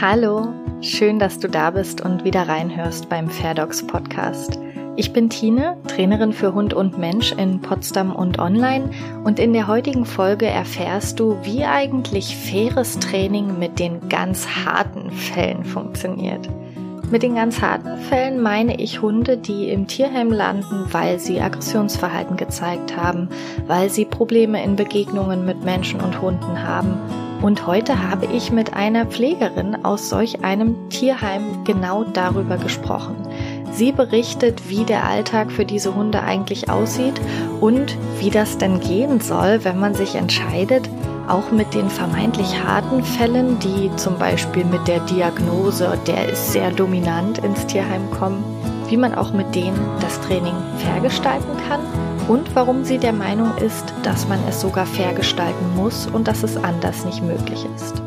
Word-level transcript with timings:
Hallo, 0.00 0.54
schön, 0.80 1.18
dass 1.18 1.40
du 1.40 1.48
da 1.48 1.72
bist 1.72 2.00
und 2.00 2.22
wieder 2.22 2.46
reinhörst 2.46 3.08
beim 3.08 3.28
Fairdogs 3.28 3.84
Podcast. 3.84 4.56
Ich 4.94 5.12
bin 5.12 5.28
Tine, 5.28 5.76
Trainerin 5.88 6.32
für 6.32 6.54
Hund 6.54 6.72
und 6.72 6.98
Mensch 6.98 7.32
in 7.32 7.60
Potsdam 7.60 8.14
und 8.14 8.38
online 8.38 8.90
und 9.24 9.40
in 9.40 9.52
der 9.52 9.66
heutigen 9.66 10.04
Folge 10.04 10.46
erfährst 10.46 11.18
du, 11.18 11.36
wie 11.42 11.64
eigentlich 11.64 12.36
faires 12.36 13.00
Training 13.00 13.58
mit 13.58 13.80
den 13.80 14.08
ganz 14.08 14.46
harten 14.46 15.10
Fällen 15.10 15.64
funktioniert. 15.64 16.48
Mit 17.10 17.24
den 17.24 17.34
ganz 17.34 17.60
harten 17.60 17.96
Fällen 18.02 18.40
meine 18.40 18.80
ich 18.80 19.02
Hunde, 19.02 19.36
die 19.36 19.68
im 19.68 19.88
Tierheim 19.88 20.30
landen, 20.30 20.86
weil 20.92 21.18
sie 21.18 21.40
Aggressionsverhalten 21.40 22.36
gezeigt 22.36 22.96
haben, 22.96 23.30
weil 23.66 23.90
sie 23.90 24.04
Probleme 24.04 24.62
in 24.62 24.76
Begegnungen 24.76 25.44
mit 25.44 25.64
Menschen 25.64 26.00
und 26.00 26.22
Hunden 26.22 26.62
haben 26.62 27.00
und 27.42 27.66
heute 27.66 28.02
habe 28.08 28.26
ich 28.26 28.50
mit 28.50 28.74
einer 28.74 29.06
Pflegerin 29.06 29.84
aus 29.84 30.08
solch 30.08 30.44
einem 30.44 30.88
Tierheim 30.90 31.64
genau 31.64 32.04
darüber 32.04 32.56
gesprochen. 32.56 33.16
Sie 33.72 33.92
berichtet, 33.92 34.68
wie 34.68 34.84
der 34.84 35.04
Alltag 35.04 35.52
für 35.52 35.64
diese 35.64 35.94
Hunde 35.94 36.22
eigentlich 36.22 36.68
aussieht 36.68 37.20
und 37.60 37.96
wie 38.18 38.30
das 38.30 38.58
denn 38.58 38.80
gehen 38.80 39.20
soll, 39.20 39.64
wenn 39.64 39.78
man 39.78 39.94
sich 39.94 40.16
entscheidet, 40.16 40.88
auch 41.28 41.52
mit 41.52 41.74
den 41.74 41.90
vermeintlich 41.90 42.62
harten 42.64 43.04
Fällen, 43.04 43.58
die 43.60 43.94
zum 43.96 44.18
Beispiel 44.18 44.64
mit 44.64 44.88
der 44.88 45.00
Diagnose, 45.00 45.98
der 46.06 46.30
ist 46.30 46.52
sehr 46.52 46.70
dominant 46.70 47.38
ins 47.38 47.66
Tierheim 47.66 48.10
kommen, 48.10 48.42
wie 48.88 48.96
man 48.96 49.14
auch 49.14 49.32
mit 49.32 49.54
denen 49.54 49.78
das 50.00 50.20
Training 50.22 50.54
vergestalten 50.78 51.56
kann 51.68 52.07
und 52.28 52.54
warum 52.54 52.84
sie 52.84 52.98
der 52.98 53.12
Meinung 53.12 53.56
ist, 53.58 53.92
dass 54.02 54.28
man 54.28 54.38
es 54.48 54.60
sogar 54.60 54.86
fair 54.86 55.14
gestalten 55.14 55.74
muss 55.74 56.06
und 56.06 56.28
dass 56.28 56.42
es 56.42 56.56
anders 56.56 57.04
nicht 57.04 57.22
möglich 57.22 57.66
ist. 57.74 58.02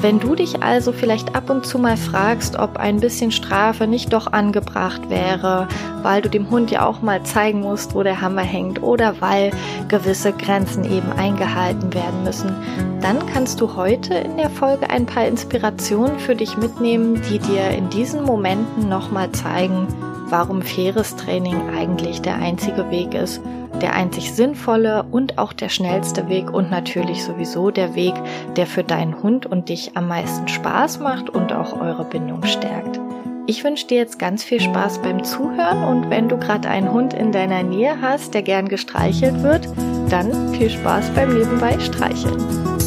Wenn 0.00 0.18
du 0.18 0.34
dich 0.34 0.62
also 0.62 0.92
vielleicht 0.92 1.34
ab 1.34 1.50
und 1.50 1.66
zu 1.66 1.78
mal 1.78 1.98
fragst, 1.98 2.58
ob 2.58 2.78
ein 2.78 3.00
bisschen 3.00 3.32
Strafe 3.32 3.86
nicht 3.86 4.14
doch 4.14 4.32
angebracht 4.32 5.10
wäre, 5.10 5.68
weil 6.00 6.22
du 6.22 6.30
dem 6.30 6.48
Hund 6.48 6.70
ja 6.70 6.86
auch 6.86 7.02
mal 7.02 7.22
zeigen 7.24 7.60
musst, 7.60 7.94
wo 7.94 8.02
der 8.02 8.22
Hammer 8.22 8.40
hängt 8.40 8.82
oder 8.82 9.20
weil 9.20 9.50
gewisse 9.88 10.32
Grenzen 10.32 10.84
eben 10.84 11.12
eingehalten 11.12 11.92
werden 11.92 12.24
müssen, 12.24 12.56
dann 13.02 13.18
kannst 13.26 13.60
du 13.60 13.76
heute 13.76 14.14
in 14.14 14.38
der 14.38 14.48
Folge 14.48 14.88
ein 14.88 15.04
paar 15.04 15.26
Inspirationen 15.26 16.18
für 16.18 16.34
dich 16.34 16.56
mitnehmen, 16.56 17.20
die 17.28 17.38
dir 17.38 17.68
in 17.68 17.90
diesen 17.90 18.24
Momenten 18.24 18.88
nochmal 18.88 19.30
zeigen, 19.32 19.86
warum 20.30 20.62
faires 20.62 21.16
Training 21.16 21.70
eigentlich 21.76 22.22
der 22.22 22.36
einzige 22.36 22.90
Weg 22.90 23.14
ist, 23.14 23.40
der 23.82 23.94
einzig 23.94 24.32
sinnvolle 24.32 25.04
und 25.10 25.38
auch 25.38 25.52
der 25.52 25.68
schnellste 25.68 26.28
Weg 26.28 26.52
und 26.52 26.70
natürlich 26.70 27.24
sowieso 27.24 27.70
der 27.70 27.94
Weg, 27.94 28.14
der 28.56 28.66
für 28.66 28.84
deinen 28.84 29.22
Hund 29.22 29.46
und 29.46 29.68
dich 29.68 29.96
am 29.96 30.08
meisten 30.08 30.48
Spaß 30.48 31.00
macht 31.00 31.30
und 31.30 31.52
auch 31.52 31.80
eure 31.80 32.04
Bindung 32.04 32.44
stärkt. 32.44 33.00
Ich 33.46 33.64
wünsche 33.64 33.86
dir 33.86 33.98
jetzt 33.98 34.18
ganz 34.18 34.44
viel 34.44 34.60
Spaß 34.60 35.02
beim 35.02 35.24
Zuhören 35.24 35.82
und 35.82 36.10
wenn 36.10 36.28
du 36.28 36.38
gerade 36.38 36.68
einen 36.68 36.92
Hund 36.92 37.14
in 37.14 37.32
deiner 37.32 37.62
Nähe 37.62 38.00
hast, 38.00 38.34
der 38.34 38.42
gern 38.42 38.68
gestreichelt 38.68 39.42
wird, 39.42 39.68
dann 40.08 40.54
viel 40.54 40.70
Spaß 40.70 41.10
beim 41.14 41.34
Nebenbei 41.34 41.78
streicheln. 41.80 42.79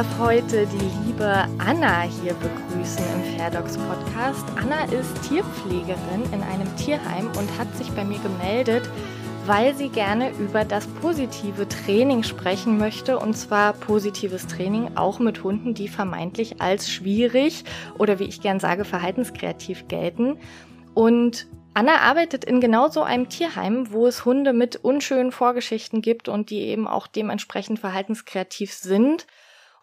Darf 0.00 0.18
heute 0.18 0.66
die 0.66 1.06
liebe 1.06 1.46
Anna 1.58 2.00
hier 2.00 2.32
begrüßen 2.32 3.04
im 3.04 3.36
Fairdogs 3.36 3.76
Podcast. 3.76 4.46
Anna 4.56 4.84
ist 4.84 5.28
Tierpflegerin 5.28 6.22
in 6.32 6.42
einem 6.42 6.74
Tierheim 6.76 7.26
und 7.38 7.58
hat 7.58 7.76
sich 7.76 7.90
bei 7.90 8.02
mir 8.02 8.18
gemeldet, 8.20 8.88
weil 9.44 9.74
sie 9.74 9.90
gerne 9.90 10.30
über 10.38 10.64
das 10.64 10.86
positive 10.86 11.68
Training 11.68 12.22
sprechen 12.22 12.78
möchte. 12.78 13.18
Und 13.18 13.36
zwar 13.36 13.74
positives 13.74 14.46
Training 14.46 14.96
auch 14.96 15.18
mit 15.18 15.44
Hunden, 15.44 15.74
die 15.74 15.88
vermeintlich 15.88 16.62
als 16.62 16.90
schwierig 16.90 17.64
oder 17.98 18.18
wie 18.18 18.24
ich 18.24 18.40
gern 18.40 18.58
sage, 18.58 18.86
verhaltenskreativ 18.86 19.86
gelten. 19.86 20.38
Und 20.94 21.46
Anna 21.74 21.96
arbeitet 21.96 22.46
in 22.46 22.62
genau 22.62 22.88
so 22.88 23.02
einem 23.02 23.28
Tierheim, 23.28 23.92
wo 23.92 24.06
es 24.06 24.24
Hunde 24.24 24.54
mit 24.54 24.76
unschönen 24.76 25.30
Vorgeschichten 25.30 26.00
gibt 26.00 26.30
und 26.30 26.48
die 26.48 26.62
eben 26.62 26.88
auch 26.88 27.06
dementsprechend 27.06 27.80
verhaltenskreativ 27.80 28.72
sind. 28.72 29.26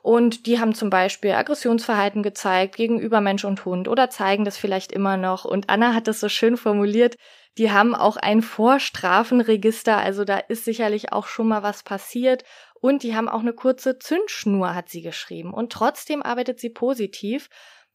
Und 0.07 0.45
die 0.45 0.57
haben 0.57 0.73
zum 0.73 0.89
Beispiel 0.89 1.33
Aggressionsverhalten 1.33 2.23
gezeigt 2.23 2.77
gegenüber 2.77 3.19
Mensch 3.19 3.43
und 3.43 3.65
Hund 3.65 3.89
oder 3.89 4.09
zeigen 4.09 4.45
das 4.45 4.55
vielleicht 4.55 4.93
immer 4.93 5.17
noch. 5.17 5.43
Und 5.43 5.69
Anna 5.69 5.93
hat 5.93 6.07
das 6.07 6.21
so 6.21 6.29
schön 6.29 6.55
formuliert. 6.55 7.17
Die 7.57 7.71
haben 7.71 7.93
auch 7.93 8.15
ein 8.15 8.41
Vorstrafenregister, 8.41 9.97
also 9.97 10.23
da 10.23 10.37
ist 10.37 10.63
sicherlich 10.63 11.11
auch 11.11 11.27
schon 11.27 11.49
mal 11.49 11.61
was 11.61 11.83
passiert. 11.83 12.45
Und 12.79 13.03
die 13.03 13.17
haben 13.17 13.27
auch 13.27 13.41
eine 13.41 13.51
kurze 13.51 13.99
Zündschnur, 13.99 14.73
hat 14.73 14.87
sie 14.87 15.01
geschrieben. 15.01 15.53
Und 15.53 15.73
trotzdem 15.73 16.23
arbeitet 16.23 16.61
sie 16.61 16.69
positiv 16.69 17.49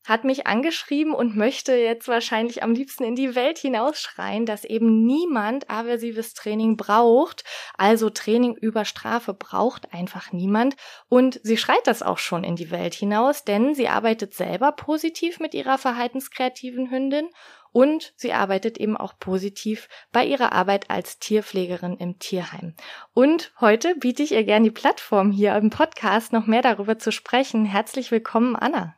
hat 0.05 0.25
mich 0.25 0.47
angeschrieben 0.47 1.15
und 1.15 1.37
möchte 1.37 1.75
jetzt 1.75 2.09
wahrscheinlich 2.09 2.63
am 2.63 2.73
liebsten 2.73 3.05
in 3.05 3.15
die 3.15 3.35
Welt 3.35 3.59
hinausschreien, 3.59 4.47
dass 4.47 4.65
eben 4.65 5.05
niemand 5.05 5.71
aversives 5.71 6.35
Training 6.35 6.77
braucht. 6.77 7.45
Also 7.77 8.11
Training 8.11 8.55
über 8.55 8.85
Strafe 8.85 9.35
braucht 9.35 9.93
einfach 9.93 10.33
niemand. 10.33 10.77
Und 11.09 11.41
sie 11.43 11.57
schreit 11.57 11.87
das 11.87 12.03
auch 12.03 12.19
schon 12.19 12.45
in 12.45 12.57
die 12.57 12.71
Welt 12.71 12.95
hinaus, 12.95 13.45
denn 13.45 13.75
sie 13.75 13.89
arbeitet 13.89 14.35
selber 14.35 14.73
positiv 14.73 15.41
mit 15.41 15.55
ihrer 15.55 15.79
verhaltenskreativen 15.79 16.91
Hündin 16.91 17.29
und 17.73 18.13
sie 18.17 18.33
arbeitet 18.33 18.79
eben 18.79 18.97
auch 18.97 19.19
positiv 19.19 19.89
bei 20.13 20.25
ihrer 20.25 20.53
Arbeit 20.53 20.91
als 20.91 21.19
Tierpflegerin 21.19 21.97
im 21.97 22.19
Tierheim. 22.19 22.75
Und 23.15 23.53
heute 23.61 23.95
biete 23.97 24.23
ich 24.23 24.33
ihr 24.33 24.45
gerne 24.45 24.65
die 24.65 24.71
Plattform 24.71 25.33
hier 25.33 25.57
im 25.57 25.71
Podcast, 25.71 26.33
noch 26.33 26.47
mehr 26.47 26.63
darüber 26.63 26.99
zu 26.99 27.11
sprechen. 27.11 27.65
Herzlich 27.65 28.11
willkommen, 28.11 28.55
Anna. 28.57 28.95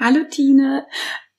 Hallo 0.00 0.22
Tine, 0.30 0.86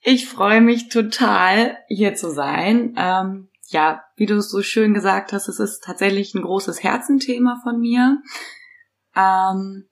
ich 0.02 0.28
freue 0.28 0.60
mich 0.60 0.90
total 0.90 1.78
hier 1.88 2.14
zu 2.14 2.30
sein. 2.30 2.94
Ähm, 2.98 3.48
ja, 3.68 4.04
wie 4.16 4.26
du 4.26 4.34
es 4.36 4.50
so 4.50 4.60
schön 4.60 4.92
gesagt 4.92 5.32
hast, 5.32 5.48
es 5.48 5.58
ist 5.58 5.82
tatsächlich 5.82 6.34
ein 6.34 6.42
großes 6.42 6.82
Herzenthema 6.82 7.58
von 7.62 7.80
mir. 7.80 8.18
Ähm, 9.16 9.88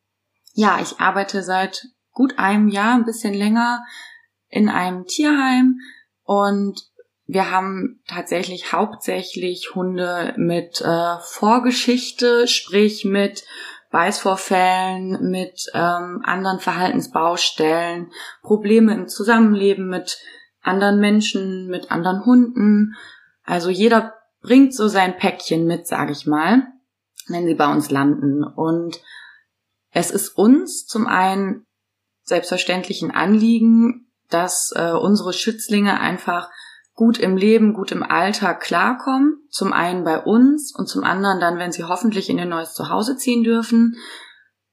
ja, 0.53 0.81
ich 0.83 1.01
arbeite 1.01 1.43
seit 1.43 1.87
gut 2.13 2.39
einem 2.39 2.69
Jahr, 2.69 2.95
ein 2.95 3.07
bisschen 3.07 3.33
länger 3.33 3.83
in 4.49 4.69
einem 4.69 5.07
Tierheim 5.07 5.79
und 6.25 6.79
wir 7.25 7.51
haben 7.51 8.03
tatsächlich 8.07 8.75
hauptsächlich 8.75 9.75
Hunde 9.75 10.35
mit 10.37 10.83
äh, 10.83 11.17
Vorgeschichte, 11.23 12.47
sprich 12.47 13.07
mit 13.07 13.45
Beißvorfällen, 13.91 15.31
mit 15.31 15.67
ähm, 15.75 16.21
anderen 16.25 16.61
Verhaltensbaustellen, 16.61 18.11
Probleme 18.43 18.95
im 18.95 19.09
Zusammenleben 19.09 19.89
mit 19.89 20.19
anderen 20.61 21.01
Menschen, 21.01 21.69
mit 21.69 21.91
anderen 21.91 22.25
Hunden. 22.25 22.95
Also 23.45 23.71
jeder 23.71 24.15
bringt 24.43 24.75
so 24.75 24.89
sein 24.89 25.17
Päckchen 25.17 25.67
mit, 25.67 25.87
sage 25.87 26.13
ich 26.13 26.27
mal, 26.27 26.67
wenn 27.29 27.47
sie 27.47 27.55
bei 27.55 27.71
uns 27.71 27.91
landen. 27.91 28.45
Und 28.45 29.01
es 29.91 30.11
ist 30.11 30.37
uns 30.37 30.87
zum 30.87 31.07
einen 31.07 31.67
selbstverständlich 32.23 33.03
ein 33.03 33.11
Anliegen, 33.11 34.13
dass 34.29 34.73
äh, 34.77 34.93
unsere 34.93 35.33
Schützlinge 35.33 35.99
einfach 35.99 36.51
gut 36.99 37.17
im 37.17 37.37
Leben, 37.37 37.75
gut 37.75 37.93
im 37.93 38.03
Alltag 38.03 38.61
klarkommen. 38.61 39.47
Zum 39.51 39.73
einen 39.73 40.03
bei 40.03 40.19
uns 40.19 40.75
und 40.75 40.89
zum 40.89 41.05
anderen 41.05 41.39
dann, 41.39 41.57
wenn 41.57 41.71
sie 41.71 41.85
hoffentlich 41.85 42.29
in 42.29 42.39
ihr 42.39 42.45
neues 42.45 42.75
Zuhause 42.75 43.17
ziehen 43.17 43.45
dürfen. 43.45 43.95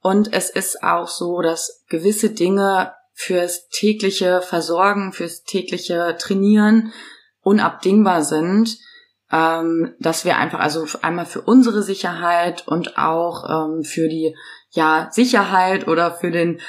Und 0.02 0.34
es 0.34 0.50
ist 0.50 0.82
auch 0.82 1.08
so, 1.08 1.42
dass 1.42 1.86
gewisse 1.88 2.32
Dinge 2.32 2.94
fürs 3.14 3.70
tägliche 3.70 4.42
Versorgen, 4.42 5.14
fürs 5.14 5.44
tägliche 5.44 6.16
Trainieren 6.18 6.92
unabdingbar 7.42 8.24
sind, 8.24 8.76
ähm, 9.32 9.94
dass 10.00 10.26
wir 10.26 10.38
einfach 10.38 10.60
also 10.60 10.88
einmal 11.04 11.28
für 11.28 11.42
unsere 11.42 11.84
Sicherheit 11.84 12.68
und 12.68 12.98
auch 12.98 13.48
ähm, 13.48 13.84
für 13.84 14.10
die 14.10 14.36
ja 14.72 15.10
Sicherheit 15.12 15.88
oder 15.88 16.10
für 16.10 16.32
den 16.32 16.60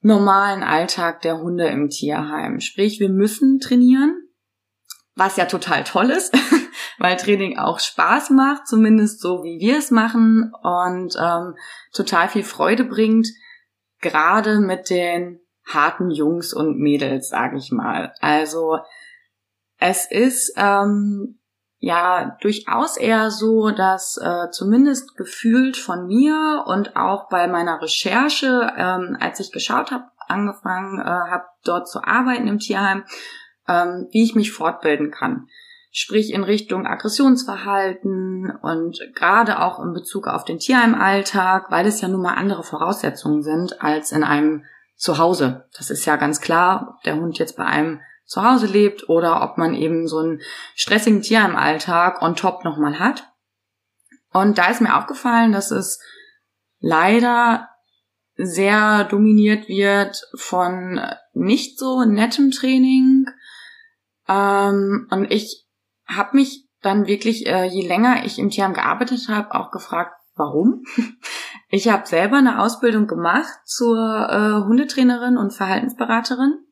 normalen 0.00 0.64
Alltag 0.64 1.20
der 1.20 1.38
Hunde 1.38 1.68
im 1.68 1.88
Tierheim. 1.88 2.58
Sprich, 2.58 2.98
wir 2.98 3.10
müssen 3.10 3.60
trainieren, 3.60 4.18
was 5.14 5.36
ja 5.36 5.44
total 5.44 5.84
toll 5.84 6.10
ist, 6.10 6.34
weil 6.98 7.16
Training 7.16 7.58
auch 7.58 7.78
Spaß 7.78 8.30
macht, 8.30 8.66
zumindest 8.66 9.20
so 9.20 9.42
wie 9.42 9.58
wir 9.60 9.78
es 9.78 9.90
machen 9.90 10.52
und 10.62 11.16
ähm, 11.20 11.56
total 11.92 12.28
viel 12.28 12.44
Freude 12.44 12.84
bringt, 12.84 13.28
gerade 14.00 14.60
mit 14.60 14.90
den 14.90 15.40
harten 15.66 16.10
Jungs 16.10 16.52
und 16.52 16.78
Mädels, 16.78 17.28
sage 17.28 17.56
ich 17.56 17.70
mal. 17.70 18.12
Also 18.20 18.78
es 19.78 20.10
ist 20.10 20.54
ähm, 20.56 21.38
ja 21.78 22.36
durchaus 22.40 22.96
eher 22.96 23.30
so, 23.30 23.70
dass 23.70 24.16
äh, 24.16 24.50
zumindest 24.50 25.16
gefühlt 25.16 25.76
von 25.76 26.06
mir 26.06 26.64
und 26.66 26.96
auch 26.96 27.28
bei 27.28 27.48
meiner 27.48 27.80
Recherche, 27.80 28.72
ähm, 28.76 29.16
als 29.20 29.40
ich 29.40 29.52
geschaut 29.52 29.90
habe, 29.90 30.04
angefangen 30.28 31.00
äh, 31.00 31.04
habe, 31.04 31.44
dort 31.64 31.88
zu 31.88 32.02
arbeiten 32.02 32.48
im 32.48 32.58
Tierheim, 32.58 33.04
ähm, 33.68 34.08
wie 34.10 34.24
ich 34.24 34.34
mich 34.34 34.52
fortbilden 34.52 35.10
kann. 35.10 35.48
Sprich 35.90 36.32
in 36.32 36.42
Richtung 36.42 36.86
Aggressionsverhalten 36.86 38.50
und 38.62 38.98
gerade 39.14 39.60
auch 39.60 39.78
in 39.78 39.92
Bezug 39.92 40.26
auf 40.26 40.44
den 40.44 40.58
Tierheimalltag, 40.58 41.70
weil 41.70 41.86
es 41.86 42.00
ja 42.00 42.08
nun 42.08 42.22
mal 42.22 42.34
andere 42.34 42.62
Voraussetzungen 42.62 43.42
sind 43.42 43.82
als 43.82 44.10
in 44.10 44.24
einem 44.24 44.64
Zuhause. 44.96 45.68
Das 45.76 45.90
ist 45.90 46.06
ja 46.06 46.16
ganz 46.16 46.40
klar, 46.40 46.94
ob 46.94 47.02
der 47.02 47.16
Hund 47.16 47.38
jetzt 47.38 47.56
bei 47.56 47.64
einem 47.66 48.00
zu 48.24 48.42
Hause 48.42 48.66
lebt 48.66 49.08
oder 49.10 49.42
ob 49.42 49.58
man 49.58 49.74
eben 49.74 50.08
so 50.08 50.18
einen 50.18 50.40
stressigen 50.74 51.20
Tier 51.20 51.44
im 51.44 51.56
Alltag 51.56 52.22
on 52.22 52.36
top 52.36 52.64
nochmal 52.64 52.98
hat. 52.98 53.28
Und 54.32 54.56
da 54.56 54.70
ist 54.70 54.80
mir 54.80 54.96
aufgefallen, 54.96 55.52
dass 55.52 55.70
es 55.70 56.00
leider 56.80 57.68
sehr 58.36 59.04
dominiert 59.04 59.68
wird 59.68 60.26
von 60.34 61.00
nicht 61.34 61.78
so 61.78 62.04
nettem 62.04 62.50
Training. 62.50 63.26
Ähm, 64.28 65.08
und 65.10 65.30
ich 65.30 65.66
habe 66.06 66.36
mich 66.36 66.68
dann 66.80 67.06
wirklich, 67.06 67.46
äh, 67.46 67.64
je 67.64 67.86
länger 67.86 68.24
ich 68.24 68.38
im 68.38 68.50
Tierheim 68.50 68.74
gearbeitet 68.74 69.28
habe, 69.28 69.54
auch 69.54 69.70
gefragt, 69.70 70.14
warum. 70.34 70.84
Ich 71.74 71.88
habe 71.88 72.06
selber 72.06 72.36
eine 72.36 72.60
Ausbildung 72.60 73.06
gemacht 73.06 73.50
zur 73.64 73.96
äh, 73.96 74.66
Hundetrainerin 74.66 75.38
und 75.38 75.54
Verhaltensberaterin 75.54 76.66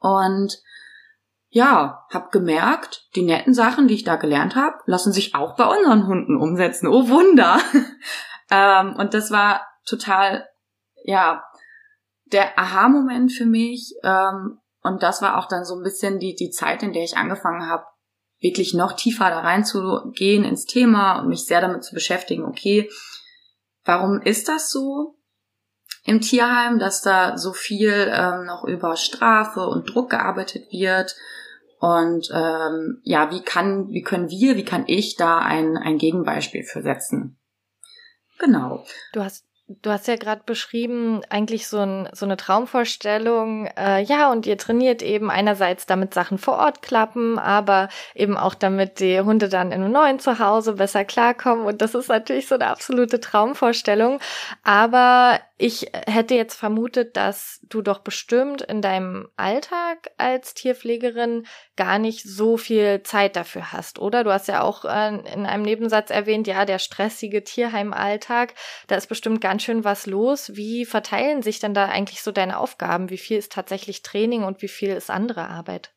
und 0.00 0.60
ja, 1.50 2.04
habe 2.10 2.30
gemerkt, 2.32 3.08
die 3.14 3.22
netten 3.22 3.54
Sachen, 3.54 3.86
die 3.86 3.94
ich 3.94 4.04
da 4.04 4.16
gelernt 4.16 4.56
habe, 4.56 4.78
lassen 4.86 5.12
sich 5.12 5.34
auch 5.34 5.54
bei 5.54 5.66
unseren 5.66 6.06
Hunden 6.06 6.36
umsetzen. 6.36 6.88
Oh 6.88 7.08
Wunder! 7.08 7.60
ähm, 8.50 8.96
und 8.96 9.14
das 9.14 9.30
war 9.30 9.60
total, 9.86 10.48
ja, 11.04 11.44
der 12.24 12.58
Aha-Moment 12.58 13.32
für 13.32 13.46
mich. 13.46 13.94
Ähm, 14.02 14.61
und 14.82 15.02
das 15.02 15.22
war 15.22 15.38
auch 15.38 15.46
dann 15.46 15.64
so 15.64 15.76
ein 15.76 15.82
bisschen 15.82 16.18
die, 16.18 16.34
die 16.34 16.50
Zeit, 16.50 16.82
in 16.82 16.92
der 16.92 17.04
ich 17.04 17.16
angefangen 17.16 17.68
habe, 17.68 17.84
wirklich 18.40 18.74
noch 18.74 18.94
tiefer 18.94 19.30
da 19.30 19.40
reinzugehen 19.40 20.44
ins 20.44 20.66
Thema 20.66 21.20
und 21.20 21.28
mich 21.28 21.44
sehr 21.44 21.60
damit 21.60 21.84
zu 21.84 21.94
beschäftigen, 21.94 22.44
okay, 22.44 22.90
warum 23.84 24.20
ist 24.20 24.48
das 24.48 24.70
so? 24.70 25.16
im 26.04 26.20
Tierheim, 26.20 26.78
dass 26.78 27.00
da 27.00 27.38
so 27.38 27.52
viel 27.52 28.10
ähm, 28.12 28.44
noch 28.44 28.64
über 28.64 28.96
Strafe 28.96 29.66
und 29.66 29.86
Druck 29.86 30.10
gearbeitet 30.10 30.72
wird. 30.72 31.14
Und 31.78 32.30
ähm, 32.32 33.00
ja, 33.02 33.30
wie 33.30 33.42
kann, 33.42 33.88
wie 33.90 34.02
können 34.02 34.28
wir, 34.28 34.56
wie 34.56 34.64
kann 34.64 34.84
ich 34.86 35.16
da 35.16 35.38
ein, 35.38 35.76
ein 35.76 35.98
Gegenbeispiel 35.98 36.64
für 36.64 36.82
setzen? 36.82 37.38
Genau. 38.38 38.84
Du 39.12 39.22
hast 39.22 39.44
Du 39.80 39.90
hast 39.90 40.08
ja 40.08 40.16
gerade 40.16 40.42
beschrieben, 40.44 41.22
eigentlich 41.30 41.66
so, 41.66 41.78
ein, 41.78 42.08
so 42.12 42.26
eine 42.26 42.36
Traumvorstellung. 42.36 43.66
Äh, 43.78 44.02
ja, 44.02 44.30
und 44.30 44.46
ihr 44.46 44.58
trainiert 44.58 45.02
eben 45.02 45.30
einerseits, 45.30 45.86
damit 45.86 46.12
Sachen 46.12 46.36
vor 46.36 46.58
Ort 46.58 46.82
klappen, 46.82 47.38
aber 47.38 47.88
eben 48.14 48.36
auch 48.36 48.54
damit 48.54 49.00
die 49.00 49.20
Hunde 49.20 49.48
dann 49.48 49.72
in 49.72 49.82
einem 49.82 49.92
neuen 49.92 50.18
Zuhause 50.18 50.74
besser 50.74 51.04
klarkommen. 51.04 51.64
Und 51.64 51.80
das 51.80 51.94
ist 51.94 52.08
natürlich 52.08 52.48
so 52.48 52.56
eine 52.56 52.66
absolute 52.66 53.20
Traumvorstellung. 53.20 54.18
Aber 54.64 55.40
ich 55.62 55.92
hätte 55.92 56.34
jetzt 56.34 56.56
vermutet, 56.56 57.16
dass 57.16 57.60
du 57.62 57.82
doch 57.82 58.00
bestimmt 58.00 58.62
in 58.62 58.82
deinem 58.82 59.28
Alltag 59.36 60.10
als 60.18 60.54
Tierpflegerin 60.54 61.46
gar 61.76 62.00
nicht 62.00 62.24
so 62.24 62.56
viel 62.56 63.04
Zeit 63.04 63.36
dafür 63.36 63.70
hast, 63.70 64.00
oder? 64.00 64.24
Du 64.24 64.32
hast 64.32 64.48
ja 64.48 64.62
auch 64.62 64.84
äh, 64.84 65.08
in 65.08 65.46
einem 65.46 65.62
Nebensatz 65.62 66.10
erwähnt, 66.10 66.48
ja, 66.48 66.64
der 66.64 66.80
stressige 66.80 67.44
Tierheimalltag, 67.44 68.54
da 68.88 68.96
ist 68.96 69.06
bestimmt 69.06 69.40
ganz 69.40 69.62
schön 69.62 69.84
was 69.84 70.06
los. 70.06 70.56
Wie 70.56 70.84
verteilen 70.84 71.42
sich 71.42 71.60
denn 71.60 71.74
da 71.74 71.84
eigentlich 71.84 72.24
so 72.24 72.32
deine 72.32 72.58
Aufgaben? 72.58 73.08
Wie 73.08 73.16
viel 73.18 73.38
ist 73.38 73.52
tatsächlich 73.52 74.02
Training 74.02 74.42
und 74.42 74.62
wie 74.62 74.68
viel 74.68 74.90
ist 74.90 75.10
andere 75.10 75.48
Arbeit? 75.48 75.94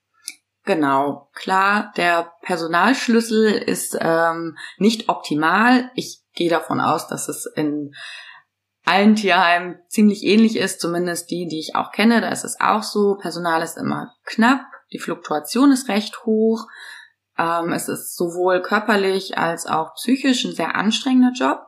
Genau, 0.65 1.31
klar, 1.33 1.91
der 1.97 2.33
Personalschlüssel 2.43 3.51
ist 3.51 3.97
ähm, 3.99 4.59
nicht 4.77 5.09
optimal. 5.09 5.89
Ich 5.95 6.21
gehe 6.35 6.51
davon 6.51 6.79
aus, 6.79 7.07
dass 7.07 7.29
es 7.29 7.47
in 7.55 7.95
allen 8.85 9.15
Tierheimen 9.15 9.79
ziemlich 9.89 10.23
ähnlich 10.23 10.57
ist, 10.57 10.79
zumindest 10.79 11.31
die, 11.31 11.47
die 11.47 11.59
ich 11.59 11.75
auch 11.75 11.91
kenne. 11.91 12.21
Da 12.21 12.29
ist 12.29 12.43
es 12.43 12.59
auch 12.59 12.83
so. 12.83 13.17
Personal 13.19 13.61
ist 13.61 13.77
immer 13.77 14.13
knapp, 14.23 14.61
die 14.93 14.99
Fluktuation 14.99 15.71
ist 15.71 15.89
recht 15.89 16.25
hoch. 16.25 16.67
Ähm, 17.37 17.73
es 17.73 17.89
ist 17.89 18.15
sowohl 18.15 18.61
körperlich 18.61 19.37
als 19.37 19.65
auch 19.65 19.95
psychisch 19.95 20.45
ein 20.45 20.55
sehr 20.55 20.75
anstrengender 20.75 21.31
Job. 21.35 21.59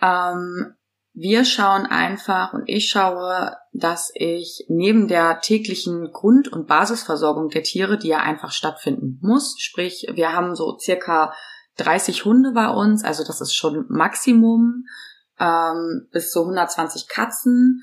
Ähm, 0.00 0.74
wir 1.16 1.44
schauen 1.44 1.86
einfach 1.86 2.52
und 2.52 2.64
ich 2.66 2.88
schaue, 2.88 3.56
dass 3.72 4.10
ich 4.14 4.64
neben 4.68 5.06
der 5.06 5.40
täglichen 5.40 6.10
Grund- 6.12 6.48
und 6.48 6.66
Basisversorgung 6.66 7.50
der 7.50 7.62
Tiere, 7.62 7.98
die 7.98 8.08
ja 8.08 8.18
einfach 8.18 8.50
stattfinden 8.50 9.20
muss, 9.22 9.54
sprich, 9.58 10.08
wir 10.12 10.32
haben 10.32 10.56
so 10.56 10.76
circa 10.78 11.32
30 11.76 12.24
Hunde 12.24 12.52
bei 12.52 12.68
uns, 12.68 13.04
also 13.04 13.24
das 13.24 13.40
ist 13.40 13.54
schon 13.54 13.86
Maximum 13.88 14.86
ähm, 15.38 16.08
bis 16.12 16.30
zu 16.30 16.40
120 16.40 17.08
Katzen 17.08 17.82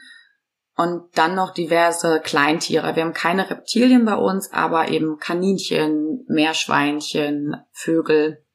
und 0.76 1.16
dann 1.18 1.36
noch 1.36 1.54
diverse 1.54 2.22
Kleintiere. 2.22 2.96
Wir 2.96 3.04
haben 3.04 3.14
keine 3.14 3.50
Reptilien 3.50 4.06
bei 4.06 4.16
uns, 4.16 4.52
aber 4.52 4.90
eben 4.90 5.18
Kaninchen, 5.18 6.26
Meerschweinchen, 6.28 7.56
Vögel. 7.72 8.46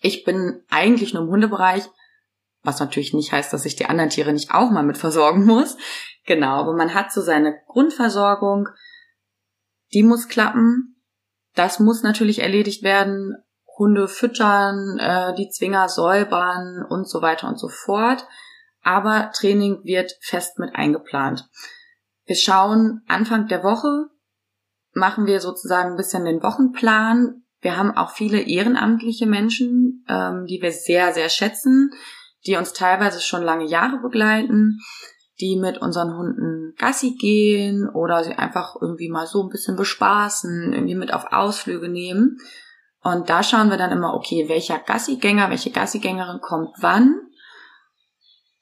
Ich 0.00 0.24
bin 0.24 0.62
eigentlich 0.70 1.14
nur 1.14 1.24
im 1.24 1.30
Hundebereich, 1.30 1.84
was 2.62 2.80
natürlich 2.80 3.12
nicht 3.12 3.32
heißt, 3.32 3.52
dass 3.52 3.66
ich 3.66 3.76
die 3.76 3.86
anderen 3.86 4.10
Tiere 4.10 4.32
nicht 4.32 4.54
auch 4.54 4.70
mal 4.70 4.84
mit 4.84 4.98
versorgen 4.98 5.44
muss. 5.44 5.76
Genau, 6.26 6.60
aber 6.60 6.74
man 6.74 6.94
hat 6.94 7.12
so 7.12 7.22
seine 7.22 7.58
Grundversorgung, 7.66 8.68
die 9.92 10.02
muss 10.02 10.28
klappen. 10.28 11.02
Das 11.54 11.80
muss 11.80 12.02
natürlich 12.02 12.40
erledigt 12.40 12.82
werden. 12.82 13.34
Hunde 13.78 14.08
füttern, 14.08 14.98
äh, 14.98 15.34
die 15.34 15.48
Zwinger 15.48 15.88
säubern 15.88 16.84
und 16.88 17.08
so 17.08 17.22
weiter 17.22 17.48
und 17.48 17.58
so 17.58 17.68
fort. 17.68 18.26
Aber 18.82 19.30
Training 19.34 19.84
wird 19.84 20.12
fest 20.20 20.58
mit 20.58 20.74
eingeplant. 20.74 21.48
Wir 22.26 22.36
schauen 22.36 23.02
Anfang 23.08 23.48
der 23.48 23.62
Woche, 23.62 24.10
machen 24.92 25.26
wir 25.26 25.40
sozusagen 25.40 25.92
ein 25.92 25.96
bisschen 25.96 26.24
den 26.24 26.42
Wochenplan. 26.42 27.42
Wir 27.60 27.76
haben 27.76 27.96
auch 27.96 28.10
viele 28.10 28.40
ehrenamtliche 28.40 29.26
Menschen, 29.26 30.04
ähm, 30.08 30.46
die 30.46 30.60
wir 30.60 30.72
sehr, 30.72 31.12
sehr 31.12 31.28
schätzen, 31.28 31.90
die 32.46 32.56
uns 32.56 32.72
teilweise 32.72 33.20
schon 33.20 33.42
lange 33.42 33.66
Jahre 33.66 33.98
begleiten, 33.98 34.78
die 35.40 35.56
mit 35.56 35.78
unseren 35.78 36.16
Hunden 36.16 36.74
Gassi 36.76 37.16
gehen 37.18 37.88
oder 37.88 38.24
sie 38.24 38.34
einfach 38.34 38.76
irgendwie 38.80 39.08
mal 39.08 39.26
so 39.26 39.42
ein 39.42 39.48
bisschen 39.48 39.76
bespaßen, 39.76 40.72
irgendwie 40.72 40.94
mit 40.94 41.12
auf 41.12 41.32
Ausflüge 41.32 41.88
nehmen. 41.88 42.38
Und 43.02 43.30
da 43.30 43.42
schauen 43.42 43.70
wir 43.70 43.76
dann 43.76 43.92
immer, 43.92 44.14
okay, 44.14 44.48
welcher 44.48 44.78
Gassigänger, 44.78 45.50
welche 45.50 45.70
Gassigängerin 45.70 46.40
kommt 46.40 46.70
wann. 46.80 47.20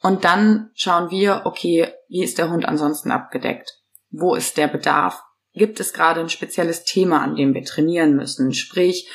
Und 0.03 0.25
dann 0.25 0.71
schauen 0.75 1.11
wir, 1.11 1.43
okay, 1.45 1.93
wie 2.09 2.23
ist 2.23 2.39
der 2.39 2.51
Hund 2.51 2.67
ansonsten 2.67 3.11
abgedeckt? 3.11 3.83
Wo 4.11 4.35
ist 4.35 4.57
der 4.57 4.69
Bedarf? 4.69 5.23
Gibt 5.53 5.81
es 5.81 5.93
gerade 5.93 6.21
ein 6.21 6.29
spezielles 6.29 6.85
Thema, 6.85 7.23
an 7.23 7.35
dem 7.35 7.55
wir 7.55 7.65
trainieren 7.65 8.15
müssen? 8.15 8.53
Sprich, 8.53 9.11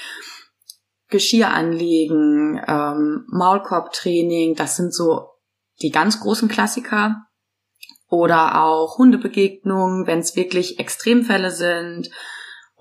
Geschirr 1.09 1.49
anlegen, 1.49 2.59
ähm, 2.67 3.25
Maulkorbtraining, 3.27 4.55
das 4.55 4.75
sind 4.75 4.93
so 4.93 5.27
die 5.81 5.91
ganz 5.91 6.19
großen 6.19 6.49
Klassiker. 6.49 7.27
Oder 8.07 8.63
auch 8.63 8.97
Hundebegegnungen, 8.97 10.07
wenn 10.07 10.19
es 10.19 10.35
wirklich 10.35 10.79
Extremfälle 10.79 11.51
sind 11.51 12.09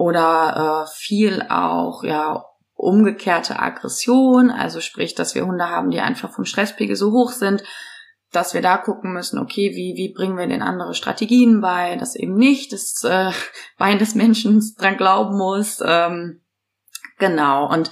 oder 0.00 0.86
äh, 0.86 0.90
viel 0.96 1.42
auch 1.50 2.02
ja 2.04 2.46
umgekehrte 2.72 3.58
Aggression, 3.58 4.50
also 4.50 4.80
sprich, 4.80 5.14
dass 5.14 5.34
wir 5.34 5.44
Hunde 5.44 5.68
haben, 5.68 5.90
die 5.90 6.00
einfach 6.00 6.32
vom 6.32 6.46
Stresspegel 6.46 6.96
so 6.96 7.12
hoch 7.12 7.32
sind, 7.32 7.62
dass 8.32 8.54
wir 8.54 8.62
da 8.62 8.78
gucken 8.78 9.12
müssen, 9.12 9.38
okay, 9.38 9.72
wie, 9.74 9.94
wie 9.96 10.14
bringen 10.14 10.38
wir 10.38 10.46
den 10.46 10.62
andere 10.62 10.94
Strategien 10.94 11.60
bei, 11.60 11.96
dass 11.96 12.16
eben 12.16 12.34
nicht 12.34 12.72
das 12.72 13.04
äh, 13.04 13.30
Bein 13.76 13.98
des 13.98 14.14
Menschen 14.14 14.62
dran 14.78 14.96
glauben 14.96 15.36
muss. 15.36 15.82
Ähm, 15.84 16.40
genau, 17.18 17.70
und 17.70 17.90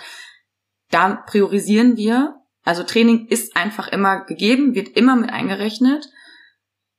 da 0.90 1.14
priorisieren 1.26 1.98
wir. 1.98 2.36
Also 2.64 2.84
Training 2.84 3.26
ist 3.26 3.54
einfach 3.54 3.88
immer 3.88 4.24
gegeben, 4.24 4.74
wird 4.74 4.88
immer 4.88 5.14
mit 5.14 5.30
eingerechnet. 5.30 6.08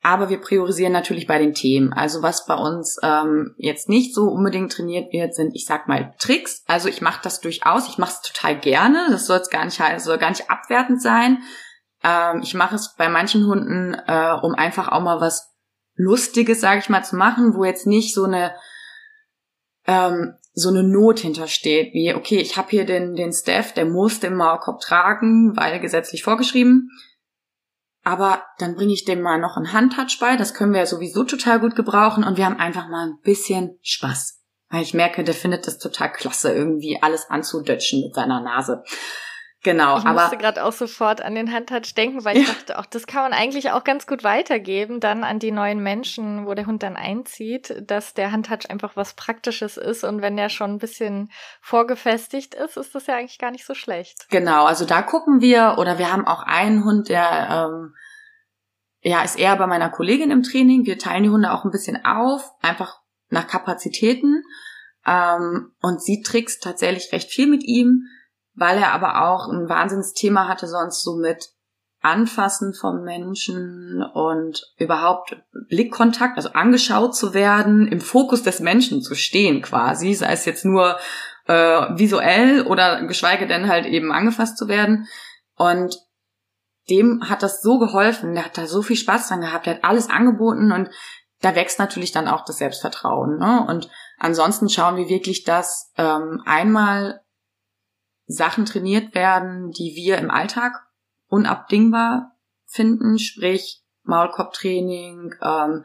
Aber 0.02 0.30
wir 0.30 0.40
priorisieren 0.40 0.94
natürlich 0.94 1.28
bei 1.28 1.40
den 1.40 1.54
Themen. 1.54 1.92
Also 1.92 2.22
was 2.22 2.46
bei 2.46 2.56
uns 2.56 2.98
ähm, 3.04 3.54
jetzt 3.58 3.90
nicht 3.90 4.16
so 4.16 4.30
unbedingt 4.30 4.72
trainiert 4.72 5.12
wird, 5.12 5.36
sind, 5.36 5.54
ich 5.54 5.66
sag 5.66 5.88
mal, 5.90 6.14
Tricks. 6.20 6.64
Also 6.68 6.88
ich 6.88 7.02
mache 7.02 7.20
das 7.22 7.42
durchaus, 7.42 7.90
ich 7.90 7.98
mache 7.98 8.14
es 8.14 8.22
total 8.22 8.58
gerne. 8.58 9.08
Das 9.10 9.26
soll 9.26 9.42
gar 9.52 9.66
nicht 9.66 9.82
soll 9.98 10.18
gar 10.18 10.30
nicht 10.30 10.50
abwertend 10.50 11.02
sein. 11.02 11.40
Ähm, 12.02 12.42
ich 12.42 12.54
mache 12.54 12.76
es 12.76 12.96
bei 12.96 13.10
manchen 13.10 13.46
Hunden, 13.46 13.94
äh, 13.94 14.34
um 14.42 14.54
einfach 14.56 14.88
auch 14.88 15.02
mal 15.02 15.20
was 15.20 15.54
Lustiges, 15.96 16.62
sage 16.62 16.80
ich 16.80 16.88
mal, 16.88 17.04
zu 17.04 17.18
machen, 17.18 17.56
wo 17.56 17.66
jetzt 17.66 17.86
nicht 17.86 18.14
so 18.14 18.24
eine 18.24 18.56
ähm, 19.86 20.36
so 20.54 20.70
eine 20.70 20.84
Not 20.84 21.20
hintersteht, 21.20 21.94
wie, 21.94 22.14
okay, 22.14 22.38
ich 22.38 22.58
habe 22.58 22.70
hier 22.70 22.86
den, 22.86 23.16
den 23.16 23.32
Staff, 23.34 23.74
der 23.74 23.86
muss 23.86 24.20
den 24.20 24.36
Maulkorb 24.36 24.82
tragen, 24.82 25.56
weil 25.56 25.80
gesetzlich 25.80 26.24
vorgeschrieben. 26.24 26.90
Aber 28.10 28.42
dann 28.58 28.74
bringe 28.74 28.92
ich 28.92 29.06
dem 29.06 29.22
mal 29.22 29.38
noch 29.38 29.56
ein 29.56 29.72
Handtouch 29.72 30.18
bei, 30.20 30.36
das 30.36 30.56
können 30.56 30.74
wir 30.74 30.80
ja 30.80 30.88
sowieso 30.88 31.26
total 31.26 31.60
gut 31.60 31.76
gebrauchen 31.76 32.24
und 32.24 32.38
wir 32.38 32.46
haben 32.48 32.58
einfach 32.58 32.90
mal 32.90 33.06
ein 33.06 33.20
bisschen 33.22 33.78
Spaß. 33.84 34.42
Weil 34.72 34.82
ich 34.82 34.96
merke, 34.96 35.24
der 35.24 35.36
findet 35.36 35.68
das 35.68 35.78
total 35.78 36.12
klasse, 36.12 36.52
irgendwie 36.52 36.98
alles 37.04 37.30
anzudötschen 37.30 38.02
mit 38.02 38.16
seiner 38.16 38.42
Nase. 38.42 38.84
Genau, 39.62 39.98
ich 39.98 40.06
aber. 40.06 40.22
musste 40.22 40.38
gerade 40.38 40.64
auch 40.64 40.72
sofort 40.72 41.22
an 41.22 41.36
den 41.36 41.52
Handtouch 41.52 41.94
denken, 41.96 42.24
weil 42.24 42.38
ich 42.38 42.48
ja. 42.48 42.54
dachte, 42.54 42.80
auch 42.80 42.86
das 42.86 43.08
kann 43.08 43.24
man 43.24 43.34
eigentlich 43.34 43.72
auch 43.72 43.84
ganz 43.84 44.08
gut 44.08 44.24
weitergeben, 44.24 45.02
dann 45.02 45.26
an 45.26 45.40
die 45.40 45.52
neuen 45.52 45.84
Menschen, 45.84 46.46
wo 46.46 46.54
der 46.54 46.66
Hund 46.66 46.82
dann 46.82 46.96
einzieht, 46.96 47.76
dass 47.86 48.14
der 48.14 48.32
Handtouch 48.32 48.70
einfach 48.70 48.96
was 48.96 49.16
Praktisches 49.16 49.76
ist 49.76 50.06
und 50.06 50.22
wenn 50.22 50.38
der 50.38 50.48
schon 50.48 50.72
ein 50.72 50.80
bisschen 50.80 51.30
vorgefestigt 51.62 52.56
ist, 52.56 52.78
ist 52.78 52.96
das 52.96 53.08
ja 53.08 53.18
eigentlich 53.18 53.38
gar 53.38 53.52
nicht 53.52 53.66
so 53.66 53.74
schlecht. 53.74 54.30
Genau, 54.30 54.64
also 54.64 54.86
da 54.86 55.02
gucken 55.02 55.42
wir, 55.42 55.76
oder 55.78 55.98
wir 55.98 56.12
haben 56.12 56.26
auch 56.26 56.44
einen 56.44 56.86
Hund, 56.86 57.10
der 57.10 57.70
ähm, 57.70 57.94
ja 59.02 59.24
ist 59.24 59.38
eher 59.38 59.58
bei 59.58 59.68
meiner 59.68 59.90
Kollegin 59.90 60.32
im 60.32 60.44
Training. 60.44 60.86
Wir 60.86 60.98
teilen 60.98 61.24
die 61.24 61.30
Hunde 61.30 61.52
auch 61.52 61.66
ein 61.66 61.72
bisschen 61.72 62.06
auf, 62.06 62.50
einfach 62.62 63.02
nach 63.28 63.48
Kapazitäten. 63.48 64.42
Ähm, 65.06 65.74
und 65.82 66.02
sie 66.02 66.22
trickst 66.22 66.64
tatsächlich 66.64 67.12
recht 67.12 67.30
viel 67.30 67.48
mit 67.48 67.64
ihm 67.64 68.06
weil 68.60 68.78
er 68.78 68.94
aber 68.94 69.30
auch 69.30 69.48
ein 69.48 69.70
Wahnsinnsthema 69.70 70.48
hatte 70.48 70.68
sonst 70.68 71.02
so 71.04 71.16
mit 71.16 71.50
Anfassen 72.02 72.74
vom 72.74 73.04
Menschen 73.04 74.04
und 74.14 74.62
überhaupt 74.78 75.36
Blickkontakt, 75.68 76.38
also 76.38 76.50
angeschaut 76.50 77.16
zu 77.16 77.34
werden, 77.34 77.88
im 77.88 78.00
Fokus 78.00 78.42
des 78.44 78.62
Menschen 78.62 79.02
zu 79.02 79.16
stehen 79.16 79.62
quasi, 79.62 80.14
sei 80.14 80.32
es 80.32 80.46
jetzt 80.46 80.64
nur 80.64 80.98
äh, 81.48 81.54
visuell 81.54 82.62
oder 82.62 83.06
geschweige 83.06 83.48
denn 83.48 83.68
halt 83.68 83.86
eben 83.86 84.14
angefasst 84.14 84.58
zu 84.58 84.70
werden. 84.70 85.08
Und 85.58 85.98
dem 86.90 87.30
hat 87.30 87.44
das 87.44 87.62
so 87.62 87.80
geholfen, 87.80 88.34
der 88.34 88.46
hat 88.46 88.58
da 88.58 88.66
so 88.66 88.82
viel 88.82 88.96
Spaß 88.96 89.28
dran 89.28 89.42
gehabt, 89.42 89.66
der 89.66 89.76
hat 89.76 89.84
alles 89.84 90.10
angeboten 90.10 90.72
und 90.72 90.90
da 91.42 91.56
wächst 91.56 91.80
natürlich 91.80 92.12
dann 92.12 92.28
auch 92.28 92.46
das 92.46 92.58
Selbstvertrauen. 92.58 93.40
Ne? 93.40 93.66
Und 93.68 93.90
ansonsten 94.18 94.70
schauen 94.70 94.96
wir 94.96 95.10
wirklich, 95.10 95.44
dass 95.44 95.92
ähm, 95.98 96.42
einmal 96.46 97.22
Sachen 98.32 98.66
trainiert 98.66 99.16
werden, 99.16 99.72
die 99.72 99.96
wir 99.96 100.20
im 100.20 100.30
Alltag 100.30 100.86
unabdingbar 101.30 102.36
finden, 102.66 103.18
sprich 103.18 103.82
Maulkorbtraining, 104.04 105.34
ähm, 105.42 105.84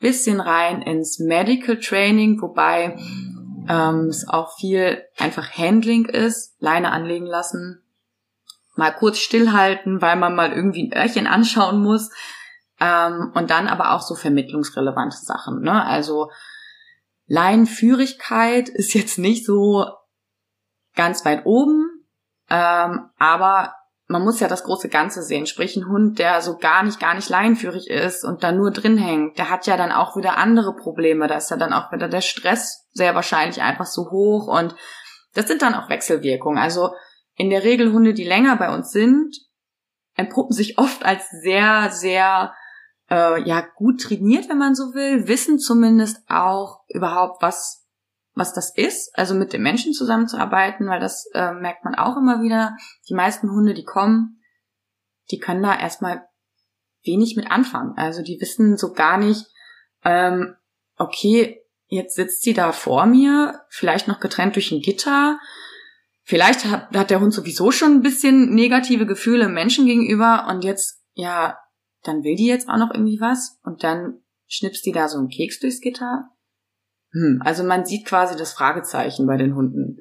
bisschen 0.00 0.40
rein 0.40 0.82
ins 0.82 1.20
Medical 1.20 1.78
Training, 1.78 2.42
wobei 2.42 2.96
ähm, 3.68 4.06
es 4.08 4.28
auch 4.28 4.56
viel 4.58 5.04
einfach 5.18 5.56
Handling 5.56 6.06
ist, 6.06 6.56
Leine 6.58 6.90
anlegen 6.90 7.26
lassen, 7.26 7.80
mal 8.74 8.90
kurz 8.90 9.18
stillhalten, 9.18 10.02
weil 10.02 10.16
man 10.16 10.34
mal 10.34 10.52
irgendwie 10.52 10.88
ein 10.88 10.98
Öhrchen 11.00 11.28
anschauen 11.28 11.80
muss 11.80 12.10
ähm, 12.80 13.30
und 13.34 13.50
dann 13.50 13.68
aber 13.68 13.92
auch 13.92 14.02
so 14.02 14.16
vermittlungsrelevante 14.16 15.18
Sachen. 15.18 15.62
Ne? 15.62 15.84
Also 15.84 16.28
Leinenführigkeit 17.28 18.68
ist 18.68 18.94
jetzt 18.94 19.18
nicht 19.18 19.46
so 19.46 19.86
ganz 20.94 21.24
weit 21.24 21.46
oben, 21.46 22.06
ähm, 22.50 23.10
aber 23.18 23.74
man 24.08 24.22
muss 24.22 24.40
ja 24.40 24.48
das 24.48 24.64
große 24.64 24.88
Ganze 24.88 25.22
sehen. 25.22 25.46
Sprich, 25.46 25.76
ein 25.76 25.88
Hund, 25.88 26.18
der 26.18 26.42
so 26.42 26.58
gar 26.58 26.82
nicht, 26.82 27.00
gar 27.00 27.14
nicht 27.14 27.30
leinenführig 27.30 27.88
ist 27.88 28.24
und 28.24 28.42
da 28.42 28.52
nur 28.52 28.70
drin 28.70 28.98
hängt, 28.98 29.38
der 29.38 29.48
hat 29.48 29.66
ja 29.66 29.76
dann 29.76 29.90
auch 29.90 30.16
wieder 30.16 30.36
andere 30.36 30.76
Probleme. 30.76 31.26
Da 31.28 31.36
ist 31.36 31.50
ja 31.50 31.56
dann 31.56 31.72
auch 31.72 31.90
wieder 31.92 32.08
der 32.08 32.20
Stress 32.20 32.88
sehr 32.92 33.14
wahrscheinlich 33.14 33.62
einfach 33.62 33.86
so 33.86 34.10
hoch 34.10 34.46
und 34.48 34.74
das 35.34 35.48
sind 35.48 35.62
dann 35.62 35.74
auch 35.74 35.88
Wechselwirkungen. 35.88 36.62
Also 36.62 36.90
in 37.36 37.48
der 37.48 37.64
Regel 37.64 37.92
Hunde, 37.92 38.12
die 38.12 38.24
länger 38.24 38.56
bei 38.56 38.74
uns 38.74 38.90
sind, 38.90 39.34
entpuppen 40.14 40.54
sich 40.54 40.78
oft 40.78 41.04
als 41.04 41.28
sehr, 41.42 41.90
sehr 41.90 42.52
äh, 43.10 43.42
ja 43.42 43.64
gut 43.76 44.02
trainiert, 44.02 44.48
wenn 44.48 44.58
man 44.58 44.74
so 44.74 44.94
will, 44.94 45.26
wissen 45.26 45.58
zumindest 45.58 46.18
auch 46.28 46.80
überhaupt, 46.88 47.42
was 47.42 47.81
was 48.34 48.54
das 48.54 48.74
ist, 48.74 49.16
also 49.16 49.34
mit 49.34 49.52
dem 49.52 49.62
Menschen 49.62 49.92
zusammenzuarbeiten, 49.92 50.88
weil 50.88 51.00
das 51.00 51.28
äh, 51.34 51.52
merkt 51.52 51.84
man 51.84 51.94
auch 51.94 52.16
immer 52.16 52.42
wieder. 52.42 52.76
Die 53.08 53.14
meisten 53.14 53.50
Hunde, 53.50 53.74
die 53.74 53.84
kommen, 53.84 54.40
die 55.30 55.38
können 55.38 55.62
da 55.62 55.78
erstmal 55.78 56.26
wenig 57.04 57.36
mit 57.36 57.50
anfangen. 57.50 57.94
Also 57.96 58.22
die 58.22 58.40
wissen 58.40 58.76
so 58.76 58.92
gar 58.92 59.18
nicht, 59.18 59.46
ähm, 60.04 60.54
okay, 60.96 61.60
jetzt 61.86 62.16
sitzt 62.16 62.42
sie 62.42 62.54
da 62.54 62.72
vor 62.72 63.06
mir, 63.06 63.60
vielleicht 63.68 64.08
noch 64.08 64.20
getrennt 64.20 64.54
durch 64.54 64.72
ein 64.72 64.80
Gitter. 64.80 65.38
Vielleicht 66.22 66.64
hat, 66.64 66.94
hat 66.96 67.10
der 67.10 67.20
Hund 67.20 67.34
sowieso 67.34 67.70
schon 67.70 67.96
ein 67.96 68.02
bisschen 68.02 68.54
negative 68.54 69.06
Gefühle 69.06 69.48
Menschen 69.48 69.86
gegenüber 69.86 70.46
und 70.48 70.64
jetzt, 70.64 71.02
ja, 71.12 71.58
dann 72.02 72.24
will 72.24 72.36
die 72.36 72.46
jetzt 72.46 72.68
auch 72.68 72.78
noch 72.78 72.92
irgendwie 72.92 73.20
was 73.20 73.60
und 73.62 73.84
dann 73.84 74.22
schnippst 74.46 74.86
die 74.86 74.92
da 74.92 75.08
so 75.08 75.18
einen 75.18 75.28
Keks 75.28 75.60
durchs 75.60 75.80
Gitter 75.80 76.30
hm, 77.12 77.40
also 77.44 77.62
man 77.62 77.84
sieht 77.84 78.06
quasi 78.06 78.36
das 78.36 78.52
Fragezeichen 78.52 79.26
bei 79.26 79.36
den 79.36 79.54
Hunden. 79.54 79.98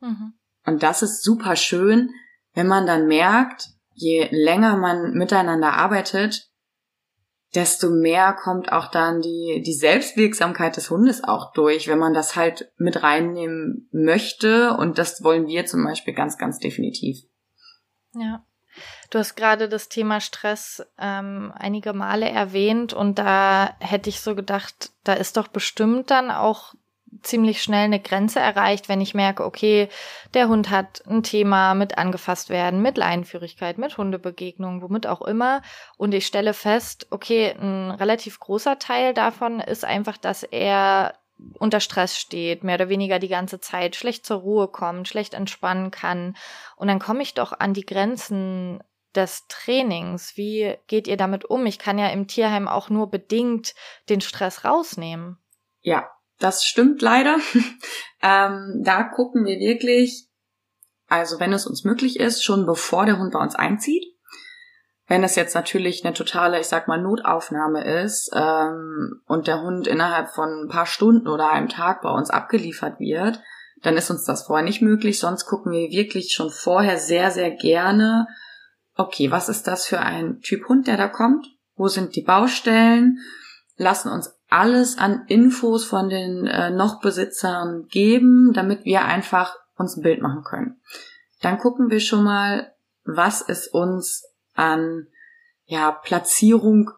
Mhm. 0.00 0.34
Und 0.66 0.82
das 0.82 1.02
ist 1.02 1.22
super 1.22 1.56
schön, 1.56 2.10
wenn 2.54 2.66
man 2.66 2.86
dann 2.86 3.06
merkt, 3.06 3.70
je 3.92 4.28
länger 4.30 4.76
man 4.76 5.12
miteinander 5.14 5.74
arbeitet, 5.74 6.50
desto 7.54 7.90
mehr 7.90 8.32
kommt 8.32 8.72
auch 8.72 8.90
dann 8.90 9.20
die, 9.20 9.62
die 9.64 9.74
Selbstwirksamkeit 9.74 10.76
des 10.76 10.90
Hundes 10.90 11.22
auch 11.22 11.52
durch, 11.52 11.86
wenn 11.86 11.98
man 11.98 12.14
das 12.14 12.34
halt 12.34 12.72
mit 12.76 13.02
reinnehmen 13.02 13.88
möchte. 13.92 14.72
Und 14.76 14.98
das 14.98 15.22
wollen 15.22 15.46
wir 15.46 15.64
zum 15.66 15.84
Beispiel 15.84 16.14
ganz, 16.14 16.36
ganz 16.36 16.58
definitiv. 16.58 17.18
Ja. 18.14 18.44
Du 19.14 19.20
hast 19.20 19.36
gerade 19.36 19.68
das 19.68 19.88
Thema 19.88 20.20
Stress 20.20 20.84
ähm, 20.98 21.52
einige 21.56 21.92
Male 21.92 22.28
erwähnt 22.28 22.92
und 22.92 23.20
da 23.20 23.76
hätte 23.78 24.10
ich 24.10 24.20
so 24.20 24.34
gedacht, 24.34 24.90
da 25.04 25.12
ist 25.12 25.36
doch 25.36 25.46
bestimmt 25.46 26.10
dann 26.10 26.32
auch 26.32 26.74
ziemlich 27.22 27.62
schnell 27.62 27.84
eine 27.84 28.00
Grenze 28.00 28.40
erreicht, 28.40 28.88
wenn 28.88 29.00
ich 29.00 29.14
merke, 29.14 29.44
okay, 29.44 29.88
der 30.34 30.48
Hund 30.48 30.70
hat 30.70 31.04
ein 31.06 31.22
Thema 31.22 31.74
mit 31.74 31.96
angefasst 31.96 32.50
werden, 32.50 32.82
mit 32.82 32.98
Leinenführigkeit, 32.98 33.78
mit 33.78 33.96
Hundebegegnungen, 33.96 34.82
womit 34.82 35.06
auch 35.06 35.22
immer. 35.22 35.62
Und 35.96 36.12
ich 36.12 36.26
stelle 36.26 36.52
fest, 36.52 37.06
okay, 37.10 37.54
ein 37.56 37.92
relativ 37.92 38.40
großer 38.40 38.80
Teil 38.80 39.14
davon 39.14 39.60
ist 39.60 39.84
einfach, 39.84 40.16
dass 40.16 40.42
er 40.42 41.14
unter 41.60 41.78
Stress 41.78 42.18
steht, 42.18 42.64
mehr 42.64 42.74
oder 42.74 42.88
weniger 42.88 43.20
die 43.20 43.28
ganze 43.28 43.60
Zeit, 43.60 43.94
schlecht 43.94 44.26
zur 44.26 44.38
Ruhe 44.38 44.66
kommt, 44.66 45.06
schlecht 45.06 45.34
entspannen 45.34 45.92
kann. 45.92 46.36
Und 46.74 46.88
dann 46.88 46.98
komme 46.98 47.22
ich 47.22 47.34
doch 47.34 47.52
an 47.52 47.74
die 47.74 47.86
Grenzen 47.86 48.82
des 49.16 49.46
Trainings. 49.48 50.36
Wie 50.36 50.76
geht 50.86 51.06
ihr 51.06 51.16
damit 51.16 51.44
um? 51.44 51.66
Ich 51.66 51.78
kann 51.78 51.98
ja 51.98 52.08
im 52.08 52.26
Tierheim 52.26 52.68
auch 52.68 52.90
nur 52.90 53.10
bedingt 53.10 53.74
den 54.08 54.20
Stress 54.20 54.64
rausnehmen. 54.64 55.38
Ja, 55.80 56.08
das 56.38 56.64
stimmt 56.64 57.02
leider. 57.02 57.36
ähm, 58.22 58.82
da 58.84 59.02
gucken 59.04 59.44
wir 59.44 59.58
wirklich, 59.58 60.28
also 61.08 61.40
wenn 61.40 61.52
es 61.52 61.66
uns 61.66 61.84
möglich 61.84 62.18
ist, 62.18 62.42
schon 62.42 62.66
bevor 62.66 63.06
der 63.06 63.18
Hund 63.18 63.32
bei 63.32 63.40
uns 63.40 63.54
einzieht. 63.54 64.04
Wenn 65.06 65.22
es 65.22 65.36
jetzt 65.36 65.54
natürlich 65.54 66.04
eine 66.04 66.14
totale, 66.14 66.58
ich 66.58 66.66
sag 66.66 66.88
mal, 66.88 67.00
Notaufnahme 67.00 68.02
ist 68.02 68.30
ähm, 68.34 69.20
und 69.26 69.46
der 69.46 69.60
Hund 69.60 69.86
innerhalb 69.86 70.30
von 70.30 70.64
ein 70.64 70.68
paar 70.68 70.86
Stunden 70.86 71.28
oder 71.28 71.50
einem 71.50 71.68
Tag 71.68 72.00
bei 72.00 72.10
uns 72.10 72.30
abgeliefert 72.30 72.98
wird, 72.98 73.40
dann 73.82 73.98
ist 73.98 74.10
uns 74.10 74.24
das 74.24 74.46
vorher 74.46 74.64
nicht 74.64 74.80
möglich. 74.80 75.20
Sonst 75.20 75.44
gucken 75.44 75.72
wir 75.72 75.90
wirklich 75.90 76.32
schon 76.32 76.50
vorher 76.50 76.98
sehr, 76.98 77.30
sehr 77.30 77.50
gerne, 77.50 78.26
okay, 78.96 79.30
was 79.30 79.48
ist 79.48 79.66
das 79.66 79.86
für 79.86 80.00
ein 80.00 80.40
Typ 80.40 80.68
Hund, 80.68 80.86
der 80.86 80.96
da 80.96 81.08
kommt? 81.08 81.46
Wo 81.76 81.88
sind 81.88 82.16
die 82.16 82.22
Baustellen? 82.22 83.18
Lassen 83.76 84.10
uns 84.10 84.32
alles 84.48 84.98
an 84.98 85.24
Infos 85.26 85.84
von 85.84 86.08
den 86.08 86.46
äh, 86.46 86.70
noch 86.70 87.00
Besitzern 87.00 87.86
geben, 87.88 88.52
damit 88.52 88.84
wir 88.84 89.04
einfach 89.04 89.56
uns 89.76 89.96
ein 89.96 90.02
Bild 90.02 90.22
machen 90.22 90.44
können. 90.44 90.80
Dann 91.40 91.58
gucken 91.58 91.90
wir 91.90 92.00
schon 92.00 92.22
mal, 92.22 92.72
was 93.04 93.40
ist 93.40 93.74
uns 93.74 94.24
an 94.54 95.08
ja, 95.64 95.90
Platzierung 95.90 96.90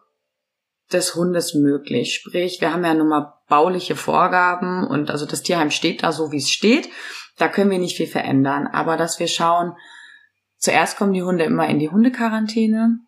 des 0.91 1.15
Hundes 1.15 1.53
möglich. 1.53 2.13
Sprich, 2.13 2.61
wir 2.61 2.71
haben 2.71 2.85
ja 2.85 2.93
nun 2.93 3.09
mal 3.09 3.33
bauliche 3.49 3.95
Vorgaben 3.95 4.85
und 4.85 5.09
also 5.09 5.25
das 5.25 5.41
Tierheim 5.41 5.71
steht 5.71 6.03
da 6.03 6.11
so, 6.11 6.31
wie 6.31 6.37
es 6.37 6.49
steht. 6.49 6.89
Da 7.37 7.47
können 7.47 7.71
wir 7.71 7.79
nicht 7.79 7.97
viel 7.97 8.07
verändern. 8.07 8.67
Aber 8.67 8.97
dass 8.97 9.19
wir 9.19 9.27
schauen, 9.27 9.73
zuerst 10.57 10.97
kommen 10.97 11.13
die 11.13 11.23
Hunde 11.23 11.43
immer 11.43 11.67
in 11.67 11.79
die 11.79 11.89
Hundequarantäne, 11.89 12.99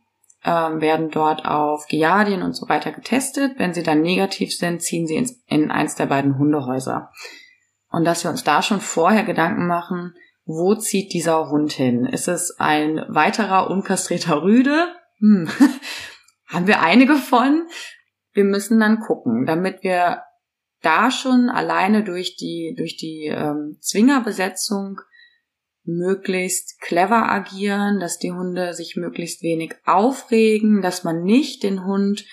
ähm, 0.45 0.81
werden 0.81 1.09
dort 1.09 1.45
auf 1.45 1.87
Giardien 1.87 2.43
und 2.43 2.53
so 2.53 2.69
weiter 2.69 2.91
getestet. 2.91 3.53
Wenn 3.57 3.73
sie 3.73 3.83
dann 3.83 4.01
negativ 4.01 4.55
sind, 4.55 4.81
ziehen 4.81 5.05
sie 5.07 5.15
ins, 5.15 5.43
in 5.47 5.71
eins 5.71 5.95
der 5.95 6.05
beiden 6.05 6.37
Hundehäuser. 6.37 7.11
Und 7.89 8.05
dass 8.05 8.23
wir 8.23 8.31
uns 8.31 8.43
da 8.43 8.61
schon 8.61 8.81
vorher 8.81 9.23
Gedanken 9.23 9.67
machen, 9.67 10.13
wo 10.45 10.75
zieht 10.75 11.13
dieser 11.13 11.49
Hund 11.49 11.71
hin? 11.73 12.05
Ist 12.05 12.27
es 12.27 12.55
ein 12.59 13.05
weiterer 13.07 13.69
unkastrierter 13.69 14.41
Rüde? 14.41 14.87
Hm. 15.19 15.49
Haben 16.47 16.67
wir 16.67 16.81
einige 16.81 17.15
von? 17.15 17.67
Wir 18.31 18.43
müssen 18.43 18.79
dann 18.79 18.99
gucken, 18.99 19.45
damit 19.45 19.83
wir 19.83 20.23
da 20.81 21.11
schon 21.11 21.49
alleine 21.49 22.03
durch 22.03 22.37
die, 22.37 22.73
durch 22.77 22.97
die 22.97 23.25
ähm, 23.25 23.77
Zwingerbesetzung 23.81 25.01
möglichst 25.97 26.79
clever 26.81 27.29
agieren, 27.29 27.99
dass 27.99 28.19
die 28.19 28.31
Hunde 28.31 28.73
sich 28.73 28.95
möglichst 28.95 29.41
wenig 29.41 29.75
aufregen, 29.85 30.81
dass 30.81 31.03
man 31.03 31.23
nicht 31.23 31.63
den 31.63 31.85
Hund, 31.85 32.25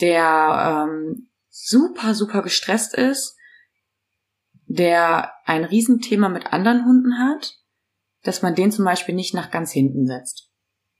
der 0.00 0.86
ähm, 0.88 1.30
super, 1.48 2.14
super 2.14 2.42
gestresst 2.42 2.94
ist, 2.94 3.36
der 4.66 5.32
ein 5.44 5.64
Riesenthema 5.64 6.28
mit 6.28 6.52
anderen 6.52 6.84
Hunden 6.84 7.18
hat, 7.18 7.54
dass 8.22 8.42
man 8.42 8.54
den 8.54 8.72
zum 8.72 8.84
Beispiel 8.84 9.14
nicht 9.14 9.34
nach 9.34 9.50
ganz 9.50 9.72
hinten 9.72 10.06
setzt. 10.06 10.50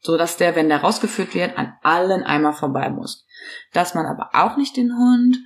So 0.00 0.16
dass 0.16 0.36
der, 0.36 0.54
wenn 0.54 0.68
der 0.68 0.82
rausgeführt 0.82 1.34
wird, 1.34 1.58
an 1.58 1.74
allen 1.82 2.22
einmal 2.22 2.52
vorbei 2.52 2.90
muss. 2.90 3.26
Dass 3.72 3.94
man 3.94 4.06
aber 4.06 4.30
auch 4.34 4.56
nicht 4.56 4.76
den 4.76 4.96
Hund, 4.96 5.36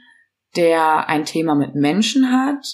der 0.57 1.09
ein 1.09 1.25
Thema 1.25 1.55
mit 1.55 1.75
Menschen 1.75 2.31
hat 2.31 2.67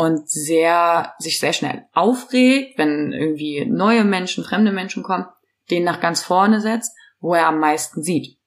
und 0.00 0.28
sehr, 0.28 1.14
sich 1.18 1.38
sehr 1.38 1.52
schnell 1.52 1.84
aufregt, 1.92 2.78
wenn 2.78 3.12
irgendwie 3.12 3.66
neue 3.66 4.04
Menschen, 4.04 4.44
fremde 4.44 4.72
Menschen 4.72 5.02
kommen, 5.02 5.26
den 5.70 5.84
nach 5.84 6.00
ganz 6.00 6.22
vorne 6.22 6.60
setzt, 6.60 6.96
wo 7.20 7.34
er 7.34 7.46
am 7.46 7.58
meisten 7.58 8.02
sieht. 8.02 8.38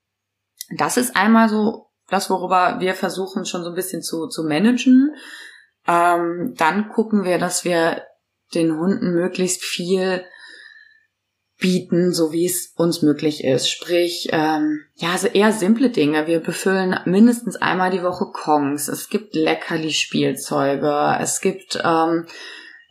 Das 0.78 0.98
ist 0.98 1.16
einmal 1.16 1.50
so 1.50 1.90
das, 2.10 2.30
worüber 2.30 2.80
wir 2.80 2.96
versuchen 2.96 3.46
schon 3.46 3.64
so 3.64 3.70
ein 3.70 3.76
bisschen 3.76 4.02
zu, 4.02 4.28
zu 4.28 4.44
managen. 4.44 5.16
Ähm, 5.88 6.54
dann 6.58 6.90
gucken 6.90 7.24
wir, 7.24 7.38
dass 7.38 7.66
wir 7.66 8.04
den 8.54 8.78
Hunden 8.78 9.14
möglichst 9.14 9.64
viel 9.64 10.24
bieten, 11.64 12.12
so 12.12 12.34
wie 12.34 12.46
es 12.46 12.74
uns 12.76 13.02
möglich 13.02 13.42
ist. 13.42 13.70
Sprich, 13.70 14.28
ähm, 14.34 14.82
ja, 14.96 15.14
also 15.14 15.28
eher 15.28 15.54
simple 15.54 15.90
Dinge. 15.90 16.28
Wir 16.28 16.42
befüllen 16.42 17.00
mindestens 17.06 17.56
einmal 17.56 17.90
die 17.90 18.04
Woche 18.04 18.26
Kongs. 18.34 18.90
Es 18.90 19.08
gibt 19.08 19.34
Leckerli-Spielzeuge. 19.34 21.18
Es 21.22 21.40
gibt, 21.40 21.82
ähm, 21.82 22.26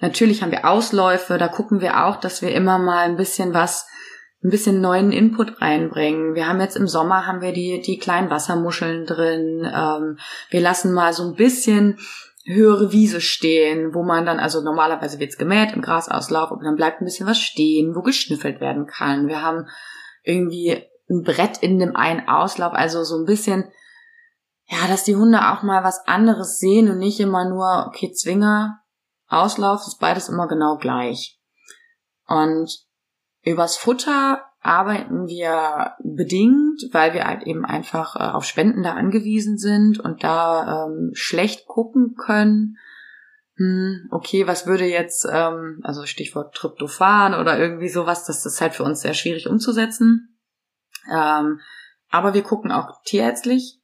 natürlich 0.01 0.43
haben 0.43 0.53
wir 0.53 0.67
Ausläufe. 0.67 1.37
Da 1.37 1.49
gucken 1.49 1.83
wir 1.83 2.07
auch, 2.07 2.17
dass 2.17 2.41
wir 2.41 2.55
immer 2.55 2.79
mal 2.79 3.05
ein 3.05 3.19
bisschen 3.19 3.53
was, 3.53 3.87
ein 4.43 4.49
bisschen 4.49 4.81
neuen 4.81 5.13
Input 5.13 5.61
reinbringen. 5.61 6.35
Wir 6.35 6.49
haben 6.49 6.61
jetzt 6.63 6.77
im 6.79 6.89
Sommer 6.89 7.27
haben 7.27 7.43
wir 7.43 7.53
die, 7.53 7.83
die 7.83 7.99
kleinen 7.99 8.31
Wassermuscheln 8.31 9.05
drin. 9.05 9.71
Ähm, 9.71 10.19
wir 10.49 10.61
lassen 10.63 10.95
mal 10.95 11.13
so 11.13 11.25
ein 11.25 11.35
bisschen 11.35 11.99
höhere 12.45 12.93
Wiese 12.93 13.21
stehen, 13.21 13.95
wo 13.95 14.03
man 14.03 14.27
dann, 14.27 14.41
also 14.41 14.63
normalerweise 14.63 15.21
wird's 15.21 15.39
gemäht 15.39 15.73
im 15.73 15.83
Grasauslauf, 15.83 16.51
aber 16.51 16.65
dann 16.65 16.77
bleibt 16.77 17.01
ein 17.01 17.05
bisschen 17.05 17.27
was 17.27 17.39
stehen, 17.39 17.95
wo 17.95 18.03
geschnüffelt 18.03 18.61
werden 18.61 18.87
kann. 18.87 19.29
Wir 19.29 19.43
haben 19.43 19.69
irgendwie 20.25 20.83
ein 21.09 21.23
Brett 21.23 21.59
in 21.59 21.79
dem 21.79 21.95
einen 21.95 22.29
Auslauf, 22.29 22.73
also 22.73 23.05
so 23.05 23.17
ein 23.17 23.27
bisschen, 23.27 23.71
ja, 24.67 24.89
dass 24.89 25.05
die 25.05 25.17
Hunde 25.17 25.53
auch 25.53 25.63
mal 25.63 25.85
was 25.85 26.07
anderes 26.07 26.59
sehen 26.59 26.91
und 26.91 26.99
nicht 26.99 27.21
immer 27.21 27.49
nur, 27.49 27.87
okay, 27.89 28.13
Zwinger, 28.13 28.81
Auslauf, 29.29 29.87
ist 29.87 29.99
beides 29.99 30.29
immer 30.29 30.49
genau 30.49 30.79
gleich. 30.79 31.41
Und 32.27 32.71
übers 33.43 33.77
Futter 33.77 34.45
arbeiten 34.63 35.27
wir 35.27 35.95
bedingt, 35.99 36.89
weil 36.93 37.15
wir 37.15 37.25
halt 37.25 37.43
eben 37.43 37.65
einfach 37.65 38.17
äh, 38.17 38.33
auf 38.33 38.45
Spenden 38.45 38.83
da 38.83 38.95
angewiesen 38.95 39.59
sind 39.59 39.99
und 39.99 40.23
da 40.23 40.87
ähm, 40.87 41.11
schlecht 41.15 41.67
gucken 41.67 42.15
können. 42.15 42.79
Hm, 43.57 44.09
okay, 44.11 44.47
was 44.47 44.67
würde 44.67 44.87
jetzt, 44.87 45.27
ähm, 45.31 45.81
also 45.83 46.07
Stichwort 46.07 46.55
Tryptophan 46.55 47.35
oder 47.35 47.59
irgendwie 47.59 47.89
sowas, 47.89 48.25
das 48.25 48.47
ist 48.47 48.61
halt 48.61 48.75
für 48.75 48.85
uns 48.85 49.01
sehr 49.01 49.15
schwierig 49.15 49.49
umzusetzen. 49.49 50.39
Ähm, 51.13 51.61
aber 52.11 52.33
wir 52.35 52.43
gucken 52.43 52.71
auch 52.71 53.03
tierärztlich 53.05 53.81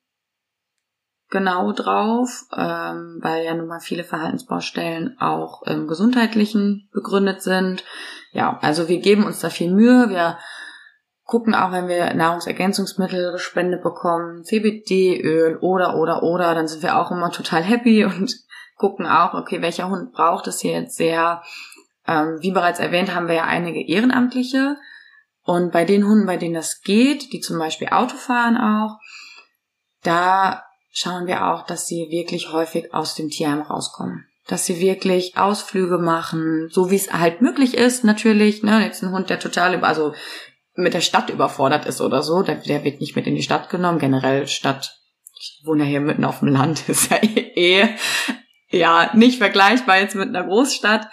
genau 1.30 1.72
drauf, 1.72 2.44
ähm, 2.56 3.18
weil 3.20 3.44
ja 3.44 3.54
nun 3.54 3.66
mal 3.66 3.80
viele 3.80 4.04
Verhaltensbaustellen 4.04 5.18
auch 5.18 5.62
im 5.62 5.88
gesundheitlichen 5.88 6.88
begründet 6.92 7.42
sind. 7.42 7.84
Ja, 8.32 8.58
also 8.62 8.88
wir 8.88 9.00
geben 9.00 9.24
uns 9.24 9.40
da 9.40 9.50
viel 9.50 9.72
Mühe. 9.72 10.08
Wir 10.08 10.38
gucken 11.28 11.54
auch, 11.54 11.72
wenn 11.72 11.88
wir 11.88 12.14
Nahrungsergänzungsmittel 12.14 13.32
gespendet 13.32 13.82
bekommen, 13.82 14.44
CBD-Öl 14.44 15.58
oder, 15.58 15.96
oder, 15.96 16.22
oder, 16.22 16.54
dann 16.54 16.68
sind 16.68 16.82
wir 16.82 16.98
auch 16.98 17.10
immer 17.10 17.30
total 17.30 17.62
happy 17.62 18.04
und 18.06 18.34
gucken 18.76 19.06
auch, 19.06 19.34
okay, 19.34 19.60
welcher 19.60 19.90
Hund 19.90 20.12
braucht 20.12 20.46
es 20.46 20.60
hier 20.60 20.72
jetzt 20.72 20.96
sehr. 20.96 21.42
Ähm, 22.06 22.38
wie 22.40 22.50
bereits 22.50 22.80
erwähnt, 22.80 23.14
haben 23.14 23.28
wir 23.28 23.34
ja 23.34 23.44
einige 23.44 23.86
Ehrenamtliche. 23.86 24.78
Und 25.44 25.70
bei 25.70 25.84
den 25.84 26.06
Hunden, 26.06 26.24
bei 26.24 26.38
denen 26.38 26.54
das 26.54 26.80
geht, 26.80 27.30
die 27.34 27.40
zum 27.40 27.58
Beispiel 27.58 27.88
Auto 27.88 28.16
fahren 28.16 28.56
auch, 28.56 28.98
da 30.02 30.64
schauen 30.90 31.26
wir 31.26 31.46
auch, 31.46 31.66
dass 31.66 31.86
sie 31.86 32.08
wirklich 32.10 32.52
häufig 32.52 32.94
aus 32.94 33.14
dem 33.14 33.28
Tierheim 33.28 33.60
rauskommen. 33.60 34.24
Dass 34.46 34.64
sie 34.64 34.80
wirklich 34.80 35.36
Ausflüge 35.36 35.98
machen, 35.98 36.70
so 36.70 36.90
wie 36.90 36.96
es 36.96 37.12
halt 37.12 37.42
möglich 37.42 37.76
ist, 37.76 38.02
natürlich. 38.04 38.62
Ne, 38.62 38.82
jetzt 38.82 39.02
ein 39.02 39.12
Hund, 39.12 39.28
der 39.28 39.38
total 39.38 39.84
also 39.84 40.14
mit 40.78 40.94
der 40.94 41.00
Stadt 41.00 41.30
überfordert 41.30 41.86
ist 41.86 42.00
oder 42.00 42.22
so, 42.22 42.42
der, 42.42 42.56
der 42.56 42.84
wird 42.84 43.00
nicht 43.00 43.16
mit 43.16 43.26
in 43.26 43.34
die 43.34 43.42
Stadt 43.42 43.68
genommen. 43.68 43.98
Generell 43.98 44.46
Stadt, 44.46 44.98
ich 45.38 45.62
wohne 45.64 45.84
ja 45.84 45.88
hier 45.88 46.00
mitten 46.00 46.24
auf 46.24 46.38
dem 46.38 46.48
Land, 46.48 46.88
ist 46.88 47.10
ja 47.10 47.18
eh, 47.22 47.88
ja 48.70 49.10
nicht 49.14 49.38
vergleichbar 49.38 49.98
jetzt 49.98 50.14
mit 50.14 50.28
einer 50.28 50.44
Großstadt. 50.44 51.08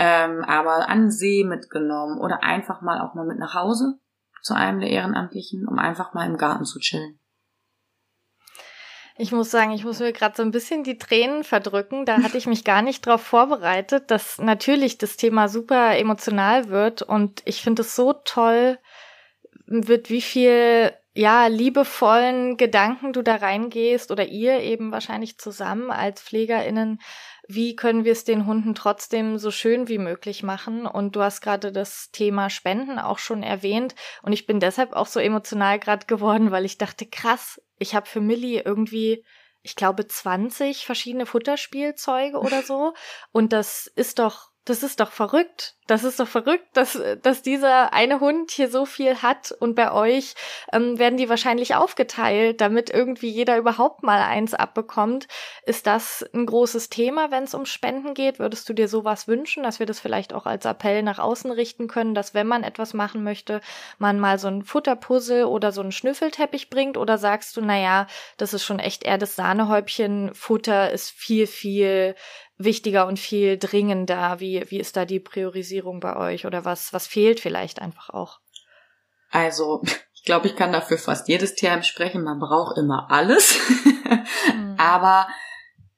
Ähm, 0.00 0.44
aber 0.44 0.88
an 0.88 1.10
See 1.10 1.42
mitgenommen 1.44 2.20
oder 2.20 2.44
einfach 2.44 2.82
mal 2.82 3.00
auch 3.00 3.14
mal 3.14 3.26
mit 3.26 3.40
nach 3.40 3.54
Hause 3.54 3.98
zu 4.42 4.54
einem 4.54 4.78
der 4.78 4.90
Ehrenamtlichen, 4.90 5.66
um 5.66 5.76
einfach 5.80 6.14
mal 6.14 6.24
im 6.24 6.36
Garten 6.36 6.64
zu 6.64 6.78
chillen. 6.78 7.18
Ich 9.20 9.32
muss 9.32 9.50
sagen, 9.50 9.72
ich 9.72 9.84
muss 9.84 9.98
mir 9.98 10.12
gerade 10.12 10.36
so 10.36 10.44
ein 10.44 10.52
bisschen 10.52 10.84
die 10.84 10.96
Tränen 10.96 11.42
verdrücken. 11.42 12.04
Da 12.04 12.22
hatte 12.22 12.38
ich 12.38 12.46
mich 12.46 12.62
gar 12.62 12.82
nicht 12.82 13.04
darauf 13.04 13.22
vorbereitet, 13.22 14.12
dass 14.12 14.38
natürlich 14.38 14.96
das 14.96 15.16
Thema 15.16 15.48
super 15.48 15.98
emotional 15.98 16.68
wird. 16.68 17.02
Und 17.02 17.42
ich 17.44 17.60
finde 17.60 17.82
es 17.82 17.96
so 17.96 18.12
toll, 18.12 18.78
wird 19.68 20.10
wie 20.10 20.22
viel 20.22 20.92
ja, 21.14 21.48
liebevollen 21.48 22.56
Gedanken 22.56 23.12
du 23.12 23.22
da 23.22 23.36
reingehst 23.36 24.10
oder 24.10 24.26
ihr 24.26 24.60
eben 24.60 24.92
wahrscheinlich 24.92 25.38
zusammen 25.38 25.90
als 25.90 26.22
PflegerInnen, 26.22 27.00
wie 27.48 27.74
können 27.74 28.04
wir 28.04 28.12
es 28.12 28.24
den 28.24 28.46
Hunden 28.46 28.74
trotzdem 28.74 29.38
so 29.38 29.50
schön 29.50 29.88
wie 29.88 29.98
möglich 29.98 30.42
machen? 30.42 30.86
Und 30.86 31.16
du 31.16 31.22
hast 31.22 31.40
gerade 31.40 31.72
das 31.72 32.10
Thema 32.12 32.50
Spenden 32.50 32.98
auch 32.98 33.18
schon 33.18 33.42
erwähnt. 33.42 33.94
Und 34.22 34.32
ich 34.32 34.46
bin 34.46 34.60
deshalb 34.60 34.92
auch 34.92 35.06
so 35.06 35.18
emotional 35.18 35.78
gerade 35.78 36.06
geworden, 36.06 36.50
weil 36.50 36.64
ich 36.64 36.78
dachte, 36.78 37.06
krass, 37.06 37.60
ich 37.78 37.94
habe 37.94 38.06
für 38.06 38.20
Millie 38.20 38.62
irgendwie, 38.62 39.24
ich 39.62 39.76
glaube, 39.76 40.06
20 40.06 40.84
verschiedene 40.84 41.26
Futterspielzeuge 41.26 42.38
oder 42.38 42.62
so. 42.62 42.92
Und 43.32 43.52
das 43.52 43.86
ist 43.86 44.18
doch 44.18 44.50
das 44.68 44.82
ist 44.82 45.00
doch 45.00 45.12
verrückt. 45.12 45.74
Das 45.86 46.04
ist 46.04 46.20
doch 46.20 46.28
verrückt, 46.28 46.66
dass, 46.74 47.00
dass 47.22 47.40
dieser 47.40 47.94
eine 47.94 48.20
Hund 48.20 48.50
hier 48.50 48.68
so 48.68 48.84
viel 48.84 49.22
hat 49.22 49.52
und 49.52 49.74
bei 49.74 49.90
euch 49.90 50.34
ähm, 50.70 50.98
werden 50.98 51.16
die 51.16 51.30
wahrscheinlich 51.30 51.76
aufgeteilt, 51.76 52.60
damit 52.60 52.90
irgendwie 52.90 53.30
jeder 53.30 53.56
überhaupt 53.56 54.02
mal 54.02 54.20
eins 54.20 54.52
abbekommt. 54.52 55.28
Ist 55.64 55.86
das 55.86 56.28
ein 56.34 56.44
großes 56.44 56.90
Thema, 56.90 57.30
wenn 57.30 57.44
es 57.44 57.54
um 57.54 57.64
Spenden 57.64 58.12
geht? 58.12 58.38
Würdest 58.38 58.68
du 58.68 58.74
dir 58.74 58.86
sowas 58.86 59.28
wünschen, 59.28 59.62
dass 59.62 59.78
wir 59.78 59.86
das 59.86 59.98
vielleicht 59.98 60.34
auch 60.34 60.44
als 60.44 60.66
Appell 60.66 61.02
nach 61.02 61.18
außen 61.18 61.50
richten 61.50 61.88
können, 61.88 62.14
dass 62.14 62.34
wenn 62.34 62.46
man 62.46 62.64
etwas 62.64 62.92
machen 62.92 63.24
möchte, 63.24 63.62
man 63.96 64.20
mal 64.20 64.38
so 64.38 64.48
ein 64.48 64.64
Futterpuzzle 64.64 65.48
oder 65.48 65.72
so 65.72 65.80
einen 65.80 65.92
Schnüffelteppich 65.92 66.68
bringt? 66.68 66.98
Oder 66.98 67.16
sagst 67.16 67.56
du, 67.56 67.62
naja, 67.62 68.06
das 68.36 68.52
ist 68.52 68.64
schon 68.64 68.78
echt 68.78 69.04
eher 69.04 69.16
das 69.16 69.36
Sahnehäubchen, 69.36 70.34
Futter 70.34 70.90
ist 70.90 71.10
viel, 71.10 71.46
viel 71.46 72.14
wichtiger 72.58 73.06
und 73.06 73.18
viel 73.18 73.58
dringender? 73.58 74.40
Wie, 74.40 74.64
wie 74.68 74.78
ist 74.78 74.96
da 74.96 75.04
die 75.04 75.20
Priorisierung 75.20 76.00
bei 76.00 76.16
euch 76.16 76.46
oder 76.46 76.64
was, 76.64 76.92
was 76.92 77.06
fehlt 77.06 77.40
vielleicht 77.40 77.80
einfach 77.80 78.10
auch? 78.10 78.40
Also, 79.30 79.82
ich 80.14 80.24
glaube, 80.24 80.48
ich 80.48 80.56
kann 80.56 80.72
dafür 80.72 80.98
fast 80.98 81.28
jedes 81.28 81.54
Thema 81.54 81.82
sprechen. 81.82 82.24
Man 82.24 82.38
braucht 82.38 82.76
immer 82.76 83.10
alles. 83.10 83.58
mhm. 84.54 84.74
Aber 84.78 85.28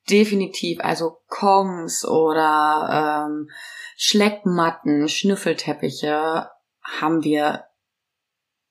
definitiv, 0.09 0.81
also 0.81 1.19
Kongs 1.29 2.05
oder 2.05 3.27
ähm, 3.29 3.49
Schleckmatten, 3.97 5.09
Schnüffelteppiche 5.09 6.51
haben 6.83 7.23
wir 7.23 7.67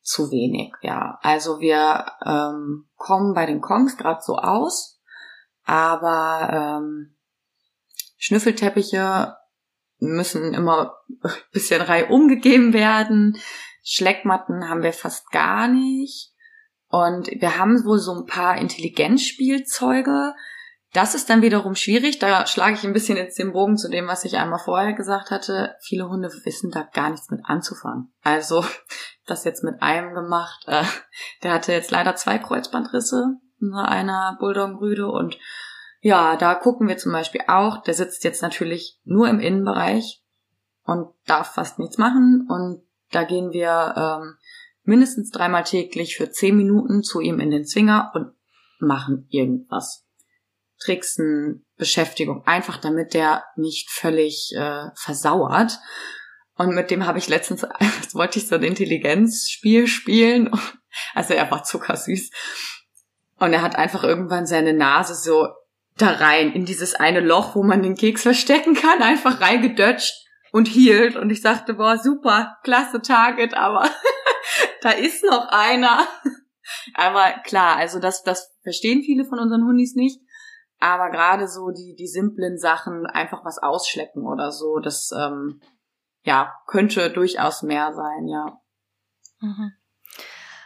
zu 0.02 0.32
wenig, 0.32 0.74
ja. 0.82 1.20
Also 1.22 1.60
wir 1.60 2.12
ähm, 2.26 2.90
kommen 2.96 3.34
bei 3.34 3.46
den 3.46 3.62
Kongs 3.62 3.96
gerade 3.98 4.22
so 4.22 4.38
aus, 4.38 5.00
aber 5.66 6.50
ähm, 6.82 7.16
Schnüffelteppiche 8.20 9.36
müssen 10.00 10.54
immer 10.54 10.98
ein 11.24 11.32
bisschen 11.52 11.82
Reihe 11.82 12.08
umgegeben 12.08 12.74
werden. 12.74 13.38
Schleckmatten 13.84 14.70
haben 14.70 14.84
wir 14.84 14.94
fast 14.94 15.32
gar 15.32 15.68
nicht. 15.68 16.32
Und 16.90 17.28
wir 17.28 17.58
haben 17.58 17.84
wohl 17.86 18.00
so 18.00 18.14
ein 18.14 18.26
paar 18.26 18.58
Intelligenzspielzeuge. 18.58 20.34
Das 20.92 21.14
ist 21.16 21.30
dann 21.30 21.44
wiederum 21.44 21.76
schwierig. 21.76 22.20
Da 22.20 22.46
schlage 22.46 22.74
ich 22.74 22.84
ein 22.84 22.94
bisschen 22.94 23.16
jetzt 23.16 23.38
den 23.38 23.54
Bogen 23.54 23.78
zu 23.78 23.90
dem, 23.90 24.08
was 24.08 24.26
ich 24.26 24.38
einmal 24.38 24.60
vorher 24.60 24.94
gesagt 24.94 25.32
hatte. 25.32 25.76
Viele 25.82 26.10
Hunde 26.10 26.30
wissen 26.44 26.72
da 26.72 26.82
gar 26.82 27.12
nichts 27.12 27.30
mit 27.30 27.42
anzufangen. 27.44 28.12
Also, 28.22 28.66
das 29.28 29.46
jetzt 29.46 29.64
mit 29.64 29.82
einem 29.82 30.14
gemacht. 30.14 30.64
Äh, 30.68 30.84
der 31.44 31.54
hatte 31.54 31.72
jetzt 31.72 31.92
leider 31.92 32.16
zwei 32.16 32.38
Kreuzbandrisse, 32.40 33.36
einer 33.74 34.36
Bulldog-Rüde 34.40 35.08
und 35.08 35.38
Ja, 36.02 36.38
da 36.38 36.56
gucken 36.56 36.88
wir 36.88 36.98
zum 36.98 37.12
Beispiel 37.12 37.42
auch, 37.48 37.84
der 37.84 37.94
sitzt 37.94 38.24
jetzt 38.24 38.42
natürlich 38.42 39.00
nur 39.04 39.28
im 39.28 39.40
Innenbereich 39.40 40.24
und 40.84 41.14
darf 41.26 41.54
fast 41.54 41.78
nichts 41.78 41.98
machen. 41.98 42.48
Und 42.50 42.84
da 43.12 43.24
gehen 43.24 43.52
wir 43.52 43.94
ähm, 43.98 44.38
mindestens 44.84 45.30
dreimal 45.32 45.64
täglich 45.64 46.16
für 46.16 46.32
zehn 46.32 46.56
Minuten 46.56 47.04
zu 47.04 47.20
ihm 47.20 47.40
in 47.40 47.52
den 47.52 47.66
Zwinger 47.66 48.12
und 48.16 48.34
machen 48.80 49.28
irgendwas. 49.30 50.06
Tricksen, 50.82 51.66
Beschäftigung, 51.76 52.46
einfach 52.48 52.78
damit 52.78 53.14
der 53.14 53.44
nicht 53.58 53.90
völlig 53.92 54.54
äh, 54.56 54.86
versauert. 54.96 55.78
Und 56.56 56.74
mit 56.74 56.92
dem 56.92 57.06
habe 57.06 57.20
ich 57.20 57.28
letztens, 57.28 57.64
wollte 58.14 58.40
ich 58.40 58.48
so 58.48 58.56
ein 58.56 58.64
Intelligenzspiel 58.64 59.88
spielen. 59.88 60.52
Also 61.14 61.36
er 61.36 61.52
war 61.52 61.64
zuckersüß. 61.64 62.32
Und 63.38 63.54
er 63.54 63.62
hat 63.62 63.76
einfach 63.76 64.04
irgendwann 64.04 64.48
seine 64.48 64.74
Nase 64.74 65.14
so 65.14 65.48
da 66.02 66.12
rein, 66.12 66.52
in 66.52 66.66
dieses 66.66 66.96
eine 66.96 67.20
Loch, 67.20 67.56
wo 67.56 67.64
man 67.64 67.84
den 67.84 67.96
Keks 67.96 68.24
verstecken 68.24 68.74
kann, 68.74 69.02
einfach 69.02 69.42
reingedutscht 69.42 70.14
und 70.52 70.68
hielt. 70.68 71.16
Und 71.16 71.30
ich 71.30 71.42
sagte, 71.42 71.76
boah, 71.76 71.98
super, 71.98 72.58
klasse 72.64 73.02
Target, 73.02 73.54
aber 73.54 73.90
da 74.82 74.92
ist 74.92 75.24
noch 75.24 75.48
einer. 75.50 76.08
Aber 76.96 77.34
klar, 77.44 77.78
also 77.78 78.00
das, 78.00 78.24
das 78.24 78.56
verstehen 78.64 79.04
viele 79.04 79.26
von 79.26 79.40
unseren 79.40 79.66
Hundis 79.66 79.96
nicht. 79.96 80.20
Aber 80.80 81.10
gerade 81.10 81.48
so 81.48 81.72
die, 81.72 81.96
die 81.98 82.08
simplen 82.08 82.58
Sachen, 82.58 83.06
einfach 83.06 83.44
was 83.44 83.58
ausschlecken 83.58 84.26
oder 84.26 84.52
so, 84.52 84.80
das 84.80 85.12
ähm, 85.12 85.62
ja, 86.24 86.54
könnte 86.68 87.10
durchaus 87.10 87.64
mehr 87.64 87.94
sein, 87.94 88.28
ja. 88.28 88.62
Mhm. 89.42 89.74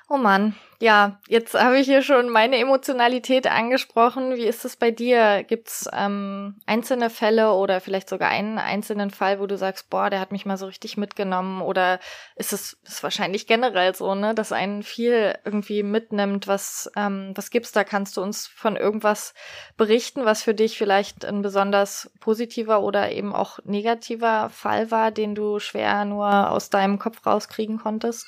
Oh 0.10 0.17
Mann, 0.17 0.56
ja, 0.84 1.17
jetzt 1.30 1.54
habe 1.54 1.80
ich 1.80 1.86
hier 1.88 2.02
schon 2.02 2.28
meine 2.28 2.58
Emotionalität 2.58 3.48
angesprochen. 3.48 4.36
Wie 4.36 4.43
ist 4.43 4.65
es 4.65 4.76
bei 4.76 4.91
dir? 4.91 5.46
Gibt's 5.48 5.88
ähm, 5.93 6.58
einzelne 6.65 7.10
Fälle 7.10 7.54
oder 7.54 7.80
vielleicht 7.80 8.10
sogar 8.10 8.28
einen 8.28 8.58
einzelnen 8.58 9.10
Fall, 9.10 9.39
wo 9.39 9.48
du 9.48 9.58
sagst, 9.58 9.89
boah, 9.89 10.10
der 10.10 10.19
hat 10.19 10.34
mich 10.34 10.46
mal 10.46 10.58
so 10.58 10.65
richtig 10.65 10.98
mitgenommen? 10.98 11.62
Oder 11.62 12.02
ist 12.36 12.52
es 12.52 12.78
ist 12.84 13.02
wahrscheinlich 13.02 13.48
generell 13.48 13.96
so, 13.96 14.13
ne, 14.13 14.36
dass 14.36 14.52
einen 14.52 14.84
viel 14.84 15.36
irgendwie 15.46 15.84
mitnimmt? 15.84 16.50
Was 16.50 16.91
ähm, 16.98 17.32
was 17.34 17.50
gibt's 17.50 17.72
da? 17.72 17.86
Kannst 17.86 18.17
du 18.17 18.22
uns 18.22 18.48
von 18.48 18.76
irgendwas 18.76 19.34
berichten, 19.78 20.26
was 20.26 20.43
für 20.43 20.54
dich 20.54 20.78
vielleicht 20.78 21.24
ein 21.24 21.41
besonders 21.41 22.12
positiver 22.19 22.82
oder 22.82 23.10
eben 23.13 23.34
auch 23.34 23.60
negativer 23.63 24.50
Fall 24.50 24.91
war, 24.91 25.12
den 25.12 25.34
du 25.34 25.60
schwer 25.60 26.04
nur 26.04 26.52
aus 26.52 26.69
deinem 26.69 27.00
Kopf 27.00 27.26
rauskriegen 27.26 27.78
konntest? 27.78 28.28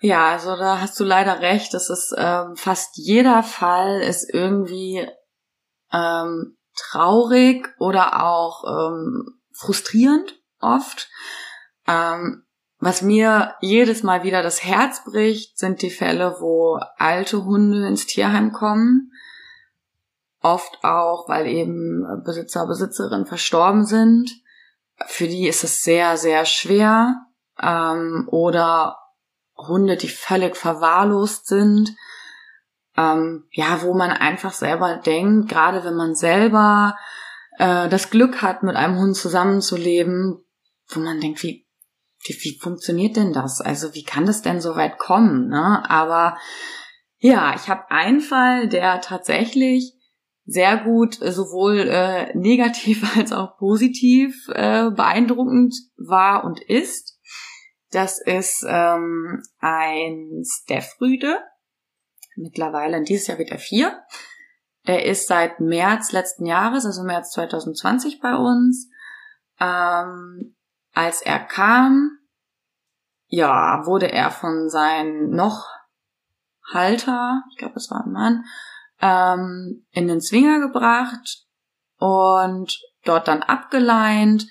Ja, 0.00 0.28
also 0.28 0.56
da 0.56 0.80
hast 0.80 0.98
du 1.00 1.04
leider 1.04 1.40
recht. 1.40 1.74
Das 1.74 1.90
ist 1.90 2.14
ähm, 2.16 2.56
fast 2.56 2.96
jeder 2.96 3.42
Fall 3.42 4.00
ist 4.00 4.32
irgendwie 4.32 5.08
ähm, 5.92 6.56
traurig 6.76 7.68
oder 7.78 8.24
auch 8.24 8.64
ähm, 8.64 9.40
frustrierend 9.52 10.40
oft. 10.60 11.08
Ähm, 11.86 12.44
was 12.78 13.02
mir 13.02 13.56
jedes 13.60 14.04
Mal 14.04 14.22
wieder 14.22 14.42
das 14.42 14.62
Herz 14.62 15.02
bricht, 15.04 15.58
sind 15.58 15.82
die 15.82 15.90
Fälle, 15.90 16.36
wo 16.38 16.78
alte 16.96 17.44
Hunde 17.44 17.88
ins 17.88 18.06
Tierheim 18.06 18.52
kommen. 18.52 19.10
Oft 20.40 20.84
auch, 20.84 21.28
weil 21.28 21.48
eben 21.48 22.22
Besitzer, 22.24 22.66
Besitzerin 22.68 23.26
verstorben 23.26 23.84
sind. 23.84 24.30
Für 25.06 25.26
die 25.26 25.48
ist 25.48 25.64
es 25.64 25.82
sehr, 25.82 26.16
sehr 26.16 26.44
schwer. 26.44 27.16
Ähm, 27.60 28.28
oder 28.30 28.96
Hunde, 29.58 29.96
die 29.96 30.08
völlig 30.08 30.56
verwahrlost 30.56 31.46
sind, 31.46 31.94
ähm, 32.96 33.44
ja, 33.52 33.82
wo 33.82 33.94
man 33.94 34.10
einfach 34.10 34.52
selber 34.52 34.96
denkt, 34.96 35.48
gerade 35.48 35.84
wenn 35.84 35.94
man 35.94 36.14
selber 36.14 36.96
äh, 37.58 37.88
das 37.88 38.10
Glück 38.10 38.42
hat, 38.42 38.62
mit 38.62 38.76
einem 38.76 38.98
Hund 38.98 39.16
zusammenzuleben, 39.16 40.44
wo 40.88 41.00
man 41.00 41.20
denkt, 41.20 41.42
wie, 41.42 41.66
wie, 42.24 42.34
wie 42.42 42.58
funktioniert 42.58 43.16
denn 43.16 43.32
das? 43.32 43.60
Also 43.60 43.94
wie 43.94 44.04
kann 44.04 44.26
das 44.26 44.42
denn 44.42 44.60
so 44.60 44.76
weit 44.76 44.98
kommen? 44.98 45.48
Ne? 45.48 45.88
Aber 45.88 46.38
ja, 47.18 47.54
ich 47.54 47.68
habe 47.68 47.90
einen 47.90 48.20
Fall, 48.20 48.68
der 48.68 49.00
tatsächlich 49.00 49.94
sehr 50.48 50.78
gut 50.78 51.20
äh, 51.20 51.30
sowohl 51.30 51.80
äh, 51.80 52.36
negativ 52.36 53.04
als 53.16 53.32
auch 53.32 53.58
positiv 53.58 54.48
äh, 54.48 54.90
beeindruckend 54.90 55.74
war 55.96 56.44
und 56.44 56.60
ist. 56.60 57.17
Das 57.90 58.20
ist 58.20 58.64
ähm, 58.68 59.42
ein 59.60 60.42
Steffrüde. 60.44 61.38
Mittlerweile, 62.36 63.02
dieses 63.02 63.26
Jahr 63.26 63.38
wird 63.38 63.50
er 63.50 63.58
vier. 63.58 64.02
Der 64.86 65.04
ist 65.04 65.26
seit 65.26 65.60
März 65.60 66.12
letzten 66.12 66.46
Jahres, 66.46 66.86
also 66.86 67.02
März 67.02 67.32
2020 67.32 68.20
bei 68.20 68.34
uns. 68.34 68.88
Ähm, 69.58 70.56
als 70.92 71.22
er 71.22 71.40
kam, 71.40 72.18
ja, 73.26 73.84
wurde 73.86 74.10
er 74.10 74.30
von 74.30 74.68
seinem 74.68 75.30
noch 75.30 75.66
Halter, 76.72 77.42
ich 77.50 77.58
glaube, 77.58 77.76
es 77.76 77.90
war 77.90 78.04
ein 78.04 78.12
Mann, 78.12 78.44
ähm, 79.00 79.86
in 79.90 80.08
den 80.08 80.20
Zwinger 80.20 80.60
gebracht 80.60 81.46
und 81.96 82.78
dort 83.04 83.28
dann 83.28 83.42
abgeleint. 83.42 84.46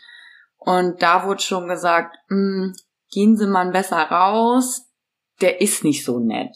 Und 0.58 1.02
da 1.02 1.26
wurde 1.26 1.41
schon 1.41 1.67
gesagt, 1.67 2.15
hm, 2.28 2.73
gehen 3.12 3.38
Sie 3.38 3.48
mal 3.48 3.72
besser 3.72 3.98
raus, 3.98 4.88
der 5.41 5.62
ist 5.62 5.84
nicht 5.84 6.04
so 6.04 6.20
nett. 6.20 6.56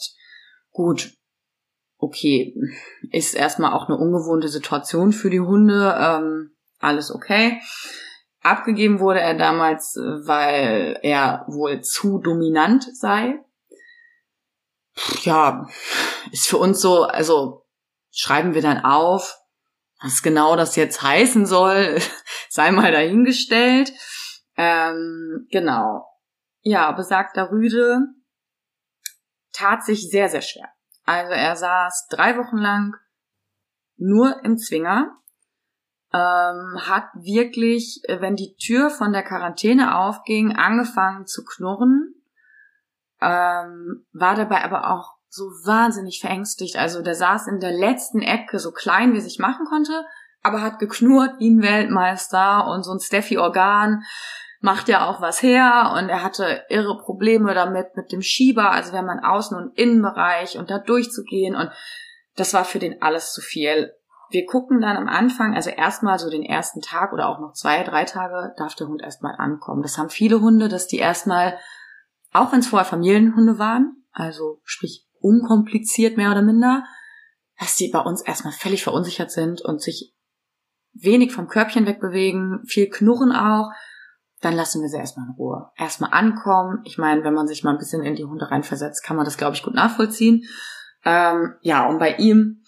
Gut, 0.72 1.14
okay, 1.98 2.56
ist 3.12 3.36
erstmal 3.36 3.74
auch 3.74 3.88
eine 3.88 3.98
ungewohnte 3.98 4.48
Situation 4.48 5.14
für 5.14 5.30
die 5.30 5.40
Hunde, 5.40 5.96
ähm, 6.00 6.56
alles 6.80 7.12
okay. 7.12 7.62
Abgegeben 8.42 9.00
wurde 9.00 9.20
er 9.20 9.36
damals, 9.36 9.96
weil 9.96 10.98
er 11.04 11.46
wohl 11.48 11.82
zu 11.82 12.18
dominant 12.18 12.86
sei. 12.96 13.40
Ja, 15.22 15.68
ist 16.32 16.48
für 16.48 16.58
uns 16.58 16.82
so, 16.82 17.04
also 17.04 17.66
schreiben 18.10 18.56
wir 18.56 18.64
dann 18.64 18.84
auf, 18.84 19.38
was 20.02 20.24
genau 20.24 20.56
das 20.56 20.76
jetzt 20.76 21.04
heißen 21.04 21.46
soll, 21.46 22.00
sei 22.50 22.72
mal 22.72 22.92
dahingestellt. 22.92 23.94
Ähm, 24.58 25.48
genau. 25.52 26.11
Ja, 26.62 26.91
besagter 26.91 27.52
Rüde 27.52 28.08
tat 29.52 29.84
sich 29.84 30.10
sehr, 30.10 30.30
sehr 30.30 30.41
schwer. 30.41 30.69
Also 31.06 31.34
er 31.34 31.56
saß 31.56 32.08
drei 32.10 32.38
Wochen 32.38 32.58
lang 32.58 32.95
nur 33.97 34.43
im 34.43 34.58
Zwinger, 34.58 35.17
ähm, 36.13 36.78
hat 36.88 37.06
wirklich, 37.15 38.02
wenn 38.08 38.36
die 38.36 38.56
Tür 38.56 38.89
von 38.89 39.13
der 39.13 39.24
Quarantäne 39.24 39.97
aufging, 39.97 40.56
angefangen 40.56 41.26
zu 41.26 41.43
knurren, 41.43 42.15
ähm, 43.21 44.06
war 44.12 44.36
dabei 44.36 44.63
aber 44.63 44.91
auch 44.91 45.15
so 45.30 45.45
wahnsinnig 45.65 46.19
verängstigt. 46.19 46.76
Also 46.76 47.02
der 47.02 47.15
saß 47.15 47.47
in 47.47 47.60
der 47.60 47.71
letzten 47.71 48.21
Ecke, 48.21 48.60
so 48.60 48.71
klein 48.71 49.13
wie 49.13 49.21
sich 49.21 49.39
machen 49.39 49.65
konnte, 49.65 50.06
aber 50.43 50.62
hat 50.62 50.80
geknurrt 50.80 51.39
ein 51.39 51.62
Weltmeister 51.62 52.67
und 52.67 52.84
so 52.84 52.91
ein 52.91 53.00
Steffi-Organ 53.00 54.04
macht 54.62 54.88
ja 54.88 55.10
auch 55.10 55.21
was 55.21 55.41
her 55.41 55.93
und 55.97 56.08
er 56.08 56.24
hatte 56.24 56.63
irre 56.69 56.97
Probleme 56.97 57.54
damit 57.56 57.97
mit 57.97 58.12
dem 58.12 58.21
Schieber, 58.21 58.71
also 58.71 58.93
wenn 58.93 59.06
man 59.06 59.19
Außen- 59.19 59.58
und 59.58 59.78
Innenbereich 59.78 60.58
und 60.58 60.69
da 60.69 60.78
durchzugehen 60.78 61.56
und 61.56 61.71
das 62.36 62.54
war 62.54 62.63
für 62.63 62.80
den 62.80 63.02
alles 63.02 63.34
zu 63.34 63.41
viel. 63.41 63.91
Wir 64.30 64.45
gucken 64.45 64.80
dann 64.80 64.95
am 64.95 65.10
Anfang, 65.10 65.56
also 65.56 65.71
erstmal 65.71 66.19
so 66.19 66.30
den 66.30 66.43
ersten 66.43 66.80
Tag 66.80 67.12
oder 67.12 67.28
auch 67.28 67.39
noch 67.39 67.54
zwei, 67.54 67.84
drei 67.84 68.06
Tage 68.06 68.54
darf 68.56 68.76
der 68.76 68.88
Hund 68.88 69.02
erstmal 69.02 69.36
ankommen. 69.36 69.82
Das 69.82 69.97
haben 69.97 70.10
viele 70.10 70.39
Hunde, 70.39 70.69
dass 70.69 70.88
die 70.88 71.00
erstmal, 71.00 71.60
auch 72.32 72.54
wenn 72.54 72.60
es 72.60 72.67
vorher 72.67 72.86
Familienhunde 72.86 73.60
waren, 73.60 74.06
also 74.13 74.62
sprich 74.63 75.06
unkompliziert 75.19 76.17
mehr 76.17 76.32
oder 76.32 76.43
minder, 76.43 76.86
dass 77.60 77.76
die 77.76 77.89
bei 77.89 78.00
uns 78.00 78.21
erstmal 78.21 78.54
völlig 78.54 78.84
verunsichert 78.84 79.32
sind 79.32 79.62
und 79.62 79.82
sich 79.82 80.13
wenig 80.93 81.34
vom 81.34 81.47
Körbchen 81.47 81.86
wegbewegen, 81.86 82.63
viel 82.65 82.89
knurren 82.89 83.32
auch 83.32 83.71
dann 84.41 84.56
lassen 84.56 84.82
wir 84.82 84.89
sie 84.89 84.97
erstmal 84.97 85.27
in 85.27 85.36
Ruhe. 85.36 85.69
Erstmal 85.77 86.12
ankommen. 86.12 86.82
Ich 86.84 86.97
meine, 86.97 87.23
wenn 87.23 87.34
man 87.34 87.47
sich 87.47 87.63
mal 87.63 87.71
ein 87.71 87.77
bisschen 87.77 88.04
in 88.04 88.15
die 88.15 88.25
Hunde 88.25 88.49
reinversetzt, 88.49 89.04
kann 89.04 89.15
man 89.15 89.25
das, 89.25 89.38
glaube 89.38 89.56
ich, 89.56 89.63
gut 89.63 89.75
nachvollziehen. 89.75 90.43
Ähm, 91.06 91.54
ja, 91.62 91.88
und 91.88 91.99
bei 91.99 92.15
ihm 92.15 92.63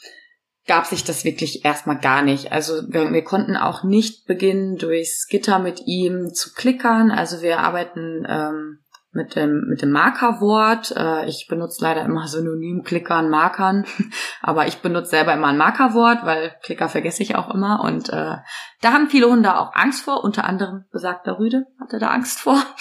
gab 0.68 0.86
sich 0.86 1.04
das 1.04 1.26
wirklich 1.26 1.66
erstmal 1.66 2.00
gar 2.00 2.22
nicht. 2.22 2.52
Also 2.52 2.84
wir, 2.88 3.12
wir, 3.12 3.24
konnten 3.24 3.58
auch 3.58 3.84
nicht 3.84 4.28
beginnen, 4.28 4.78
durchs 4.78 5.28
Gitter 5.28 5.60
mit 5.60 5.82
ihm 5.86 6.34
zu 6.34 6.54
klickern. 6.54 7.12
Also 7.12 7.42
wir 7.42 7.60
arbeiten 7.60 8.26
ähm, 8.28 8.83
mit 9.14 9.36
dem, 9.36 9.66
mit 9.68 9.82
dem 9.82 9.92
Markerwort. 9.92 10.94
Äh, 10.96 11.28
ich 11.28 11.48
benutze 11.48 11.84
leider 11.84 12.04
immer 12.04 12.28
Synonym 12.28 12.84
Klickern, 12.84 13.30
Markern, 13.30 13.86
aber 14.42 14.68
ich 14.68 14.82
benutze 14.82 15.12
selber 15.12 15.34
immer 15.34 15.48
ein 15.48 15.58
Markerwort, 15.58 16.26
weil 16.26 16.56
Klicker 16.64 16.90
vergesse 16.90 17.24
ich 17.24 17.36
auch 17.36 17.54
immer. 17.54 17.82
Und 17.84 18.10
äh, 18.10 18.38
da 18.82 18.92
haben 18.92 19.10
viele 19.10 19.30
Hunde 19.30 19.56
auch 19.58 19.74
Angst 19.76 20.04
vor, 20.04 20.24
unter 20.24 20.46
anderem 20.46 20.86
besagter 20.92 21.40
Rüde 21.40 21.66
hatte 21.80 22.00
da 22.00 22.10
Angst 22.10 22.40
vor. 22.40 22.62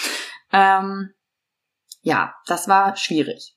Ähm, 0.55 1.14
ja, 2.03 2.35
das 2.45 2.68
war 2.68 2.95
schwierig. 2.97 3.57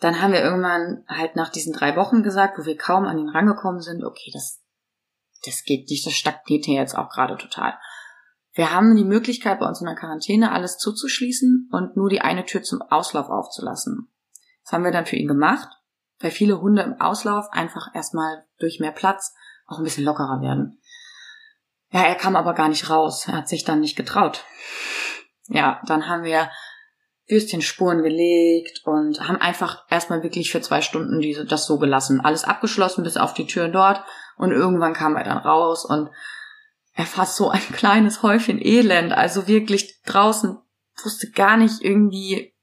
Dann 0.00 0.20
haben 0.20 0.32
wir 0.32 0.42
irgendwann 0.42 1.04
halt 1.06 1.36
nach 1.36 1.48
diesen 1.48 1.72
drei 1.72 1.94
Wochen 1.94 2.24
gesagt, 2.24 2.58
wo 2.58 2.64
wir 2.64 2.76
kaum 2.76 3.04
an 3.04 3.18
ihn 3.18 3.28
rangekommen 3.28 3.80
sind, 3.80 4.02
okay, 4.02 4.32
das, 4.32 4.64
das 5.44 5.62
geht 5.62 5.88
nicht, 5.88 6.04
das 6.04 6.14
stagniert 6.14 6.64
hier 6.64 6.80
jetzt 6.80 6.98
auch 6.98 7.08
gerade 7.08 7.36
total. 7.36 7.78
Wir 8.56 8.72
haben 8.72 8.96
die 8.96 9.04
Möglichkeit, 9.04 9.60
bei 9.60 9.66
uns 9.66 9.80
in 9.80 9.86
der 9.86 9.96
Quarantäne 9.96 10.50
alles 10.50 10.78
zuzuschließen 10.78 11.68
und 11.72 11.94
nur 11.94 12.08
die 12.08 12.22
eine 12.22 12.46
Tür 12.46 12.62
zum 12.62 12.80
Auslauf 12.80 13.28
aufzulassen. 13.28 14.10
Das 14.64 14.72
haben 14.72 14.82
wir 14.82 14.92
dann 14.92 15.04
für 15.04 15.16
ihn 15.16 15.28
gemacht, 15.28 15.68
weil 16.20 16.30
viele 16.30 16.62
Hunde 16.62 16.80
im 16.80 16.98
Auslauf 16.98 17.46
einfach 17.52 17.94
erstmal 17.94 18.46
durch 18.58 18.80
mehr 18.80 18.92
Platz 18.92 19.34
auch 19.66 19.76
ein 19.76 19.84
bisschen 19.84 20.04
lockerer 20.04 20.40
werden. 20.40 20.80
Ja, 21.90 22.04
er 22.04 22.14
kam 22.14 22.34
aber 22.34 22.54
gar 22.54 22.70
nicht 22.70 22.88
raus. 22.88 23.28
Er 23.28 23.34
hat 23.34 23.48
sich 23.48 23.64
dann 23.64 23.80
nicht 23.80 23.94
getraut. 23.94 24.44
Ja, 25.48 25.82
dann 25.86 26.08
haben 26.08 26.24
wir 26.24 26.50
Würstchenspuren 27.28 28.02
gelegt 28.02 28.80
und 28.84 29.28
haben 29.28 29.36
einfach 29.36 29.84
erstmal 29.90 30.22
wirklich 30.22 30.50
für 30.50 30.62
zwei 30.62 30.80
Stunden 30.80 31.20
diese, 31.20 31.44
das 31.44 31.66
so 31.66 31.78
gelassen. 31.78 32.22
Alles 32.22 32.44
abgeschlossen 32.44 33.04
bis 33.04 33.18
auf 33.18 33.34
die 33.34 33.46
Tür 33.46 33.68
dort 33.68 34.02
und 34.38 34.50
irgendwann 34.50 34.94
kam 34.94 35.14
er 35.14 35.24
dann 35.24 35.38
raus 35.38 35.84
und 35.84 36.08
er 36.96 37.06
war 37.16 37.26
so 37.26 37.50
ein 37.50 37.60
kleines 37.60 38.22
Häufchen 38.22 38.58
Elend, 38.60 39.12
also 39.12 39.46
wirklich 39.46 40.00
draußen 40.06 40.58
wusste 41.04 41.30
gar 41.30 41.58
nicht 41.58 41.82
irgendwie, 41.82 42.54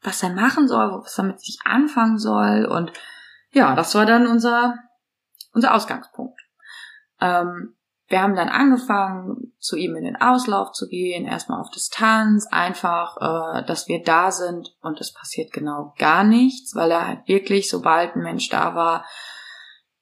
was 0.00 0.22
er 0.22 0.30
machen 0.30 0.68
soll, 0.68 1.02
was 1.02 1.18
er 1.18 1.24
mit 1.24 1.40
sich 1.40 1.58
anfangen 1.64 2.18
soll. 2.18 2.66
Und 2.66 2.92
ja, 3.50 3.74
das 3.74 3.96
war 3.96 4.06
dann 4.06 4.28
unser, 4.28 4.76
unser 5.52 5.74
Ausgangspunkt. 5.74 6.40
Ähm, 7.20 7.76
wir 8.06 8.22
haben 8.22 8.36
dann 8.36 8.48
angefangen, 8.48 9.52
zu 9.58 9.76
ihm 9.76 9.96
in 9.96 10.04
den 10.04 10.16
Auslauf 10.16 10.70
zu 10.70 10.88
gehen, 10.88 11.26
erstmal 11.26 11.60
auf 11.60 11.70
Distanz, 11.70 12.46
einfach, 12.50 13.16
äh, 13.16 13.66
dass 13.66 13.88
wir 13.88 14.02
da 14.04 14.30
sind. 14.30 14.68
Und 14.82 15.00
es 15.00 15.12
passiert 15.12 15.52
genau 15.52 15.94
gar 15.98 16.22
nichts, 16.22 16.76
weil 16.76 16.92
er 16.92 17.08
halt 17.08 17.28
wirklich, 17.28 17.68
sobald 17.68 18.14
ein 18.14 18.22
Mensch 18.22 18.48
da 18.50 18.76
war, 18.76 19.04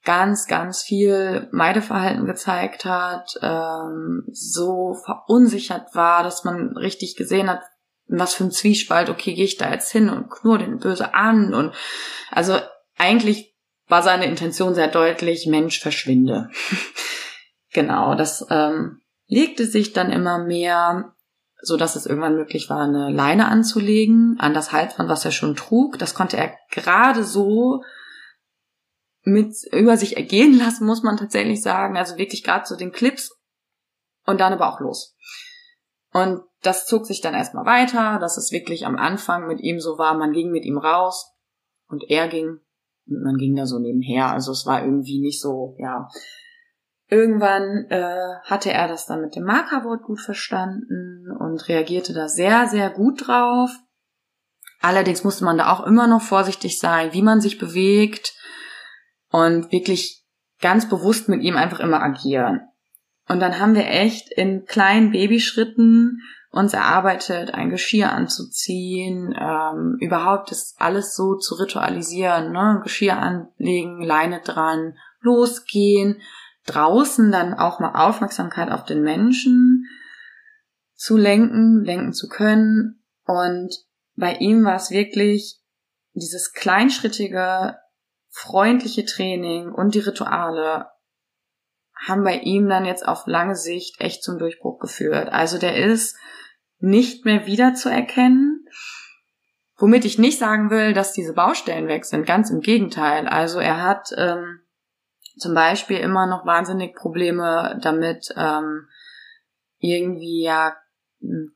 ganz, 0.08 0.46
ganz 0.46 0.82
viel 0.82 1.48
Meideverhalten 1.52 2.24
gezeigt 2.24 2.86
hat, 2.86 3.38
ähm, 3.42 4.24
so 4.32 4.94
verunsichert 5.04 5.94
war, 5.94 6.22
dass 6.22 6.44
man 6.44 6.74
richtig 6.78 7.14
gesehen 7.14 7.50
hat, 7.50 7.60
was 8.06 8.32
für 8.32 8.44
ein 8.44 8.50
Zwiespalt, 8.50 9.10
okay, 9.10 9.34
gehe 9.34 9.44
ich 9.44 9.58
da 9.58 9.70
jetzt 9.70 9.92
hin 9.92 10.08
und 10.08 10.30
knurr 10.30 10.56
den 10.56 10.78
böse 10.78 11.12
an 11.12 11.52
und 11.52 11.74
also 12.30 12.58
eigentlich 12.96 13.54
war 13.86 14.02
seine 14.02 14.24
Intention 14.24 14.74
sehr 14.74 14.88
deutlich, 14.88 15.46
Mensch, 15.46 15.78
verschwinde. 15.78 16.50
Genau, 17.74 18.14
das 18.14 18.46
ähm, 18.48 19.02
legte 19.26 19.66
sich 19.66 19.92
dann 19.92 20.10
immer 20.10 20.38
mehr, 20.38 21.12
so 21.60 21.76
dass 21.76 21.96
es 21.96 22.06
irgendwann 22.06 22.34
möglich 22.34 22.70
war, 22.70 22.80
eine 22.80 23.10
Leine 23.10 23.46
anzulegen 23.46 24.36
an 24.40 24.54
das 24.54 24.72
Halsband, 24.72 25.10
was 25.10 25.26
er 25.26 25.32
schon 25.32 25.54
trug. 25.54 25.98
Das 25.98 26.14
konnte 26.14 26.38
er 26.38 26.54
gerade 26.70 27.24
so 27.24 27.82
mit 29.32 29.54
über 29.72 29.96
sich 29.96 30.16
ergehen 30.16 30.56
lassen, 30.56 30.86
muss 30.86 31.02
man 31.02 31.16
tatsächlich 31.16 31.62
sagen. 31.62 31.96
Also 31.96 32.16
wirklich 32.18 32.44
gerade 32.44 32.66
so 32.66 32.76
den 32.76 32.92
Clips 32.92 33.36
und 34.26 34.40
dann 34.40 34.52
aber 34.52 34.72
auch 34.72 34.80
los. 34.80 35.16
Und 36.12 36.42
das 36.62 36.86
zog 36.86 37.06
sich 37.06 37.20
dann 37.20 37.34
erstmal 37.34 37.66
weiter, 37.66 38.18
dass 38.18 38.36
es 38.36 38.50
wirklich 38.50 38.86
am 38.86 38.96
Anfang 38.96 39.46
mit 39.46 39.60
ihm 39.60 39.80
so 39.80 39.98
war, 39.98 40.14
man 40.14 40.32
ging 40.32 40.50
mit 40.50 40.64
ihm 40.64 40.78
raus 40.78 41.32
und 41.88 42.02
er 42.08 42.28
ging 42.28 42.60
und 43.06 43.22
man 43.22 43.36
ging 43.36 43.54
da 43.54 43.66
so 43.66 43.78
nebenher. 43.78 44.32
Also 44.32 44.52
es 44.52 44.66
war 44.66 44.84
irgendwie 44.84 45.20
nicht 45.20 45.40
so, 45.40 45.76
ja, 45.78 46.08
Irgendwann 47.10 47.86
äh, 47.88 48.34
hatte 48.44 48.70
er 48.70 48.86
das 48.86 49.06
dann 49.06 49.22
mit 49.22 49.34
dem 49.34 49.44
Markerwort 49.44 50.02
gut 50.02 50.20
verstanden 50.20 51.30
und 51.40 51.66
reagierte 51.66 52.12
da 52.12 52.28
sehr, 52.28 52.68
sehr 52.68 52.90
gut 52.90 53.26
drauf. 53.26 53.70
Allerdings 54.80 55.24
musste 55.24 55.44
man 55.44 55.56
da 55.56 55.72
auch 55.72 55.86
immer 55.86 56.06
noch 56.06 56.20
vorsichtig 56.20 56.78
sein, 56.78 57.14
wie 57.14 57.22
man 57.22 57.40
sich 57.40 57.58
bewegt 57.58 58.34
und 59.30 59.72
wirklich 59.72 60.24
ganz 60.60 60.88
bewusst 60.88 61.28
mit 61.28 61.42
ihm 61.42 61.56
einfach 61.56 61.80
immer 61.80 62.02
agieren. 62.02 62.60
Und 63.28 63.40
dann 63.40 63.58
haben 63.58 63.74
wir 63.74 63.86
echt 63.86 64.32
in 64.32 64.64
kleinen 64.64 65.12
Babyschritten 65.12 66.22
uns 66.50 66.72
erarbeitet, 66.72 67.52
ein 67.52 67.68
Geschirr 67.68 68.10
anzuziehen, 68.10 69.34
ähm, 69.38 69.98
überhaupt 70.00 70.50
das 70.50 70.74
alles 70.78 71.14
so 71.14 71.36
zu 71.36 71.56
ritualisieren, 71.56 72.52
ne? 72.52 72.80
Geschirr 72.82 73.18
anlegen, 73.18 74.02
Leine 74.02 74.40
dran, 74.40 74.94
losgehen, 75.20 76.20
draußen 76.66 77.30
dann 77.30 77.54
auch 77.54 77.80
mal 77.80 77.94
Aufmerksamkeit 77.94 78.70
auf 78.70 78.84
den 78.84 79.02
Menschen 79.02 79.84
zu 80.94 81.16
lenken, 81.16 81.84
lenken 81.84 82.12
zu 82.12 82.28
können. 82.28 83.02
Und 83.24 83.74
bei 84.16 84.34
ihm 84.36 84.64
war 84.64 84.76
es 84.76 84.90
wirklich 84.90 85.60
dieses 86.14 86.52
kleinschrittige, 86.52 87.76
freundliche 88.30 89.04
Training 89.04 89.72
und 89.72 89.94
die 89.94 90.00
Rituale 90.00 90.86
haben 92.06 92.22
bei 92.22 92.36
ihm 92.38 92.68
dann 92.68 92.84
jetzt 92.84 93.06
auf 93.06 93.26
lange 93.26 93.56
Sicht 93.56 94.00
echt 94.00 94.22
zum 94.22 94.38
Durchbruch 94.38 94.78
geführt. 94.78 95.30
Also 95.30 95.58
der 95.58 95.76
ist 95.76 96.16
nicht 96.78 97.24
mehr 97.24 97.46
wiederzuerkennen. 97.46 98.66
Womit 99.76 100.04
ich 100.04 100.18
nicht 100.18 100.38
sagen 100.38 100.70
will, 100.70 100.92
dass 100.92 101.12
diese 101.12 101.34
Baustellen 101.34 101.88
weg 101.88 102.04
sind. 102.04 102.26
Ganz 102.26 102.50
im 102.50 102.60
Gegenteil. 102.60 103.28
Also 103.28 103.60
er 103.60 103.82
hat 103.82 104.10
ähm, 104.16 104.60
zum 105.38 105.54
Beispiel 105.54 105.98
immer 105.98 106.26
noch 106.26 106.46
wahnsinnig 106.46 106.96
Probleme 106.96 107.78
damit, 107.80 108.32
ähm, 108.36 108.88
irgendwie 109.78 110.42
ja 110.42 110.76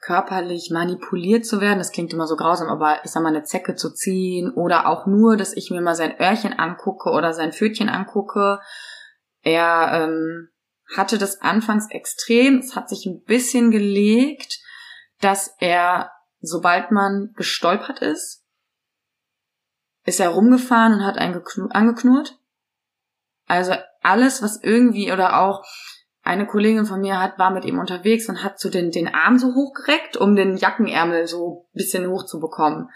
körperlich 0.00 0.70
manipuliert 0.70 1.46
zu 1.46 1.60
werden. 1.60 1.78
Das 1.78 1.92
klingt 1.92 2.12
immer 2.12 2.26
so 2.26 2.36
grausam, 2.36 2.68
aber 2.68 3.04
ich 3.04 3.10
sag 3.10 3.22
mal, 3.22 3.28
eine 3.28 3.44
Zecke 3.44 3.76
zu 3.76 3.92
ziehen 3.92 4.50
oder 4.52 4.86
auch 4.88 5.06
nur, 5.06 5.36
dass 5.36 5.56
ich 5.56 5.70
mir 5.70 5.80
mal 5.80 5.94
sein 5.94 6.18
Öhrchen 6.20 6.52
angucke 6.52 7.10
oder 7.10 7.32
sein 7.32 7.52
Pfötchen 7.52 7.88
angucke. 7.88 8.58
Er 9.42 9.90
ähm, 9.92 10.48
hatte 10.96 11.18
das 11.18 11.40
anfangs 11.40 11.88
extrem. 11.90 12.58
Es 12.58 12.74
hat 12.74 12.88
sich 12.88 13.06
ein 13.06 13.22
bisschen 13.22 13.70
gelegt, 13.70 14.58
dass 15.20 15.54
er, 15.58 16.10
sobald 16.40 16.90
man 16.90 17.32
gestolpert 17.36 18.00
ist, 18.00 18.44
ist 20.04 20.18
er 20.18 20.30
rumgefahren 20.30 20.94
und 20.94 21.04
hat 21.04 21.18
einen 21.18 21.40
angeknurrt. 21.70 22.38
Also 23.46 23.74
alles, 24.02 24.42
was 24.42 24.60
irgendwie 24.62 25.12
oder 25.12 25.40
auch 25.40 25.64
eine 26.22 26.46
Kollegin 26.46 26.86
von 26.86 27.00
mir 27.00 27.20
hat, 27.20 27.38
war 27.38 27.50
mit 27.50 27.64
ihm 27.64 27.78
unterwegs 27.78 28.28
und 28.28 28.44
hat 28.44 28.58
so 28.58 28.70
den, 28.70 28.90
den 28.90 29.12
Arm 29.12 29.38
so 29.38 29.54
hochgereckt, 29.54 30.16
um 30.16 30.36
den 30.36 30.56
Jackenärmel 30.56 31.26
so 31.26 31.68
bisschen 31.72 32.08
hoch 32.08 32.26
zu 32.26 32.40
bekommen. 32.40 32.90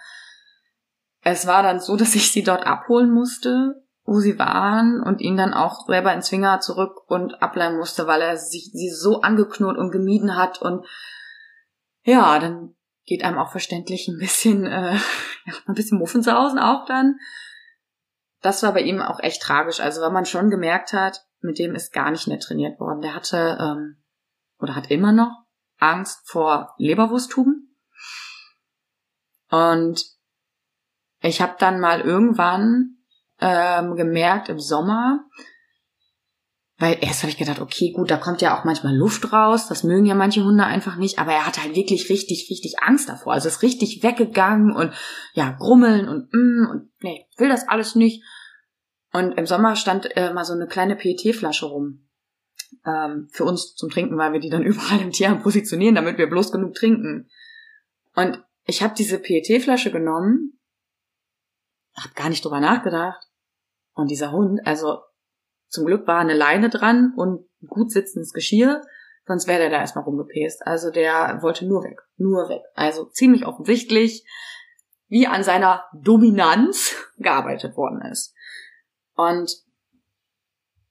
Es 1.23 1.47
war 1.47 1.63
dann 1.63 1.81
so, 1.81 1.97
dass 1.97 2.15
ich 2.15 2.31
sie 2.31 2.43
dort 2.43 2.67
abholen 2.67 3.11
musste, 3.11 3.83
wo 4.05 4.21
sie 4.21 4.39
waren 4.39 5.03
und 5.03 5.21
ihn 5.21 5.37
dann 5.37 5.53
auch 5.53 5.87
selber 5.87 6.15
ins 6.15 6.27
Zwinger 6.27 6.61
zurück 6.61 7.11
und 7.11 7.43
ableihen 7.43 7.77
musste, 7.77 8.07
weil 8.07 8.21
er 8.21 8.37
sich 8.37 8.71
sie 8.73 8.91
so 8.91 9.21
angeknurrt 9.23 9.77
und 9.77 9.91
gemieden 9.91 10.37
hat 10.37 10.63
und 10.63 10.87
ja, 12.05 12.39
dann 12.39 12.77
geht 13.05 13.25
einem 13.25 13.39
auch 13.39 13.51
verständlich 13.51 14.07
ein 14.07 14.19
bisschen, 14.19 14.65
äh, 14.65 14.95
ja, 15.45 15.53
ein 15.67 15.75
bisschen 15.75 15.99
Muffensausen 15.99 16.61
auch 16.61 16.87
dann 16.87 17.17
das 18.47 18.63
war 18.63 18.73
bei 18.73 18.83
ihm 18.83 19.03
auch 19.03 19.21
echt 19.21 19.43
tragisch. 19.43 19.81
Also 19.81 20.01
weil 20.01 20.13
man 20.13 20.25
schon 20.25 20.51
gemerkt 20.51 20.93
hat, 20.93 21.26
mit 21.41 21.59
dem 21.59 21.75
ist 21.75 21.93
gar 21.93 22.11
nicht 22.11 22.27
mehr 22.27 22.41
trainiert 22.41 22.81
worden. 22.81 23.03
Der 23.03 23.15
hatte 23.15 23.59
ähm, 23.61 24.03
oder 24.59 24.75
hat 24.75 24.91
immer 24.91 25.13
noch 25.13 25.45
Angst 25.79 26.29
vor 26.29 26.75
Leberwursttuben. 26.79 27.77
Und 29.51 30.05
ich 31.21 31.41
habe 31.41 31.57
dann 31.59 31.81
mal 31.81 32.01
irgendwann 32.01 32.97
ähm, 33.41 33.97
gemerkt 33.97 34.49
im 34.49 34.59
Sommer, 34.59 35.25
weil 36.79 36.99
erst 37.01 37.23
habe 37.23 37.31
ich 37.31 37.39
gedacht, 37.39 37.61
okay, 37.61 37.93
gut, 37.93 38.11
da 38.11 38.19
kommt 38.19 38.43
ja 38.43 38.59
auch 38.59 38.65
manchmal 38.65 38.95
Luft 38.95 39.33
raus, 39.33 39.67
das 39.67 39.83
mögen 39.83 40.05
ja 40.05 40.15
manche 40.15 40.45
Hunde 40.45 40.65
einfach 40.65 40.97
nicht, 40.97 41.19
aber 41.19 41.33
er 41.33 41.47
hatte 41.47 41.63
halt 41.63 41.75
wirklich 41.75 42.11
richtig, 42.11 42.49
richtig 42.51 42.81
Angst 42.81 43.09
davor. 43.09 43.33
Also 43.33 43.49
ist 43.49 43.63
richtig 43.63 44.03
weggegangen 44.03 44.75
und 44.75 44.93
ja, 45.33 45.53
grummeln 45.53 46.09
und 46.09 46.33
mm, 46.33 46.71
und 46.71 46.91
nee, 47.01 47.27
will 47.39 47.49
das 47.49 47.67
alles 47.67 47.95
nicht. 47.95 48.23
Und 49.13 49.33
im 49.33 49.47
Sommer 49.47 49.77
stand 49.77 50.17
äh, 50.17 50.33
mal 50.33 50.45
so 50.45 50.53
eine 50.53 50.67
kleine 50.67 50.97
PET-Flasche 50.97 51.67
rum. 51.67 52.09
Ähm, 52.85 53.29
für 53.33 53.45
uns 53.45 53.75
zum 53.75 53.91
Trinken, 53.91 54.19
weil 54.19 54.33
wir 54.33 54.41
die 54.41 54.51
dann 54.51 54.63
überall 54.65 55.01
im 55.01 55.13
Tierheim 55.13 55.43
positionieren, 55.43 55.95
damit 55.95 56.19
wir 56.19 56.29
bloß 56.29 56.53
genug 56.53 56.75
trinken. 56.75 57.29
Und 58.15 58.43
ich 58.65 58.83
habe 58.83 58.95
diese 58.95 59.19
PET-Flasche 59.19 59.91
genommen, 59.91 60.59
habe 61.97 62.15
gar 62.15 62.29
nicht 62.29 62.45
drüber 62.45 62.61
nachgedacht. 62.61 63.23
Und 63.95 64.11
dieser 64.11 64.33
Hund, 64.33 64.61
also 64.67 65.01
zum 65.69 65.87
Glück 65.87 66.07
war 66.07 66.19
eine 66.19 66.35
Leine 66.35 66.69
dran 66.69 67.13
und 67.17 67.49
gut 67.67 67.91
sitzendes 67.91 68.33
Geschirr, 68.33 68.83
sonst 69.27 69.47
wäre 69.47 69.61
der 69.61 69.71
da 69.71 69.79
erstmal 69.79 70.05
rumgepäst. 70.05 70.67
Also 70.67 70.91
der 70.91 71.39
wollte 71.43 71.67
nur 71.67 71.83
weg, 71.83 72.01
nur 72.17 72.49
weg. 72.49 72.63
Also 72.75 73.07
ziemlich 73.07 73.47
offensichtlich, 73.47 74.25
wie 75.09 75.27
an 75.27 75.43
seiner 75.43 75.85
Dominanz 75.95 76.95
gearbeitet 77.19 77.77
worden 77.77 78.03
ist. 78.11 78.35
Und 79.17 79.51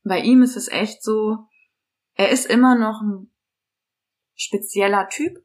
bei 0.04 0.20
ihm 0.20 0.42
ist 0.42 0.58
es 0.58 0.68
echt 0.68 1.04
so, 1.04 1.48
er 2.16 2.30
ist 2.30 2.46
immer 2.46 2.76
noch 2.76 3.02
ein 3.02 3.32
spezieller 4.36 5.08
Typ. 5.10 5.38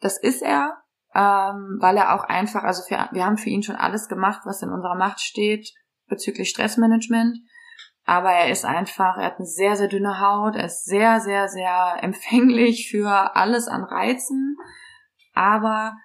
Das 0.00 0.18
ist 0.18 0.42
er, 0.42 0.82
ähm, 1.14 1.78
weil 1.80 1.96
er 1.96 2.14
auch 2.14 2.24
einfach, 2.24 2.62
also 2.62 2.82
für, 2.82 3.08
wir 3.12 3.24
haben 3.24 3.38
für 3.38 3.48
ihn 3.48 3.62
schon 3.62 3.76
alles 3.76 4.08
gemacht, 4.08 4.42
was 4.44 4.62
in 4.62 4.70
unserer 4.70 4.96
Macht 4.96 5.20
steht 5.20 5.72
bezüglich 6.06 6.50
Stressmanagement. 6.50 7.38
aber 8.04 8.30
er 8.30 8.50
ist 8.50 8.64
einfach, 8.64 9.16
er 9.16 9.26
hat 9.26 9.38
eine 9.38 9.46
sehr, 9.46 9.74
sehr 9.74 9.88
dünne 9.88 10.20
Haut, 10.20 10.54
er 10.54 10.66
ist 10.66 10.84
sehr, 10.84 11.20
sehr, 11.20 11.48
sehr 11.48 11.96
empfänglich 12.02 12.88
für 12.90 13.34
alles 13.34 13.66
an 13.66 13.82
Reizen, 13.82 14.56
aber 15.34 15.96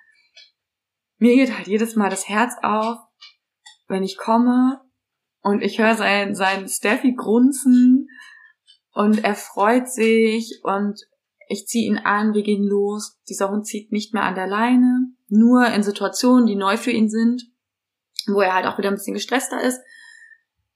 mir 1.18 1.36
geht 1.36 1.56
halt 1.56 1.68
jedes 1.68 1.96
Mal 1.96 2.10
das 2.10 2.28
Herz 2.28 2.56
auf, 2.64 2.98
wenn 3.88 4.02
ich 4.02 4.18
komme 4.18 4.81
und 5.42 5.62
ich 5.62 5.80
höre 5.80 5.96
sein, 5.96 6.36
sein 6.36 6.68
Steffi 6.68 7.14
grunzen 7.14 8.10
und 8.94 9.24
er 9.24 9.36
freut 9.36 9.90
sich 9.90 10.60
und 10.64 11.02
ich 11.48 11.68
ziehe 11.68 11.88
ihn 11.88 11.98
an, 11.98 12.34
wir 12.34 12.44
gehen 12.44 12.64
los. 12.64 13.20
Dieser 13.28 13.50
Hund 13.50 13.66
zieht 13.66 13.92
nicht 13.92 14.14
mehr 14.14 14.24
an 14.24 14.36
der 14.36 14.48
Leine, 14.48 15.08
nur 15.28 15.68
in 15.68 15.84
Situationen, 15.84 16.46
die 16.46 16.56
neu 16.56 16.78
für 16.78 16.92
ihn 16.92 17.10
sind, 17.10 17.44
wo 18.28 18.42
er 18.42 18.54
halt 18.54 18.66
auch 18.66 18.78
wieder 18.78 18.90
ein 18.90 18.96
bisschen 18.96 19.16
gestresster 19.16 19.62
ist. 19.62 19.82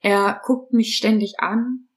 Er 0.01 0.41
guckt 0.43 0.73
mich 0.73 0.97
ständig 0.97 1.39
an. 1.39 1.87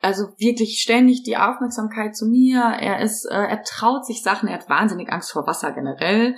Also 0.00 0.28
wirklich 0.38 0.80
ständig 0.80 1.22
die 1.24 1.36
Aufmerksamkeit 1.36 2.16
zu 2.16 2.26
mir. 2.26 2.60
Er 2.60 3.00
ist, 3.00 3.24
äh, 3.24 3.34
er 3.34 3.62
traut 3.62 4.06
sich 4.06 4.22
Sachen. 4.22 4.48
Er 4.48 4.54
hat 4.54 4.68
wahnsinnig 4.68 5.10
Angst 5.12 5.32
vor 5.32 5.46
Wasser 5.46 5.72
generell. 5.72 6.36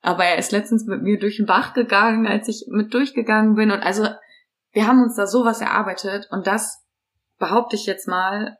Aber 0.00 0.24
er 0.24 0.38
ist 0.38 0.52
letztens 0.52 0.84
mit 0.86 1.02
mir 1.02 1.18
durch 1.18 1.36
den 1.36 1.46
Bach 1.46 1.74
gegangen, 1.74 2.26
als 2.26 2.48
ich 2.48 2.66
mit 2.68 2.92
durchgegangen 2.94 3.54
bin. 3.54 3.70
Und 3.70 3.80
also, 3.80 4.06
wir 4.72 4.86
haben 4.86 5.02
uns 5.02 5.16
da 5.16 5.26
sowas 5.26 5.60
erarbeitet. 5.60 6.28
Und 6.30 6.46
das 6.46 6.84
behaupte 7.38 7.76
ich 7.76 7.86
jetzt 7.86 8.08
mal, 8.08 8.58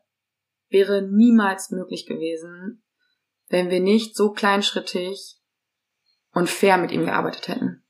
wäre 0.69 1.03
niemals 1.03 1.71
möglich 1.71 2.07
gewesen, 2.07 2.83
wenn 3.49 3.71
wir 3.71 3.81
nicht 3.81 4.17
so 4.17 4.33
kleinschrittig 4.33 5.37
und 6.33 6.49
fair 6.49 6.79
mit 6.79 6.91
ihm 6.93 7.05
gearbeitet 7.05 7.49
hätten. 7.49 7.83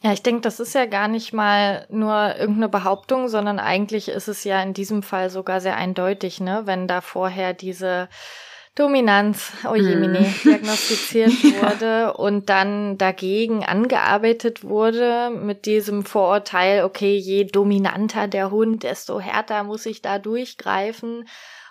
Ja, 0.00 0.12
ich 0.12 0.22
denke, 0.22 0.42
das 0.42 0.60
ist 0.60 0.74
ja 0.74 0.86
gar 0.86 1.08
nicht 1.08 1.32
mal 1.32 1.86
nur 1.90 2.36
irgendeine 2.36 2.68
Behauptung, 2.68 3.26
sondern 3.26 3.58
eigentlich 3.58 4.08
ist 4.08 4.28
es 4.28 4.44
ja 4.44 4.62
in 4.62 4.72
diesem 4.72 5.02
Fall 5.02 5.28
sogar 5.28 5.60
sehr 5.60 5.76
eindeutig, 5.76 6.40
ne, 6.40 6.62
wenn 6.66 6.86
da 6.86 7.00
vorher 7.00 7.52
diese 7.52 8.08
Dominanz, 8.78 9.52
oh 9.68 9.74
jemine, 9.74 10.20
mm. 10.20 10.34
diagnostiziert 10.44 11.32
wurde 11.60 12.12
und 12.12 12.48
dann 12.48 12.96
dagegen 12.96 13.64
angearbeitet 13.64 14.62
wurde 14.62 15.30
mit 15.30 15.66
diesem 15.66 16.04
Vorurteil, 16.04 16.84
okay, 16.84 17.16
je 17.16 17.44
dominanter 17.44 18.28
der 18.28 18.52
Hund, 18.52 18.84
desto 18.84 19.18
härter 19.18 19.64
muss 19.64 19.84
ich 19.84 20.00
da 20.00 20.20
durchgreifen. 20.20 21.28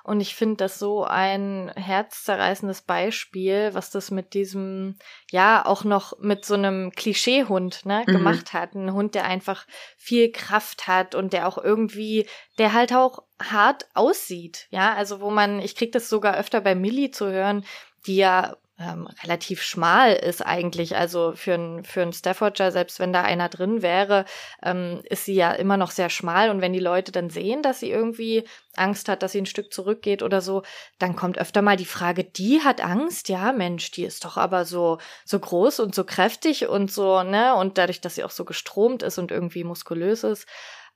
Und 0.07 0.21
ich 0.21 0.35
finde 0.35 0.55
das 0.55 0.79
so 0.79 1.03
ein 1.03 1.69
herzzerreißendes 1.75 2.83
Beispiel, 2.83 3.71
was 3.73 3.91
das 3.91 4.09
mit 4.09 4.33
diesem, 4.33 4.95
ja, 5.31 5.65
auch 5.65 5.83
noch 5.83 6.17
mit 6.19 6.45
so 6.45 6.53
einem 6.53 6.91
Klischeehund 6.91 7.85
ne, 7.85 8.05
mhm. 8.07 8.11
gemacht 8.13 8.53
hat. 8.53 8.73
Ein 8.73 8.93
Hund, 8.93 9.15
der 9.15 9.25
einfach 9.25 9.67
viel 9.97 10.31
Kraft 10.31 10.87
hat 10.87 11.13
und 11.13 11.33
der 11.33 11.45
auch 11.45 11.57
irgendwie, 11.57 12.25
der 12.57 12.71
halt 12.71 12.93
auch 12.93 13.23
hart 13.37 13.85
aussieht. 13.95 14.67
Ja, 14.69 14.93
also 14.93 15.19
wo 15.19 15.29
man, 15.29 15.59
ich 15.59 15.75
krieg 15.75 15.91
das 15.91 16.07
sogar 16.07 16.37
öfter 16.37 16.61
bei 16.61 16.73
Millie 16.73 17.11
zu 17.11 17.29
hören, 17.29 17.65
die 18.05 18.15
ja 18.15 18.55
ähm, 18.79 19.07
relativ 19.23 19.63
schmal 19.63 20.13
ist 20.13 20.45
eigentlich. 20.45 20.95
Also 20.95 21.33
für 21.35 21.55
ein, 21.55 21.83
für 21.83 22.01
ein 22.03 22.13
Staffordshire, 22.13 22.71
selbst 22.71 22.99
wenn 22.99 23.11
da 23.11 23.23
einer 23.23 23.49
drin 23.49 23.81
wäre, 23.81 24.25
ähm, 24.61 25.01
ist 25.09 25.25
sie 25.25 25.33
ja 25.33 25.51
immer 25.53 25.77
noch 25.77 25.89
sehr 25.89 26.09
schmal. 26.09 26.51
Und 26.51 26.61
wenn 26.61 26.73
die 26.73 26.79
Leute 26.79 27.11
dann 27.11 27.31
sehen, 27.31 27.63
dass 27.63 27.79
sie 27.79 27.89
irgendwie 27.89 28.47
Angst 28.75 29.09
hat, 29.09 29.23
dass 29.23 29.31
sie 29.31 29.41
ein 29.41 29.47
Stück 29.47 29.73
zurückgeht 29.73 30.21
oder 30.21 30.41
so, 30.41 30.61
dann 30.99 31.15
kommt 31.15 31.39
öfter 31.39 31.63
mal 31.63 31.75
die 31.75 31.85
Frage, 31.85 32.23
die 32.23 32.61
hat 32.61 32.81
Angst? 32.81 33.29
Ja, 33.29 33.51
Mensch, 33.51 33.89
die 33.91 34.03
ist 34.03 34.23
doch 34.25 34.37
aber 34.37 34.63
so, 34.63 34.99
so 35.25 35.39
groß 35.39 35.79
und 35.79 35.95
so 35.95 36.03
kräftig 36.03 36.67
und 36.67 36.91
so, 36.91 37.23
ne? 37.23 37.55
Und 37.55 37.79
dadurch, 37.79 37.99
dass 37.99 38.15
sie 38.15 38.23
auch 38.23 38.31
so 38.31 38.45
gestromt 38.45 39.01
ist 39.01 39.17
und 39.17 39.31
irgendwie 39.31 39.63
muskulös 39.63 40.23
ist. 40.23 40.47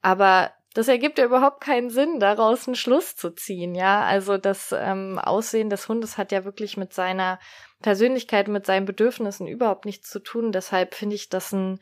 Aber 0.03 0.51
das 0.73 0.87
ergibt 0.87 1.17
ja 1.17 1.25
überhaupt 1.25 1.61
keinen 1.61 1.89
Sinn, 1.89 2.19
daraus 2.19 2.67
einen 2.67 2.75
Schluss 2.75 3.15
zu 3.15 3.31
ziehen, 3.31 3.75
ja. 3.75 4.03
Also 4.03 4.37
das 4.37 4.73
ähm, 4.77 5.19
Aussehen 5.19 5.69
des 5.69 5.89
Hundes 5.89 6.17
hat 6.17 6.31
ja 6.31 6.45
wirklich 6.45 6.77
mit 6.77 6.93
seiner 6.93 7.39
Persönlichkeit, 7.81 8.47
mit 8.47 8.65
seinen 8.65 8.85
Bedürfnissen 8.85 9.47
überhaupt 9.47 9.85
nichts 9.85 10.09
zu 10.09 10.19
tun. 10.19 10.51
Deshalb 10.51 10.95
finde 10.95 11.15
ich 11.15 11.29
das 11.29 11.51
ein 11.51 11.79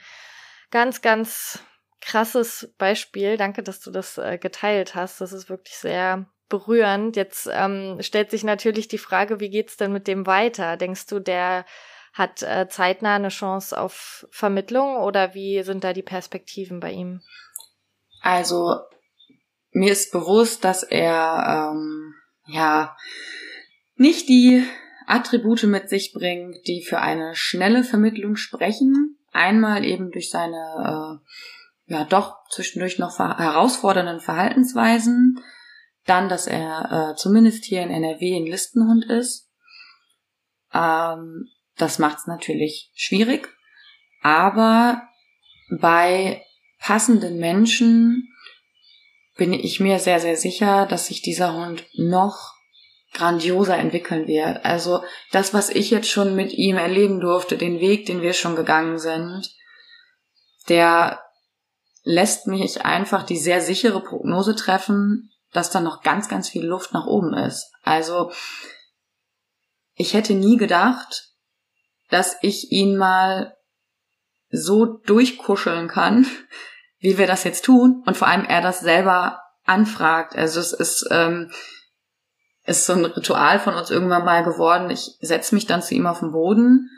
ganz, 0.71 1.01
ganz 1.01 1.59
krasses 2.01 2.73
Beispiel. 2.77 3.37
Danke, 3.37 3.63
dass 3.63 3.79
du 3.79 3.91
das 3.91 4.17
äh, 4.17 4.37
geteilt 4.37 4.95
hast. 4.95 5.21
Das 5.21 5.33
ist 5.33 5.49
wirklich 5.49 5.77
sehr 5.77 6.25
berührend. 6.47 7.15
Jetzt 7.15 7.49
ähm, 7.51 7.97
stellt 8.01 8.31
sich 8.31 8.43
natürlich 8.43 8.87
die 8.87 8.97
Frage, 8.97 9.39
wie 9.39 9.49
geht's 9.49 9.77
denn 9.77 9.93
mit 9.93 10.07
dem 10.07 10.25
weiter? 10.25 10.77
Denkst 10.77 11.05
du, 11.07 11.19
der 11.19 11.65
hat 12.13 12.41
äh, 12.41 12.67
zeitnah 12.67 13.15
eine 13.15 13.29
Chance 13.29 13.79
auf 13.79 14.27
Vermittlung 14.31 14.97
oder 14.97 15.33
wie 15.33 15.61
sind 15.63 15.83
da 15.83 15.93
die 15.93 16.01
Perspektiven 16.01 16.79
bei 16.79 16.91
ihm? 16.91 17.21
Also 18.21 18.79
mir 19.71 19.91
ist 19.91 20.11
bewusst, 20.11 20.63
dass 20.63 20.83
er 20.83 21.71
ähm, 21.71 22.15
ja 22.47 22.97
nicht 23.95 24.27
die 24.27 24.65
Attribute 25.09 25.63
mit 25.63 25.89
sich 25.89 26.13
bringt, 26.13 26.67
die 26.67 26.83
für 26.83 26.99
eine 26.99 27.35
schnelle 27.35 27.83
Vermittlung 27.83 28.35
sprechen. 28.35 29.17
Einmal 29.31 29.83
eben 29.83 30.11
durch 30.11 30.29
seine 30.29 31.19
äh, 31.87 31.93
ja 31.93 32.03
doch 32.03 32.35
zwischendurch 32.49 32.99
noch 32.99 33.17
herausfordernden 33.17 34.19
Verhaltensweisen, 34.19 35.43
dann, 36.05 36.29
dass 36.29 36.47
er 36.47 37.11
äh, 37.11 37.15
zumindest 37.15 37.65
hier 37.65 37.81
in 37.81 37.89
NRW 37.89 38.37
ein 38.37 38.45
Listenhund 38.45 39.05
ist. 39.05 39.49
Ähm, 40.73 41.47
das 41.77 41.99
macht 41.99 42.19
es 42.19 42.27
natürlich 42.27 42.91
schwierig, 42.93 43.49
aber 44.21 45.01
bei 45.79 46.43
passenden 46.79 47.39
Menschen 47.39 48.33
bin 49.37 49.53
ich 49.53 49.79
mir 49.79 49.99
sehr, 49.99 50.19
sehr 50.19 50.35
sicher, 50.35 50.85
dass 50.85 51.07
sich 51.07 51.21
dieser 51.21 51.53
Hund 51.53 51.85
noch 51.93 52.58
grandioser 53.13 53.77
entwickeln 53.77 54.27
wird. 54.27 54.65
Also 54.65 55.03
das, 55.31 55.53
was 55.53 55.69
ich 55.69 55.89
jetzt 55.89 56.09
schon 56.09 56.35
mit 56.35 56.53
ihm 56.53 56.77
erleben 56.77 57.19
durfte, 57.19 57.57
den 57.57 57.79
Weg, 57.79 58.05
den 58.05 58.21
wir 58.21 58.33
schon 58.33 58.55
gegangen 58.55 58.99
sind, 58.99 59.49
der 60.67 61.23
lässt 62.03 62.47
mich 62.47 62.85
einfach 62.85 63.23
die 63.23 63.37
sehr 63.37 63.61
sichere 63.61 64.01
Prognose 64.01 64.55
treffen, 64.55 65.31
dass 65.51 65.71
da 65.71 65.81
noch 65.81 66.01
ganz, 66.01 66.29
ganz 66.29 66.49
viel 66.49 66.65
Luft 66.65 66.93
nach 66.93 67.05
oben 67.05 67.33
ist. 67.33 67.71
Also 67.83 68.31
ich 69.95 70.13
hätte 70.13 70.33
nie 70.33 70.57
gedacht, 70.57 71.33
dass 72.09 72.37
ich 72.41 72.71
ihn 72.71 72.97
mal 72.97 73.55
so 74.49 74.85
durchkuscheln 74.85 75.87
kann, 75.87 76.25
wie 76.99 77.17
wir 77.17 77.27
das 77.27 77.43
jetzt 77.43 77.65
tun 77.65 78.03
und 78.05 78.17
vor 78.17 78.27
allem 78.27 78.45
er 78.45 78.61
das 78.61 78.81
selber 78.81 79.41
anfragt. 79.65 80.35
Also 80.35 80.59
es 80.59 80.73
ist 80.73 81.07
ähm, 81.11 81.51
ist 82.69 82.85
so 82.85 82.93
ein 82.93 83.03
Ritual 83.03 83.59
von 83.59 83.73
uns 83.73 83.89
irgendwann 83.89 84.23
mal 84.23 84.43
geworden. 84.43 84.89
Ich 84.91 85.17
setze 85.21 85.55
mich 85.55 85.65
dann 85.65 85.81
zu 85.81 85.95
ihm 85.95 86.05
auf 86.05 86.19
den 86.19 86.31
Boden 86.31 86.89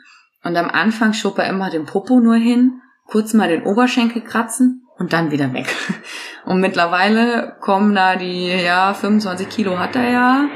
und 0.44 0.56
am 0.56 0.68
Anfang 0.68 1.14
schob 1.14 1.38
er 1.38 1.48
immer 1.48 1.70
den 1.70 1.86
Popo 1.86 2.20
nur 2.20 2.36
hin, 2.36 2.80
kurz 3.06 3.32
mal 3.32 3.48
den 3.48 3.64
Oberschenkel 3.64 4.22
kratzen 4.22 4.86
und 4.98 5.12
dann 5.12 5.30
wieder 5.30 5.52
weg. 5.52 5.74
Und 6.44 6.60
mittlerweile 6.60 7.56
kommen 7.60 7.94
da 7.94 8.16
die, 8.16 8.48
ja, 8.48 8.94
25 8.94 9.48
Kilo 9.48 9.78
hat 9.78 9.94
er 9.94 10.10
ja, 10.10 10.48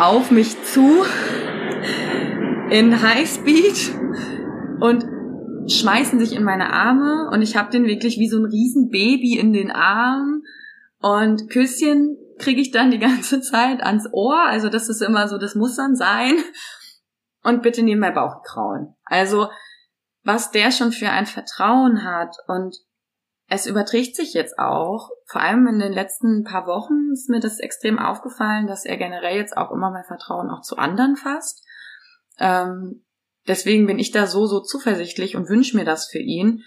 auf 0.00 0.32
mich 0.32 0.60
zu 0.64 1.04
in 2.70 3.00
Highspeed 3.00 3.94
und 4.80 5.06
schmeißen 5.70 6.18
sich 6.18 6.34
in 6.34 6.42
meine 6.42 6.72
Arme 6.72 7.30
und 7.32 7.40
ich 7.40 7.56
habe 7.56 7.70
den 7.70 7.84
wirklich 7.84 8.18
wie 8.18 8.28
so 8.28 8.38
ein 8.38 8.46
Riesenbaby 8.46 9.38
in 9.38 9.52
den 9.52 9.70
Arm 9.70 10.42
und 11.00 11.48
Küsschen 11.50 12.16
kriege 12.42 12.60
ich 12.60 12.70
dann 12.70 12.90
die 12.90 12.98
ganze 12.98 13.40
Zeit 13.40 13.82
ans 13.82 14.08
Ohr. 14.12 14.38
Also 14.46 14.68
das 14.68 14.88
ist 14.88 15.00
immer 15.00 15.28
so, 15.28 15.38
das 15.38 15.54
muss 15.54 15.76
dann 15.76 15.96
sein. 15.96 16.36
Und 17.42 17.62
bitte 17.62 17.82
neben 17.82 18.00
mein 18.00 18.14
Bauch. 18.14 18.42
Also 19.04 19.48
was 20.22 20.50
der 20.50 20.70
schon 20.70 20.92
für 20.92 21.08
ein 21.08 21.26
Vertrauen 21.26 22.04
hat 22.04 22.36
und 22.46 22.76
es 23.48 23.66
überträgt 23.66 24.16
sich 24.16 24.32
jetzt 24.32 24.58
auch, 24.58 25.10
vor 25.26 25.40
allem 25.40 25.66
in 25.66 25.78
den 25.78 25.92
letzten 25.92 26.44
paar 26.44 26.66
Wochen 26.66 27.12
ist 27.12 27.28
mir 27.28 27.40
das 27.40 27.58
extrem 27.58 27.98
aufgefallen, 27.98 28.66
dass 28.66 28.84
er 28.84 28.96
generell 28.96 29.36
jetzt 29.36 29.56
auch 29.56 29.70
immer 29.72 29.90
mehr 29.90 30.04
Vertrauen 30.04 30.50
auch 30.50 30.62
zu 30.62 30.76
anderen 30.76 31.16
fasst. 31.16 31.66
Ähm, 32.38 33.04
deswegen 33.46 33.86
bin 33.86 33.98
ich 33.98 34.10
da 34.10 34.26
so, 34.26 34.46
so 34.46 34.60
zuversichtlich 34.60 35.36
und 35.36 35.48
wünsche 35.48 35.76
mir 35.76 35.84
das 35.84 36.06
für 36.06 36.20
ihn, 36.20 36.62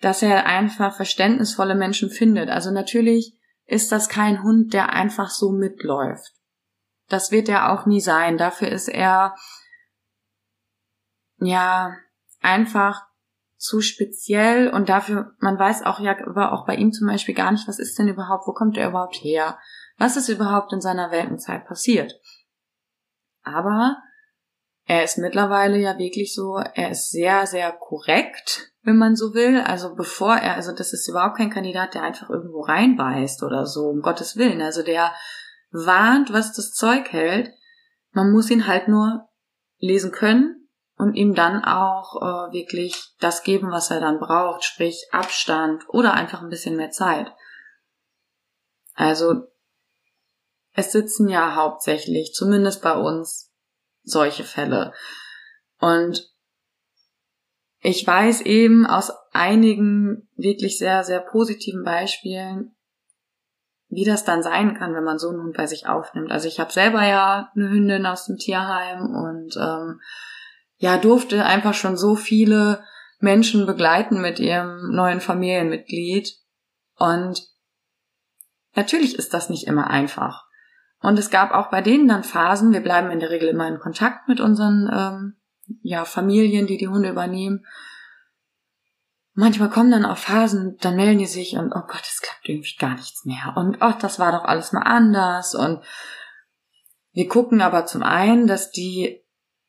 dass 0.00 0.22
er 0.22 0.44
einfach 0.46 0.94
verständnisvolle 0.94 1.74
Menschen 1.74 2.10
findet. 2.10 2.50
Also 2.50 2.70
natürlich 2.70 3.35
ist 3.66 3.92
das 3.92 4.08
kein 4.08 4.42
Hund, 4.42 4.72
der 4.72 4.92
einfach 4.92 5.30
so 5.30 5.52
mitläuft. 5.52 6.32
Das 7.08 7.30
wird 7.30 7.48
er 7.48 7.72
auch 7.72 7.86
nie 7.86 8.00
sein. 8.00 8.38
Dafür 8.38 8.68
ist 8.68 8.88
er, 8.88 9.34
ja, 11.38 11.96
einfach 12.40 13.06
zu 13.56 13.80
speziell 13.80 14.68
und 14.68 14.88
dafür, 14.88 15.34
man 15.38 15.58
weiß 15.58 15.82
auch 15.82 15.98
ja, 15.98 16.16
war 16.26 16.52
auch 16.52 16.66
bei 16.66 16.76
ihm 16.76 16.92
zum 16.92 17.08
Beispiel 17.08 17.34
gar 17.34 17.50
nicht, 17.50 17.66
was 17.66 17.78
ist 17.78 17.98
denn 17.98 18.08
überhaupt, 18.08 18.46
wo 18.46 18.52
kommt 18.52 18.76
er 18.76 18.88
überhaupt 18.88 19.16
her? 19.16 19.58
Was 19.98 20.16
ist 20.16 20.28
überhaupt 20.28 20.72
in 20.72 20.80
seiner 20.80 21.10
Weltenzeit 21.10 21.66
passiert? 21.66 22.20
Aber 23.42 23.96
er 24.84 25.02
ist 25.02 25.18
mittlerweile 25.18 25.78
ja 25.78 25.98
wirklich 25.98 26.34
so, 26.34 26.56
er 26.56 26.90
ist 26.90 27.10
sehr, 27.10 27.46
sehr 27.46 27.72
korrekt 27.72 28.72
wenn 28.86 28.96
man 28.96 29.16
so 29.16 29.34
will. 29.34 29.60
Also 29.60 29.96
bevor 29.96 30.36
er, 30.36 30.54
also 30.54 30.72
das 30.72 30.92
ist 30.92 31.08
überhaupt 31.08 31.36
kein 31.36 31.50
Kandidat, 31.50 31.94
der 31.94 32.02
einfach 32.02 32.30
irgendwo 32.30 32.60
reinbeißt 32.60 33.42
oder 33.42 33.66
so, 33.66 33.88
um 33.88 34.00
Gottes 34.00 34.36
Willen. 34.36 34.62
Also 34.62 34.84
der 34.84 35.12
warnt, 35.72 36.32
was 36.32 36.52
das 36.52 36.72
Zeug 36.72 37.12
hält. 37.12 37.50
Man 38.12 38.30
muss 38.30 38.48
ihn 38.48 38.68
halt 38.68 38.86
nur 38.86 39.28
lesen 39.78 40.12
können 40.12 40.68
und 40.96 41.14
ihm 41.14 41.34
dann 41.34 41.64
auch 41.64 42.14
äh, 42.22 42.52
wirklich 42.52 43.12
das 43.18 43.42
geben, 43.42 43.72
was 43.72 43.90
er 43.90 43.98
dann 43.98 44.20
braucht, 44.20 44.62
sprich 44.62 45.08
Abstand 45.10 45.82
oder 45.88 46.14
einfach 46.14 46.40
ein 46.40 46.48
bisschen 46.48 46.76
mehr 46.76 46.90
Zeit. 46.90 47.32
Also 48.94 49.48
es 50.74 50.92
sitzen 50.92 51.28
ja 51.28 51.56
hauptsächlich, 51.56 52.34
zumindest 52.34 52.82
bei 52.82 52.96
uns, 52.96 53.52
solche 54.04 54.44
Fälle. 54.44 54.92
Und 55.80 56.35
ich 57.86 58.04
weiß 58.04 58.40
eben 58.40 58.84
aus 58.84 59.12
einigen 59.32 60.28
wirklich 60.34 60.76
sehr, 60.76 61.04
sehr 61.04 61.20
positiven 61.20 61.84
Beispielen, 61.84 62.74
wie 63.88 64.04
das 64.04 64.24
dann 64.24 64.42
sein 64.42 64.74
kann, 64.74 64.92
wenn 64.92 65.04
man 65.04 65.20
so 65.20 65.28
einen 65.28 65.40
Hund 65.40 65.56
bei 65.56 65.68
sich 65.68 65.86
aufnimmt. 65.86 66.32
Also 66.32 66.48
ich 66.48 66.58
habe 66.58 66.72
selber 66.72 67.06
ja 67.06 67.52
eine 67.54 67.70
Hündin 67.70 68.04
aus 68.04 68.26
dem 68.26 68.38
Tierheim 68.38 69.14
und 69.14 69.56
ähm, 69.56 70.00
ja 70.78 70.98
durfte 70.98 71.44
einfach 71.44 71.74
schon 71.74 71.96
so 71.96 72.16
viele 72.16 72.82
Menschen 73.20 73.66
begleiten 73.66 74.20
mit 74.20 74.40
ihrem 74.40 74.90
neuen 74.90 75.20
Familienmitglied 75.20 76.28
und 76.96 77.40
natürlich 78.74 79.16
ist 79.16 79.32
das 79.32 79.48
nicht 79.48 79.68
immer 79.68 79.88
einfach. 79.88 80.44
Und 81.02 81.20
es 81.20 81.30
gab 81.30 81.52
auch 81.52 81.70
bei 81.70 81.82
denen 81.82 82.08
dann 82.08 82.24
Phasen, 82.24 82.72
wir 82.72 82.82
bleiben 82.82 83.12
in 83.12 83.20
der 83.20 83.30
Regel 83.30 83.48
immer 83.48 83.68
in 83.68 83.78
Kontakt 83.78 84.26
mit 84.26 84.40
unseren 84.40 84.90
ähm, 84.92 85.36
ja, 85.82 86.04
Familien, 86.04 86.66
die 86.66 86.76
die 86.76 86.88
Hunde 86.88 87.10
übernehmen. 87.10 87.64
Manchmal 89.34 89.68
kommen 89.68 89.90
dann 89.90 90.06
auch 90.06 90.16
Phasen, 90.16 90.78
dann 90.80 90.96
melden 90.96 91.18
die 91.18 91.26
sich 91.26 91.56
und 91.56 91.72
oh 91.72 91.82
Gott, 91.86 92.02
es 92.02 92.22
klappt 92.22 92.48
irgendwie 92.48 92.76
gar 92.78 92.94
nichts 92.94 93.24
mehr. 93.24 93.54
Und 93.56 93.78
oh, 93.82 93.92
das 94.00 94.18
war 94.18 94.32
doch 94.32 94.44
alles 94.44 94.72
mal 94.72 94.82
anders. 94.82 95.54
Und 95.54 95.84
wir 97.12 97.28
gucken 97.28 97.60
aber 97.60 97.84
zum 97.86 98.02
einen, 98.02 98.46
dass 98.46 98.70
die 98.70 99.22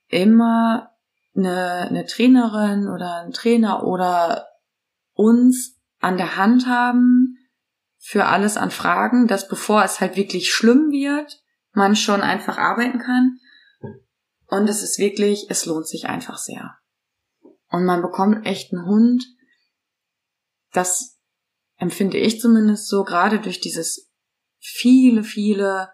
immer 0.08 0.92
eine, 1.36 1.88
eine 1.90 2.06
Trainerin 2.06 2.88
oder 2.88 3.24
ein 3.24 3.34
Trainer 3.34 3.84
oder 3.84 4.48
uns 5.14 5.78
an 6.00 6.18
der 6.18 6.38
Hand 6.38 6.68
haben 6.68 7.38
für 7.98 8.26
alles 8.26 8.56
an 8.56 8.72
Fragen, 8.72 9.28
dass 9.28 9.48
bevor 9.48 9.84
es 9.84 10.00
halt 10.00 10.16
wirklich 10.16 10.52
schlimm 10.54 10.92
wird, 10.92 11.42
man 11.74 11.96
schon 11.96 12.22
einfach 12.22 12.58
arbeiten 12.58 13.00
kann. 13.00 13.40
Und 14.48 14.70
es 14.70 14.82
ist 14.82 14.98
wirklich, 14.98 15.48
es 15.50 15.66
lohnt 15.66 15.88
sich 15.88 16.06
einfach 16.08 16.38
sehr. 16.38 16.78
Und 17.70 17.86
man 17.86 18.02
bekommt 18.02 18.46
echt 18.46 18.74
einen 18.74 18.86
Hund. 18.86 19.24
Das 20.72 21.20
empfinde 21.78 22.18
ich 22.18 22.40
zumindest 22.40 22.88
so, 22.88 23.04
gerade 23.04 23.40
durch 23.40 23.60
dieses 23.60 24.10
viele, 24.60 25.24
viele 25.24 25.92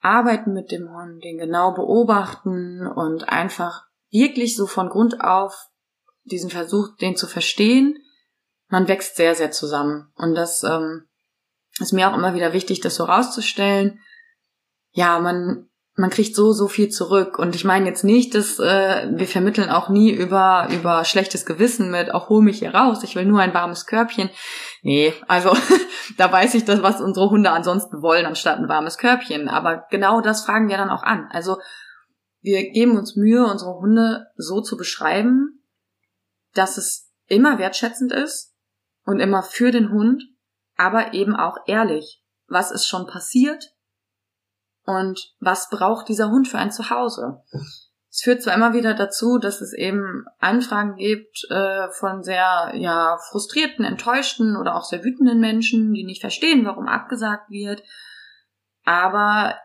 Arbeiten 0.00 0.52
mit 0.52 0.70
dem 0.70 0.88
Hund, 0.90 1.24
den 1.24 1.38
genau 1.38 1.74
beobachten 1.74 2.86
und 2.86 3.28
einfach 3.28 3.86
wirklich 4.10 4.54
so 4.54 4.66
von 4.66 4.88
Grund 4.88 5.20
auf 5.20 5.68
diesen 6.24 6.50
Versuch, 6.50 6.96
den 7.00 7.16
zu 7.16 7.26
verstehen. 7.26 7.98
Man 8.68 8.88
wächst 8.88 9.16
sehr, 9.16 9.34
sehr 9.34 9.50
zusammen. 9.50 10.12
Und 10.14 10.34
das 10.34 10.62
ähm, 10.62 11.08
ist 11.78 11.92
mir 11.92 12.10
auch 12.10 12.16
immer 12.16 12.34
wieder 12.34 12.52
wichtig, 12.52 12.80
das 12.80 12.96
so 12.96 13.04
rauszustellen. 13.04 14.00
Ja, 14.92 15.18
man 15.20 15.68
man 15.96 16.10
kriegt 16.10 16.36
so, 16.36 16.52
so 16.52 16.68
viel 16.68 16.90
zurück. 16.90 17.38
Und 17.38 17.54
ich 17.54 17.64
meine 17.64 17.86
jetzt 17.86 18.04
nicht, 18.04 18.34
dass 18.34 18.58
äh, 18.58 19.08
wir 19.10 19.26
vermitteln 19.26 19.70
auch 19.70 19.88
nie 19.88 20.10
über, 20.10 20.68
über 20.70 21.04
schlechtes 21.06 21.46
Gewissen 21.46 21.90
mit, 21.90 22.12
auch 22.12 22.28
hol 22.28 22.42
mich 22.42 22.58
hier 22.58 22.74
raus, 22.74 23.02
ich 23.02 23.16
will 23.16 23.24
nur 23.24 23.40
ein 23.40 23.54
warmes 23.54 23.86
Körbchen. 23.86 24.28
Nee, 24.82 25.14
also 25.26 25.56
da 26.18 26.30
weiß 26.30 26.54
ich 26.54 26.66
das, 26.66 26.82
was 26.82 27.00
unsere 27.00 27.30
Hunde 27.30 27.50
ansonsten 27.50 28.02
wollen, 28.02 28.26
anstatt 28.26 28.58
ein 28.58 28.68
warmes 28.68 28.98
Körbchen. 28.98 29.48
Aber 29.48 29.86
genau 29.90 30.20
das 30.20 30.44
fragen 30.44 30.68
wir 30.68 30.76
dann 30.76 30.90
auch 30.90 31.02
an. 31.02 31.28
Also 31.32 31.56
wir 32.42 32.70
geben 32.70 32.98
uns 32.98 33.16
Mühe, 33.16 33.46
unsere 33.46 33.74
Hunde 33.76 34.26
so 34.36 34.60
zu 34.60 34.76
beschreiben, 34.76 35.62
dass 36.52 36.76
es 36.76 37.10
immer 37.26 37.58
wertschätzend 37.58 38.12
ist 38.12 38.54
und 39.04 39.18
immer 39.18 39.42
für 39.42 39.70
den 39.70 39.90
Hund, 39.90 40.22
aber 40.76 41.14
eben 41.14 41.34
auch 41.34 41.56
ehrlich. 41.66 42.22
Was 42.48 42.70
ist 42.70 42.86
schon 42.86 43.06
passiert? 43.06 43.75
Und 44.86 45.34
was 45.40 45.68
braucht 45.68 46.08
dieser 46.08 46.30
Hund 46.30 46.48
für 46.48 46.58
ein 46.58 46.70
Zuhause? 46.70 47.42
Es 48.08 48.22
führt 48.22 48.42
zwar 48.42 48.54
immer 48.54 48.72
wieder 48.72 48.94
dazu, 48.94 49.36
dass 49.36 49.60
es 49.60 49.74
eben 49.74 50.24
Anfragen 50.38 50.96
gibt 50.96 51.44
äh, 51.50 51.88
von 51.90 52.22
sehr 52.22 52.72
ja 52.74 53.18
frustrierten, 53.28 53.84
enttäuschten 53.84 54.56
oder 54.56 54.76
auch 54.76 54.84
sehr 54.84 55.04
wütenden 55.04 55.40
Menschen, 55.40 55.92
die 55.92 56.04
nicht 56.04 56.22
verstehen, 56.22 56.64
warum 56.64 56.86
abgesagt 56.86 57.50
wird. 57.50 57.82
Aber 58.84 59.56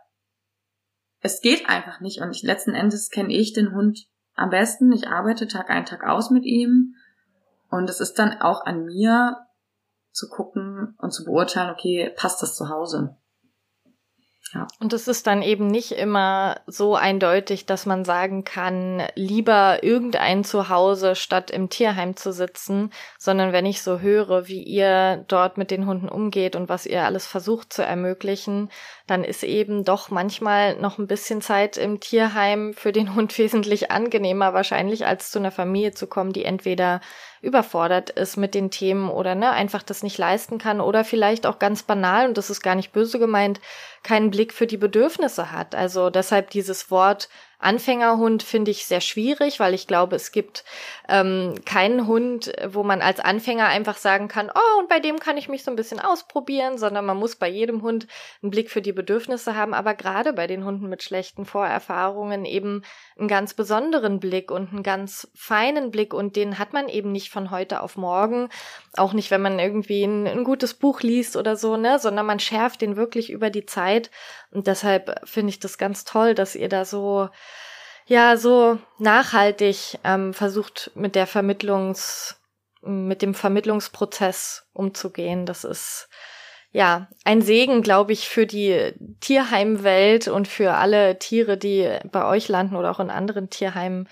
es 1.21 1.39
geht 1.39 1.69
einfach 1.69 2.01
nicht 2.01 2.19
und 2.21 2.35
ich, 2.35 2.41
letzten 2.41 2.73
Endes 2.73 3.09
kenne 3.09 3.31
ich 3.31 3.53
den 3.53 3.73
Hund 3.73 4.07
am 4.33 4.49
besten. 4.49 4.91
Ich 4.91 5.07
arbeite 5.07 5.47
Tag 5.47 5.69
ein, 5.69 5.85
Tag 5.85 6.03
aus 6.03 6.31
mit 6.31 6.43
ihm 6.43 6.95
und 7.69 7.89
es 7.89 8.01
ist 8.01 8.15
dann 8.15 8.41
auch 8.41 8.65
an 8.65 8.85
mir 8.85 9.37
zu 10.11 10.27
gucken 10.27 10.95
und 10.97 11.13
zu 11.13 11.23
beurteilen, 11.23 11.69
okay, 11.69 12.11
passt 12.17 12.41
das 12.41 12.55
zu 12.55 12.69
Hause? 12.69 13.15
Ja. 14.53 14.67
Und 14.79 14.91
es 14.91 15.07
ist 15.07 15.27
dann 15.27 15.41
eben 15.41 15.67
nicht 15.67 15.93
immer 15.93 16.59
so 16.67 16.95
eindeutig, 16.95 17.65
dass 17.65 17.85
man 17.85 18.03
sagen 18.03 18.43
kann, 18.43 19.03
lieber 19.15 19.83
irgendein 19.83 20.43
Zuhause 20.43 21.15
statt 21.15 21.51
im 21.51 21.69
Tierheim 21.69 22.17
zu 22.17 22.33
sitzen, 22.33 22.91
sondern 23.17 23.53
wenn 23.53 23.65
ich 23.65 23.81
so 23.81 23.99
höre, 23.99 24.47
wie 24.47 24.61
ihr 24.61 25.23
dort 25.27 25.57
mit 25.57 25.71
den 25.71 25.85
Hunden 25.85 26.09
umgeht 26.09 26.57
und 26.57 26.67
was 26.67 26.85
ihr 26.85 27.03
alles 27.03 27.27
versucht 27.27 27.71
zu 27.71 27.81
ermöglichen, 27.83 28.69
dann 29.07 29.23
ist 29.23 29.43
eben 29.43 29.85
doch 29.85 30.09
manchmal 30.09 30.75
noch 30.75 30.97
ein 30.97 31.07
bisschen 31.07 31.41
Zeit 31.41 31.77
im 31.77 31.99
Tierheim 32.01 32.73
für 32.73 32.91
den 32.91 33.15
Hund 33.15 33.37
wesentlich 33.37 33.89
angenehmer 33.91 34.53
wahrscheinlich, 34.53 35.05
als 35.05 35.31
zu 35.31 35.39
einer 35.39 35.51
Familie 35.51 35.93
zu 35.93 36.07
kommen, 36.07 36.33
die 36.33 36.43
entweder 36.43 36.99
überfordert 37.41 38.11
ist 38.11 38.37
mit 38.37 38.53
den 38.53 38.69
Themen 38.69 39.09
oder 39.09 39.33
ne, 39.33 39.51
einfach 39.51 39.81
das 39.81 40.03
nicht 40.03 40.17
leisten 40.17 40.59
kann 40.59 40.79
oder 40.79 41.03
vielleicht 41.03 41.47
auch 41.47 41.57
ganz 41.57 41.83
banal, 41.83 42.27
und 42.27 42.37
das 42.37 42.49
ist 42.49 42.61
gar 42.61 42.75
nicht 42.75 42.91
böse 42.91 43.17
gemeint, 43.17 43.59
keinen 44.03 44.31
Blick 44.31 44.53
für 44.53 44.67
die 44.67 44.77
Bedürfnisse 44.77 45.51
hat. 45.51 45.75
Also 45.75 46.09
deshalb 46.09 46.49
dieses 46.49 46.91
Wort 46.91 47.29
Anfängerhund 47.61 48.43
finde 48.43 48.71
ich 48.71 48.85
sehr 48.85 49.01
schwierig, 49.01 49.59
weil 49.59 49.73
ich 49.73 49.87
glaube, 49.87 50.15
es 50.15 50.31
gibt 50.31 50.63
ähm, 51.07 51.55
keinen 51.65 52.07
Hund, 52.07 52.51
wo 52.69 52.83
man 52.83 53.01
als 53.01 53.19
Anfänger 53.19 53.67
einfach 53.67 53.97
sagen 53.97 54.27
kann, 54.27 54.49
oh, 54.53 54.79
und 54.79 54.89
bei 54.89 54.99
dem 54.99 55.19
kann 55.19 55.37
ich 55.37 55.47
mich 55.47 55.63
so 55.63 55.71
ein 55.71 55.75
bisschen 55.75 55.99
ausprobieren, 55.99 56.77
sondern 56.77 57.05
man 57.05 57.17
muss 57.17 57.35
bei 57.35 57.47
jedem 57.47 57.81
Hund 57.81 58.07
einen 58.41 58.51
Blick 58.51 58.71
für 58.71 58.81
die 58.81 58.93
Bedürfnisse 58.93 59.55
haben, 59.55 59.73
aber 59.73 59.93
gerade 59.93 60.33
bei 60.33 60.47
den 60.47 60.65
Hunden 60.65 60.89
mit 60.89 61.03
schlechten 61.03 61.45
Vorerfahrungen 61.45 62.45
eben 62.45 62.83
einen 63.17 63.27
ganz 63.27 63.53
besonderen 63.53 64.19
Blick 64.19 64.49
und 64.49 64.71
einen 64.71 64.83
ganz 64.83 65.29
feinen 65.35 65.91
Blick 65.91 66.13
und 66.13 66.35
den 66.35 66.57
hat 66.57 66.73
man 66.73 66.89
eben 66.89 67.11
nicht 67.11 67.29
von 67.29 67.51
heute 67.51 67.81
auf 67.81 67.95
morgen, 67.95 68.49
auch 68.97 69.13
nicht, 69.13 69.31
wenn 69.31 69.41
man 69.41 69.59
irgendwie 69.59 70.03
ein, 70.03 70.27
ein 70.27 70.43
gutes 70.43 70.73
Buch 70.73 71.01
liest 71.01 71.35
oder 71.35 71.55
so, 71.55 71.77
ne, 71.77 71.99
sondern 71.99 72.25
man 72.25 72.39
schärft 72.39 72.81
den 72.81 72.95
wirklich 72.95 73.29
über 73.29 73.49
die 73.49 73.65
Zeit 73.65 74.09
und 74.51 74.67
deshalb 74.67 75.27
finde 75.27 75.51
ich 75.51 75.59
das 75.59 75.77
ganz 75.77 76.03
toll, 76.03 76.35
dass 76.35 76.55
ihr 76.55 76.69
da 76.69 76.85
so, 76.85 77.29
ja, 78.05 78.37
so 78.37 78.79
nachhaltig 78.99 79.99
ähm, 80.03 80.33
versucht 80.33 80.91
mit 80.93 81.15
der 81.15 81.27
Vermittlungs, 81.27 82.39
mit 82.81 83.21
dem 83.21 83.33
Vermittlungsprozess 83.33 84.67
umzugehen. 84.73 85.45
Das 85.45 85.63
ist, 85.63 86.09
ja, 86.71 87.07
ein 87.23 87.41
Segen, 87.41 87.81
glaube 87.81 88.11
ich, 88.11 88.27
für 88.27 88.45
die 88.45 88.93
Tierheimwelt 89.21 90.27
und 90.27 90.47
für 90.47 90.73
alle 90.73 91.17
Tiere, 91.19 91.57
die 91.57 91.99
bei 92.11 92.25
euch 92.25 92.47
landen 92.49 92.75
oder 92.75 92.91
auch 92.91 92.99
in 92.99 93.09
anderen 93.09 93.49
Tierheimen, 93.49 94.09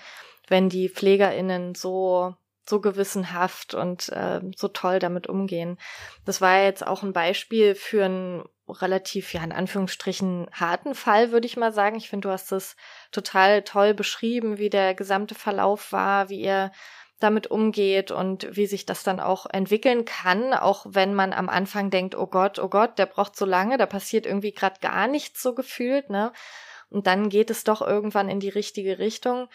wenn 0.48 0.68
die 0.68 0.88
PflegerInnen 0.88 1.74
so 1.74 2.34
so 2.70 2.80
gewissenhaft 2.80 3.74
und 3.74 4.08
äh, 4.10 4.40
so 4.56 4.68
toll 4.68 5.00
damit 5.00 5.26
umgehen. 5.26 5.78
Das 6.24 6.40
war 6.40 6.62
jetzt 6.62 6.86
auch 6.86 7.02
ein 7.02 7.12
Beispiel 7.12 7.74
für 7.74 8.04
ein 8.04 8.44
relativ, 8.70 9.32
ja, 9.32 9.42
in 9.42 9.52
Anführungsstrichen 9.52 10.48
harten 10.52 10.94
Fall, 10.94 11.32
würde 11.32 11.46
ich 11.46 11.56
mal 11.56 11.72
sagen. 11.72 11.96
Ich 11.96 12.08
finde, 12.08 12.28
du 12.28 12.32
hast 12.32 12.52
es 12.52 12.76
total 13.12 13.62
toll 13.62 13.94
beschrieben, 13.94 14.58
wie 14.58 14.70
der 14.70 14.94
gesamte 14.94 15.34
Verlauf 15.34 15.92
war, 15.92 16.28
wie 16.28 16.40
ihr 16.40 16.70
damit 17.20 17.48
umgeht 17.48 18.10
und 18.10 18.48
wie 18.56 18.66
sich 18.66 18.86
das 18.86 19.02
dann 19.02 19.20
auch 19.20 19.46
entwickeln 19.46 20.04
kann, 20.06 20.54
auch 20.54 20.86
wenn 20.88 21.14
man 21.14 21.32
am 21.32 21.48
Anfang 21.48 21.90
denkt, 21.90 22.14
oh 22.14 22.26
Gott, 22.26 22.58
oh 22.58 22.68
Gott, 22.68 22.98
der 22.98 23.06
braucht 23.06 23.36
so 23.36 23.44
lange, 23.44 23.76
da 23.76 23.86
passiert 23.86 24.26
irgendwie 24.26 24.52
gerade 24.52 24.80
gar 24.80 25.06
nichts 25.06 25.42
so 25.42 25.54
gefühlt, 25.54 26.10
ne? 26.10 26.32
Und 26.88 27.06
dann 27.06 27.28
geht 27.28 27.50
es 27.50 27.62
doch 27.62 27.82
irgendwann 27.82 28.28
in 28.28 28.40
die 28.40 28.48
richtige 28.48 28.98
Richtung. 28.98 29.48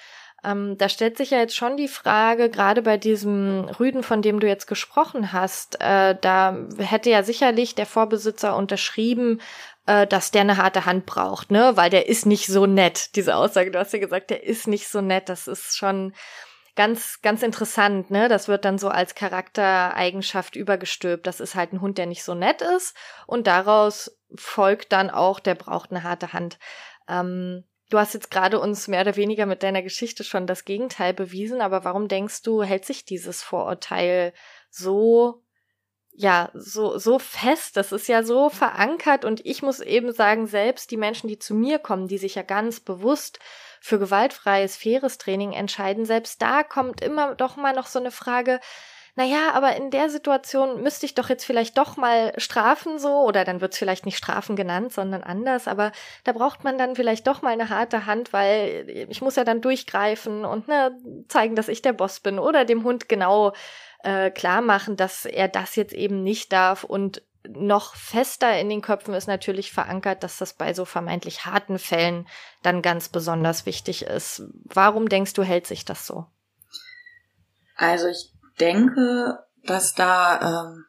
Ähm, 0.45 0.77
da 0.77 0.89
stellt 0.89 1.17
sich 1.17 1.31
ja 1.31 1.39
jetzt 1.39 1.55
schon 1.55 1.77
die 1.77 1.87
Frage, 1.87 2.49
gerade 2.49 2.81
bei 2.81 2.97
diesem 2.97 3.65
Rüden, 3.79 4.03
von 4.03 4.21
dem 4.21 4.39
du 4.39 4.47
jetzt 4.47 4.67
gesprochen 4.67 5.33
hast, 5.33 5.81
äh, 5.81 6.15
da 6.19 6.57
hätte 6.77 7.09
ja 7.09 7.23
sicherlich 7.23 7.75
der 7.75 7.85
Vorbesitzer 7.85 8.55
unterschrieben, 8.55 9.41
äh, 9.87 10.05
dass 10.07 10.31
der 10.31 10.41
eine 10.41 10.57
harte 10.57 10.85
Hand 10.85 11.05
braucht, 11.05 11.51
ne? 11.51 11.75
Weil 11.75 11.89
der 11.89 12.07
ist 12.07 12.25
nicht 12.25 12.47
so 12.47 12.65
nett. 12.65 13.15
Diese 13.15 13.35
Aussage, 13.35 13.71
du 13.71 13.79
hast 13.79 13.93
ja 13.93 13.99
gesagt, 13.99 14.29
der 14.29 14.43
ist 14.43 14.67
nicht 14.67 14.87
so 14.87 15.01
nett. 15.01 15.29
Das 15.29 15.47
ist 15.47 15.77
schon 15.77 16.13
ganz, 16.75 17.21
ganz 17.21 17.41
interessant, 17.41 18.11
ne? 18.11 18.27
Das 18.27 18.47
wird 18.47 18.65
dann 18.65 18.77
so 18.77 18.89
als 18.89 19.15
Charaktereigenschaft 19.15 20.55
übergestülpt. 20.55 21.25
Das 21.25 21.39
ist 21.39 21.55
halt 21.55 21.73
ein 21.73 21.81
Hund, 21.81 21.97
der 21.97 22.05
nicht 22.05 22.23
so 22.23 22.35
nett 22.35 22.61
ist. 22.61 22.95
Und 23.25 23.47
daraus 23.47 24.17
folgt 24.35 24.91
dann 24.91 25.09
auch, 25.09 25.39
der 25.39 25.55
braucht 25.55 25.91
eine 25.91 26.03
harte 26.03 26.33
Hand. 26.33 26.59
Ähm, 27.07 27.63
du 27.89 27.97
hast 27.97 28.13
jetzt 28.13 28.31
gerade 28.31 28.59
uns 28.59 28.88
mehr 28.88 29.01
oder 29.01 29.15
weniger 29.15 29.45
mit 29.45 29.63
deiner 29.63 29.81
Geschichte 29.81 30.23
schon 30.23 30.47
das 30.47 30.65
Gegenteil 30.65 31.13
bewiesen, 31.13 31.61
aber 31.61 31.83
warum 31.83 32.07
denkst 32.07 32.41
du, 32.43 32.63
hält 32.63 32.86
sich 32.86 33.05
dieses 33.05 33.43
Vorurteil 33.43 34.33
so 34.69 35.41
ja, 36.17 36.49
so, 36.53 36.97
so 36.97 37.19
fest, 37.19 37.75
das 37.75 37.91
ist 37.91 38.07
ja 38.07 38.23
so 38.23 38.49
verankert 38.49 39.25
und 39.25 39.45
ich 39.45 39.61
muss 39.61 39.81
eben 39.81 40.13
sagen, 40.13 40.47
selbst 40.47 40.91
die 40.91 40.97
Menschen, 40.97 41.27
die 41.27 41.39
zu 41.39 41.53
mir 41.53 41.77
kommen, 41.77 42.07
die 42.07 42.17
sich 42.17 42.36
ja 42.36 42.41
ganz 42.41 42.79
bewusst 42.79 43.39
für 43.81 43.99
gewaltfreies, 43.99 44.77
faires 44.77 45.17
Training 45.17 45.51
entscheiden, 45.51 46.05
selbst 46.05 46.41
da 46.41 46.63
kommt 46.63 47.01
immer 47.01 47.36
doch 47.36 47.57
mal 47.57 47.73
noch 47.73 47.88
so 47.88 47.99
eine 47.99 48.11
Frage, 48.11 48.61
naja, 49.16 49.51
aber 49.53 49.78
in 49.78 49.91
der 49.91 50.09
Situation 50.09 50.82
müsste 50.82 51.05
ich 51.05 51.16
doch 51.16 51.30
jetzt 51.30 51.45
vielleicht 51.45 51.78
doch 51.78 51.95
mal 51.95 52.34
strafen 52.38 52.99
so, 52.99 53.22
oder 53.22 53.45
dann 53.45 53.61
wird 53.61 53.72
es 53.72 53.80
vielleicht 53.80 54.05
nicht 54.05 54.18
Strafen 54.18 54.57
genannt, 54.57 54.91
sondern 54.91 55.24
anders, 55.24 55.70
aber 55.70 55.93
da 56.26 56.34
braucht 56.34 56.66
man 56.66 56.78
dann 56.78 56.95
vielleicht 56.95 57.26
doch 57.26 57.41
mal 57.41 57.53
eine 57.53 57.70
harte 57.70 58.05
Hand, 58.05 58.34
weil 58.34 59.07
ich 59.09 59.22
muss 59.22 59.38
ja 59.38 59.45
dann 59.45 59.61
durchgreifen 59.61 60.43
und 60.43 60.68
ne, 60.68 60.97
zeigen, 61.30 61.55
dass 61.55 61.70
ich 61.70 61.82
der 61.82 61.93
Boss 61.93 62.20
bin 62.20 62.39
oder 62.39 62.66
dem 62.66 62.84
Hund 62.84 63.07
genau 63.07 63.53
äh, 64.03 64.32
klar 64.32 64.61
machen, 64.61 64.97
dass 64.97 65.26
er 65.26 65.47
das 65.47 65.78
jetzt 65.78 65.93
eben 65.93 66.22
nicht 66.22 66.51
darf 66.51 66.84
und 66.84 67.22
noch 67.47 67.95
fester 67.95 68.59
in 68.59 68.70
den 68.70 68.82
Köpfen 68.82 69.13
ist 69.13 69.28
natürlich 69.28 69.72
verankert, 69.72 70.24
dass 70.24 70.39
das 70.39 70.53
bei 70.53 70.74
so 70.74 70.84
vermeintlich 70.84 71.45
harten 71.45 71.80
Fällen 71.80 72.28
dann 72.63 72.82
ganz 72.82 73.07
besonders 73.07 73.66
wichtig 73.66 74.03
ist. 74.03 74.43
Warum 74.66 75.09
denkst 75.09 75.34
du, 75.34 75.43
hält 75.43 75.68
sich 75.68 75.86
das 75.86 76.05
so? 76.05 76.26
Also 77.78 78.07
ich 78.07 78.32
denke, 78.59 79.39
dass 79.63 79.93
da 79.93 80.67
ähm, 80.67 80.85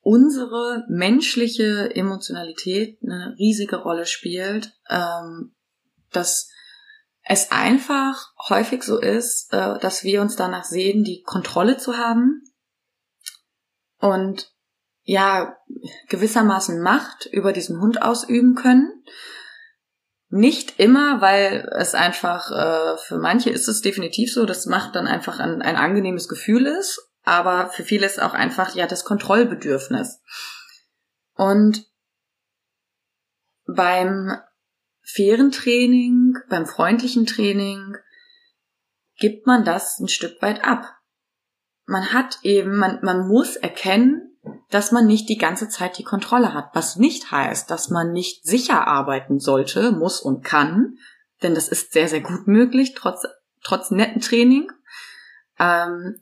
unsere 0.00 0.84
menschliche 0.88 1.94
Emotionalität 1.94 2.98
eine 3.02 3.34
riesige 3.38 3.76
Rolle 3.76 4.06
spielt, 4.06 4.72
ähm, 4.88 5.54
dass 6.10 6.50
es 7.22 7.50
einfach 7.50 8.32
häufig 8.48 8.82
so 8.82 8.98
ist, 8.98 9.52
äh, 9.52 9.78
dass 9.78 10.04
wir 10.04 10.22
uns 10.22 10.36
danach 10.36 10.64
sehen, 10.64 11.04
die 11.04 11.22
Kontrolle 11.22 11.76
zu 11.76 11.98
haben 11.98 12.42
und 13.98 14.52
ja 15.02 15.56
gewissermaßen 16.08 16.80
Macht 16.80 17.26
über 17.26 17.52
diesen 17.52 17.80
Hund 17.80 18.02
ausüben 18.02 18.54
können. 18.54 19.04
Nicht 20.32 20.78
immer, 20.78 21.20
weil 21.20 21.68
es 21.76 21.94
einfach, 21.94 22.52
äh, 22.52 22.96
für 22.98 23.18
manche 23.18 23.50
ist 23.50 23.66
es 23.66 23.80
definitiv 23.80 24.32
so, 24.32 24.46
dass 24.46 24.66
Macht 24.66 24.94
dann 24.94 25.08
einfach 25.08 25.40
ein, 25.40 25.60
ein 25.60 25.74
angenehmes 25.74 26.28
Gefühl 26.28 26.66
ist, 26.66 27.10
aber 27.24 27.70
für 27.70 27.82
viele 27.82 28.06
ist 28.06 28.22
auch 28.22 28.32
einfach 28.32 28.76
ja 28.76 28.86
das 28.86 29.04
Kontrollbedürfnis. 29.04 30.22
Und 31.34 31.84
beim 33.66 34.36
fairen 35.02 35.50
Training, 35.50 36.38
beim 36.48 36.66
freundlichen 36.66 37.26
Training 37.26 37.96
gibt 39.16 39.48
man 39.48 39.64
das 39.64 39.98
ein 39.98 40.08
Stück 40.08 40.40
weit 40.42 40.62
ab. 40.62 40.84
Man 41.86 42.12
hat 42.12 42.38
eben, 42.42 42.76
man, 42.76 43.00
man 43.02 43.26
muss 43.26 43.56
erkennen, 43.56 44.29
dass 44.70 44.92
man 44.92 45.06
nicht 45.06 45.28
die 45.28 45.38
ganze 45.38 45.68
Zeit 45.68 45.98
die 45.98 46.04
Kontrolle 46.04 46.54
hat. 46.54 46.70
Was 46.74 46.96
nicht 46.96 47.30
heißt, 47.30 47.70
dass 47.70 47.90
man 47.90 48.12
nicht 48.12 48.44
sicher 48.44 48.86
arbeiten 48.86 49.38
sollte, 49.38 49.92
muss 49.92 50.20
und 50.20 50.44
kann, 50.44 50.96
denn 51.42 51.54
das 51.54 51.68
ist 51.68 51.92
sehr, 51.92 52.08
sehr 52.08 52.20
gut 52.20 52.46
möglich, 52.46 52.94
trotz, 52.94 53.26
trotz 53.62 53.90
netten 53.90 54.20
Training. 54.20 54.70
Ähm, 55.58 56.20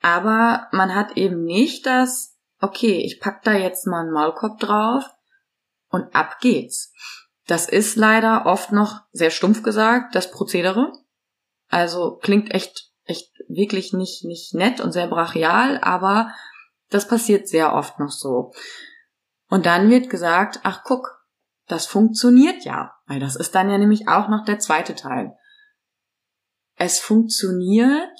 aber 0.00 0.68
man 0.72 0.94
hat 0.94 1.16
eben 1.16 1.44
nicht 1.44 1.86
das, 1.86 2.36
okay, 2.60 3.02
ich 3.04 3.20
pack 3.20 3.42
da 3.42 3.52
jetzt 3.52 3.86
mal 3.86 4.00
einen 4.00 4.12
Maulkorb 4.12 4.58
drauf 4.58 5.04
und 5.88 6.14
ab 6.14 6.38
geht's. 6.40 6.92
Das 7.46 7.68
ist 7.68 7.96
leider 7.96 8.46
oft 8.46 8.72
noch 8.72 9.00
sehr 9.12 9.30
stumpf 9.30 9.62
gesagt, 9.62 10.14
das 10.14 10.30
Prozedere. 10.30 10.92
Also 11.68 12.16
klingt 12.16 12.54
echt, 12.54 12.90
echt 13.04 13.30
wirklich 13.48 13.92
nicht, 13.92 14.24
nicht 14.24 14.54
nett 14.54 14.80
und 14.80 14.92
sehr 14.92 15.08
brachial, 15.08 15.78
aber 15.82 16.32
das 16.90 17.08
passiert 17.08 17.48
sehr 17.48 17.72
oft 17.72 17.98
noch 17.98 18.10
so. 18.10 18.52
Und 19.48 19.66
dann 19.66 19.90
wird 19.90 20.10
gesagt, 20.10 20.60
ach 20.62 20.82
guck, 20.84 21.24
das 21.66 21.86
funktioniert 21.86 22.64
ja, 22.64 22.92
weil 23.06 23.20
das 23.20 23.36
ist 23.36 23.54
dann 23.54 23.70
ja 23.70 23.78
nämlich 23.78 24.08
auch 24.08 24.28
noch 24.28 24.44
der 24.44 24.58
zweite 24.58 24.94
Teil. 24.94 25.36
Es 26.76 26.98
funktioniert 26.98 28.18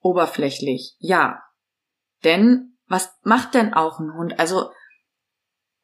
oberflächlich, 0.00 0.96
ja. 0.98 1.42
Denn 2.24 2.78
was 2.86 3.12
macht 3.22 3.54
denn 3.54 3.74
auch 3.74 3.98
ein 3.98 4.14
Hund? 4.14 4.38
Also 4.38 4.70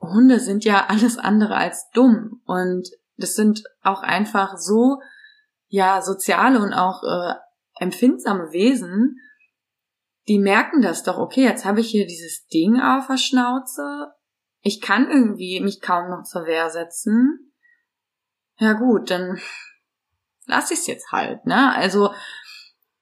Hunde 0.00 0.40
sind 0.40 0.64
ja 0.64 0.86
alles 0.86 1.18
andere 1.18 1.56
als 1.56 1.90
dumm 1.90 2.42
und 2.44 2.88
das 3.16 3.34
sind 3.34 3.62
auch 3.82 4.02
einfach 4.02 4.56
so 4.56 5.00
ja 5.68 6.02
soziale 6.02 6.60
und 6.60 6.72
auch 6.72 7.02
äh, 7.02 7.34
empfindsame 7.78 8.52
Wesen, 8.52 9.16
die 10.28 10.38
merken 10.38 10.82
das 10.82 11.02
doch, 11.02 11.18
okay, 11.18 11.42
jetzt 11.42 11.64
habe 11.64 11.80
ich 11.80 11.90
hier 11.90 12.06
dieses 12.06 12.46
Ding 12.46 12.80
auf 12.80 13.06
der 13.08 13.16
Schnauze. 13.16 14.12
Ich 14.60 14.80
kann 14.80 15.10
irgendwie 15.10 15.60
mich 15.60 15.80
kaum 15.80 16.10
noch 16.10 16.22
zur 16.22 16.46
Wehr 16.46 16.70
setzen. 16.70 17.52
Ja 18.58 18.74
gut, 18.74 19.10
dann 19.10 19.40
lass 20.46 20.70
ich 20.70 20.78
es 20.80 20.86
jetzt 20.86 21.10
halt, 21.10 21.46
ne? 21.46 21.74
Also 21.74 22.12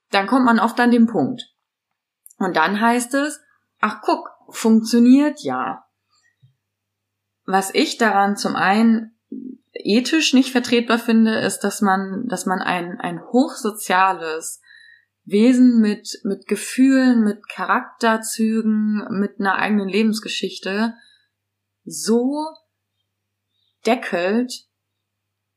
dann 0.09 0.27
kommt 0.27 0.45
man 0.45 0.59
oft 0.59 0.79
an 0.79 0.91
den 0.91 1.07
Punkt. 1.07 1.43
Und 2.37 2.55
dann 2.55 2.81
heißt 2.81 3.13
es, 3.13 3.39
ach 3.79 4.01
guck, 4.01 4.29
funktioniert 4.49 5.41
ja. 5.41 5.85
Was 7.45 7.73
ich 7.73 7.97
daran 7.97 8.35
zum 8.35 8.55
einen 8.55 9.19
ethisch 9.73 10.33
nicht 10.33 10.51
vertretbar 10.51 10.99
finde, 10.99 11.39
ist, 11.39 11.59
dass 11.59 11.81
man, 11.81 12.27
dass 12.27 12.45
man 12.45 12.59
ein, 12.59 12.99
ein 12.99 13.21
hochsoziales, 13.21 14.61
Wesen 15.23 15.79
mit, 15.79 16.19
mit 16.23 16.47
Gefühlen, 16.47 17.23
mit 17.23 17.47
Charakterzügen, 17.47 19.07
mit 19.19 19.39
einer 19.39 19.55
eigenen 19.55 19.87
Lebensgeschichte 19.87 20.95
so 21.83 22.45
deckelt, 23.85 24.51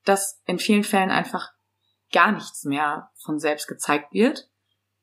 dass 0.05 0.43
in 0.47 0.59
vielen 0.59 0.85
Fällen 0.85 1.11
einfach 1.11 1.53
gar 2.13 2.33
nichts 2.33 2.65
mehr 2.65 3.11
von 3.25 3.39
selbst 3.39 3.67
gezeigt 3.67 4.13
wird, 4.13 4.49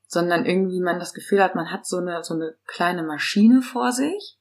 sondern 0.08 0.46
irgendwie 0.46 0.80
man 0.80 1.00
das 1.00 1.14
Gefühl 1.14 1.44
hat, 1.44 1.56
man 1.56 1.72
hat 1.72 1.86
so 1.86 1.98
eine, 1.98 2.24
so 2.24 2.34
eine 2.34 2.56
kleine 2.66 3.04
Maschine 3.04 3.62
vor 3.62 3.92
sich. 3.92 4.38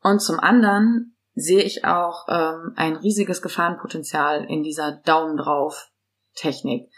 Und 0.00 0.20
zum 0.20 0.38
anderen 0.40 1.16
sehe 1.34 1.62
ich 1.62 1.84
auch 1.84 2.26
ähm, 2.28 2.72
ein 2.76 2.96
riesiges 2.96 3.42
Gefahrenpotenzial 3.42 4.44
in 4.44 4.62
dieser 4.62 4.92
Daumen 4.92 5.36
drauf 5.36 5.90
Technik. 6.34 6.90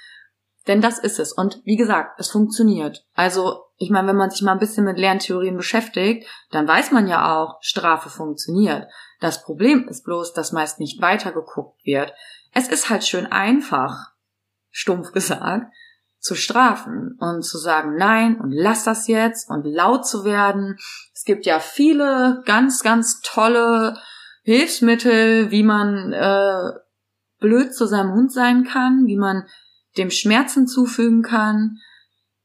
Denn 0.66 0.80
das 0.80 0.98
ist 0.98 1.18
es. 1.18 1.32
Und 1.32 1.60
wie 1.64 1.76
gesagt, 1.76 2.18
es 2.18 2.30
funktioniert. 2.30 3.06
Also, 3.14 3.66
ich 3.76 3.90
meine, 3.90 4.08
wenn 4.08 4.16
man 4.16 4.30
sich 4.30 4.42
mal 4.42 4.52
ein 4.52 4.58
bisschen 4.58 4.84
mit 4.84 4.98
Lerntheorien 4.98 5.56
beschäftigt, 5.56 6.26
dann 6.50 6.66
weiß 6.66 6.92
man 6.92 7.06
ja 7.06 7.36
auch, 7.36 7.58
Strafe 7.60 8.08
funktioniert. 8.08 8.86
Das 9.20 9.42
Problem 9.42 9.86
ist 9.88 10.04
bloß, 10.04 10.32
dass 10.32 10.52
meist 10.52 10.80
nicht 10.80 11.00
weitergeguckt 11.00 11.84
wird. 11.84 12.12
Es 12.52 12.68
ist 12.68 12.90
halt 12.90 13.04
schön 13.04 13.26
einfach, 13.26 14.12
stumpf 14.70 15.12
gesagt, 15.12 15.72
zu 16.18 16.34
strafen 16.34 17.16
und 17.20 17.44
zu 17.44 17.56
sagen, 17.56 17.96
nein 17.96 18.40
und 18.40 18.50
lass 18.50 18.82
das 18.82 19.06
jetzt 19.06 19.48
und 19.48 19.64
laut 19.64 20.06
zu 20.06 20.24
werden. 20.24 20.76
Es 21.14 21.24
gibt 21.24 21.46
ja 21.46 21.60
viele 21.60 22.42
ganz, 22.46 22.82
ganz 22.82 23.20
tolle 23.20 23.96
Hilfsmittel, 24.42 25.52
wie 25.52 25.62
man 25.62 26.12
äh, 26.12 26.72
blöd 27.38 27.74
zu 27.74 27.86
seinem 27.86 28.12
Hund 28.12 28.32
sein 28.32 28.64
kann, 28.64 29.06
wie 29.06 29.16
man 29.16 29.46
dem 29.98 30.10
Schmerzen 30.10 30.66
zufügen 30.66 31.22
kann. 31.22 31.78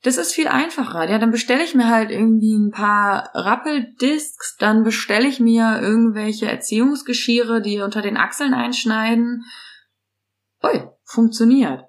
Das 0.04 0.18
ist 0.18 0.34
viel 0.34 0.48
einfacher. 0.48 1.10
Ja, 1.10 1.20
dann 1.20 1.32
bestelle 1.32 1.64
ich 1.64 1.76
mir 1.76 1.88
halt 1.88 2.10
irgendwie 2.10 2.56
ein 2.56 2.72
paar 2.72 3.30
Rappeldiscs, 3.34 4.56
dann 4.58 4.84
bestelle 4.84 5.28
ich 5.28 5.40
mir 5.40 5.80
irgendwelche 5.80 6.50
Erziehungsgeschirre, 6.50 7.62
die 7.62 7.80
unter 7.80 8.02
den 8.02 8.18
Achseln 8.18 8.54
einschneiden. 8.54 9.44
Ui, 10.64 10.88
funktioniert. 11.04 11.84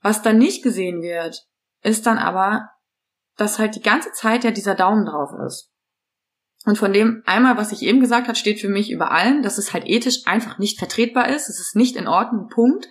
Was 0.00 0.22
dann 0.22 0.38
nicht 0.38 0.64
gesehen 0.64 1.00
wird, 1.00 1.46
ist 1.82 2.06
dann 2.06 2.18
aber, 2.18 2.70
dass 3.36 3.58
halt 3.58 3.76
die 3.76 3.82
ganze 3.82 4.12
Zeit 4.12 4.42
ja 4.42 4.50
dieser 4.50 4.74
Daumen 4.74 5.06
drauf 5.06 5.30
ist. 5.46 5.72
Und 6.64 6.78
von 6.78 6.92
dem 6.92 7.22
einmal, 7.26 7.56
was 7.56 7.72
ich 7.72 7.82
eben 7.82 8.00
gesagt 8.00 8.28
habe, 8.28 8.36
steht 8.36 8.60
für 8.60 8.68
mich 8.68 8.90
über 8.90 9.10
allem, 9.10 9.42
dass 9.42 9.58
es 9.58 9.72
halt 9.72 9.84
ethisch 9.86 10.26
einfach 10.26 10.58
nicht 10.58 10.78
vertretbar 10.78 11.28
ist. 11.28 11.48
Es 11.48 11.58
ist 11.58 11.74
nicht 11.74 11.96
in 11.96 12.06
Ordnung, 12.06 12.48
Punkt. 12.48 12.86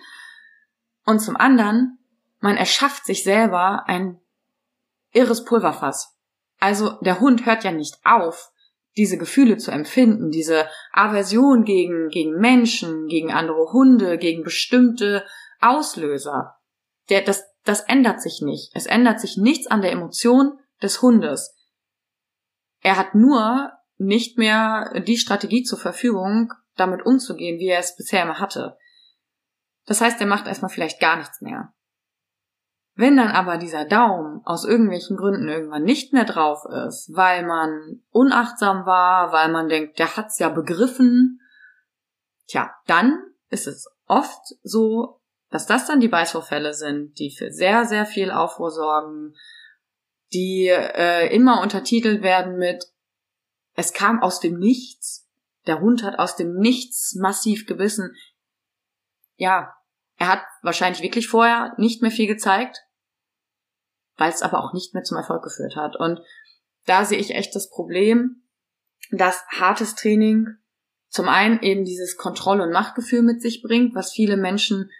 Und 1.04 1.20
zum 1.20 1.36
anderen, 1.36 1.98
man 2.40 2.56
erschafft 2.56 3.04
sich 3.06 3.24
selber 3.24 3.84
ein 3.86 4.20
irres 5.12 5.44
Pulverfass. 5.44 6.16
Also 6.58 6.92
der 7.00 7.20
Hund 7.20 7.46
hört 7.46 7.64
ja 7.64 7.72
nicht 7.72 7.98
auf, 8.04 8.52
diese 8.96 9.18
Gefühle 9.18 9.56
zu 9.56 9.70
empfinden, 9.70 10.30
diese 10.30 10.68
Aversion 10.92 11.64
gegen, 11.64 12.08
gegen 12.08 12.38
Menschen, 12.38 13.08
gegen 13.08 13.32
andere 13.32 13.72
Hunde, 13.72 14.18
gegen 14.18 14.42
bestimmte 14.42 15.24
Auslöser. 15.60 16.56
der, 17.08 17.22
das, 17.22 17.44
das 17.64 17.80
ändert 17.82 18.20
sich 18.20 18.42
nicht. 18.42 18.70
Es 18.74 18.86
ändert 18.86 19.20
sich 19.20 19.36
nichts 19.36 19.66
an 19.66 19.82
der 19.82 19.92
Emotion 19.92 20.58
des 20.82 21.00
Hundes. 21.02 21.56
Er 22.80 22.96
hat 22.96 23.14
nur 23.14 23.72
nicht 23.96 24.38
mehr 24.38 25.02
die 25.06 25.16
Strategie 25.16 25.62
zur 25.62 25.78
Verfügung, 25.78 26.52
damit 26.76 27.06
umzugehen, 27.06 27.58
wie 27.58 27.68
er 27.68 27.78
es 27.78 27.96
bisher 27.96 28.22
immer 28.22 28.40
hatte. 28.40 28.76
Das 29.92 30.00
heißt, 30.00 30.22
er 30.22 30.26
macht 30.26 30.46
erstmal 30.46 30.70
vielleicht 30.70 31.00
gar 31.00 31.18
nichts 31.18 31.42
mehr. 31.42 31.74
Wenn 32.94 33.14
dann 33.18 33.28
aber 33.28 33.58
dieser 33.58 33.84
Daumen 33.84 34.40
aus 34.46 34.64
irgendwelchen 34.64 35.18
Gründen 35.18 35.50
irgendwann 35.50 35.82
nicht 35.82 36.14
mehr 36.14 36.24
drauf 36.24 36.64
ist, 36.64 37.10
weil 37.12 37.44
man 37.44 38.00
unachtsam 38.08 38.86
war, 38.86 39.32
weil 39.32 39.52
man 39.52 39.68
denkt, 39.68 39.98
der 39.98 40.16
hat's 40.16 40.38
ja 40.38 40.48
begriffen, 40.48 41.42
tja, 42.46 42.74
dann 42.86 43.22
ist 43.50 43.66
es 43.66 43.86
oft 44.06 44.40
so, 44.62 45.20
dass 45.50 45.66
das 45.66 45.86
dann 45.86 46.00
die 46.00 46.08
Beißvorfälle 46.08 46.72
sind, 46.72 47.18
die 47.18 47.30
für 47.30 47.52
sehr, 47.52 47.84
sehr 47.84 48.06
viel 48.06 48.30
Aufruhr 48.30 48.70
sorgen, 48.70 49.34
die 50.32 50.68
äh, 50.68 51.26
immer 51.36 51.60
untertitelt 51.60 52.22
werden 52.22 52.56
mit 52.56 52.86
es 53.74 53.92
kam 53.92 54.22
aus 54.22 54.40
dem 54.40 54.58
Nichts, 54.58 55.28
der 55.66 55.82
Hund 55.82 56.02
hat 56.02 56.18
aus 56.18 56.34
dem 56.34 56.54
Nichts 56.54 57.14
massiv 57.14 57.66
gebissen. 57.66 58.16
Ja, 59.36 59.74
er 60.22 60.28
hat 60.28 60.44
wahrscheinlich 60.62 61.02
wirklich 61.02 61.26
vorher 61.26 61.74
nicht 61.78 62.00
mehr 62.00 62.12
viel 62.12 62.28
gezeigt, 62.28 62.78
weil 64.16 64.30
es 64.30 64.42
aber 64.42 64.62
auch 64.62 64.72
nicht 64.72 64.94
mehr 64.94 65.02
zum 65.02 65.16
Erfolg 65.16 65.42
geführt 65.42 65.74
hat. 65.74 65.96
Und 65.96 66.20
da 66.86 67.04
sehe 67.04 67.18
ich 67.18 67.34
echt 67.34 67.56
das 67.56 67.68
Problem, 67.68 68.44
dass 69.10 69.44
hartes 69.48 69.96
Training 69.96 70.46
zum 71.08 71.28
einen 71.28 71.60
eben 71.60 71.84
dieses 71.84 72.16
Kontroll- 72.16 72.60
und 72.60 72.70
Machtgefühl 72.70 73.22
mit 73.22 73.42
sich 73.42 73.62
bringt, 73.62 73.96
was 73.96 74.12
viele 74.12 74.36
Menschen 74.36 74.92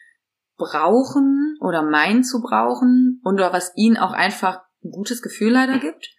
brauchen 0.56 1.56
oder 1.60 1.82
meinen 1.82 2.24
zu 2.24 2.42
brauchen 2.42 3.20
und 3.22 3.34
oder 3.34 3.52
was 3.52 3.70
ihnen 3.76 3.98
auch 3.98 4.12
einfach 4.12 4.62
ein 4.82 4.90
gutes 4.90 5.22
Gefühl 5.22 5.52
leider 5.52 5.78
gibt. 5.78 6.10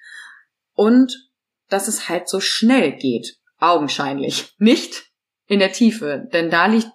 Und 0.75 1.29
dass 1.67 1.89
es 1.89 2.07
halt 2.07 2.29
so 2.29 2.39
schnell 2.39 2.93
geht. 2.93 3.35
Augenscheinlich. 3.57 4.55
Nicht 4.59 5.11
in 5.47 5.59
der 5.59 5.73
Tiefe. 5.73 6.29
Denn 6.31 6.49
da 6.49 6.67
liegt 6.67 6.87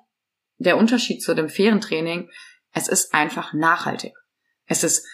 der 0.59 0.77
Unterschied 0.77 1.23
zu 1.23 1.35
dem 1.35 1.49
fairen 1.49 1.81
Training. 1.81 2.31
Es 2.73 2.89
ist 2.89 3.15
einfach 3.15 3.53
nachhaltig. 3.53 4.15
Es 4.67 4.85
ist 4.85 5.07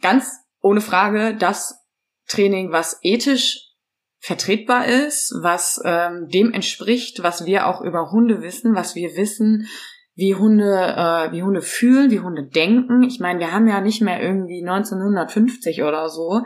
ganz 0.00 0.30
ohne 0.60 0.80
Frage 0.80 1.36
das 1.36 1.78
Training, 2.26 2.72
was 2.72 2.98
ethisch 3.02 3.74
vertretbar 4.18 4.86
ist, 4.86 5.34
was 5.42 5.80
ähm, 5.84 6.28
dem 6.28 6.52
entspricht, 6.52 7.22
was 7.22 7.44
wir 7.44 7.66
auch 7.66 7.82
über 7.82 8.10
Hunde 8.10 8.40
wissen, 8.40 8.74
was 8.74 8.94
wir 8.94 9.16
wissen, 9.16 9.68
wie 10.14 10.34
Hunde, 10.34 10.64
äh, 10.64 11.32
wie 11.32 11.42
Hunde 11.42 11.60
fühlen, 11.60 12.10
wie 12.10 12.20
Hunde 12.20 12.48
denken. 12.48 13.02
Ich 13.02 13.20
meine, 13.20 13.40
wir 13.40 13.52
haben 13.52 13.68
ja 13.68 13.82
nicht 13.82 14.00
mehr 14.00 14.22
irgendwie 14.22 14.66
1950 14.66 15.82
oder 15.82 16.08
so. 16.08 16.40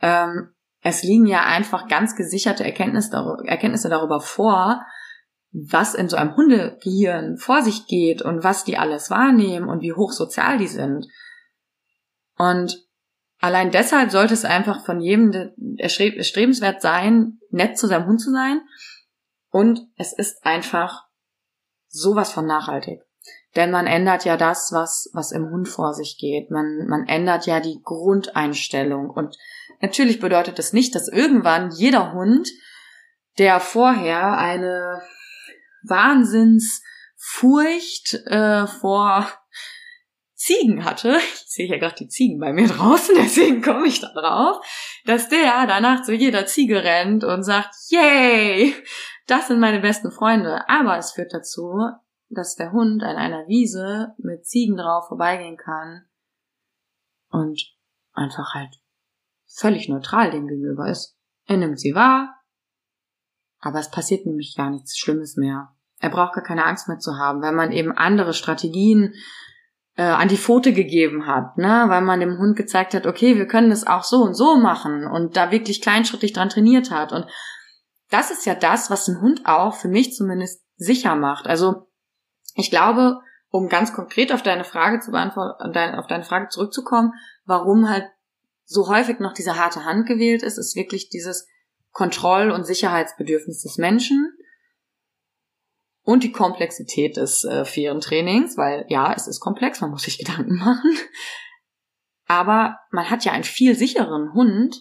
Ähm, 0.00 0.50
es 0.82 1.02
liegen 1.02 1.26
ja 1.26 1.44
einfach 1.44 1.88
ganz 1.88 2.14
gesicherte 2.14 2.64
Erkenntnisse 2.64 3.10
darüber, 3.10 3.44
Erkenntnisse 3.46 3.88
darüber 3.88 4.20
vor, 4.20 4.84
was 5.52 5.94
in 5.94 6.08
so 6.08 6.16
einem 6.16 6.34
Hundegehirn 6.34 7.36
vor 7.36 7.62
sich 7.62 7.86
geht 7.86 8.22
und 8.22 8.42
was 8.42 8.64
die 8.64 8.78
alles 8.78 9.10
wahrnehmen 9.10 9.68
und 9.68 9.82
wie 9.82 9.92
hochsozial 9.92 10.58
die 10.58 10.66
sind. 10.66 11.06
Und 12.38 12.86
allein 13.38 13.70
deshalb 13.70 14.10
sollte 14.10 14.32
es 14.32 14.46
einfach 14.46 14.84
von 14.84 15.00
jedem 15.00 15.52
erstrebenswert 15.76 16.80
sein, 16.80 17.38
nett 17.50 17.76
zu 17.76 17.86
seinem 17.86 18.06
Hund 18.06 18.20
zu 18.20 18.32
sein. 18.32 18.62
Und 19.50 19.80
es 19.96 20.14
ist 20.14 20.44
einfach 20.46 21.04
sowas 21.88 22.32
von 22.32 22.46
nachhaltig. 22.46 23.02
Denn 23.54 23.70
man 23.70 23.86
ändert 23.86 24.24
ja 24.24 24.38
das, 24.38 24.72
was, 24.72 25.10
was 25.12 25.32
im 25.32 25.50
Hund 25.50 25.68
vor 25.68 25.92
sich 25.92 26.16
geht. 26.18 26.50
Man, 26.50 26.86
man 26.88 27.06
ändert 27.06 27.44
ja 27.44 27.60
die 27.60 27.80
Grundeinstellung. 27.82 29.10
Und 29.10 29.36
natürlich 29.82 30.18
bedeutet 30.18 30.58
das 30.58 30.72
nicht, 30.72 30.94
dass 30.94 31.08
irgendwann 31.08 31.70
jeder 31.70 32.14
Hund, 32.14 32.48
der 33.36 33.60
vorher 33.60 34.38
eine 34.38 35.02
Wahnsinnsfurcht 35.84 38.14
äh, 38.26 38.66
vor 38.66 39.28
Ziegen 40.34 40.84
hatte, 40.84 41.18
ich 41.18 41.44
sehe 41.46 41.68
ja 41.68 41.78
gerade 41.78 41.94
die 41.94 42.08
Ziegen 42.08 42.40
bei 42.40 42.52
mir 42.52 42.66
draußen, 42.68 43.14
deswegen 43.16 43.62
komme 43.62 43.86
ich 43.86 44.00
da 44.00 44.12
drauf, 44.12 44.66
dass 45.04 45.28
der 45.28 45.68
danach 45.68 46.02
zu 46.02 46.12
jeder 46.12 46.46
Ziege 46.46 46.82
rennt 46.82 47.22
und 47.22 47.44
sagt, 47.44 47.72
yay, 47.90 48.74
das 49.26 49.46
sind 49.46 49.60
meine 49.60 49.80
besten 49.80 50.10
Freunde. 50.10 50.68
Aber 50.68 50.98
es 50.98 51.12
führt 51.12 51.32
dazu, 51.32 51.80
dass 52.28 52.56
der 52.56 52.72
Hund 52.72 53.02
an 53.02 53.16
einer 53.16 53.46
Wiese 53.46 54.14
mit 54.18 54.46
Ziegen 54.46 54.76
drauf 54.76 55.08
vorbeigehen 55.08 55.56
kann 55.56 56.06
und 57.30 57.60
einfach 58.12 58.54
halt 58.54 58.80
völlig 59.46 59.88
neutral 59.88 60.30
dem 60.30 60.48
gegenüber 60.48 60.88
ist. 60.88 61.16
Er 61.46 61.58
nimmt 61.58 61.78
sie 61.78 61.94
wahr, 61.94 62.41
aber 63.62 63.78
es 63.78 63.90
passiert 63.90 64.26
nämlich 64.26 64.54
gar 64.56 64.70
nichts 64.70 64.98
Schlimmes 64.98 65.36
mehr. 65.36 65.72
Er 66.00 66.10
braucht 66.10 66.34
gar 66.34 66.44
keine 66.44 66.66
Angst 66.66 66.88
mehr 66.88 66.98
zu 66.98 67.16
haben, 67.16 67.40
weil 67.40 67.52
man 67.52 67.72
eben 67.72 67.92
andere 67.92 68.34
Strategien 68.34 69.14
äh, 69.96 70.02
an 70.02 70.28
die 70.28 70.36
Pfote 70.36 70.72
gegeben 70.72 71.26
hat, 71.26 71.56
ne? 71.58 71.84
weil 71.86 72.02
man 72.02 72.20
dem 72.20 72.38
Hund 72.38 72.56
gezeigt 72.56 72.92
hat, 72.92 73.06
okay, 73.06 73.36
wir 73.36 73.46
können 73.46 73.70
das 73.70 73.86
auch 73.86 74.02
so 74.02 74.22
und 74.22 74.34
so 74.34 74.56
machen 74.56 75.06
und 75.06 75.36
da 75.36 75.52
wirklich 75.52 75.80
kleinschrittig 75.80 76.32
dran 76.32 76.48
trainiert 76.48 76.90
hat. 76.90 77.12
Und 77.12 77.26
das 78.10 78.30
ist 78.32 78.44
ja 78.46 78.54
das, 78.54 78.90
was 78.90 79.08
ein 79.08 79.20
Hund 79.20 79.42
auch 79.44 79.74
für 79.74 79.88
mich 79.88 80.12
zumindest 80.12 80.64
sicher 80.76 81.14
macht. 81.14 81.46
Also 81.46 81.86
ich 82.56 82.70
glaube, 82.70 83.20
um 83.48 83.68
ganz 83.68 83.92
konkret 83.92 84.32
auf 84.32 84.42
deine 84.42 84.64
Frage 84.64 85.00
zu 85.00 85.12
beantworten, 85.12 85.94
auf 85.96 86.06
deine 86.08 86.24
Frage 86.24 86.48
zurückzukommen, 86.48 87.12
warum 87.44 87.88
halt 87.88 88.06
so 88.64 88.88
häufig 88.88 89.20
noch 89.20 89.34
diese 89.34 89.56
harte 89.56 89.84
Hand 89.84 90.06
gewählt 90.06 90.42
ist, 90.42 90.58
ist 90.58 90.74
wirklich 90.74 91.10
dieses 91.10 91.46
Kontroll- 91.92 92.50
und 92.50 92.64
Sicherheitsbedürfnis 92.64 93.62
des 93.62 93.78
Menschen 93.78 94.32
und 96.04 96.24
die 96.24 96.32
Komplexität 96.32 97.16
des 97.16 97.44
äh, 97.44 97.64
fairen 97.64 98.00
Trainings, 98.00 98.56
weil 98.56 98.84
ja, 98.88 99.12
es 99.12 99.28
ist 99.28 99.40
komplex, 99.40 99.80
man 99.80 99.90
muss 99.90 100.02
sich 100.02 100.18
Gedanken 100.24 100.56
machen. 100.56 100.96
Aber 102.26 102.78
man 102.90 103.10
hat 103.10 103.24
ja 103.24 103.32
einen 103.32 103.44
viel 103.44 103.74
sichereren 103.74 104.32
Hund, 104.32 104.76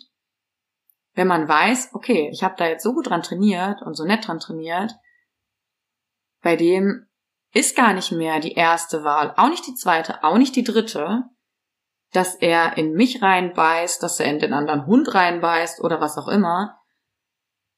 wenn 1.13 1.27
man 1.27 1.47
weiß, 1.47 1.89
okay, 1.93 2.29
ich 2.31 2.43
habe 2.43 2.55
da 2.57 2.67
jetzt 2.67 2.83
so 2.83 2.93
gut 2.93 3.09
dran 3.09 3.23
trainiert 3.23 3.81
und 3.81 3.95
so 3.95 4.05
nett 4.05 4.27
dran 4.27 4.39
trainiert, 4.39 4.93
bei 6.41 6.55
dem 6.55 7.07
ist 7.53 7.75
gar 7.75 7.93
nicht 7.93 8.11
mehr 8.13 8.39
die 8.39 8.53
erste 8.53 9.03
Wahl, 9.03 9.33
auch 9.35 9.49
nicht 9.49 9.67
die 9.67 9.75
zweite, 9.75 10.23
auch 10.23 10.37
nicht 10.37 10.55
die 10.55 10.63
dritte, 10.63 11.23
dass 12.13 12.35
er 12.35 12.77
in 12.77 12.93
mich 12.93 13.21
reinbeißt, 13.21 14.01
dass 14.01 14.19
er 14.19 14.27
in 14.27 14.39
den 14.39 14.53
anderen 14.53 14.85
Hund 14.85 15.13
reinbeißt 15.13 15.81
oder 15.81 15.99
was 15.99 16.17
auch 16.17 16.29
immer, 16.29 16.80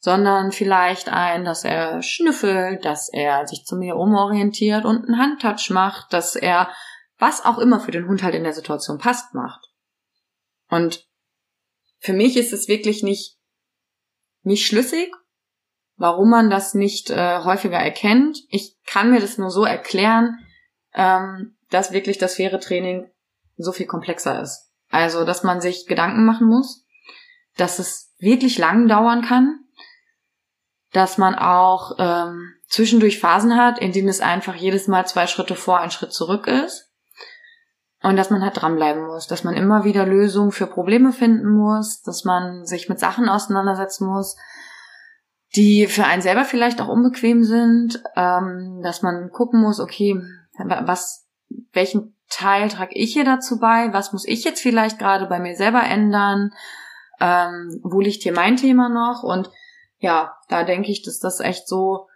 sondern 0.03 0.51
vielleicht 0.51 1.07
ein, 1.07 1.45
dass 1.45 1.63
er 1.63 2.01
schnüffelt, 2.01 2.83
dass 2.83 3.09
er 3.11 3.47
sich 3.47 3.65
zu 3.65 3.77
mir 3.77 3.95
umorientiert 3.95 4.83
und 4.83 5.05
einen 5.05 5.17
Handtouch 5.17 5.69
macht, 5.69 6.11
dass 6.11 6.35
er 6.35 6.69
was 7.17 7.45
auch 7.45 7.57
immer 7.57 7.79
für 7.79 7.91
den 7.91 8.07
Hund 8.07 8.21
halt 8.21 8.35
in 8.35 8.43
der 8.43 8.53
Situation 8.53 8.97
passt 8.97 9.33
macht. 9.33 9.65
Und 10.69 11.07
für 11.99 12.13
mich 12.13 12.35
ist 12.35 12.51
es 12.51 12.67
wirklich 12.67 13.01
nicht, 13.01 13.37
nicht 14.41 14.65
schlüssig 14.65 15.09
warum 15.95 16.29
man 16.29 16.49
das 16.49 16.73
nicht 16.73 17.09
äh, 17.09 17.39
häufiger 17.43 17.77
erkennt. 17.77 18.39
Ich 18.49 18.77
kann 18.85 19.11
mir 19.11 19.19
das 19.19 19.37
nur 19.37 19.51
so 19.51 19.63
erklären, 19.63 20.39
ähm, 20.93 21.57
dass 21.69 21.91
wirklich 21.91 22.17
das 22.17 22.35
faire 22.35 22.59
Training 22.59 23.09
so 23.57 23.71
viel 23.71 23.85
komplexer 23.85 24.41
ist. 24.41 24.71
Also, 24.89 25.25
dass 25.25 25.43
man 25.43 25.61
sich 25.61 25.87
Gedanken 25.87 26.25
machen 26.25 26.47
muss, 26.47 26.85
dass 27.57 27.79
es 27.79 28.13
wirklich 28.19 28.57
lang 28.57 28.87
dauern 28.87 29.23
kann, 29.23 29.62
dass 30.93 31.17
man 31.17 31.35
auch 31.35 31.95
ähm, 31.97 32.53
zwischendurch 32.67 33.19
Phasen 33.19 33.57
hat, 33.57 33.79
in 33.79 33.91
denen 33.91 34.07
es 34.07 34.21
einfach 34.21 34.55
jedes 34.55 34.87
Mal 34.87 35.05
zwei 35.05 35.27
Schritte 35.27 35.55
vor, 35.55 35.79
ein 35.79 35.91
Schritt 35.91 36.13
zurück 36.13 36.47
ist. 36.47 36.89
Und 38.01 38.17
dass 38.17 38.29
man 38.29 38.43
halt 38.43 38.61
dranbleiben 38.61 39.05
muss, 39.07 39.27
dass 39.27 39.43
man 39.43 39.55
immer 39.55 39.85
wieder 39.85 40.05
Lösungen 40.05 40.51
für 40.51 40.67
Probleme 40.67 41.13
finden 41.13 41.49
muss, 41.49 42.01
dass 42.01 42.25
man 42.25 42.65
sich 42.65 42.89
mit 42.89 42.99
Sachen 42.99 43.29
auseinandersetzen 43.29 44.07
muss, 44.07 44.35
die 45.55 45.87
für 45.87 46.05
einen 46.05 46.21
selber 46.21 46.45
vielleicht 46.45 46.81
auch 46.81 46.89
unbequem 46.89 47.43
sind, 47.43 48.03
ähm, 48.15 48.81
dass 48.83 49.03
man 49.03 49.29
gucken 49.31 49.61
muss, 49.61 49.79
okay, 49.79 50.19
was, 50.57 51.27
welchen 51.71 52.15
Teil 52.29 52.67
trage 52.69 52.95
ich 52.95 53.13
hier 53.13 53.25
dazu 53.25 53.59
bei? 53.59 53.93
Was 53.93 54.11
muss 54.11 54.27
ich 54.27 54.43
jetzt 54.43 54.61
vielleicht 54.61 54.99
gerade 54.99 55.27
bei 55.27 55.39
mir 55.39 55.55
selber 55.55 55.83
ändern? 55.83 56.51
Ähm, 57.19 57.79
wo 57.83 58.01
liegt 58.01 58.23
hier 58.23 58.33
mein 58.33 58.57
Thema 58.57 58.89
noch? 58.89 59.23
Und 59.23 59.49
ja, 60.03 60.37
da 60.49 60.65
denke 60.65 60.91
ich, 60.91 61.01
dass 61.01 61.19
das 61.19 61.39
echt 61.39 61.65
so 61.65 62.09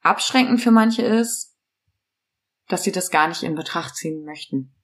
abschränkend 0.00 0.62
für 0.62 0.70
manche 0.70 1.02
ist, 1.02 1.54
dass 2.68 2.82
sie 2.82 2.90
das 2.90 3.10
gar 3.10 3.28
nicht 3.28 3.42
in 3.42 3.54
Betracht 3.54 3.94
ziehen 3.94 4.24
möchten. 4.24 4.74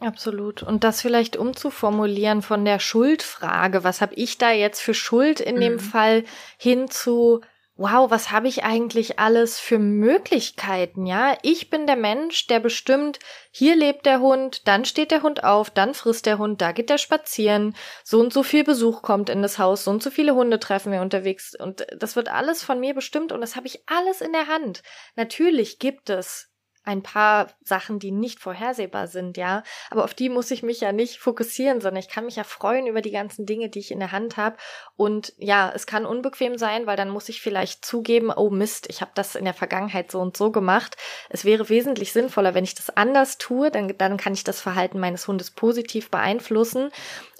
Absolut. 0.00 0.62
Und 0.62 0.84
das 0.84 1.00
vielleicht 1.00 1.38
umzuformulieren 1.38 2.42
von 2.42 2.66
der 2.66 2.78
Schuldfrage, 2.78 3.84
was 3.84 4.02
habe 4.02 4.14
ich 4.14 4.36
da 4.36 4.50
jetzt 4.50 4.80
für 4.80 4.92
Schuld 4.92 5.40
in 5.40 5.56
mhm. 5.56 5.60
dem 5.60 5.78
Fall 5.78 6.24
hin 6.58 6.90
zu, 6.90 7.40
wow, 7.80 8.10
was 8.10 8.30
habe 8.30 8.46
ich 8.46 8.62
eigentlich 8.62 9.18
alles 9.18 9.58
für 9.58 9.78
Möglichkeiten, 9.78 11.06
ja? 11.06 11.38
Ich 11.40 11.70
bin 11.70 11.86
der 11.86 11.96
Mensch, 11.96 12.46
der 12.46 12.60
bestimmt, 12.60 13.18
hier 13.50 13.74
lebt 13.74 14.04
der 14.04 14.20
Hund, 14.20 14.68
dann 14.68 14.84
steht 14.84 15.10
der 15.10 15.22
Hund 15.22 15.44
auf, 15.44 15.70
dann 15.70 15.94
frisst 15.94 16.26
der 16.26 16.36
Hund, 16.36 16.60
da 16.60 16.72
geht 16.72 16.90
der 16.90 16.98
spazieren, 16.98 17.74
so 18.04 18.20
und 18.20 18.34
so 18.34 18.42
viel 18.42 18.64
Besuch 18.64 19.00
kommt 19.00 19.30
in 19.30 19.40
das 19.40 19.58
Haus, 19.58 19.84
so 19.84 19.90
und 19.90 20.02
so 20.02 20.10
viele 20.10 20.34
Hunde 20.34 20.60
treffen 20.60 20.92
wir 20.92 21.00
unterwegs 21.00 21.54
und 21.58 21.86
das 21.96 22.16
wird 22.16 22.28
alles 22.28 22.62
von 22.62 22.80
mir 22.80 22.92
bestimmt 22.92 23.32
und 23.32 23.40
das 23.40 23.56
habe 23.56 23.66
ich 23.66 23.82
alles 23.86 24.20
in 24.20 24.32
der 24.32 24.46
Hand. 24.46 24.82
Natürlich 25.16 25.78
gibt 25.78 26.10
es 26.10 26.49
ein 26.84 27.02
paar 27.02 27.48
Sachen, 27.62 27.98
die 27.98 28.10
nicht 28.10 28.40
vorhersehbar 28.40 29.06
sind, 29.06 29.36
ja. 29.36 29.62
Aber 29.90 30.04
auf 30.04 30.14
die 30.14 30.28
muss 30.28 30.50
ich 30.50 30.62
mich 30.62 30.80
ja 30.80 30.92
nicht 30.92 31.18
fokussieren, 31.18 31.80
sondern 31.80 32.00
ich 32.00 32.08
kann 32.08 32.24
mich 32.24 32.36
ja 32.36 32.44
freuen 32.44 32.86
über 32.86 33.02
die 33.02 33.10
ganzen 33.10 33.44
Dinge, 33.44 33.68
die 33.68 33.80
ich 33.80 33.90
in 33.90 33.98
der 33.98 34.12
Hand 34.12 34.36
habe. 34.36 34.56
Und 34.96 35.34
ja, 35.36 35.70
es 35.74 35.86
kann 35.86 36.06
unbequem 36.06 36.56
sein, 36.56 36.86
weil 36.86 36.96
dann 36.96 37.10
muss 37.10 37.28
ich 37.28 37.42
vielleicht 37.42 37.84
zugeben, 37.84 38.30
oh 38.34 38.50
Mist, 38.50 38.86
ich 38.88 39.02
habe 39.02 39.10
das 39.14 39.34
in 39.34 39.44
der 39.44 39.54
Vergangenheit 39.54 40.10
so 40.10 40.20
und 40.20 40.36
so 40.36 40.50
gemacht. 40.50 40.96
Es 41.28 41.44
wäre 41.44 41.68
wesentlich 41.68 42.12
sinnvoller, 42.12 42.54
wenn 42.54 42.64
ich 42.64 42.74
das 42.74 42.90
anders 42.96 43.38
tue, 43.38 43.70
dann, 43.70 43.96
dann 43.98 44.16
kann 44.16 44.32
ich 44.32 44.44
das 44.44 44.60
Verhalten 44.60 44.98
meines 44.98 45.28
Hundes 45.28 45.50
positiv 45.50 46.10
beeinflussen. 46.10 46.90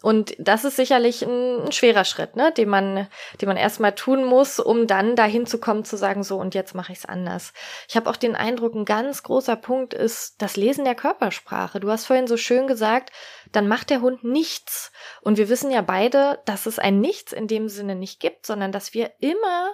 Und 0.02 0.34
das 0.38 0.64
ist 0.64 0.76
sicherlich 0.76 1.22
ein, 1.22 1.64
ein, 1.64 1.72
schwerer 1.72 2.04
Schritt, 2.04 2.34
ne, 2.34 2.52
den 2.52 2.68
man, 2.68 3.06
den 3.40 3.48
man 3.48 3.56
erstmal 3.56 3.94
tun 3.94 4.24
muss, 4.24 4.58
um 4.58 4.86
dann 4.86 5.14
dahin 5.14 5.46
zu 5.46 5.58
kommen, 5.58 5.84
zu 5.84 5.96
sagen, 5.96 6.22
so 6.22 6.38
und 6.38 6.54
jetzt 6.54 6.74
mache 6.74 6.92
ich 6.92 6.98
es 6.98 7.06
anders. 7.06 7.52
Ich 7.88 7.96
habe 7.96 8.08
auch 8.08 8.16
den 8.16 8.34
Eindruck, 8.34 8.74
ein 8.74 8.86
ganz 8.86 9.22
großer 9.22 9.56
Punkt 9.56 9.92
ist 9.92 10.40
das 10.40 10.56
Lesen 10.56 10.84
der 10.84 10.94
Körpersprache. 10.94 11.80
Du 11.80 11.90
hast 11.90 12.06
vorhin 12.06 12.26
so 12.26 12.36
schön 12.36 12.66
gesagt, 12.66 13.10
dann 13.52 13.68
macht 13.68 13.90
der 13.90 14.00
Hund 14.00 14.24
nichts. 14.24 14.90
Und 15.20 15.36
wir 15.36 15.48
wissen 15.48 15.70
ja 15.70 15.82
beide, 15.82 16.40
dass 16.46 16.66
es 16.66 16.78
ein 16.78 17.00
Nichts 17.00 17.32
in 17.32 17.46
dem 17.46 17.68
Sinne 17.68 17.94
nicht 17.94 18.20
gibt, 18.20 18.46
sondern 18.46 18.72
dass 18.72 18.94
wir 18.94 19.12
immer 19.20 19.70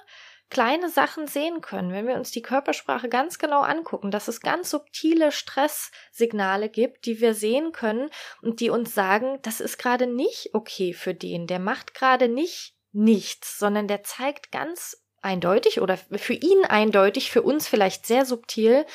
kleine 0.50 0.88
Sachen 0.88 1.26
sehen 1.26 1.60
können, 1.60 1.92
wenn 1.92 2.06
wir 2.06 2.14
uns 2.14 2.30
die 2.30 2.42
Körpersprache 2.42 3.08
ganz 3.08 3.38
genau 3.38 3.62
angucken, 3.62 4.10
dass 4.10 4.28
es 4.28 4.40
ganz 4.40 4.70
subtile 4.70 5.32
Stresssignale 5.32 6.68
gibt, 6.68 7.06
die 7.06 7.20
wir 7.20 7.34
sehen 7.34 7.72
können 7.72 8.10
und 8.42 8.60
die 8.60 8.70
uns 8.70 8.94
sagen, 8.94 9.38
das 9.42 9.60
ist 9.60 9.78
gerade 9.78 10.06
nicht 10.06 10.50
okay 10.54 10.92
für 10.92 11.14
den, 11.14 11.46
der 11.46 11.58
macht 11.58 11.94
gerade 11.94 12.28
nicht 12.28 12.74
nichts, 12.92 13.58
sondern 13.58 13.88
der 13.88 14.04
zeigt 14.04 14.52
ganz 14.52 15.02
eindeutig 15.20 15.80
oder 15.80 15.96
für 15.96 16.32
ihn 16.32 16.64
eindeutig, 16.64 17.30
für 17.30 17.42
uns 17.42 17.66
vielleicht 17.66 18.06
sehr 18.06 18.24
subtil, 18.24 18.86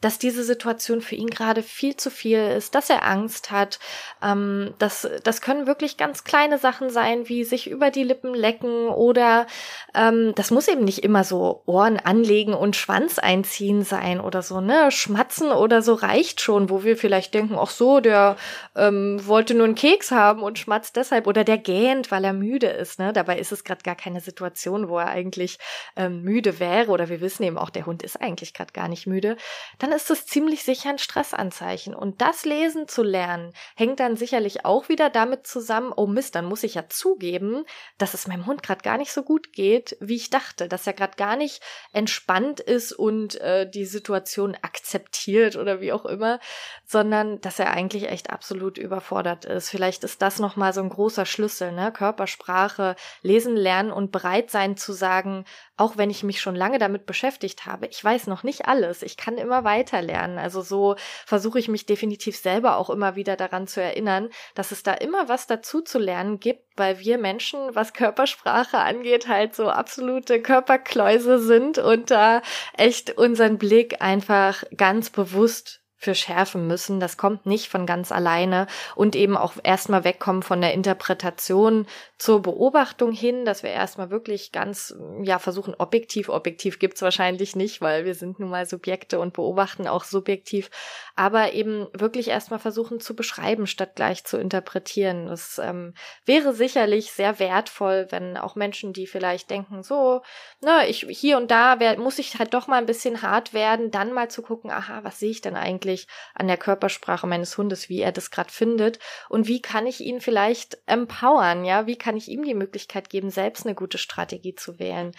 dass 0.00 0.18
diese 0.18 0.44
Situation 0.44 1.00
für 1.00 1.16
ihn 1.16 1.28
gerade 1.28 1.62
viel 1.62 1.96
zu 1.96 2.10
viel 2.10 2.38
ist, 2.38 2.74
dass 2.74 2.88
er 2.88 3.04
Angst 3.04 3.50
hat. 3.50 3.80
Ähm, 4.22 4.74
das, 4.78 5.08
das 5.24 5.40
können 5.40 5.66
wirklich 5.66 5.96
ganz 5.96 6.24
kleine 6.24 6.58
Sachen 6.58 6.90
sein, 6.90 7.28
wie 7.28 7.44
sich 7.44 7.68
über 7.68 7.90
die 7.90 8.04
Lippen 8.04 8.32
lecken 8.34 8.88
oder 8.88 9.46
ähm, 9.94 10.32
das 10.36 10.50
muss 10.50 10.68
eben 10.68 10.84
nicht 10.84 11.02
immer 11.02 11.24
so 11.24 11.62
Ohren 11.66 11.98
anlegen 11.98 12.54
und 12.54 12.76
Schwanz 12.76 13.18
einziehen 13.18 13.82
sein 13.82 14.20
oder 14.20 14.42
so, 14.42 14.60
ne? 14.60 14.90
Schmatzen 14.90 15.50
oder 15.50 15.82
so 15.82 15.94
reicht 15.94 16.40
schon, 16.40 16.70
wo 16.70 16.84
wir 16.84 16.96
vielleicht 16.96 17.34
denken, 17.34 17.56
ach 17.58 17.70
so, 17.70 18.00
der 18.00 18.36
ähm, 18.76 19.20
wollte 19.26 19.54
nur 19.54 19.64
einen 19.64 19.74
Keks 19.74 20.12
haben 20.12 20.42
und 20.42 20.58
schmatzt 20.58 20.96
deshalb 20.96 21.26
oder 21.26 21.42
der 21.42 21.58
gähnt, 21.58 22.10
weil 22.10 22.24
er 22.24 22.32
müde 22.32 22.68
ist, 22.68 22.98
ne? 22.98 23.12
Dabei 23.12 23.38
ist 23.38 23.50
es 23.52 23.64
gerade 23.64 23.82
gar 23.82 23.96
keine 23.96 24.20
Situation, 24.20 24.88
wo 24.88 24.98
er 24.98 25.08
eigentlich 25.08 25.58
ähm, 25.96 26.22
müde 26.22 26.60
wäre 26.60 26.90
oder 26.90 27.08
wir 27.08 27.20
wissen 27.20 27.42
eben 27.42 27.58
auch, 27.58 27.70
der 27.70 27.86
Hund 27.86 28.02
ist 28.02 28.20
eigentlich 28.20 28.54
gerade 28.54 28.72
gar 28.72 28.88
nicht 28.88 29.06
müde. 29.06 29.36
Dann 29.78 29.87
dann 29.88 29.96
ist 29.96 30.10
es 30.10 30.26
ziemlich 30.26 30.64
sicher 30.64 30.90
ein 30.90 30.98
Stressanzeichen. 30.98 31.94
Und 31.94 32.20
das 32.20 32.44
Lesen 32.44 32.88
zu 32.88 33.02
lernen, 33.02 33.54
hängt 33.74 34.00
dann 34.00 34.16
sicherlich 34.16 34.66
auch 34.66 34.90
wieder 34.90 35.08
damit 35.08 35.46
zusammen, 35.46 35.94
oh 35.96 36.06
Mist, 36.06 36.34
dann 36.34 36.44
muss 36.44 36.62
ich 36.62 36.74
ja 36.74 36.88
zugeben, 36.88 37.64
dass 37.96 38.12
es 38.12 38.26
meinem 38.26 38.44
Hund 38.44 38.62
gerade 38.62 38.82
gar 38.82 38.98
nicht 38.98 39.12
so 39.12 39.22
gut 39.22 39.52
geht, 39.54 39.96
wie 40.00 40.16
ich 40.16 40.28
dachte, 40.28 40.68
dass 40.68 40.86
er 40.86 40.92
gerade 40.92 41.16
gar 41.16 41.36
nicht 41.36 41.62
entspannt 41.92 42.60
ist 42.60 42.92
und 42.92 43.40
äh, 43.40 43.68
die 43.68 43.86
Situation 43.86 44.56
akzeptiert 44.60 45.56
oder 45.56 45.80
wie 45.80 45.92
auch 45.92 46.04
immer, 46.04 46.38
sondern 46.84 47.40
dass 47.40 47.58
er 47.58 47.70
eigentlich 47.70 48.08
echt 48.08 48.28
absolut 48.28 48.76
überfordert 48.76 49.46
ist. 49.46 49.70
Vielleicht 49.70 50.04
ist 50.04 50.20
das 50.20 50.38
nochmal 50.38 50.74
so 50.74 50.82
ein 50.82 50.90
großer 50.90 51.24
Schlüssel, 51.24 51.72
ne? 51.72 51.92
Körpersprache, 51.92 52.94
lesen 53.22 53.56
lernen 53.56 53.90
und 53.90 54.12
bereit 54.12 54.50
sein 54.50 54.76
zu 54.76 54.92
sagen, 54.92 55.46
auch 55.78 55.96
wenn 55.96 56.10
ich 56.10 56.24
mich 56.24 56.40
schon 56.40 56.56
lange 56.56 56.78
damit 56.78 57.06
beschäftigt 57.06 57.64
habe, 57.64 57.86
ich 57.86 58.02
weiß 58.02 58.26
noch 58.26 58.42
nicht 58.42 58.66
alles. 58.66 59.02
Ich 59.02 59.16
kann 59.16 59.38
immer 59.38 59.64
weiter 59.64 60.02
lernen. 60.02 60.36
Also 60.38 60.60
so 60.60 60.96
versuche 61.24 61.58
ich 61.58 61.68
mich 61.68 61.86
definitiv 61.86 62.36
selber 62.36 62.76
auch 62.76 62.90
immer 62.90 63.14
wieder 63.16 63.36
daran 63.36 63.66
zu 63.66 63.80
erinnern, 63.80 64.28
dass 64.54 64.72
es 64.72 64.82
da 64.82 64.92
immer 64.92 65.28
was 65.28 65.46
dazu 65.46 65.80
zu 65.80 65.98
lernen 65.98 66.40
gibt, 66.40 66.64
weil 66.76 66.98
wir 66.98 67.16
Menschen, 67.16 67.74
was 67.74 67.92
Körpersprache 67.92 68.78
angeht, 68.78 69.28
halt 69.28 69.54
so 69.54 69.70
absolute 69.70 70.42
Körperkläuse 70.42 71.38
sind 71.38 71.78
und 71.78 72.10
da 72.10 72.42
echt 72.76 73.16
unseren 73.16 73.56
Blick 73.56 74.02
einfach 74.02 74.64
ganz 74.76 75.10
bewusst 75.10 75.77
für 75.98 76.14
schärfen 76.14 76.66
müssen. 76.66 77.00
Das 77.00 77.16
kommt 77.16 77.44
nicht 77.44 77.68
von 77.68 77.84
ganz 77.84 78.12
alleine 78.12 78.68
und 78.94 79.16
eben 79.16 79.36
auch 79.36 79.54
erstmal 79.62 80.04
wegkommen 80.04 80.42
von 80.42 80.60
der 80.60 80.72
Interpretation 80.72 81.86
zur 82.18 82.40
Beobachtung 82.40 83.12
hin, 83.12 83.44
dass 83.44 83.64
wir 83.64 83.70
erstmal 83.70 84.10
wirklich 84.10 84.52
ganz, 84.52 84.94
ja, 85.22 85.38
versuchen, 85.40 85.74
objektiv, 85.76 86.28
objektiv 86.28 86.78
gibt's 86.78 87.02
wahrscheinlich 87.02 87.56
nicht, 87.56 87.80
weil 87.80 88.04
wir 88.04 88.14
sind 88.14 88.38
nun 88.38 88.50
mal 88.50 88.64
Subjekte 88.64 89.18
und 89.18 89.32
beobachten 89.32 89.88
auch 89.88 90.04
subjektiv, 90.04 90.70
aber 91.16 91.52
eben 91.52 91.88
wirklich 91.92 92.28
erstmal 92.28 92.60
versuchen 92.60 93.00
zu 93.00 93.16
beschreiben, 93.16 93.66
statt 93.66 93.96
gleich 93.96 94.24
zu 94.24 94.38
interpretieren. 94.38 95.26
Das 95.26 95.58
ähm, 95.58 95.94
wäre 96.24 96.54
sicherlich 96.54 97.10
sehr 97.10 97.40
wertvoll, 97.40 98.06
wenn 98.10 98.36
auch 98.36 98.54
Menschen, 98.54 98.92
die 98.92 99.08
vielleicht 99.08 99.50
denken, 99.50 99.82
so, 99.82 100.22
na, 100.60 100.86
ich 100.86 101.06
hier 101.08 101.36
und 101.36 101.50
da 101.50 101.80
wär, 101.80 101.98
muss 101.98 102.20
ich 102.20 102.38
halt 102.38 102.54
doch 102.54 102.68
mal 102.68 102.78
ein 102.78 102.86
bisschen 102.86 103.22
hart 103.22 103.52
werden, 103.52 103.90
dann 103.90 104.12
mal 104.12 104.30
zu 104.30 104.42
gucken, 104.42 104.70
aha, 104.70 105.00
was 105.02 105.18
sehe 105.18 105.30
ich 105.30 105.40
denn 105.40 105.56
eigentlich? 105.56 105.87
Wirklich 105.88 106.06
an 106.34 106.46
der 106.46 106.56
Körpersprache 106.56 107.26
meines 107.26 107.56
Hundes, 107.58 107.88
wie 107.88 108.00
er 108.00 108.12
das 108.12 108.30
gerade 108.30 108.52
findet 108.52 108.98
und 109.28 109.48
wie 109.48 109.60
kann 109.60 109.86
ich 109.86 110.00
ihn 110.00 110.20
vielleicht 110.20 110.78
empowern, 110.86 111.64
ja, 111.64 111.86
wie 111.86 111.96
kann 111.96 112.16
ich 112.16 112.28
ihm 112.28 112.44
die 112.44 112.54
Möglichkeit 112.54 113.10
geben, 113.10 113.30
selbst 113.30 113.66
eine 113.66 113.74
gute 113.74 113.98
Strategie 113.98 114.54
zu 114.54 114.78
wählen. 114.78 115.12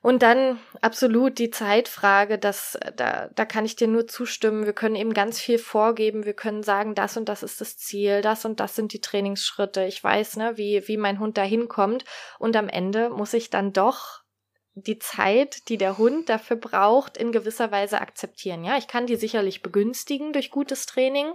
Und 0.00 0.24
dann 0.24 0.58
absolut 0.80 1.38
die 1.38 1.50
Zeitfrage, 1.50 2.36
dass 2.36 2.76
da, 2.96 3.28
da 3.36 3.44
kann 3.44 3.64
ich 3.64 3.76
dir 3.76 3.86
nur 3.86 4.08
zustimmen. 4.08 4.66
Wir 4.66 4.72
können 4.72 4.96
eben 4.96 5.14
ganz 5.14 5.38
viel 5.38 5.58
vorgeben. 5.58 6.24
Wir 6.24 6.34
können 6.34 6.64
sagen, 6.64 6.96
das 6.96 7.16
und 7.16 7.28
das 7.28 7.44
ist 7.44 7.60
das 7.60 7.78
Ziel, 7.78 8.20
das 8.20 8.44
und 8.44 8.58
das 8.58 8.74
sind 8.74 8.92
die 8.92 9.00
Trainingsschritte. 9.00 9.84
Ich 9.84 10.02
weiß, 10.02 10.38
ne, 10.38 10.56
wie, 10.56 10.88
wie 10.88 10.96
mein 10.96 11.20
Hund 11.20 11.38
da 11.38 11.44
hinkommt. 11.44 12.04
Und 12.40 12.56
am 12.56 12.68
Ende 12.68 13.10
muss 13.10 13.32
ich 13.32 13.48
dann 13.48 13.72
doch 13.72 14.21
die 14.74 14.98
Zeit, 14.98 15.68
die 15.68 15.76
der 15.76 15.98
Hund 15.98 16.30
dafür 16.30 16.56
braucht, 16.56 17.18
in 17.18 17.30
gewisser 17.30 17.70
Weise 17.70 18.00
akzeptieren. 18.00 18.64
Ja, 18.64 18.78
ich 18.78 18.88
kann 18.88 19.06
die 19.06 19.16
sicherlich 19.16 19.62
begünstigen 19.62 20.32
durch 20.32 20.50
gutes 20.50 20.86
Training, 20.86 21.26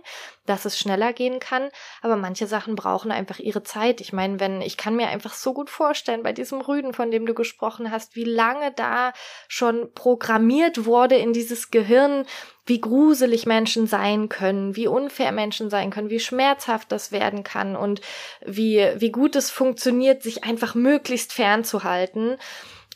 dass 0.48 0.66
es 0.66 0.80
schneller 0.80 1.14
gehen 1.14 1.40
kann, 1.40 1.70
aber 2.02 2.16
manche 2.16 2.48
Sachen 2.48 2.76
brauchen 2.76 3.12
einfach 3.12 3.38
ihre 3.38 3.62
Zeit. 3.62 4.02
Ich 4.02 4.12
meine, 4.12 4.40
wenn, 4.40 4.62
ich 4.62 4.76
kann 4.76 4.96
mir 4.96 5.10
einfach 5.10 5.36
so 5.36 5.54
gut 5.54 5.70
vorstellen, 5.70 6.24
bei 6.24 6.34
diesem 6.34 6.62
Rüden, 6.62 6.94
von 6.94 7.12
dem 7.12 7.28
du 7.28 7.36
gesprochen 7.36 7.92
hast, 7.92 8.16
wie 8.16 8.24
lange 8.24 8.72
da 8.72 9.14
schon 9.48 9.94
programmiert 9.94 10.86
wurde 10.86 11.16
in 11.16 11.32
dieses 11.32 11.70
Gehirn, 11.70 12.26
wie 12.66 12.82
gruselig 12.82 13.46
Menschen 13.46 13.86
sein 13.86 14.30
können, 14.30 14.76
wie 14.76 14.88
unfair 14.88 15.32
Menschen 15.32 15.70
sein 15.70 15.92
können, 15.92 16.10
wie 16.10 16.20
schmerzhaft 16.20 16.92
das 16.92 17.12
werden 17.12 17.44
kann 17.44 17.76
und 17.76 18.02
wie, 18.46 18.86
wie 18.98 19.12
gut 19.12 19.36
es 19.36 19.52
funktioniert, 19.52 20.24
sich 20.24 20.44
einfach 20.44 20.74
möglichst 20.74 21.34
fernzuhalten. 21.34 22.38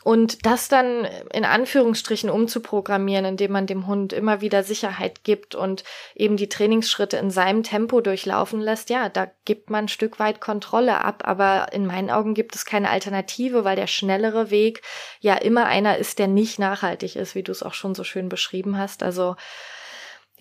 Und 0.04 0.46
das 0.46 0.68
dann 0.68 1.06
in 1.32 1.46
Anführungsstrichen 1.46 2.30
umzuprogrammieren, 2.30 3.26
indem 3.26 3.52
man 3.52 3.68
dem 3.68 3.86
Hund 3.86 4.14
immer 4.14 4.42
wieder 4.42 4.64
Sicherheit 4.64 5.24
gibt 5.24 5.54
und 5.54 5.84
eben 6.16 6.38
die 6.38 6.50
Trainingsschritte 6.50 7.18
in 7.18 7.30
seinem 7.30 7.64
Tempo 7.64 8.02
durchlaufen 8.02 8.60
lässt, 8.60 8.90
ja, 8.90 9.10
da 9.10 9.30
gibt 9.46 9.70
man 9.70 9.86
ein 9.86 9.90
Stück 9.90 10.20
weit 10.20 10.42
Kontrolle 10.42 11.04
ab. 11.04 11.24
Aber 11.26 11.68
in 11.72 11.86
meinen 11.86 12.10
Augen 12.10 12.34
gibt 12.34 12.56
es 12.56 12.66
keine 12.66 12.90
Alternative, 12.90 13.64
weil 13.64 13.76
der 13.76 13.88
schnellere 13.88 14.50
Weg 14.50 14.82
ja 15.20 15.36
immer 15.36 15.66
einer 15.66 15.98
ist, 15.98 16.20
der 16.20 16.28
nicht 16.28 16.58
nachhaltig 16.58 17.16
ist, 17.16 17.36
wie 17.36 17.44
du 17.44 17.52
es 17.52 17.64
auch 17.64 17.74
schon 17.74 17.94
so 17.94 18.04
schön 18.04 18.30
beschrieben 18.30 18.78
hast. 18.78 19.04
Also 19.04 19.36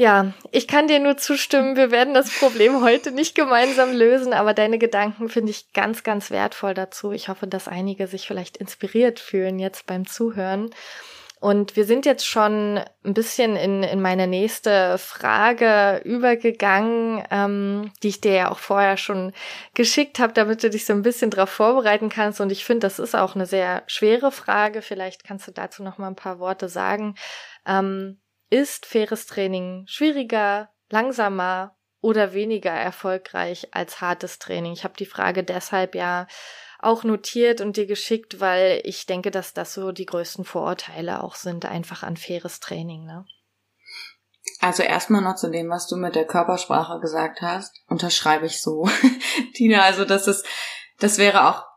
ja, 0.01 0.33
ich 0.51 0.67
kann 0.67 0.89
dir 0.89 0.99
nur 0.99 1.19
zustimmen. 1.19 1.77
Wir 1.77 1.91
werden 1.91 2.15
das 2.15 2.31
Problem 2.31 2.83
heute 2.83 3.11
nicht 3.13 3.35
gemeinsam 3.35 3.93
lösen, 3.93 4.33
aber 4.33 4.55
deine 4.55 4.79
Gedanken 4.79 5.29
finde 5.29 5.51
ich 5.51 5.75
ganz, 5.75 6.03
ganz 6.05 6.31
wertvoll 6.31 6.73
dazu. 6.73 7.13
Ich 7.13 7.29
hoffe, 7.29 7.47
dass 7.47 7.69
einige 7.69 8.07
sich 8.07 8.27
vielleicht 8.27 8.57
inspiriert 8.57 9.21
fühlen 9.21 9.59
jetzt 9.59 9.85
beim 9.85 10.07
Zuhören. 10.07 10.71
Und 11.39 11.77
wir 11.77 11.85
sind 11.85 12.07
jetzt 12.07 12.27
schon 12.27 12.81
ein 13.05 13.13
bisschen 13.13 13.57
in, 13.57 13.83
in 13.83 14.01
meine 14.01 14.27
nächste 14.27 14.97
Frage 14.97 16.01
übergegangen, 16.03 17.23
ähm, 17.31 17.93
die 18.03 18.09
ich 18.09 18.23
dir 18.23 18.33
ja 18.33 18.51
auch 18.51 18.59
vorher 18.59 18.97
schon 18.97 19.35
geschickt 19.75 20.19
habe, 20.19 20.33
damit 20.33 20.63
du 20.63 20.71
dich 20.71 20.87
so 20.87 20.95
ein 20.95 21.03
bisschen 21.03 21.29
darauf 21.29 21.51
vorbereiten 21.51 22.09
kannst. 22.09 22.41
Und 22.41 22.51
ich 22.51 22.65
finde, 22.65 22.87
das 22.87 22.99
ist 22.99 23.15
auch 23.15 23.35
eine 23.35 23.45
sehr 23.45 23.83
schwere 23.87 24.33
Frage. 24.33 24.81
Vielleicht 24.81 25.25
kannst 25.25 25.47
du 25.47 25.53
dazu 25.53 25.83
noch 25.83 25.99
mal 25.99 26.09
ein 26.09 26.17
paar 26.17 26.39
Worte 26.39 26.71
sagen. 26.71 27.17
Ähm, 27.67 28.19
ist 28.51 28.85
faires 28.87 29.27
Training 29.27 29.85
schwieriger, 29.87 30.71
langsamer 30.91 31.77
oder 32.01 32.33
weniger 32.33 32.73
erfolgreich 32.73 33.69
als 33.73 34.01
hartes 34.01 34.39
Training? 34.39 34.73
Ich 34.73 34.85
habe 34.85 34.95
die 34.99 35.07
Frage 35.07 35.45
deshalb 35.45 35.95
ja 35.95 36.27
auch 36.81 37.05
notiert 37.05 37.61
und 37.61 37.77
dir 37.77 37.87
geschickt, 37.87 38.41
weil 38.41 38.81
ich 38.85 39.07
denke, 39.07 39.31
dass 39.31 39.53
das 39.53 39.75
so 39.75 39.93
die 39.93 40.07
größten 40.07 40.45
Vorurteile 40.45 41.23
auch 41.23 41.35
sind, 41.35 41.67
einfach 41.67 42.03
an 42.03 42.17
faires 42.17 42.59
Training. 42.61 43.05
Ne? 43.05 43.25
Also 44.61 44.83
erstmal 44.83 45.23
noch 45.23 45.37
zu 45.37 45.51
dem, 45.51 45.69
was 45.71 45.87
du 45.87 45.97
mit 45.97 46.15
der 46.15 46.27
Körpersprache 46.27 47.01
gesagt 47.01 47.43
hast, 47.43 47.83
unterschreibe 47.87 48.47
ich 48.47 48.61
so, 48.61 48.89
Tina. 49.55 49.83
Also 49.83 50.05
das 50.05 50.27
ist, 50.27 50.47
das 50.99 51.19
wäre 51.19 51.49
auch 51.49 51.70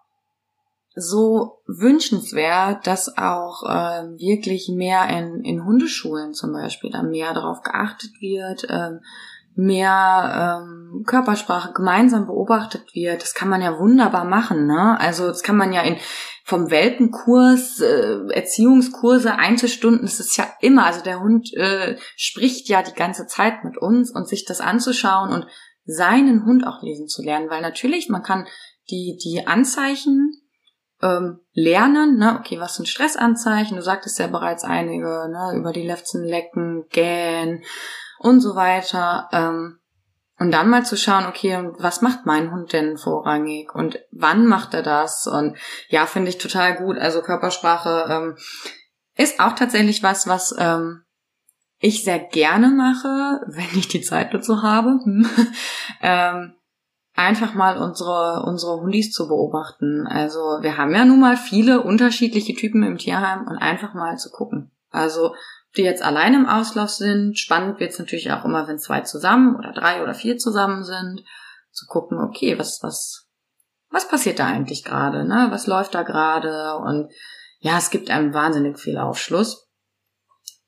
so 0.95 1.61
wünschenswert, 1.65 2.85
dass 2.85 3.17
auch 3.17 3.63
äh, 3.63 4.03
wirklich 4.17 4.69
mehr 4.69 5.09
in, 5.09 5.43
in 5.43 5.65
Hundeschulen 5.65 6.33
zum 6.33 6.53
Beispiel 6.53 6.91
da 6.91 7.01
mehr 7.01 7.33
darauf 7.33 7.61
geachtet 7.61 8.11
wird, 8.19 8.69
äh, 8.69 8.99
mehr 9.55 10.61
ähm, 10.63 11.03
Körpersprache 11.05 11.73
gemeinsam 11.73 12.25
beobachtet 12.25 12.93
wird. 12.93 13.21
Das 13.21 13.33
kann 13.33 13.49
man 13.49 13.61
ja 13.61 13.79
wunderbar 13.79 14.25
machen, 14.25 14.65
ne? 14.65 14.99
Also 14.99 15.27
das 15.27 15.43
kann 15.43 15.57
man 15.57 15.73
ja 15.73 15.81
in 15.81 15.97
vom 16.43 16.69
Welpenkurs, 16.69 17.79
äh, 17.79 18.17
Erziehungskurse, 18.29 19.35
Einzelstunden, 19.35 20.01
das 20.01 20.19
ist 20.19 20.37
ja 20.37 20.47
immer, 20.59 20.85
also 20.85 21.01
der 21.01 21.21
Hund 21.21 21.53
äh, 21.53 21.97
spricht 22.17 22.67
ja 22.67 22.83
die 22.83 22.93
ganze 22.93 23.27
Zeit 23.27 23.63
mit 23.63 23.77
uns 23.77 24.11
und 24.11 24.27
sich 24.27 24.43
das 24.43 24.59
anzuschauen 24.59 25.31
und 25.31 25.47
seinen 25.85 26.45
Hund 26.45 26.67
auch 26.67 26.81
lesen 26.81 27.07
zu 27.07 27.23
lernen, 27.23 27.49
weil 27.49 27.61
natürlich, 27.61 28.09
man 28.09 28.23
kann 28.23 28.45
die, 28.89 29.17
die 29.23 29.47
Anzeichen 29.47 30.42
ähm, 31.03 31.39
lernen, 31.51 32.17
ne, 32.17 32.37
okay, 32.39 32.59
was 32.59 32.75
sind 32.75 32.87
Stressanzeichen? 32.87 33.75
Du 33.77 33.83
sagtest 33.83 34.17
ja 34.19 34.27
bereits 34.27 34.63
einige, 34.63 35.29
ne, 35.29 35.53
über 35.55 35.73
die 35.73 35.85
Lefzen 35.85 36.23
lecken, 36.23 36.85
gähnen 36.89 37.63
und 38.19 38.39
so 38.39 38.55
weiter. 38.55 39.27
Ähm, 39.31 39.79
und 40.39 40.51
dann 40.51 40.69
mal 40.69 40.85
zu 40.85 40.97
schauen, 40.97 41.25
okay, 41.27 41.69
was 41.77 42.01
macht 42.01 42.25
mein 42.25 42.51
Hund 42.51 42.73
denn 42.73 42.97
vorrangig 42.97 43.73
und 43.75 43.99
wann 44.11 44.47
macht 44.47 44.73
er 44.73 44.81
das? 44.81 45.27
Und 45.27 45.57
ja, 45.89 46.05
finde 46.05 46.29
ich 46.29 46.37
total 46.37 46.75
gut. 46.75 46.97
Also 46.97 47.21
Körpersprache 47.21 48.07
ähm, 48.09 48.37
ist 49.15 49.39
auch 49.39 49.53
tatsächlich 49.53 50.01
was, 50.01 50.27
was 50.27 50.55
ähm, 50.57 51.03
ich 51.79 52.03
sehr 52.03 52.19
gerne 52.19 52.69
mache, 52.69 53.41
wenn 53.47 53.77
ich 53.77 53.87
die 53.87 54.01
Zeit 54.01 54.33
dazu 54.33 54.63
habe. 54.63 54.99
ähm, 56.01 56.55
einfach 57.13 57.53
mal 57.53 57.77
unsere, 57.77 58.43
unsere 58.45 58.79
Hundis 58.79 59.11
zu 59.11 59.27
beobachten. 59.27 60.07
Also 60.07 60.39
wir 60.61 60.77
haben 60.77 60.93
ja 60.93 61.05
nun 61.05 61.19
mal 61.19 61.37
viele 61.37 61.81
unterschiedliche 61.81 62.53
Typen 62.53 62.83
im 62.83 62.97
Tierheim 62.97 63.47
und 63.47 63.57
einfach 63.57 63.93
mal 63.93 64.17
zu 64.17 64.31
gucken. 64.31 64.71
Also 64.89 65.33
die 65.75 65.83
jetzt 65.83 66.03
allein 66.03 66.33
im 66.33 66.45
Auslauf 66.47 66.89
sind. 66.89 67.37
Spannend 67.37 67.79
wird 67.79 67.91
es 67.91 67.99
natürlich 67.99 68.31
auch 68.31 68.45
immer, 68.45 68.67
wenn 68.67 68.79
zwei 68.79 69.01
zusammen 69.01 69.55
oder 69.55 69.71
drei 69.73 70.03
oder 70.03 70.13
vier 70.13 70.37
zusammen 70.37 70.83
sind, 70.83 71.23
zu 71.71 71.87
gucken, 71.87 72.19
okay, 72.19 72.59
was, 72.59 72.79
was, 72.83 73.27
was 73.89 74.07
passiert 74.07 74.39
da 74.39 74.45
eigentlich 74.45 74.83
gerade, 74.83 75.25
ne? 75.25 75.47
Was 75.49 75.65
läuft 75.65 75.95
da 75.95 76.03
gerade? 76.03 76.75
Und 76.77 77.11
ja, 77.59 77.77
es 77.77 77.89
gibt 77.89 78.11
einen 78.11 78.33
wahnsinnig 78.33 78.77
viel 78.79 78.97
Aufschluss. 78.97 79.62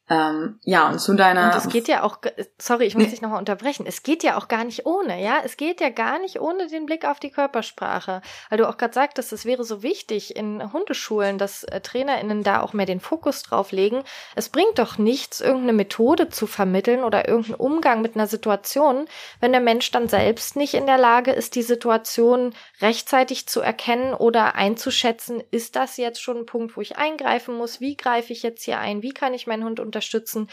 Ähm, 0.08 0.60
ja, 0.64 0.89
und 0.89 0.99
zu 0.99 1.16
deiner. 1.16 1.45
Und 1.45 1.56
es 1.56 1.68
geht 1.68 1.88
ja 1.88 2.03
auch, 2.03 2.20
sorry, 2.60 2.86
ich 2.86 2.95
muss 2.95 3.10
dich 3.10 3.24
nochmal 3.24 3.39
unterbrechen. 3.39 3.88
Es 3.88 4.03
geht 4.03 4.22
ja 4.22 4.38
auch 4.38 4.47
gar 4.47 4.64
nicht 4.64 4.86
ohne, 4.86 5.20
ja. 5.24 5.39
Es 5.43 5.58
geht 5.58 5.82
ja 5.82 5.89
gar 5.89 6.20
nicht 6.20 6.39
ohne 6.39 6.68
den 6.68 6.86
Blick 6.86 7.06
auf 7.06 7.20
die 7.20 7.32
Körpersprache. 7.32 8.22
Weil 8.49 8.58
du 8.60 8.70
auch 8.70 8.78
gerade 8.78 8.93
sagtest, 8.93 9.34
es 9.34 9.45
wäre 9.45 9.64
so 9.64 9.82
wichtig 9.82 10.36
in 10.36 10.72
Hundeschulen, 10.72 11.39
dass 11.39 11.64
äh, 11.64 11.82
TrainerInnen 11.82 12.43
da 12.43 12.62
auch 12.62 12.74
mehr 12.74 12.86
den 12.86 12.99
Fokus 12.99 13.41
drauf 13.41 13.72
legen. 13.72 14.03
Es 14.36 14.49
bringt 14.49 14.78
doch 14.78 14.99
nichts, 14.99 15.41
irgendeine 15.41 15.74
Methode 15.74 16.30
zu 16.30 16.45
vermitteln 16.45 17.03
oder 17.03 17.28
irgendeinen 17.28 17.56
Umgang 17.56 18.03
mit 18.03 18.16
einer 18.16 18.28
Situation, 18.28 19.08
wenn 19.39 19.53
der 19.53 19.62
Mensch 19.62 19.89
dann 19.89 20.08
selbst 20.08 20.56
nicht 20.56 20.76
in 20.76 20.86
der 20.86 20.99
Lage 20.99 21.32
ist, 21.32 21.56
die 21.56 21.64
Situation 21.64 22.53
rechtzeitig 22.80 23.47
zu 23.47 23.60
erkennen 23.62 24.14
oder 24.14 24.53
einzuschätzen, 24.53 25.41
ist 25.49 25.76
das 25.76 25.97
jetzt 25.97 26.22
schon 26.22 26.38
ein 26.38 26.45
Punkt, 26.45 26.78
wo 26.78 26.82
ich 26.82 26.97
eingreifen 26.97 27.56
muss? 27.56 27.82
Wie 27.82 27.97
greife 27.97 28.34
ich 28.34 28.43
jetzt 28.43 28.64
hier 28.64 28.78
ein? 28.78 29.01
Wie 29.01 29.14
kann 29.14 29.34
ich 29.34 29.47
meinen 29.47 29.64
Hund 29.64 29.80
unterstützen. 29.95 30.47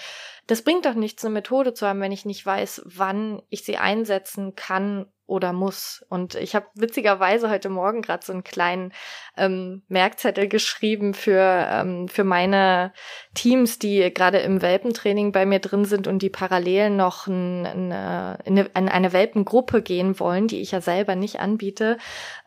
Das 0.46 0.62
bringt 0.62 0.86
doch 0.86 0.94
nichts, 0.94 1.24
eine 1.24 1.34
Methode 1.34 1.72
zu 1.74 1.86
haben, 1.86 2.00
wenn 2.00 2.12
ich 2.12 2.24
nicht 2.24 2.44
weiß, 2.44 2.82
wann 2.84 3.42
ich 3.48 3.64
sie 3.64 3.76
einsetzen 3.76 4.54
kann 4.56 5.06
oder 5.32 5.52
muss. 5.52 6.04
Und 6.08 6.34
ich 6.34 6.54
habe 6.54 6.66
witzigerweise 6.74 7.48
heute 7.48 7.70
Morgen 7.70 8.02
gerade 8.02 8.24
so 8.24 8.32
einen 8.32 8.44
kleinen 8.44 8.92
ähm, 9.36 9.82
Merkzettel 9.88 10.46
geschrieben 10.48 11.14
für, 11.14 11.66
ähm, 11.70 12.08
für 12.08 12.24
meine 12.24 12.92
Teams, 13.34 13.78
die 13.78 14.12
gerade 14.12 14.38
im 14.38 14.60
Welpentraining 14.60 15.32
bei 15.32 15.46
mir 15.46 15.60
drin 15.60 15.84
sind 15.86 16.06
und 16.06 16.20
die 16.20 16.28
parallel 16.28 16.90
noch 16.90 17.28
ein, 17.28 17.66
eine, 17.66 18.38
in 18.44 18.88
eine 18.88 19.12
Welpengruppe 19.12 19.80
gehen 19.80 20.20
wollen, 20.20 20.48
die 20.48 20.60
ich 20.60 20.72
ja 20.72 20.80
selber 20.80 21.14
nicht 21.14 21.40
anbiete. 21.40 21.96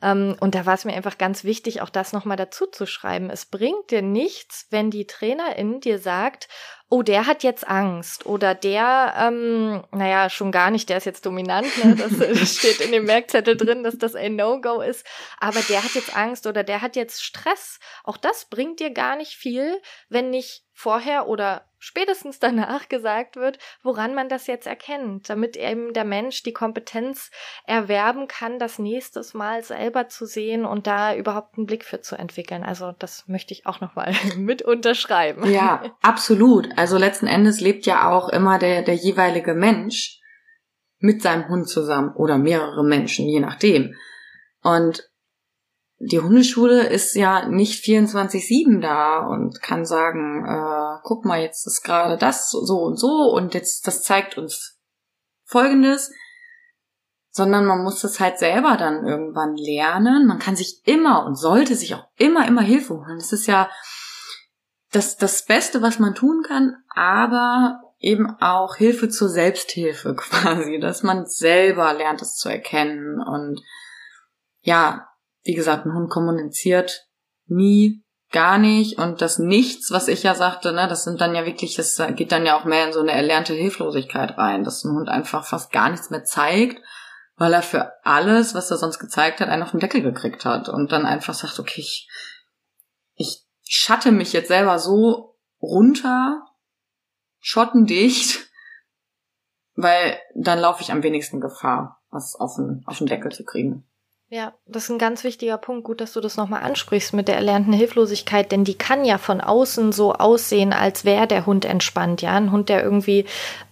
Ähm, 0.01 0.35
und 0.39 0.53
da 0.53 0.65
war 0.65 0.75
es 0.75 0.85
mir 0.85 0.93
einfach 0.93 1.17
ganz 1.17 1.43
wichtig, 1.43 1.81
auch 1.81 1.89
das 1.89 2.13
nochmal 2.13 2.37
dazu 2.37 2.67
zu 2.67 2.85
schreiben. 2.85 3.29
Es 3.31 3.45
bringt 3.45 3.89
dir 3.89 4.03
nichts, 4.03 4.67
wenn 4.69 4.91
die 4.91 5.07
Trainerin 5.07 5.79
dir 5.79 5.97
sagt, 5.97 6.49
oh, 6.89 7.01
der 7.01 7.25
hat 7.25 7.41
jetzt 7.41 7.67
Angst 7.67 7.84
oder 8.25 8.55
der, 8.55 9.13
ähm, 9.17 9.83
naja, 9.91 10.29
schon 10.29 10.51
gar 10.51 10.71
nicht, 10.71 10.89
der 10.89 10.97
ist 10.97 11.05
jetzt 11.05 11.25
dominant, 11.25 11.67
ne? 11.83 11.95
das, 11.95 12.17
das 12.39 12.57
steht 12.57 12.81
in 12.81 12.91
dem 12.91 13.05
Merkzettel 13.05 13.55
drin, 13.55 13.83
dass 13.83 13.97
das 13.97 14.15
ein 14.15 14.35
No-Go 14.35 14.81
ist, 14.81 15.05
aber 15.39 15.61
der 15.61 15.83
hat 15.83 15.95
jetzt 15.95 16.15
Angst 16.15 16.47
oder 16.47 16.63
der 16.63 16.81
hat 16.81 16.95
jetzt 16.95 17.23
Stress. 17.23 17.79
Auch 18.03 18.17
das 18.17 18.45
bringt 18.45 18.79
dir 18.79 18.91
gar 18.91 19.15
nicht 19.15 19.33
viel, 19.33 19.81
wenn 20.09 20.29
nicht 20.29 20.64
vorher 20.75 21.27
oder 21.27 21.63
spätestens 21.79 22.39
danach 22.39 22.89
gesagt 22.89 23.37
wird, 23.37 23.57
woran 23.81 24.13
man 24.13 24.29
das 24.29 24.45
jetzt 24.45 24.67
erkennt, 24.67 25.29
damit 25.29 25.55
eben 25.55 25.93
der 25.93 26.03
Mensch 26.03 26.43
die 26.43 26.53
Kompetenz 26.53 27.31
erwerben 27.65 28.27
kann, 28.27 28.59
das 28.59 28.77
nächstes 28.77 29.33
Mal 29.33 29.63
selber 29.63 30.09
zu 30.09 30.25
sehen 30.25 30.65
und 30.65 30.85
da 30.85 31.15
überhaupt 31.15 31.57
einen 31.57 31.65
Blick 31.65 31.85
für 31.85 32.01
zu 32.01 32.15
entwickeln. 32.15 32.63
Also 32.63 32.93
das 32.99 33.27
möchte 33.27 33.53
ich 33.53 33.65
auch 33.65 33.81
nochmal 33.81 34.13
mit 34.37 34.61
unterschreiben. 34.61 35.49
Ja, 35.49 35.95
absolut. 36.01 36.69
Also 36.77 36.97
letzten 36.97 37.27
Endes 37.27 37.61
lebt 37.61 37.85
ja 37.85 38.11
auch 38.11 38.29
immer 38.29 38.59
der, 38.59 38.83
der 38.83 38.95
jeweilige 38.95 39.53
Mensch 39.53 40.19
mit 40.99 41.21
seinem 41.21 41.47
Hund 41.47 41.69
zusammen 41.69 42.13
oder 42.15 42.37
mehrere 42.37 42.83
Menschen, 42.83 43.27
je 43.27 43.39
nachdem. 43.39 43.95
Und 44.61 45.09
die 45.97 46.19
Hundeschule 46.19 46.87
ist 46.87 47.15
ja 47.15 47.47
nicht 47.47 47.83
24-7 47.83 48.81
da 48.81 49.19
und 49.19 49.61
kann 49.61 49.85
sagen, 49.85 50.45
äh, 50.45 50.99
guck 51.03 51.25
mal, 51.25 51.41
jetzt 51.41 51.65
ist 51.67 51.83
gerade 51.83 52.17
das 52.17 52.49
so 52.49 52.81
und 52.81 52.97
so 52.97 53.31
und 53.33 53.53
jetzt 53.53 53.87
das 53.87 54.03
zeigt 54.03 54.37
uns 54.37 54.77
Folgendes, 55.45 56.11
sondern 57.29 57.65
man 57.65 57.83
muss 57.83 58.01
das 58.01 58.19
halt 58.19 58.39
selber 58.39 58.77
dann 58.77 59.05
irgendwann 59.05 59.55
lernen. 59.55 60.25
Man 60.25 60.39
kann 60.39 60.55
sich 60.55 60.81
immer 60.85 61.25
und 61.25 61.35
sollte 61.35 61.75
sich 61.75 61.95
auch 61.95 62.07
immer, 62.17 62.47
immer 62.47 62.61
Hilfe 62.61 62.95
holen. 62.95 63.17
Das 63.17 63.31
ist 63.31 63.45
ja 63.45 63.69
das, 64.91 65.17
das 65.17 65.45
Beste, 65.45 65.81
was 65.81 65.99
man 65.99 66.15
tun 66.15 66.43
kann, 66.45 66.75
aber 66.89 67.81
eben 67.99 68.29
auch 68.39 68.75
Hilfe 68.75 69.09
zur 69.09 69.29
Selbsthilfe 69.29 70.15
quasi, 70.17 70.79
dass 70.79 71.03
man 71.03 71.25
selber 71.25 71.93
lernt, 71.93 72.21
es 72.21 72.35
zu 72.35 72.49
erkennen 72.49 73.21
und 73.21 73.61
ja, 74.61 75.07
wie 75.45 75.53
gesagt, 75.53 75.85
ein 75.85 75.93
Hund 75.93 76.09
kommuniziert 76.09 77.07
nie, 77.47 78.03
gar 78.31 78.57
nicht 78.57 78.97
und 78.97 79.21
das 79.21 79.39
Nichts, 79.39 79.91
was 79.91 80.07
ich 80.07 80.23
ja 80.23 80.35
sagte, 80.35 80.73
ne, 80.73 80.87
das 80.87 81.03
sind 81.03 81.21
dann 81.21 81.35
ja 81.35 81.45
wirklich, 81.45 81.75
das 81.75 82.01
geht 82.15 82.31
dann 82.31 82.45
ja 82.45 82.59
auch 82.59 82.65
mehr 82.65 82.87
in 82.87 82.93
so 82.93 82.99
eine 82.99 83.13
erlernte 83.13 83.53
Hilflosigkeit 83.53 84.37
rein, 84.37 84.63
dass 84.63 84.83
ein 84.83 84.95
Hund 84.95 85.07
einfach 85.07 85.45
fast 85.45 85.71
gar 85.71 85.89
nichts 85.89 86.09
mehr 86.09 86.23
zeigt, 86.23 86.81
weil 87.37 87.53
er 87.53 87.61
für 87.61 87.93
alles, 88.03 88.55
was 88.55 88.71
er 88.71 88.77
sonst 88.77 88.99
gezeigt 88.99 89.39
hat, 89.39 89.49
einen 89.49 89.63
auf 89.63 89.71
den 89.71 89.79
Deckel 89.79 90.01
gekriegt 90.01 90.43
hat 90.43 90.67
und 90.67 90.91
dann 90.91 91.05
einfach 91.05 91.33
sagt, 91.33 91.59
okay, 91.59 91.79
ich, 91.79 92.09
ich 93.13 93.45
schatte 93.63 94.11
mich 94.11 94.33
jetzt 94.33 94.47
selber 94.47 94.79
so 94.79 95.37
runter, 95.61 96.41
schottendicht, 97.39 98.49
weil 99.75 100.19
dann 100.33 100.59
laufe 100.59 100.81
ich 100.81 100.91
am 100.91 101.03
wenigsten 101.03 101.39
Gefahr, 101.39 102.01
was 102.09 102.35
auf 102.35 102.55
den, 102.55 102.83
auf 102.85 102.97
den 102.97 103.07
Deckel 103.07 103.31
zu 103.31 103.45
kriegen. 103.45 103.87
Ja, 104.29 104.53
das 104.65 104.85
ist 104.85 104.89
ein 104.89 104.97
ganz 104.97 105.23
wichtiger 105.23 105.59
Punkt. 105.59 105.83
Gut, 105.83 106.01
dass 106.01 106.13
du 106.13 106.19
das 106.19 106.35
nochmal 106.35 106.63
ansprichst 106.63 107.13
mit 107.13 107.27
der 107.27 107.35
erlernten 107.35 107.73
Hilflosigkeit, 107.73 108.51
denn 108.51 108.63
die 108.63 108.73
kann 108.73 109.05
ja 109.05 109.19
von 109.19 109.39
außen 109.39 109.91
so 109.91 110.13
aussehen, 110.13 110.73
als 110.73 111.05
wäre 111.05 111.27
der 111.27 111.45
Hund 111.45 111.63
entspannt. 111.63 112.23
Ja, 112.23 112.31
ein 112.31 112.51
Hund, 112.51 112.69
der 112.69 112.81
irgendwie 112.81 113.25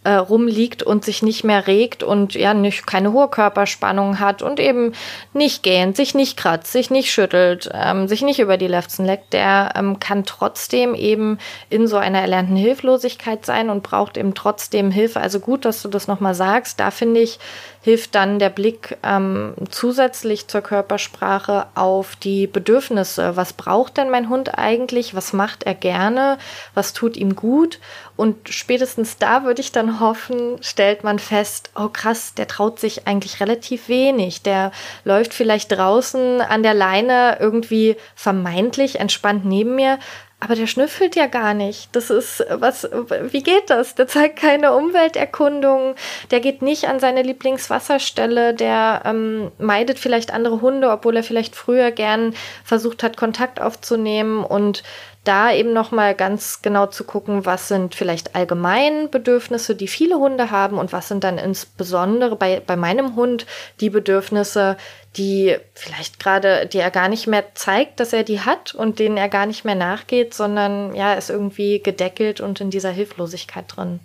äh, 0.03 0.11
rumliegt 0.11 0.83
und 0.83 1.05
sich 1.05 1.23
nicht 1.23 1.43
mehr 1.43 1.65
regt 1.65 2.03
und 2.03 2.35
ja 2.35 2.53
nicht 2.53 2.85
keine 2.85 3.13
hohe 3.13 3.29
Körperspannung 3.29 4.19
hat 4.19 4.43
und 4.43 4.59
eben 4.59 4.93
nicht 5.33 5.63
gähnt, 5.63 5.95
sich 5.95 6.13
nicht 6.13 6.37
kratzt, 6.37 6.71
sich 6.71 6.91
nicht 6.91 7.11
schüttelt, 7.11 7.71
ähm, 7.73 8.07
sich 8.07 8.21
nicht 8.21 8.39
über 8.39 8.57
die 8.57 8.67
Lefzen 8.67 9.05
leckt, 9.05 9.33
der 9.33 9.73
ähm, 9.75 9.99
kann 9.99 10.23
trotzdem 10.23 10.93
eben 10.93 11.39
in 11.71 11.87
so 11.87 11.97
einer 11.97 12.19
erlernten 12.19 12.57
Hilflosigkeit 12.57 13.43
sein 13.43 13.71
und 13.71 13.81
braucht 13.81 14.17
eben 14.17 14.35
trotzdem 14.35 14.91
Hilfe. 14.91 15.19
Also 15.19 15.39
gut, 15.39 15.65
dass 15.65 15.81
du 15.81 15.87
das 15.87 16.07
nochmal 16.07 16.35
sagst. 16.35 16.79
Da 16.79 16.91
finde 16.91 17.21
ich, 17.21 17.39
hilft 17.83 18.15
dann 18.15 18.39
der 18.39 18.49
Blick 18.49 18.97
ähm, 19.03 19.55
zusätzlich 19.69 20.47
zur 20.47 20.61
Körpersprache 20.61 21.67
auf 21.75 22.15
die 22.15 22.47
Bedürfnisse. 22.47 23.35
Was 23.35 23.51
braucht 23.51 23.97
denn 23.97 24.09
mein 24.09 24.29
Hund 24.29 24.57
eigentlich? 24.57 25.15
Was 25.15 25.33
macht 25.33 25.63
er 25.63 25.75
gerne? 25.75 26.37
Was 26.73 26.93
tut 26.93 27.17
ihm 27.17 27.35
gut? 27.35 27.79
Und 28.15 28.47
spätestens 28.47 29.17
da 29.17 29.43
würde 29.43 29.59
ich 29.59 29.73
dann 29.73 29.99
hoffen, 29.99 30.55
stellt 30.61 31.03
man 31.03 31.19
fest, 31.19 31.71
oh 31.75 31.89
krass, 31.89 32.33
der 32.33 32.47
traut 32.47 32.79
sich 32.79 33.05
eigentlich 33.05 33.41
relativ 33.41 33.89
wenig. 33.89 34.43
Der 34.43 34.71
läuft 35.03 35.33
vielleicht 35.33 35.73
draußen 35.73 36.39
an 36.39 36.63
der 36.63 36.73
Leine 36.73 37.37
irgendwie 37.41 37.97
vermeintlich 38.15 39.01
entspannt 39.01 39.43
neben 39.43 39.75
mir, 39.75 39.99
aber 40.43 40.55
der 40.55 40.67
schnüffelt 40.67 41.15
ja 41.15 41.27
gar 41.27 41.53
nicht. 41.53 41.87
Das 41.95 42.09
ist, 42.09 42.45
was, 42.49 42.85
wie 43.31 43.43
geht 43.43 43.69
das? 43.69 43.95
Der 43.95 44.07
zeigt 44.07 44.37
keine 44.39 44.73
Umwelterkundung, 44.73 45.95
der 46.31 46.41
geht 46.41 46.61
nicht 46.61 46.89
an 46.89 46.99
seine 46.99 47.21
Lieblingswasserstelle, 47.21 48.53
der 48.53 49.03
ähm, 49.05 49.51
meidet 49.57 49.99
vielleicht 49.99 50.33
andere 50.33 50.59
Hunde, 50.59 50.89
obwohl 50.91 51.15
er 51.15 51.23
vielleicht 51.23 51.55
früher 51.55 51.91
gern 51.91 52.33
versucht 52.65 53.03
hat, 53.03 53.15
Kontakt 53.15 53.61
aufzunehmen 53.61 54.43
und 54.43 54.83
da 55.23 55.53
eben 55.53 55.71
nochmal 55.71 56.15
ganz 56.15 56.61
genau 56.61 56.87
zu 56.87 57.05
gucken, 57.05 57.45
was 57.45 57.69
sind 57.69 57.95
vielleicht 57.95 58.35
allgemein 58.35 59.09
Bedürfnisse, 59.09 59.75
die 59.75 59.87
viele 59.87 60.15
Hunde 60.15 60.51
haben 60.51 60.77
und 60.77 60.91
was 60.91 61.07
sind 61.07 61.23
dann 61.23 61.37
insbesondere 61.37 62.35
bei, 62.35 62.59
bei 62.59 62.75
meinem 62.75 63.15
Hund 63.15 63.45
die 63.79 63.89
Bedürfnisse, 63.89 64.75
die 65.17 65.55
vielleicht 65.73 66.19
gerade, 66.19 66.67
die 66.67 66.79
er 66.79 66.91
gar 66.91 67.07
nicht 67.07 67.27
mehr 67.27 67.53
zeigt, 67.55 67.99
dass 67.99 68.13
er 68.13 68.23
die 68.23 68.41
hat 68.41 68.73
und 68.73 68.99
denen 68.99 69.17
er 69.17 69.29
gar 69.29 69.45
nicht 69.45 69.63
mehr 69.63 69.75
nachgeht, 69.75 70.33
sondern 70.33 70.95
ja, 70.95 71.13
ist 71.13 71.29
irgendwie 71.29 71.81
gedeckelt 71.81 72.41
und 72.41 72.59
in 72.61 72.69
dieser 72.69 72.89
Hilflosigkeit 72.89 73.65
drin. 73.67 73.99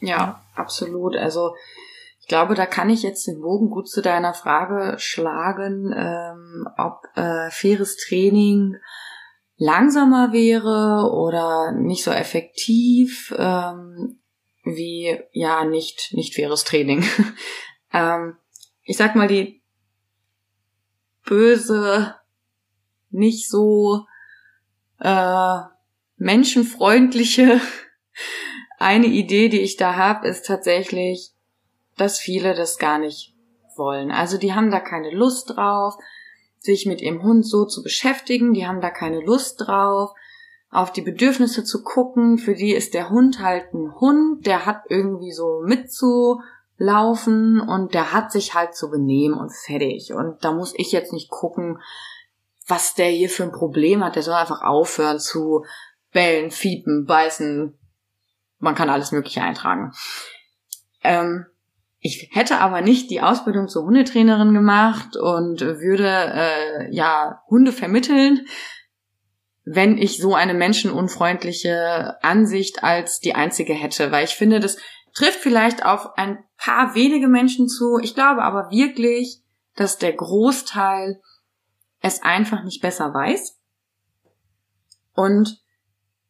Ja, 0.00 0.08
ja. 0.08 0.42
absolut. 0.54 1.16
Also 1.16 1.54
ich 2.20 2.28
glaube, 2.28 2.54
da 2.54 2.66
kann 2.66 2.90
ich 2.90 3.02
jetzt 3.02 3.26
den 3.26 3.40
Bogen 3.40 3.70
gut 3.70 3.88
zu 3.88 4.02
deiner 4.02 4.34
Frage 4.34 4.98
schlagen, 4.98 5.92
ähm, 5.96 6.68
ob 6.76 7.02
äh, 7.16 7.50
faires 7.50 7.96
Training 7.96 8.76
langsamer 9.56 10.32
wäre 10.32 11.10
oder 11.12 11.72
nicht 11.72 12.04
so 12.04 12.10
effektiv 12.10 13.34
ähm, 13.38 14.18
wie 14.64 15.18
ja 15.32 15.64
nicht 15.64 16.10
nicht 16.12 16.34
faires 16.34 16.64
Training. 16.64 17.04
ähm, 17.92 18.36
ich 18.82 18.96
sag 18.96 19.14
mal 19.14 19.28
die 19.28 19.61
böse, 21.32 22.14
nicht 23.10 23.48
so 23.48 24.04
äh, 25.00 25.58
menschenfreundliche 26.18 27.58
eine 28.78 29.06
Idee, 29.06 29.48
die 29.48 29.62
ich 29.62 29.78
da 29.78 29.96
habe, 29.96 30.28
ist 30.28 30.44
tatsächlich, 30.44 31.32
dass 31.96 32.20
viele 32.20 32.54
das 32.54 32.76
gar 32.76 32.98
nicht 32.98 33.34
wollen. 33.76 34.10
Also 34.10 34.36
die 34.36 34.52
haben 34.52 34.70
da 34.70 34.78
keine 34.78 35.10
Lust 35.10 35.56
drauf, 35.56 35.94
sich 36.58 36.84
mit 36.84 37.00
ihrem 37.00 37.22
Hund 37.22 37.46
so 37.46 37.64
zu 37.64 37.82
beschäftigen, 37.82 38.52
die 38.52 38.66
haben 38.66 38.82
da 38.82 38.90
keine 38.90 39.20
Lust 39.20 39.62
drauf, 39.66 40.10
auf 40.68 40.92
die 40.92 41.00
Bedürfnisse 41.00 41.64
zu 41.64 41.82
gucken. 41.82 42.36
Für 42.36 42.54
die 42.54 42.74
ist 42.74 42.92
der 42.92 43.08
Hund 43.08 43.38
halt 43.38 43.72
ein 43.72 43.94
Hund, 43.98 44.44
der 44.46 44.66
hat 44.66 44.82
irgendwie 44.90 45.32
so 45.32 45.62
mitzu 45.64 46.42
laufen 46.82 47.60
und 47.60 47.94
der 47.94 48.12
hat 48.12 48.32
sich 48.32 48.54
halt 48.54 48.74
zu 48.74 48.90
benehmen 48.90 49.38
und 49.38 49.54
fertig. 49.54 50.12
Und 50.12 50.44
da 50.44 50.52
muss 50.52 50.74
ich 50.76 50.90
jetzt 50.92 51.12
nicht 51.12 51.30
gucken, 51.30 51.80
was 52.66 52.94
der 52.94 53.08
hier 53.08 53.28
für 53.28 53.44
ein 53.44 53.52
Problem 53.52 54.04
hat. 54.04 54.16
Der 54.16 54.22
soll 54.22 54.34
einfach 54.34 54.62
aufhören 54.62 55.20
zu 55.20 55.64
bellen, 56.12 56.50
fiepen, 56.50 57.06
beißen. 57.06 57.78
Man 58.58 58.74
kann 58.74 58.90
alles 58.90 59.12
Mögliche 59.12 59.42
eintragen. 59.42 59.92
Ähm, 61.02 61.46
ich 62.00 62.30
hätte 62.32 62.58
aber 62.58 62.80
nicht 62.80 63.10
die 63.10 63.20
Ausbildung 63.20 63.68
zur 63.68 63.84
Hundetrainerin 63.84 64.52
gemacht 64.52 65.16
und 65.16 65.60
würde 65.60 66.08
äh, 66.08 66.94
ja 66.94 67.42
Hunde 67.48 67.72
vermitteln, 67.72 68.46
wenn 69.64 69.98
ich 69.98 70.18
so 70.18 70.34
eine 70.34 70.54
menschenunfreundliche 70.54 72.16
Ansicht 72.22 72.82
als 72.82 73.20
die 73.20 73.36
einzige 73.36 73.74
hätte, 73.74 74.10
weil 74.10 74.24
ich 74.24 74.34
finde, 74.34 74.58
das 74.58 74.78
trifft 75.14 75.40
vielleicht 75.40 75.84
auf 75.84 76.16
ein 76.16 76.42
paar 76.56 76.94
wenige 76.94 77.28
Menschen 77.28 77.68
zu. 77.68 77.98
Ich 77.98 78.14
glaube 78.14 78.42
aber 78.42 78.70
wirklich, 78.70 79.42
dass 79.76 79.98
der 79.98 80.12
Großteil 80.12 81.20
es 82.00 82.22
einfach 82.22 82.64
nicht 82.64 82.82
besser 82.82 83.12
weiß. 83.12 83.58
Und 85.14 85.60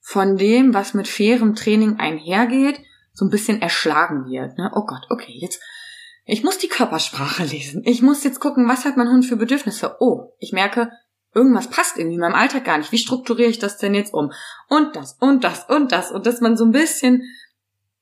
von 0.01 0.37
dem, 0.37 0.75
was 0.75 0.95
mit 0.95 1.07
fairem 1.07 1.55
Training 1.55 1.99
einhergeht, 1.99 2.81
so 3.13 3.25
ein 3.25 3.31
bisschen 3.31 3.63
erschlagen 3.63 4.27
wird. 4.27 4.59
Ne? 4.59 4.71
Oh 4.75 4.85
Gott, 4.85 5.07
okay, 5.11 5.33
jetzt, 5.35 5.63
ich 6.25 6.43
muss 6.43 6.59
die 6.59 6.69
Körpersprache 6.69 7.45
lesen. 7.45 7.83
Ich 7.85 8.03
muss 8.03 8.25
jetzt 8.25 8.41
gucken, 8.41 8.69
was 8.69 8.85
hat 8.85 8.97
mein 8.97 9.09
Hund 9.09 9.25
für 9.25 9.37
Bedürfnisse. 9.37 9.97
Oh, 10.01 10.33
ich 10.39 10.53
merke, 10.53 10.91
irgendwas 11.35 11.69
passt 11.69 11.97
irgendwie 11.97 12.15
in 12.15 12.21
meinem 12.21 12.35
Alltag 12.35 12.65
gar 12.65 12.79
nicht. 12.79 12.93
Wie 12.93 12.99
strukturiere 12.99 13.51
ich 13.51 13.59
das 13.59 13.79
denn 13.79 13.95
jetzt 13.95 14.13
um? 14.13 14.33
Und 14.69 14.97
das, 14.97 15.17
und 15.21 15.45
das, 15.45 15.69
und 15.69 15.93
das. 15.93 16.11
Und 16.11 16.27
dass 16.27 16.41
man 16.41 16.57
so 16.57 16.65
ein 16.65 16.73
bisschen 16.73 17.23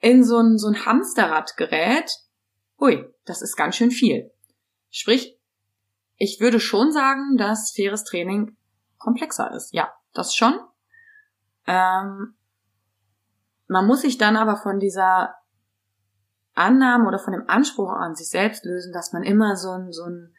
in 0.01 0.25
so 0.25 0.39
ein, 0.39 0.59
so 0.59 0.69
ein 0.69 0.85
Hamsterrad 0.87 1.57
gerät, 1.57 2.11
ui, 2.81 3.05
das 3.25 3.43
ist 3.43 3.57
ganz 3.57 3.77
schön 3.77 3.91
viel. 3.91 4.31
Sprich, 4.91 5.39
ich 6.17 6.41
würde 6.41 6.61
schon 6.61 6.93
sagen, 6.93 7.37
dass 7.37 7.73
faires 7.73 8.05
Training 8.05 8.57
komplexer 8.99 9.53
ist. 9.53 9.73
Ja, 9.73 9.93
das 10.13 10.35
schon. 10.35 10.59
Ähm, 11.67 12.35
man 13.69 13.87
muss 13.87 14.03
sich 14.03 14.19
dann 14.19 14.37
aber 14.37 14.57
von 14.57 14.81
dieser 14.81 15.35
Annahme 16.55 17.07
oder 17.07 17.19
von 17.19 17.33
dem 17.33 17.49
Anspruch 17.49 17.91
an 17.91 18.15
sich 18.15 18.29
selbst 18.29 18.65
lösen, 18.65 18.93
dass 18.93 19.13
man 19.13 19.23
immer 19.23 19.57
so 19.57 19.71
einen, 19.71 19.93
so 19.93 20.05
einen 20.05 20.35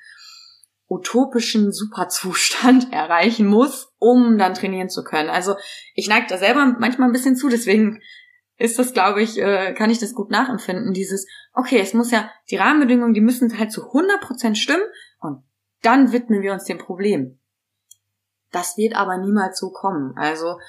utopischen 0.90 1.72
Superzustand 1.72 2.92
erreichen 2.94 3.48
muss, 3.48 3.94
um 3.98 4.38
dann 4.38 4.54
trainieren 4.54 4.90
zu 4.90 5.04
können. 5.04 5.30
Also 5.30 5.56
ich 5.96 6.10
neige 6.10 6.28
da 6.28 6.38
selber 6.38 6.66
manchmal 6.80 7.10
ein 7.10 7.14
bisschen 7.14 7.36
zu, 7.38 7.48
deswegen 7.48 8.02
ist 8.62 8.80
das, 8.80 8.94
glaube 8.94 9.22
ich, 9.22 9.38
äh, 9.40 9.74
kann 9.74 9.90
ich 9.90 10.00
das 10.00 10.14
gut 10.14 10.30
nachempfinden. 10.30 10.94
Dieses, 10.94 11.28
okay, 11.54 11.80
es 11.80 11.94
muss 11.94 12.12
ja, 12.12 12.30
die 12.50 12.58
Rahmenbedingungen, 12.58 13.14
die 13.14 13.22
müssen 13.22 13.58
halt 13.58 13.72
zu 13.72 13.92
100% 13.92 14.56
stimmen 14.56 14.84
und 15.20 15.44
dann 15.82 16.12
widmen 16.12 16.42
wir 16.42 16.54
uns 16.54 16.66
dem 16.66 16.78
Problem. 16.78 17.40
Das 18.52 18.78
wird 18.78 18.96
aber 18.96 19.18
niemals 19.18 19.60
so 19.60 19.72
kommen. 19.72 20.14
Also 20.16 20.60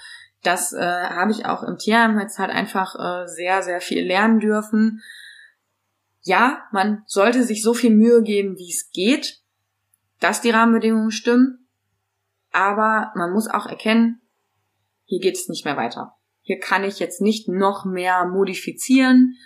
das 0.42 0.72
äh, 0.72 0.80
habe 0.80 1.30
ich 1.30 1.46
auch 1.46 1.62
im 1.62 1.78
Tierheim 1.78 2.18
jetzt 2.18 2.38
halt 2.38 2.50
einfach 2.50 2.94
äh, 2.96 3.28
sehr, 3.28 3.62
sehr 3.62 3.80
viel 3.80 4.04
lernen 4.04 4.40
dürfen. 4.40 5.02
Ja, 6.22 6.62
man 6.72 7.02
sollte 7.06 7.42
sich 7.42 7.62
so 7.62 7.74
viel 7.74 7.90
Mühe 7.90 8.22
geben, 8.22 8.56
wie 8.56 8.70
es 8.70 8.90
geht, 8.92 9.42
dass 10.20 10.40
die 10.40 10.50
Rahmenbedingungen 10.50 11.10
stimmen. 11.10 11.68
Aber 12.52 13.12
man 13.16 13.32
muss 13.32 13.48
auch 13.48 13.66
erkennen, 13.66 14.20
hier 15.04 15.20
geht 15.20 15.36
es 15.36 15.48
nicht 15.48 15.64
mehr 15.64 15.76
weiter. 15.76 16.16
Hier 16.42 16.58
kann 16.58 16.84
ich 16.84 16.98
jetzt 16.98 17.20
nicht 17.20 17.48
noch 17.48 17.84
mehr 17.84 18.26
modifizieren. 18.26 19.36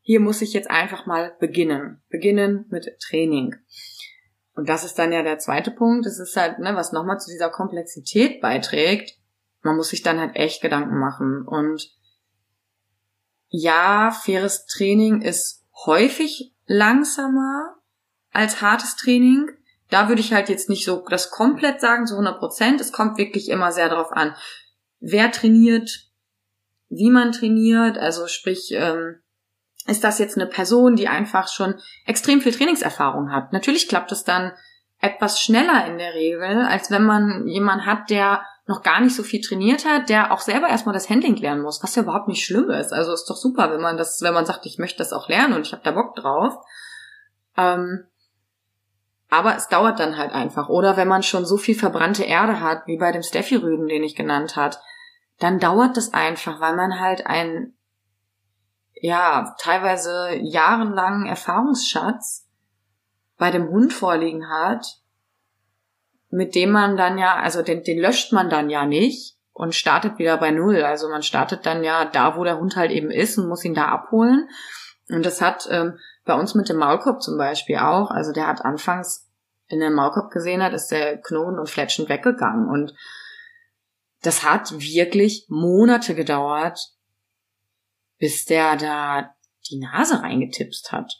Hier 0.00 0.20
muss 0.20 0.42
ich 0.42 0.52
jetzt 0.52 0.70
einfach 0.70 1.06
mal 1.06 1.34
beginnen. 1.40 2.02
Beginnen 2.10 2.66
mit 2.68 2.98
Training. 3.00 3.56
Und 4.54 4.68
das 4.68 4.84
ist 4.84 4.98
dann 4.98 5.12
ja 5.12 5.22
der 5.22 5.38
zweite 5.38 5.70
Punkt. 5.70 6.06
Das 6.06 6.18
ist 6.18 6.36
halt, 6.36 6.58
ne, 6.58 6.76
was 6.76 6.92
nochmal 6.92 7.18
zu 7.18 7.30
dieser 7.30 7.50
Komplexität 7.50 8.40
beiträgt. 8.40 9.18
Man 9.62 9.76
muss 9.76 9.88
sich 9.88 10.02
dann 10.02 10.20
halt 10.20 10.36
echt 10.36 10.60
Gedanken 10.60 10.98
machen. 10.98 11.46
Und 11.46 11.90
ja, 13.48 14.10
faires 14.10 14.66
Training 14.66 15.22
ist 15.22 15.64
häufig 15.86 16.54
langsamer 16.66 17.76
als 18.30 18.60
hartes 18.60 18.96
Training. 18.96 19.50
Da 19.88 20.08
würde 20.08 20.20
ich 20.20 20.32
halt 20.32 20.48
jetzt 20.48 20.68
nicht 20.68 20.84
so 20.84 21.04
das 21.08 21.30
komplett 21.30 21.80
sagen, 21.80 22.06
zu 22.06 22.14
100 22.14 22.38
Prozent. 22.38 22.80
Es 22.80 22.92
kommt 22.92 23.16
wirklich 23.16 23.48
immer 23.48 23.72
sehr 23.72 23.88
darauf 23.88 24.12
an, 24.12 24.34
wer 25.04 25.30
trainiert, 25.30 26.08
wie 26.88 27.10
man 27.10 27.32
trainiert, 27.32 27.98
also 27.98 28.26
sprich, 28.26 28.72
ähm, 28.72 29.20
ist 29.86 30.02
das 30.02 30.18
jetzt 30.18 30.36
eine 30.36 30.46
Person, 30.46 30.96
die 30.96 31.08
einfach 31.08 31.48
schon 31.48 31.74
extrem 32.06 32.40
viel 32.40 32.52
Trainingserfahrung 32.52 33.30
hat. 33.30 33.52
Natürlich 33.52 33.88
klappt 33.88 34.12
es 34.12 34.24
dann 34.24 34.52
etwas 35.00 35.40
schneller 35.40 35.86
in 35.86 35.98
der 35.98 36.14
Regel, 36.14 36.62
als 36.62 36.90
wenn 36.90 37.04
man 37.04 37.46
jemanden 37.46 37.84
hat, 37.84 38.08
der 38.08 38.42
noch 38.66 38.82
gar 38.82 39.00
nicht 39.00 39.14
so 39.14 39.22
viel 39.22 39.42
trainiert 39.42 39.84
hat, 39.84 40.08
der 40.08 40.32
auch 40.32 40.40
selber 40.40 40.68
erstmal 40.68 40.94
das 40.94 41.10
Handling 41.10 41.36
lernen 41.36 41.60
muss, 41.60 41.82
was 41.82 41.94
ja 41.96 42.02
überhaupt 42.02 42.28
nicht 42.28 42.42
schlimm 42.42 42.70
ist. 42.70 42.94
Also 42.94 43.12
ist 43.12 43.28
doch 43.28 43.36
super, 43.36 43.70
wenn 43.70 43.82
man 43.82 43.98
das, 43.98 44.22
wenn 44.22 44.32
man 44.32 44.46
sagt, 44.46 44.64
ich 44.64 44.78
möchte 44.78 44.98
das 44.98 45.12
auch 45.12 45.28
lernen 45.28 45.52
und 45.52 45.66
ich 45.66 45.72
habe 45.72 45.82
da 45.84 45.90
Bock 45.90 46.14
drauf. 46.16 46.54
Ähm, 47.58 48.06
aber 49.28 49.56
es 49.56 49.68
dauert 49.68 50.00
dann 50.00 50.16
halt 50.16 50.32
einfach. 50.32 50.70
Oder 50.70 50.96
wenn 50.96 51.08
man 51.08 51.22
schon 51.22 51.44
so 51.44 51.58
viel 51.58 51.74
verbrannte 51.74 52.24
Erde 52.24 52.60
hat, 52.60 52.86
wie 52.86 52.96
bei 52.96 53.12
dem 53.12 53.22
Steffi-Rüden, 53.22 53.88
den 53.88 54.02
ich 54.02 54.16
genannt 54.16 54.56
hat, 54.56 54.80
dann 55.38 55.58
dauert 55.58 55.96
das 55.96 56.12
einfach, 56.12 56.60
weil 56.60 56.76
man 56.76 57.00
halt 57.00 57.26
ein, 57.26 57.74
ja, 58.94 59.54
teilweise 59.58 60.36
jahrelangen 60.40 61.26
Erfahrungsschatz 61.26 62.48
bei 63.36 63.50
dem 63.50 63.68
Hund 63.68 63.92
vorliegen 63.92 64.48
hat, 64.48 64.86
mit 66.30 66.54
dem 66.54 66.70
man 66.70 66.96
dann 66.96 67.18
ja, 67.18 67.36
also 67.36 67.62
den, 67.62 67.82
den 67.82 67.98
löscht 67.98 68.32
man 68.32 68.48
dann 68.48 68.70
ja 68.70 68.86
nicht 68.86 69.36
und 69.52 69.74
startet 69.74 70.18
wieder 70.18 70.36
bei 70.36 70.50
Null. 70.50 70.82
Also 70.82 71.08
man 71.08 71.22
startet 71.22 71.66
dann 71.66 71.84
ja 71.84 72.04
da, 72.04 72.36
wo 72.36 72.44
der 72.44 72.58
Hund 72.58 72.76
halt 72.76 72.90
eben 72.90 73.10
ist 73.10 73.38
und 73.38 73.48
muss 73.48 73.64
ihn 73.64 73.74
da 73.74 73.86
abholen. 73.86 74.48
Und 75.10 75.24
das 75.24 75.40
hat 75.40 75.68
ähm, 75.70 75.98
bei 76.24 76.34
uns 76.34 76.54
mit 76.54 76.68
dem 76.68 76.78
Maulkorb 76.78 77.22
zum 77.22 77.36
Beispiel 77.38 77.76
auch, 77.76 78.10
also 78.10 78.32
der 78.32 78.46
hat 78.46 78.64
anfangs 78.64 79.30
in 79.68 79.80
den 79.80 79.94
Maulkorb 79.94 80.30
gesehen 80.30 80.62
hat, 80.62 80.72
ist 80.72 80.88
der 80.88 81.18
knurrend 81.18 81.58
und 81.58 81.70
fletschend 81.70 82.08
weggegangen. 82.08 82.68
Und 82.68 82.94
das 84.24 84.42
hat 84.42 84.72
wirklich 84.72 85.46
Monate 85.48 86.14
gedauert, 86.14 86.80
bis 88.18 88.44
der 88.46 88.76
da 88.76 89.34
die 89.70 89.78
Nase 89.78 90.22
reingetipst 90.22 90.92
hat. 90.92 91.12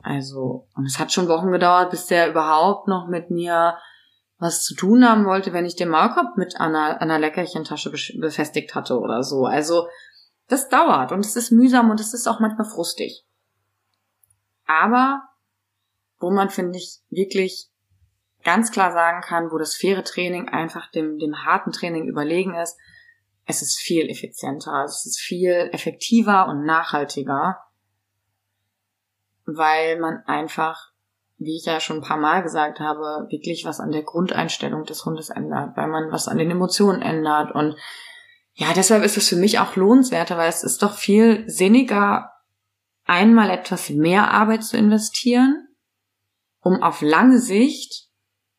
Also, 0.00 0.68
und 0.74 0.86
es 0.86 0.98
hat 0.98 1.12
schon 1.12 1.28
Wochen 1.28 1.50
gedauert, 1.50 1.90
bis 1.90 2.06
der 2.06 2.30
überhaupt 2.30 2.86
noch 2.86 3.08
mit 3.08 3.30
mir 3.30 3.76
was 4.38 4.62
zu 4.62 4.76
tun 4.76 5.04
haben 5.04 5.26
wollte, 5.26 5.52
wenn 5.52 5.66
ich 5.66 5.74
den 5.74 5.88
Maulkorb 5.88 6.36
mit 6.36 6.60
einer, 6.60 7.00
einer 7.00 7.18
Leckerchentasche 7.18 7.90
befestigt 7.90 8.74
hatte 8.76 9.00
oder 9.00 9.24
so. 9.24 9.46
Also, 9.46 9.88
das 10.46 10.68
dauert 10.68 11.10
und 11.10 11.26
es 11.26 11.34
ist 11.34 11.50
mühsam 11.50 11.90
und 11.90 11.98
es 11.98 12.14
ist 12.14 12.28
auch 12.28 12.38
manchmal 12.38 12.68
frustig. 12.68 13.26
Aber, 14.64 15.22
wo 16.20 16.30
man, 16.30 16.50
finde 16.50 16.78
ich, 16.78 17.00
wirklich 17.10 17.68
ganz 18.44 18.70
klar 18.70 18.92
sagen 18.92 19.20
kann, 19.20 19.50
wo 19.50 19.58
das 19.58 19.74
faire 19.74 20.04
Training 20.04 20.48
einfach 20.48 20.90
dem, 20.90 21.18
dem 21.18 21.44
harten 21.44 21.72
Training 21.72 22.06
überlegen 22.08 22.54
ist, 22.54 22.76
es 23.46 23.62
ist 23.62 23.78
viel 23.78 24.10
effizienter, 24.10 24.84
es 24.84 25.06
ist 25.06 25.18
viel 25.18 25.70
effektiver 25.72 26.48
und 26.48 26.64
nachhaltiger, 26.64 27.58
weil 29.46 29.98
man 29.98 30.22
einfach, 30.26 30.92
wie 31.38 31.56
ich 31.56 31.64
ja 31.64 31.80
schon 31.80 31.98
ein 31.98 32.02
paar 32.02 32.18
Mal 32.18 32.42
gesagt 32.42 32.78
habe, 32.78 33.26
wirklich 33.30 33.64
was 33.64 33.80
an 33.80 33.90
der 33.90 34.02
Grundeinstellung 34.02 34.84
des 34.84 35.04
Hundes 35.04 35.30
ändert, 35.30 35.76
weil 35.76 35.88
man 35.88 36.12
was 36.12 36.28
an 36.28 36.36
den 36.36 36.50
Emotionen 36.50 37.00
ändert. 37.00 37.54
Und 37.54 37.76
ja, 38.52 38.74
deshalb 38.74 39.02
ist 39.02 39.16
es 39.16 39.28
für 39.28 39.36
mich 39.36 39.58
auch 39.58 39.76
lohnenswerter, 39.76 40.36
weil 40.36 40.50
es 40.50 40.62
ist 40.62 40.82
doch 40.82 40.94
viel 40.94 41.48
sinniger, 41.48 42.30
einmal 43.04 43.48
etwas 43.48 43.88
mehr 43.88 44.30
Arbeit 44.30 44.62
zu 44.62 44.76
investieren, 44.76 45.68
um 46.60 46.82
auf 46.82 47.00
lange 47.00 47.38
Sicht 47.38 48.07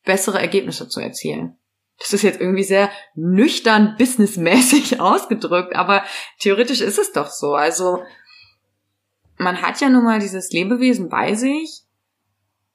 bessere 0.04 0.40
Ergebnisse 0.40 0.88
zu 0.88 1.00
erzielen. 1.00 1.56
Das 1.98 2.14
ist 2.14 2.22
jetzt 2.22 2.40
irgendwie 2.40 2.64
sehr 2.64 2.90
nüchtern 3.14 3.94
businessmäßig 3.98 5.00
ausgedrückt, 5.00 5.76
aber 5.76 6.02
theoretisch 6.38 6.80
ist 6.80 6.98
es 6.98 7.12
doch 7.12 7.28
so. 7.28 7.54
Also 7.54 8.02
man 9.36 9.62
hat 9.62 9.80
ja 9.80 9.88
nun 9.88 10.04
mal 10.04 10.18
dieses 10.18 10.50
Lebewesen 10.50 11.08
bei 11.08 11.34
sich 11.34 11.82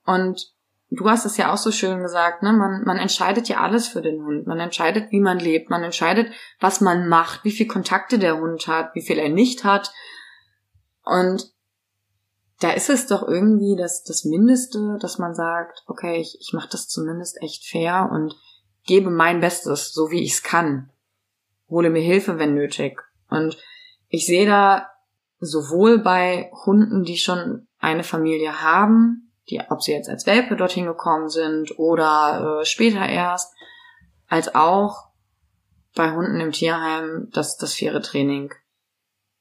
und 0.05 0.53
du 0.91 1.09
hast 1.09 1.25
es 1.25 1.37
ja 1.37 1.51
auch 1.51 1.57
so 1.57 1.71
schön 1.71 2.01
gesagt, 2.01 2.43
ne? 2.43 2.53
Man, 2.53 2.83
man 2.85 2.97
entscheidet 2.97 3.47
ja 3.47 3.61
alles 3.61 3.87
für 3.87 4.01
den 4.01 4.23
Hund. 4.23 4.47
Man 4.47 4.59
entscheidet, 4.59 5.11
wie 5.11 5.19
man 5.19 5.39
lebt. 5.39 5.69
Man 5.69 5.83
entscheidet, 5.83 6.31
was 6.59 6.81
man 6.81 7.07
macht, 7.07 7.43
wie 7.43 7.51
viel 7.51 7.67
Kontakte 7.67 8.19
der 8.19 8.37
Hund 8.37 8.67
hat, 8.67 8.93
wie 8.95 9.01
viel 9.01 9.17
er 9.17 9.29
nicht 9.29 9.63
hat. 9.63 9.91
Und 11.03 11.51
da 12.59 12.71
ist 12.71 12.89
es 12.89 13.07
doch 13.07 13.27
irgendwie 13.27 13.75
das, 13.75 14.03
das 14.03 14.23
Mindeste, 14.23 14.97
dass 15.01 15.17
man 15.17 15.35
sagt, 15.35 15.83
okay, 15.87 16.19
ich, 16.19 16.37
ich 16.39 16.53
mache 16.53 16.69
das 16.69 16.87
zumindest 16.87 17.41
echt 17.41 17.65
fair 17.65 18.09
und 18.11 18.35
gebe 18.85 19.09
mein 19.09 19.41
Bestes, 19.41 19.93
so 19.93 20.11
wie 20.11 20.23
ich 20.23 20.33
es 20.33 20.43
kann. 20.43 20.89
Hole 21.69 21.89
mir 21.89 22.01
Hilfe, 22.01 22.39
wenn 22.39 22.53
nötig. 22.53 23.01
Und 23.29 23.57
ich 24.07 24.25
sehe 24.25 24.45
da 24.45 24.89
sowohl 25.39 25.99
bei 25.99 26.51
Hunden, 26.65 27.03
die 27.03 27.17
schon 27.17 27.67
eine 27.79 28.03
Familie 28.03 28.61
haben, 28.61 29.33
die, 29.49 29.61
ob 29.69 29.81
sie 29.81 29.91
jetzt 29.91 30.09
als 30.09 30.25
Welpe 30.25 30.55
dorthin 30.55 30.85
gekommen 30.85 31.29
sind 31.29 31.77
oder 31.77 32.61
äh, 32.61 32.65
später 32.65 33.05
erst, 33.05 33.53
als 34.27 34.55
auch 34.55 35.09
bei 35.93 36.11
Hunden 36.13 36.39
im 36.39 36.51
Tierheim 36.51 37.29
das, 37.31 37.57
das 37.57 37.73
faire 37.73 38.01
Training 38.01 38.53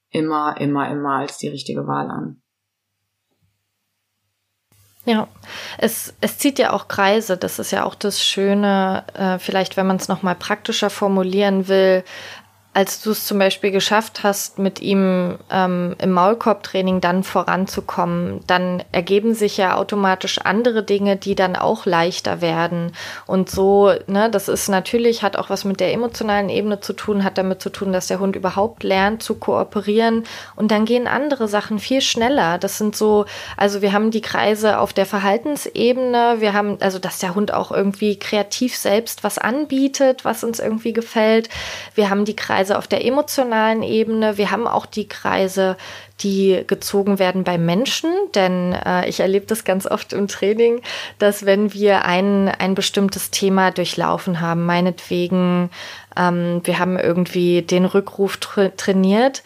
immer, 0.09 0.57
immer, 0.59 0.89
immer 0.89 1.17
als 1.17 1.37
die 1.37 1.47
richtige 1.47 1.87
Wahl 1.87 2.09
an. 2.09 2.41
Ja, 5.05 5.27
es, 5.77 6.15
es 6.19 6.39
zieht 6.39 6.57
ja 6.57 6.73
auch 6.73 6.87
Kreise. 6.87 7.37
Das 7.37 7.59
ist 7.59 7.71
ja 7.71 7.85
auch 7.85 7.95
das 7.95 8.23
Schöne, 8.23 9.03
äh, 9.13 9.37
vielleicht 9.37 9.77
wenn 9.77 9.85
man 9.85 9.97
es 9.97 10.07
nochmal 10.07 10.35
praktischer 10.35 10.89
formulieren 10.89 11.67
will, 11.67 12.03
als 12.75 13.01
du 13.01 13.11
es 13.11 13.25
zum 13.25 13.39
Beispiel 13.39 13.71
geschafft 13.71 14.23
hast, 14.23 14.59
mit 14.59 14.81
ihm 14.81 15.37
ähm, 15.49 15.95
im 15.97 16.11
Maulkorbtraining 16.11 16.99
dann 16.99 17.23
voranzukommen, 17.23 18.41
dann 18.47 18.83
ergeben 18.91 19.33
sich 19.33 19.55
ja 19.55 19.77
automatisch 19.77 20.39
andere 20.39 20.83
Dinge, 20.83 21.15
die 21.15 21.35
dann 21.35 21.55
auch 21.55 21.85
leichter 21.85 22.41
werden. 22.41 22.91
Und 23.27 23.49
so, 23.49 23.93
ne, 24.07 24.29
das 24.29 24.49
ist 24.49 24.67
natürlich, 24.67 25.23
hat 25.23 25.37
auch 25.37 25.49
was 25.49 25.63
mit 25.63 25.79
der 25.79 25.93
emotionalen 25.93 26.49
Ebene 26.49 26.81
zu 26.81 26.91
tun, 26.91 27.23
hat 27.23 27.37
damit 27.37 27.61
zu 27.61 27.69
tun, 27.69 27.93
dass 27.93 28.07
der 28.07 28.19
Hund 28.19 28.35
überhaupt 28.35 28.83
lernt 28.83 29.23
zu 29.23 29.35
kooperieren. 29.35 30.25
Und 30.57 30.69
dann 30.69 30.83
gehen 30.83 31.07
andere 31.07 31.47
Sachen 31.47 31.79
viel 31.79 32.01
schneller. 32.01 32.57
Das 32.57 32.77
sind 32.77 32.93
so, 32.93 33.23
also 33.55 33.81
wir 33.81 33.93
haben 33.93 34.11
die 34.11 34.21
Kreise 34.21 34.79
auf 34.79 34.91
der 34.91 35.05
Verhaltensebene, 35.05 36.35
wir 36.39 36.51
haben, 36.51 36.75
also 36.81 36.99
dass 36.99 37.19
der 37.19 37.35
Hund 37.35 37.53
auch 37.53 37.71
irgendwie 37.71 38.19
kreativ 38.19 38.75
selbst 38.75 39.23
was 39.23 39.37
anbietet, 39.37 40.25
was 40.25 40.43
uns 40.43 40.59
irgendwie 40.59 40.91
gefällt. 40.91 41.47
Wir 41.93 42.09
haben 42.09 42.25
die 42.25 42.35
Kreise 42.35 42.64
Kreise 42.65 42.79
auf 42.79 42.87
der 42.87 43.05
emotionalen 43.05 43.83
Ebene. 43.83 44.37
Wir 44.37 44.49
haben 44.49 44.67
auch 44.67 44.87
die 44.87 45.07
Kreise, 45.07 45.77
die 46.21 46.63
gezogen 46.65 47.19
werden 47.19 47.43
bei 47.43 47.59
Menschen, 47.59 48.11
denn 48.33 48.73
äh, 48.73 49.07
ich 49.07 49.19
erlebe 49.19 49.45
das 49.45 49.65
ganz 49.65 49.85
oft 49.85 50.13
im 50.13 50.27
Training, 50.27 50.81
dass 51.19 51.45
wenn 51.45 51.73
wir 51.73 52.05
ein, 52.05 52.47
ein 52.49 52.73
bestimmtes 52.73 53.29
Thema 53.29 53.69
durchlaufen 53.69 54.41
haben, 54.41 54.65
meinetwegen, 54.65 55.69
ähm, 56.17 56.61
wir 56.63 56.79
haben 56.79 56.97
irgendwie 56.97 57.61
den 57.61 57.85
Rückruf 57.85 58.37
tra 58.37 58.69
trainiert 58.69 59.43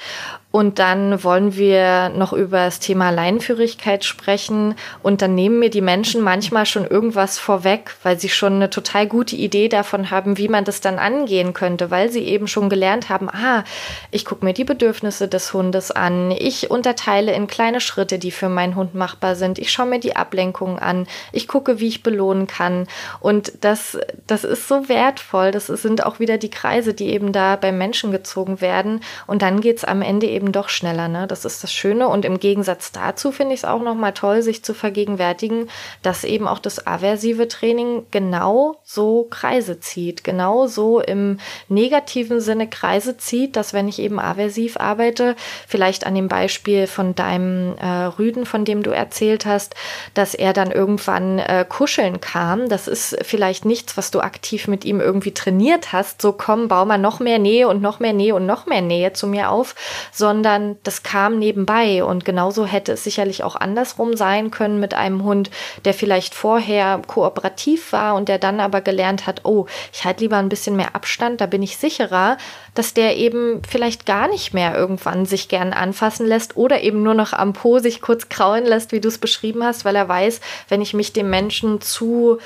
und 0.52 0.80
dann 0.80 1.24
wollen 1.24 1.56
wir 1.56 2.10
noch 2.10 2.34
über 2.34 2.66
das 2.66 2.80
Thema 2.80 3.12
Leinenführigkeit 3.12 4.04
sprechen. 4.04 4.74
Und 5.04 5.22
dann 5.22 5.36
nehmen 5.36 5.60
mir 5.60 5.70
die 5.70 5.82
Menschen 5.82 6.24
manchmal 6.24 6.66
schon 6.66 6.88
irgendwas 6.88 7.38
vorweg, 7.38 7.96
weil 8.02 8.20
sie 8.20 8.30
schon 8.30 8.54
eine 8.54 8.72
total 8.72 9.06
gute 9.06 9.36
Idee 9.36 9.70
davon 9.70 10.10
haben, 10.10 10.40
wie 10.40 10.48
man 10.48 10.66
das 10.66 10.82
dann 10.82 10.98
angehen 10.98 11.54
könnte, 11.54 11.92
weil 11.92 12.12
sie 12.12 12.24
eben 12.24 12.48
schon 12.48 12.68
gelernt 12.68 13.10
haben, 13.10 13.30
ah, 13.30 13.64
ich 14.10 14.26
gucke 14.26 14.44
mir 14.44 14.54
die 14.54 14.64
Bedürfnisse 14.64 15.28
des 15.28 15.54
Hundes 15.54 15.92
an. 15.92 16.32
Ich 16.32 16.72
unterteile 16.72 17.32
in 17.34 17.46
kleine 17.46 17.80
Schritte, 17.80 18.18
die 18.18 18.32
für 18.32 18.50
meinen 18.50 18.76
Hund 18.76 18.96
machbar 18.96 19.36
sind. 19.36 19.60
Ich 19.60 19.72
schaue 19.72 19.86
mir 19.86 20.00
die 20.00 20.16
Ablenkungen 20.16 20.80
an. 20.80 21.06
Ich 21.32 21.48
gucke, 21.48 21.80
wie 21.80 21.88
ich 21.88 22.02
belohnen 22.02 22.48
kann. 22.48 22.88
Und 23.20 23.54
das, 23.62 24.00
das 24.26 24.44
ist 24.46 24.68
so 24.68 24.90
wertvoll. 24.90 25.52
Das 25.52 25.68
sind 25.68 26.04
auch 26.04 26.20
wieder 26.20 26.40
die 26.40 26.50
Kreise, 26.60 26.94
die 26.94 27.10
eben 27.10 27.32
da 27.32 27.56
beim 27.56 27.78
Menschen 27.78 28.12
gezogen 28.12 28.62
werden. 28.62 29.02
Und 29.28 29.42
dann 29.42 29.62
geht's 29.62 29.84
am 29.84 30.02
Ende 30.02 30.28
eben 30.28 30.40
eben 30.50 30.52
doch 30.54 30.70
schneller. 30.70 31.08
Ne? 31.08 31.28
Das 31.28 31.46
ist 31.46 31.64
das 31.64 31.72
Schöne. 31.72 32.08
Und 32.08 32.26
im 32.26 32.40
Gegensatz 32.40 32.92
dazu 32.92 33.32
finde 33.32 33.54
ich 33.54 33.62
es 33.62 33.66
auch 33.66 33.82
nochmal 33.82 34.14
toll, 34.14 34.42
sich 34.42 34.64
zu 34.64 34.74
vergegenwärtigen, 34.74 35.70
dass 36.02 36.24
eben 36.24 36.48
auch 36.48 36.60
das 36.60 36.88
aversive 36.88 37.48
Training 37.48 38.06
genau 38.12 38.78
so 38.84 39.28
Kreise 39.30 39.80
zieht. 39.80 40.24
Genau 40.24 40.68
so 40.68 41.00
im 41.00 41.40
negativen 41.68 42.40
Sinne 42.42 42.68
Kreise 42.68 43.18
zieht, 43.18 43.56
dass 43.56 43.74
wenn 43.74 43.88
ich 43.88 44.00
eben 44.00 44.20
aversiv 44.20 44.78
arbeite, 44.78 45.36
vielleicht 45.68 46.06
an 46.06 46.16
dem 46.16 46.28
Beispiel 46.28 46.88
von 46.88 47.16
deinem 47.16 47.76
äh, 47.78 48.06
Rüden, 48.18 48.46
von 48.46 48.66
dem 48.66 48.82
du 48.82 48.92
erzählt 48.92 49.46
hast, 49.46 49.76
dass 50.14 50.34
er 50.34 50.54
dann 50.54 50.72
irgendwann 50.72 51.40
äh, 51.40 51.66
kuscheln 51.68 52.22
kam. 52.22 52.70
Das 52.70 52.88
ist 52.88 53.18
vielleicht 53.24 53.66
nichts, 53.66 53.98
was 53.98 54.10
du 54.12 54.22
aktiv 54.22 54.68
mit 54.68 54.86
ihm 54.86 55.00
irgendwie 55.00 55.34
trainiert 55.34 55.92
hast. 55.92 56.22
So 56.22 56.32
komm, 56.50 56.68
bau 56.68 56.84
mal 56.84 56.98
noch 56.98 57.20
mehr 57.20 57.38
Nähe 57.38 57.68
und 57.68 57.80
noch 57.80 58.00
mehr 58.00 58.12
Nähe 58.12 58.34
und 58.34 58.48
noch 58.48 58.66
mehr 58.66 58.82
Nähe 58.82 59.14
zu 59.14 59.28
mir 59.28 59.52
auf, 59.52 59.76
sondern 60.12 60.78
das 60.82 61.04
kam 61.04 61.38
nebenbei. 61.38 62.04
Und 62.04 62.26
genauso 62.26 62.66
hätte 62.66 62.94
es 62.94 63.04
sicherlich 63.04 63.44
auch 63.44 63.56
andersrum 63.56 64.18
sein 64.18 64.50
können 64.50 64.80
mit 64.80 64.96
einem 64.96 65.24
Hund, 65.24 65.52
der 65.86 65.94
vielleicht 65.94 66.34
vorher 66.34 67.04
kooperativ 67.06 67.94
war 67.94 68.16
und 68.16 68.30
der 68.30 68.40
dann 68.40 68.60
aber 68.60 68.82
gelernt 68.82 69.28
hat, 69.28 69.42
oh, 69.46 69.68
ich 69.94 70.06
halte 70.06 70.24
lieber 70.24 70.38
ein 70.38 70.50
bisschen 70.50 70.76
mehr 70.76 70.96
Abstand, 70.96 71.40
da 71.40 71.46
bin 71.46 71.62
ich 71.62 71.78
sicherer, 71.78 72.38
dass 72.74 72.96
der 72.96 73.18
eben 73.18 73.62
vielleicht 73.70 74.08
gar 74.08 74.28
nicht 74.28 74.52
mehr 74.52 74.76
irgendwann 74.76 75.28
sich 75.28 75.50
gern 75.50 75.72
anfassen 75.72 76.26
lässt 76.26 76.58
oder 76.58 76.82
eben 76.82 77.04
nur 77.04 77.14
noch 77.14 77.32
am 77.32 77.54
Po 77.54 77.78
sich 77.78 78.02
kurz 78.02 78.28
kraulen 78.28 78.66
lässt, 78.66 78.92
wie 78.92 79.02
du 79.02 79.08
es 79.08 79.20
beschrieben 79.20 79.64
hast, 79.64 79.86
weil 79.86 79.96
er 79.96 80.10
weiß, 80.10 80.42
wenn 80.68 80.82
ich 80.82 80.96
mich 80.96 81.14
dem 81.14 81.30
Menschen 81.30 81.80
zu 81.80 82.40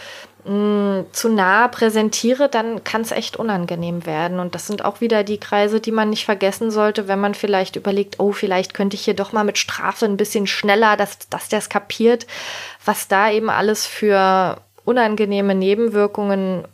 mh, 0.46 1.06
zu 1.12 1.30
nah 1.30 1.68
präsentiere, 1.68 2.50
dann 2.50 2.84
kann 2.84 3.02
es 3.02 3.12
echt 3.12 3.38
unangenehm 3.38 4.06
werden. 4.06 4.40
Und 4.40 4.56
das 4.56 4.68
sind 4.68 4.86
auch 4.86 5.02
wieder 5.02 5.24
die 5.24 5.40
Kreise, 5.40 5.80
die 5.80 5.92
man 5.92 6.10
nicht 6.10 6.26
vergessen 6.26 6.72
sollte, 6.72 7.08
wenn 7.08 7.20
man 7.20 7.34
vielleicht 7.34 7.76
überlegt, 7.76 8.20
oh, 8.20 8.32
vielleicht 8.32 8.74
könnte 8.74 8.96
ich 8.96 9.06
hier 9.06 9.16
doch 9.16 9.32
mal 9.32 9.44
mit 9.44 9.58
Strafe 9.58 10.06
ein 10.06 10.18
bisschen 10.18 10.48
schneller, 10.48 10.98
dass, 10.98 11.30
dass 11.30 11.50
der 11.50 11.60
es 11.60 11.70
kapiert, 11.70 12.28
was 12.86 13.08
da 13.08 13.32
eben 13.32 13.50
alles 13.50 13.86
für 13.86 14.58
unangenehme 14.86 15.56
Nebenwirkungen 15.56 16.66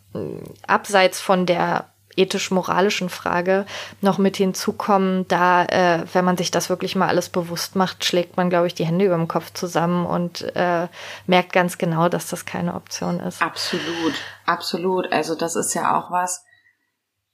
abseits 0.68 1.20
von 1.22 1.46
der 1.46 1.86
ethisch-moralischen 2.15 3.10
Frage 3.10 3.65
noch 4.02 4.18
mit 4.18 4.38
hinzukommen, 4.38 5.27
da, 5.27 5.65
äh, 5.65 6.06
wenn 6.14 6.26
man 6.26 6.38
sich 6.38 6.52
das 6.52 6.69
wirklich 6.69 6.95
mal 6.95 7.07
alles 7.07 7.30
bewusst 7.30 7.76
macht, 7.76 8.06
schlägt 8.06 8.38
man, 8.38 8.49
glaube 8.49 8.68
ich, 8.68 8.73
die 8.73 8.86
Hände 8.86 9.06
über 9.06 9.15
dem 9.15 9.27
Kopf 9.27 9.53
zusammen 9.53 10.06
und 10.06 10.56
äh, 10.56 10.88
merkt 11.27 11.53
ganz 11.53 11.77
genau, 11.77 12.10
dass 12.10 12.27
das 12.27 12.45
keine 12.45 12.76
Option 12.76 13.19
ist. 13.19 13.41
Absolut, 13.41 14.14
absolut. 14.45 15.11
Also 15.11 15.36
das 15.36 15.56
ist 15.56 15.73
ja 15.73 15.98
auch 15.98 16.11
was. 16.11 16.44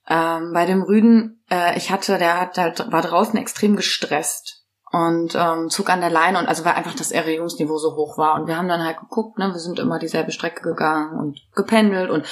Ähm, 0.07 0.51
bei 0.53 0.65
dem 0.65 0.83
Rüden, 0.83 1.43
äh, 1.49 1.77
ich 1.77 1.89
hatte, 1.91 2.17
der 2.17 2.39
hat 2.39 2.57
halt, 2.57 2.91
war 2.91 3.01
draußen 3.01 3.37
extrem 3.37 3.75
gestresst. 3.75 4.64
Und 4.95 5.35
ähm, 5.35 5.69
Zug 5.69 5.89
an 5.89 5.99
der 5.99 6.09
Leine 6.09 6.39
und 6.39 6.47
also 6.47 6.63
weil 6.63 6.75
einfach 6.75 6.95
das 6.95 7.11
Erregungsniveau 7.11 7.77
so 7.77 7.97
hoch 7.97 8.17
war 8.17 8.39
und 8.39 8.47
wir 8.47 8.55
haben 8.55 8.69
dann 8.69 8.85
halt 8.85 8.97
geguckt, 8.97 9.37
ne, 9.37 9.51
wir 9.51 9.59
sind 9.59 9.77
immer 9.77 9.99
dieselbe 9.99 10.31
Strecke 10.31 10.61
gegangen 10.61 11.19
und 11.19 11.41
gependelt 11.53 12.09
und 12.09 12.25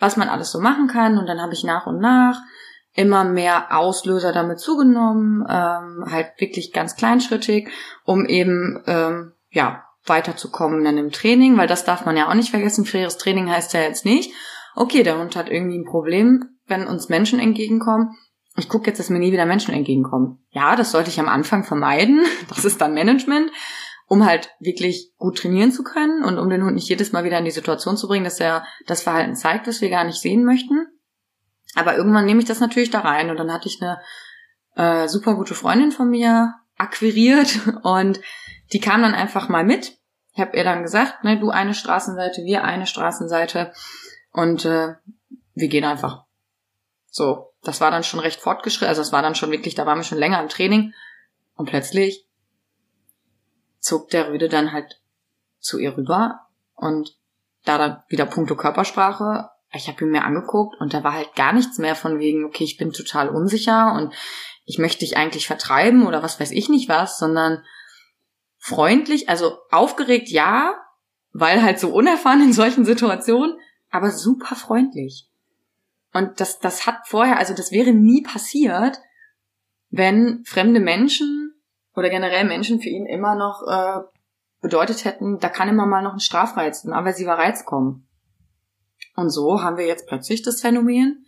was 0.00 0.16
man 0.16 0.28
alles 0.28 0.50
so 0.50 0.58
machen 0.58 0.88
kann 0.88 1.16
und 1.16 1.26
dann 1.26 1.40
habe 1.40 1.52
ich 1.52 1.62
nach 1.62 1.86
und 1.86 2.00
nach 2.00 2.40
immer 2.92 3.22
mehr 3.22 3.66
Auslöser 3.70 4.32
damit 4.32 4.58
zugenommen, 4.58 5.46
ähm, 5.48 6.06
halt 6.10 6.32
wirklich 6.38 6.72
ganz 6.72 6.96
kleinschrittig, 6.96 7.68
um 8.04 8.26
eben 8.26 8.82
ähm, 8.88 9.34
ja 9.50 9.84
weiterzukommen 10.04 10.82
dann 10.82 10.98
im 10.98 11.12
Training, 11.12 11.56
weil 11.56 11.68
das 11.68 11.84
darf 11.84 12.04
man 12.04 12.16
ja 12.16 12.28
auch 12.28 12.34
nicht 12.34 12.50
vergessen. 12.50 12.84
Faires 12.84 13.18
Training 13.18 13.48
heißt 13.48 13.74
ja 13.74 13.80
jetzt 13.80 14.04
nicht, 14.04 14.32
okay, 14.74 15.04
der 15.04 15.20
Hund 15.20 15.36
hat 15.36 15.50
irgendwie 15.50 15.78
ein 15.78 15.84
Problem, 15.84 16.58
wenn 16.66 16.88
uns 16.88 17.08
Menschen 17.08 17.38
entgegenkommen 17.38 18.16
ich 18.58 18.68
gucke 18.68 18.88
jetzt, 18.88 18.98
dass 18.98 19.10
mir 19.10 19.18
nie 19.18 19.32
wieder 19.32 19.46
Menschen 19.46 19.72
entgegenkommen. 19.72 20.38
Ja, 20.50 20.74
das 20.76 20.90
sollte 20.90 21.10
ich 21.10 21.20
am 21.20 21.28
Anfang 21.28 21.64
vermeiden. 21.64 22.22
Das 22.48 22.64
ist 22.64 22.80
dann 22.80 22.94
Management, 22.94 23.50
um 24.06 24.24
halt 24.24 24.50
wirklich 24.58 25.12
gut 25.16 25.38
trainieren 25.38 25.70
zu 25.70 25.84
können 25.84 26.24
und 26.24 26.38
um 26.38 26.50
den 26.50 26.64
Hund 26.64 26.74
nicht 26.74 26.88
jedes 26.88 27.12
Mal 27.12 27.24
wieder 27.24 27.38
in 27.38 27.44
die 27.44 27.50
Situation 27.50 27.96
zu 27.96 28.08
bringen, 28.08 28.24
dass 28.24 28.40
er 28.40 28.64
das 28.86 29.02
Verhalten 29.02 29.36
zeigt, 29.36 29.66
das 29.66 29.80
wir 29.80 29.90
gar 29.90 30.04
nicht 30.04 30.20
sehen 30.20 30.44
möchten. 30.44 30.86
Aber 31.74 31.96
irgendwann 31.96 32.24
nehme 32.24 32.40
ich 32.40 32.46
das 32.46 32.60
natürlich 32.60 32.90
da 32.90 33.00
rein 33.00 33.30
und 33.30 33.36
dann 33.36 33.52
hatte 33.52 33.68
ich 33.68 33.80
eine 33.80 34.00
äh, 34.74 35.08
super 35.08 35.34
gute 35.34 35.54
Freundin 35.54 35.92
von 35.92 36.08
mir 36.08 36.54
akquiriert 36.76 37.60
und 37.82 38.20
die 38.72 38.80
kam 38.80 39.02
dann 39.02 39.14
einfach 39.14 39.48
mal 39.48 39.64
mit. 39.64 39.98
Ich 40.32 40.40
habe 40.40 40.56
ihr 40.56 40.64
dann 40.64 40.82
gesagt, 40.82 41.24
ne, 41.24 41.38
du 41.38 41.50
eine 41.50 41.74
Straßenseite, 41.74 42.42
wir 42.44 42.64
eine 42.64 42.86
Straßenseite 42.86 43.72
und 44.32 44.64
äh, 44.64 44.94
wir 45.54 45.68
gehen 45.68 45.84
einfach. 45.84 46.24
So, 47.10 47.47
das 47.62 47.80
war 47.80 47.90
dann 47.90 48.04
schon 48.04 48.20
recht 48.20 48.40
fortgeschritten, 48.40 48.88
also 48.88 49.02
es 49.02 49.12
war 49.12 49.22
dann 49.22 49.34
schon 49.34 49.50
wirklich, 49.50 49.74
da 49.74 49.86
waren 49.86 49.98
wir 49.98 50.04
schon 50.04 50.18
länger 50.18 50.40
im 50.40 50.48
Training 50.48 50.94
und 51.54 51.68
plötzlich 51.68 52.26
zog 53.80 54.10
der 54.10 54.30
Rüde 54.30 54.48
dann 54.48 54.72
halt 54.72 55.00
zu 55.58 55.78
ihr 55.78 55.96
rüber 55.96 56.46
und 56.74 57.16
da 57.64 57.78
dann 57.78 58.02
wieder 58.08 58.26
puncto 58.26 58.56
Körpersprache, 58.56 59.50
ich 59.72 59.88
habe 59.88 60.04
ihn 60.04 60.10
mir 60.10 60.24
angeguckt 60.24 60.80
und 60.80 60.94
da 60.94 61.04
war 61.04 61.12
halt 61.12 61.34
gar 61.34 61.52
nichts 61.52 61.78
mehr 61.78 61.94
von 61.94 62.18
wegen, 62.18 62.44
okay, 62.44 62.64
ich 62.64 62.78
bin 62.78 62.92
total 62.92 63.28
unsicher 63.28 63.92
und 63.94 64.14
ich 64.64 64.78
möchte 64.78 65.00
dich 65.00 65.16
eigentlich 65.16 65.46
vertreiben 65.46 66.06
oder 66.06 66.22
was 66.22 66.40
weiß 66.40 66.52
ich 66.52 66.68
nicht 66.68 66.88
was, 66.88 67.18
sondern 67.18 67.64
freundlich, 68.58 69.28
also 69.28 69.58
aufgeregt 69.70 70.28
ja, 70.28 70.74
weil 71.32 71.62
halt 71.62 71.78
so 71.78 71.92
unerfahren 71.92 72.42
in 72.42 72.52
solchen 72.52 72.84
Situationen, 72.84 73.58
aber 73.90 74.10
super 74.10 74.56
freundlich. 74.56 75.27
Und 76.12 76.40
das, 76.40 76.58
das 76.58 76.86
hat 76.86 77.06
vorher, 77.06 77.38
also 77.38 77.54
das 77.54 77.70
wäre 77.72 77.92
nie 77.92 78.22
passiert, 78.22 78.98
wenn 79.90 80.44
fremde 80.44 80.80
Menschen 80.80 81.54
oder 81.94 82.10
generell 82.10 82.44
Menschen 82.44 82.80
für 82.80 82.88
ihn 82.88 83.06
immer 83.06 83.34
noch 83.34 83.66
äh, 83.66 84.00
bedeutet 84.60 85.04
hätten, 85.04 85.38
da 85.38 85.48
kann 85.48 85.68
immer 85.68 85.86
mal 85.86 86.02
noch 86.02 86.14
ein 86.14 86.20
Strafreiz, 86.20 86.84
ein 86.84 86.92
aversiver 86.92 87.34
Reiz 87.34 87.64
kommen. 87.64 88.08
Und 89.16 89.30
so 89.30 89.62
haben 89.62 89.76
wir 89.76 89.86
jetzt 89.86 90.06
plötzlich 90.06 90.42
das 90.42 90.60
Phänomen, 90.60 91.26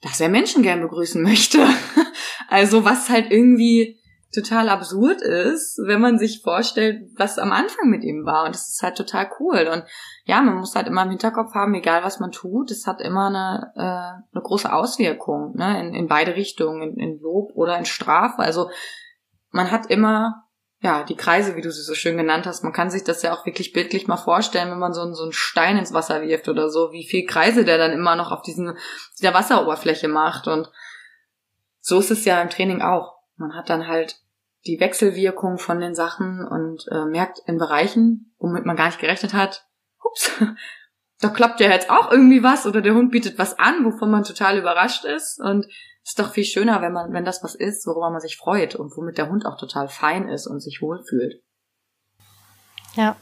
dass 0.00 0.20
er 0.20 0.28
Menschen 0.28 0.62
gern 0.62 0.82
begrüßen 0.82 1.22
möchte. 1.22 1.66
also 2.48 2.84
was 2.84 3.08
halt 3.08 3.30
irgendwie 3.30 4.00
total 4.36 4.68
absurd 4.68 5.22
ist, 5.22 5.78
wenn 5.84 6.00
man 6.00 6.18
sich 6.18 6.42
vorstellt, 6.42 7.10
was 7.16 7.38
am 7.38 7.52
Anfang 7.52 7.90
mit 7.90 8.04
ihm 8.04 8.24
war. 8.24 8.44
Und 8.44 8.54
das 8.54 8.68
ist 8.68 8.82
halt 8.82 8.96
total 8.96 9.28
cool. 9.40 9.68
Und 9.72 9.84
ja, 10.24 10.40
man 10.42 10.56
muss 10.56 10.74
halt 10.74 10.86
immer 10.86 11.02
im 11.02 11.10
Hinterkopf 11.10 11.54
haben, 11.54 11.74
egal 11.74 12.04
was 12.04 12.20
man 12.20 12.30
tut, 12.30 12.70
es 12.70 12.86
hat 12.86 13.00
immer 13.00 13.26
eine, 13.26 13.72
äh, 13.74 14.34
eine 14.34 14.42
große 14.42 14.72
Auswirkung, 14.72 15.54
ne, 15.56 15.80
in, 15.80 15.94
in 15.94 16.06
beide 16.06 16.36
Richtungen, 16.36 16.82
in, 16.82 16.96
in 16.98 17.20
Lob 17.20 17.50
oder 17.54 17.78
in 17.78 17.84
Strafe. 17.84 18.38
Also 18.38 18.70
man 19.50 19.70
hat 19.70 19.86
immer 19.90 20.46
ja, 20.80 21.04
die 21.04 21.16
Kreise, 21.16 21.56
wie 21.56 21.62
du 21.62 21.72
sie 21.72 21.82
so 21.82 21.94
schön 21.94 22.16
genannt 22.16 22.46
hast, 22.46 22.62
man 22.62 22.72
kann 22.72 22.90
sich 22.90 23.02
das 23.02 23.22
ja 23.22 23.34
auch 23.34 23.46
wirklich 23.46 23.72
bildlich 23.72 24.06
mal 24.06 24.18
vorstellen, 24.18 24.70
wenn 24.70 24.78
man 24.78 24.92
so, 24.92 25.10
so 25.14 25.22
einen 25.22 25.32
Stein 25.32 25.78
ins 25.78 25.92
Wasser 25.92 26.22
wirft 26.22 26.48
oder 26.48 26.68
so, 26.68 26.92
wie 26.92 27.06
viel 27.06 27.24
Kreise 27.26 27.64
der 27.64 27.78
dann 27.78 27.92
immer 27.92 28.14
noch 28.14 28.30
auf 28.30 28.42
diesen, 28.42 28.76
dieser 29.18 29.32
Wasseroberfläche 29.32 30.08
macht. 30.08 30.46
Und 30.48 30.70
so 31.80 31.98
ist 31.98 32.10
es 32.10 32.24
ja 32.24 32.42
im 32.42 32.50
Training 32.50 32.82
auch. 32.82 33.16
Man 33.36 33.54
hat 33.54 33.70
dann 33.70 33.86
halt 33.88 34.20
die 34.66 34.80
Wechselwirkung 34.80 35.58
von 35.58 35.80
den 35.80 35.94
Sachen 35.94 36.46
und 36.46 36.86
äh, 36.90 37.04
merkt 37.04 37.40
in 37.46 37.58
Bereichen, 37.58 38.34
womit 38.38 38.66
man 38.66 38.76
gar 38.76 38.86
nicht 38.86 39.00
gerechnet 39.00 39.34
hat, 39.34 39.66
ups, 40.02 40.30
da 41.20 41.28
klappt 41.28 41.60
ja 41.60 41.70
jetzt 41.70 41.90
auch 41.90 42.10
irgendwie 42.10 42.42
was 42.42 42.66
oder 42.66 42.82
der 42.82 42.94
Hund 42.94 43.10
bietet 43.10 43.38
was 43.38 43.58
an, 43.58 43.84
wovon 43.84 44.10
man 44.10 44.24
total 44.24 44.58
überrascht 44.58 45.04
ist 45.04 45.40
und 45.40 45.66
ist 46.04 46.18
doch 46.18 46.32
viel 46.32 46.44
schöner, 46.44 46.82
wenn 46.82 46.92
man, 46.92 47.12
wenn 47.12 47.24
das 47.24 47.42
was 47.42 47.54
ist, 47.54 47.86
worüber 47.86 48.10
man 48.10 48.20
sich 48.20 48.36
freut 48.36 48.76
und 48.76 48.96
womit 48.96 49.18
der 49.18 49.28
Hund 49.28 49.44
auch 49.44 49.58
total 49.58 49.88
fein 49.88 50.28
ist 50.28 50.46
und 50.46 50.60
sich 50.60 50.80
wohlfühlt. 50.80 51.42
Ja. 52.96 53.16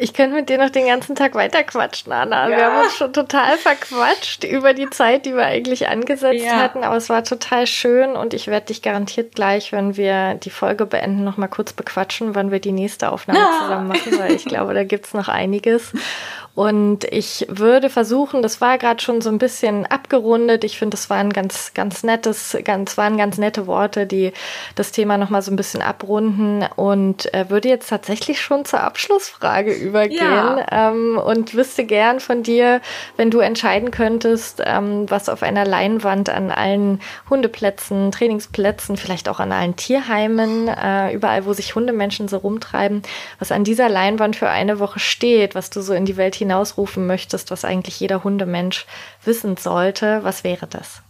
Ich 0.00 0.14
könnte 0.14 0.36
mit 0.36 0.48
dir 0.48 0.58
noch 0.58 0.70
den 0.70 0.86
ganzen 0.86 1.16
Tag 1.16 1.34
weiter 1.34 1.64
quatschen, 1.64 2.12
Anna. 2.12 2.48
Ja. 2.48 2.56
Wir 2.56 2.66
haben 2.66 2.84
uns 2.84 2.96
schon 2.96 3.12
total 3.12 3.58
verquatscht 3.58 4.44
über 4.44 4.72
die 4.72 4.88
Zeit, 4.90 5.26
die 5.26 5.34
wir 5.34 5.44
eigentlich 5.44 5.88
angesetzt 5.88 6.44
ja. 6.44 6.56
hatten, 6.56 6.84
aber 6.84 6.96
es 6.96 7.08
war 7.08 7.24
total 7.24 7.66
schön 7.66 8.14
und 8.14 8.32
ich 8.32 8.46
werde 8.46 8.66
dich 8.66 8.80
garantiert 8.80 9.34
gleich, 9.34 9.72
wenn 9.72 9.96
wir 9.96 10.34
die 10.34 10.50
Folge 10.50 10.86
beenden, 10.86 11.24
noch 11.24 11.36
mal 11.36 11.48
kurz 11.48 11.72
bequatschen, 11.72 12.36
wann 12.36 12.52
wir 12.52 12.60
die 12.60 12.72
nächste 12.72 13.10
Aufnahme 13.10 13.40
ja. 13.40 13.58
zusammen 13.60 13.88
machen, 13.88 14.18
weil 14.20 14.32
ich 14.32 14.44
glaube, 14.44 14.72
da 14.72 14.84
gibt's 14.84 15.14
noch 15.14 15.28
einiges. 15.28 15.92
Und 16.58 17.04
ich 17.04 17.46
würde 17.48 17.88
versuchen, 17.88 18.42
das 18.42 18.60
war 18.60 18.78
gerade 18.78 19.00
schon 19.00 19.20
so 19.20 19.30
ein 19.30 19.38
bisschen 19.38 19.86
abgerundet. 19.86 20.64
Ich 20.64 20.76
finde, 20.76 20.96
das 20.96 21.08
waren 21.08 21.32
ganz, 21.32 21.72
ganz 21.72 22.02
nettes, 22.02 22.58
ganz, 22.64 22.98
waren 22.98 23.16
ganz 23.16 23.38
nette 23.38 23.68
Worte, 23.68 24.08
die 24.08 24.32
das 24.74 24.90
Thema 24.90 25.18
nochmal 25.18 25.40
so 25.40 25.52
ein 25.52 25.56
bisschen 25.56 25.82
abrunden 25.82 26.64
und 26.74 27.32
äh, 27.32 27.48
würde 27.48 27.68
jetzt 27.68 27.90
tatsächlich 27.90 28.40
schon 28.40 28.64
zur 28.64 28.80
Abschlussfrage 28.80 29.72
übergehen 29.72 30.18
ja. 30.18 30.66
ähm, 30.72 31.16
und 31.24 31.54
wüsste 31.54 31.84
gern 31.84 32.18
von 32.18 32.42
dir, 32.42 32.80
wenn 33.16 33.30
du 33.30 33.38
entscheiden 33.38 33.92
könntest, 33.92 34.60
ähm, 34.66 35.08
was 35.08 35.28
auf 35.28 35.44
einer 35.44 35.64
Leinwand 35.64 36.28
an 36.28 36.50
allen 36.50 37.00
Hundeplätzen, 37.30 38.10
Trainingsplätzen, 38.10 38.96
vielleicht 38.96 39.28
auch 39.28 39.38
an 39.38 39.52
allen 39.52 39.76
Tierheimen, 39.76 40.66
äh, 40.66 41.12
überall, 41.12 41.46
wo 41.46 41.52
sich 41.52 41.76
Hundemenschen 41.76 42.26
so 42.26 42.38
rumtreiben, 42.38 43.02
was 43.38 43.52
an 43.52 43.62
dieser 43.62 43.88
Leinwand 43.88 44.34
für 44.34 44.48
eine 44.48 44.80
Woche 44.80 44.98
steht, 44.98 45.54
was 45.54 45.70
du 45.70 45.82
so 45.82 45.94
in 45.94 46.04
die 46.04 46.16
Welt 46.16 46.34
hinein 46.34 46.47
hinausrufen 46.48 47.06
möchtest, 47.06 47.50
was 47.50 47.64
eigentlich 47.64 48.00
jeder 48.00 48.24
Hundemensch 48.24 48.86
wissen 49.24 49.56
sollte, 49.56 50.24
was 50.24 50.44
wäre 50.44 50.66
das? 50.66 51.02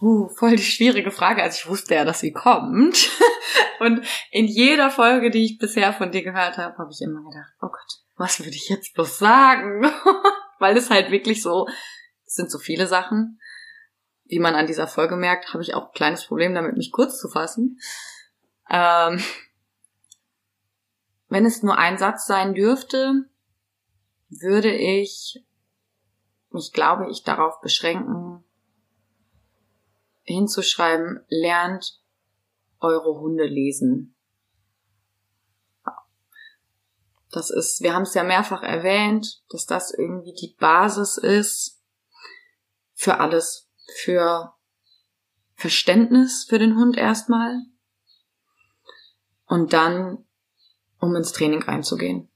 Uh, 0.00 0.28
voll 0.30 0.56
die 0.56 0.64
schwierige 0.64 1.12
Frage. 1.12 1.44
Also 1.44 1.58
ich 1.62 1.68
wusste 1.68 1.94
ja, 1.94 2.04
dass 2.04 2.18
sie 2.18 2.32
kommt. 2.32 3.08
Und 3.78 4.04
in 4.32 4.46
jeder 4.46 4.90
Folge, 4.90 5.30
die 5.30 5.44
ich 5.44 5.58
bisher 5.58 5.92
von 5.92 6.10
dir 6.10 6.24
gehört 6.24 6.58
habe, 6.58 6.76
habe 6.76 6.90
ich 6.90 7.00
immer 7.02 7.22
gedacht, 7.22 7.52
oh 7.60 7.68
Gott, 7.68 8.00
was 8.16 8.40
würde 8.40 8.50
ich 8.50 8.68
jetzt 8.68 8.94
bloß 8.94 9.18
sagen? 9.18 9.84
Weil 10.58 10.76
es 10.76 10.90
halt 10.90 11.12
wirklich 11.12 11.40
so, 11.40 11.68
es 12.26 12.34
sind 12.34 12.50
so 12.50 12.58
viele 12.58 12.88
Sachen. 12.88 13.38
Wie 14.24 14.40
man 14.40 14.56
an 14.56 14.66
dieser 14.66 14.88
Folge 14.88 15.14
merkt, 15.14 15.52
habe 15.52 15.62
ich 15.62 15.74
auch 15.74 15.86
ein 15.86 15.94
kleines 15.94 16.26
Problem 16.26 16.52
damit, 16.54 16.76
mich 16.76 16.90
kurz 16.90 17.20
zu 17.20 17.28
fassen. 17.28 17.78
Ähm, 18.70 19.22
wenn 21.28 21.46
es 21.46 21.62
nur 21.62 21.78
ein 21.78 21.96
Satz 21.96 22.26
sein 22.26 22.54
dürfte, 22.54 23.26
würde 24.40 24.74
ich 24.74 25.44
mich, 26.50 26.72
glaube 26.72 27.10
ich, 27.10 27.22
darauf 27.22 27.60
beschränken, 27.60 28.44
hinzuschreiben, 30.22 31.24
lernt 31.28 32.00
eure 32.80 33.18
Hunde 33.18 33.44
lesen. 33.44 34.14
Das 37.30 37.50
ist, 37.50 37.80
wir 37.80 37.94
haben 37.94 38.02
es 38.02 38.14
ja 38.14 38.24
mehrfach 38.24 38.62
erwähnt, 38.62 39.42
dass 39.48 39.64
das 39.64 39.92
irgendwie 39.92 40.34
die 40.34 40.54
Basis 40.58 41.16
ist 41.16 41.82
für 42.94 43.20
alles, 43.20 43.70
für 43.96 44.54
Verständnis 45.54 46.44
für 46.48 46.58
den 46.58 46.76
Hund 46.76 46.96
erstmal 46.96 47.62
und 49.46 49.72
dann, 49.72 50.26
um 50.98 51.14
ins 51.14 51.32
Training 51.32 51.62
reinzugehen. 51.62 52.28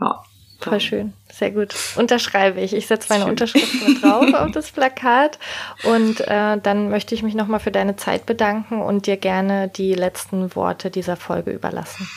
Ja. 0.00 0.22
Voll 0.60 0.80
schön, 0.80 1.12
sehr 1.32 1.50
gut. 1.50 1.74
Unterschreibe 1.96 2.60
ich. 2.60 2.74
Ich 2.74 2.86
setze 2.86 3.08
meine 3.08 3.22
schön. 3.22 3.30
Unterschrift 3.30 3.88
mit 3.88 4.02
drauf 4.02 4.32
auf 4.34 4.50
das 4.50 4.70
Plakat. 4.70 5.38
Und 5.84 6.20
äh, 6.20 6.58
dann 6.60 6.90
möchte 6.90 7.14
ich 7.14 7.22
mich 7.22 7.34
nochmal 7.34 7.60
für 7.60 7.70
deine 7.70 7.96
Zeit 7.96 8.26
bedanken 8.26 8.82
und 8.82 9.06
dir 9.06 9.16
gerne 9.16 9.68
die 9.68 9.94
letzten 9.94 10.54
Worte 10.54 10.90
dieser 10.90 11.16
Folge 11.16 11.52
überlassen. 11.52 12.08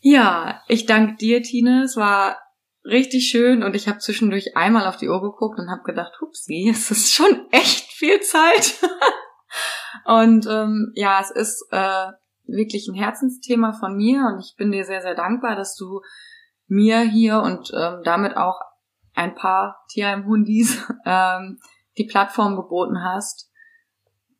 Ja, 0.00 0.62
ich 0.68 0.86
danke 0.86 1.16
dir, 1.16 1.42
Tine. 1.42 1.82
Es 1.82 1.96
war 1.96 2.36
richtig 2.84 3.28
schön 3.28 3.62
und 3.62 3.74
ich 3.74 3.88
habe 3.88 3.98
zwischendurch 3.98 4.56
einmal 4.56 4.86
auf 4.86 4.96
die 4.96 5.08
Uhr 5.08 5.20
geguckt 5.20 5.58
und 5.58 5.70
habe 5.70 5.82
gedacht, 5.82 6.12
hupsi, 6.20 6.68
es 6.70 6.90
ist 6.90 7.12
schon 7.12 7.46
echt 7.50 7.92
viel 7.92 8.20
Zeit. 8.20 8.74
und 10.04 10.46
ähm, 10.46 10.92
ja, 10.94 11.20
es 11.20 11.30
ist 11.30 11.66
äh, 11.72 12.06
wirklich 12.46 12.88
ein 12.88 12.94
Herzensthema 12.94 13.72
von 13.72 13.96
mir 13.96 14.20
und 14.32 14.40
ich 14.40 14.54
bin 14.56 14.70
dir 14.70 14.84
sehr, 14.84 15.02
sehr 15.02 15.14
dankbar, 15.14 15.56
dass 15.56 15.74
du 15.76 16.00
mir 16.66 17.00
hier 17.00 17.40
und 17.40 17.72
ähm, 17.74 18.02
damit 18.04 18.36
auch 18.36 18.60
ein 19.14 19.34
paar 19.34 19.84
Tierheim-Hundis 19.88 20.82
ähm, 21.06 21.58
die 21.96 22.04
Plattform 22.04 22.56
geboten 22.56 23.02
hast, 23.02 23.50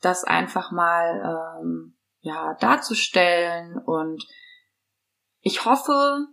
das 0.01 0.24
einfach 0.24 0.70
mal 0.70 1.59
ähm, 1.61 1.97
ja, 2.20 2.55
darzustellen. 2.61 3.78
Und 3.78 4.27
ich 5.40 5.65
hoffe, 5.65 6.27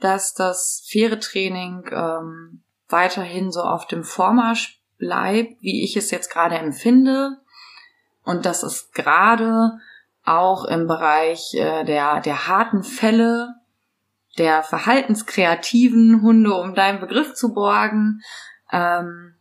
dass 0.00 0.34
das 0.34 0.84
faire 0.88 1.20
Training 1.20 1.84
ähm, 1.92 2.64
weiterhin 2.88 3.52
so 3.52 3.62
auf 3.62 3.86
dem 3.86 4.02
Vormarsch 4.02 4.82
bleibt, 4.96 5.62
wie 5.62 5.84
ich 5.84 5.96
es 5.96 6.10
jetzt 6.10 6.30
gerade 6.30 6.56
empfinde. 6.56 7.38
Und 8.22 8.44
dass 8.44 8.62
es 8.62 8.90
gerade 8.92 9.78
auch 10.24 10.64
im 10.64 10.86
Bereich 10.86 11.54
äh, 11.54 11.84
der, 11.84 12.20
der 12.20 12.48
harten 12.48 12.82
Fälle, 12.82 13.54
der 14.36 14.62
verhaltenskreativen 14.62 16.22
Hunde, 16.22 16.54
um 16.54 16.74
deinen 16.74 17.00
Begriff 17.00 17.34
zu 17.34 17.54
borgen, 17.54 18.20
ähm, 18.72 19.34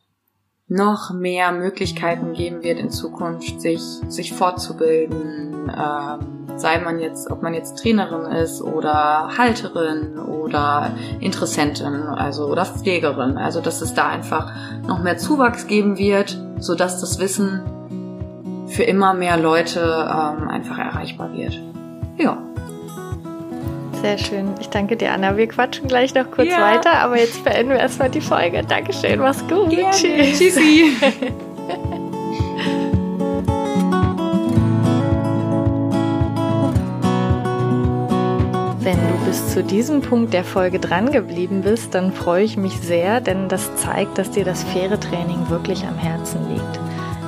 noch 0.69 1.11
mehr 1.13 1.51
Möglichkeiten 1.51 2.33
geben 2.33 2.61
wird 2.61 2.79
in 2.79 2.89
Zukunft, 2.89 3.61
sich, 3.61 3.81
sich 4.07 4.33
fortzubilden, 4.33 5.71
ähm, 5.71 6.47
sei 6.57 6.79
man 6.79 6.99
jetzt, 6.99 7.31
ob 7.31 7.41
man 7.41 7.53
jetzt 7.53 7.77
Trainerin 7.77 8.31
ist 8.31 8.61
oder 8.61 9.29
Halterin 9.37 10.17
oder 10.17 10.91
Interessentin, 11.19 12.03
also 12.03 12.47
oder 12.47 12.65
Pflegerin, 12.65 13.37
also 13.37 13.61
dass 13.61 13.81
es 13.81 13.93
da 13.93 14.09
einfach 14.09 14.51
noch 14.85 15.01
mehr 15.01 15.17
Zuwachs 15.17 15.67
geben 15.67 15.97
wird, 15.97 16.37
so 16.59 16.75
dass 16.75 16.99
das 16.99 17.19
Wissen 17.19 17.61
für 18.67 18.83
immer 18.83 19.13
mehr 19.13 19.37
Leute 19.37 19.79
ähm, 19.79 20.49
einfach 20.49 20.77
erreichbar 20.77 21.31
wird. 21.33 21.61
Ja. 22.17 22.37
Sehr 24.01 24.17
schön. 24.17 24.55
Ich 24.59 24.69
danke 24.69 24.95
dir, 24.95 25.11
Anna. 25.11 25.37
Wir 25.37 25.47
quatschen 25.47 25.87
gleich 25.87 26.13
noch 26.13 26.29
kurz 26.29 26.49
ja. 26.49 26.61
weiter, 26.61 26.93
aber 26.99 27.17
jetzt 27.17 27.43
beenden 27.43 27.71
wir 27.71 27.79
erstmal 27.79 28.09
die 28.09 28.21
Folge. 28.21 28.63
Dankeschön, 28.67 29.19
mach's 29.19 29.41
gut. 29.47 29.69
Gerne. 29.69 29.91
Tschüss. 29.91 30.37
Tschüssi. 30.37 30.91
Wenn 38.79 38.95
du 38.95 39.25
bis 39.25 39.53
zu 39.53 39.63
diesem 39.63 40.01
Punkt 40.01 40.33
der 40.33 40.45
Folge 40.45 40.79
dran 40.79 41.11
geblieben 41.11 41.61
bist, 41.61 41.93
dann 41.93 42.13
freue 42.13 42.45
ich 42.45 42.55
mich 42.55 42.79
sehr, 42.79 43.19
denn 43.19 43.49
das 43.49 43.75
zeigt, 43.75 44.17
dass 44.17 44.31
dir 44.31 44.45
das 44.45 44.63
faire 44.63 44.97
Training 44.97 45.49
wirklich 45.49 45.83
am 45.83 45.97
Herzen 45.97 46.39
liegt. 46.47 46.79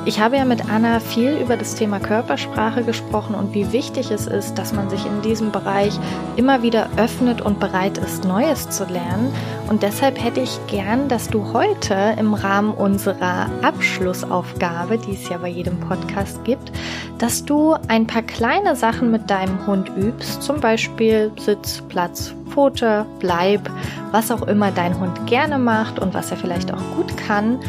Ich 0.10 0.20
habe 0.20 0.38
ja 0.38 0.44
mit 0.44 0.68
Anna 0.68 1.00
viel 1.00 1.38
über 1.38 1.56
das 1.56 1.76
Thema 1.76 2.00
Körpersprache 2.00 2.84
gesprochen 2.84 3.36
und 3.36 3.54
wie 3.54 3.72
wichtig 3.72 4.10
es 4.10 4.26
ist, 4.26 4.56
dass 4.56 4.74
man 4.74 4.90
sich 4.90 5.06
in 5.06 5.22
diesem 5.22 5.52
Bereich 5.52 6.00
immer 6.36 6.64
wieder 6.64 6.90
öffnet 6.98 7.42
und 7.42 7.60
bereit 7.60 8.00
ist, 8.00 8.26
Neues 8.26 8.72
zu 8.72 8.86
lernen. 8.86 9.32
Und 9.68 9.84
deshalb 9.84 10.20
hätte 10.20 10.40
ich 10.40 10.60
gern, 10.66 11.10
dass 11.10 11.28
du 11.28 11.54
heute 11.54 12.16
im 12.18 12.34
Rahmen 12.34 12.72
unserer 12.72 13.52
Abschlussaufgabe, 13.62 14.98
die 14.98 15.14
es 15.14 15.30
ja 15.30 15.38
bei 15.38 15.50
jedem 15.50 15.80
Podcast 15.80 16.44
gibt, 16.44 16.72
dass 17.20 17.46
du 17.46 17.76
ein 17.88 18.08
paar 18.08 18.24
kleine 18.24 18.76
Sachen 18.76 19.12
mit 19.12 19.30
deinem 19.30 19.68
Hund 19.68 19.92
übst, 19.96 20.42
zum 20.42 20.60
Beispiel 20.60 21.32
Sitz, 21.38 21.84
Platz, 21.88 22.34
Pfote, 22.50 23.06
Bleib, 23.20 23.70
was 24.10 24.32
auch 24.32 24.48
immer 24.48 24.72
dein 24.72 25.00
Hund 25.00 25.28
gerne 25.28 25.60
macht 25.60 26.00
und 26.00 26.16
was 26.16 26.32
er 26.32 26.38
vielleicht 26.38 26.74
auch 26.74 26.82
gut 26.98 27.16
kann 27.16 27.60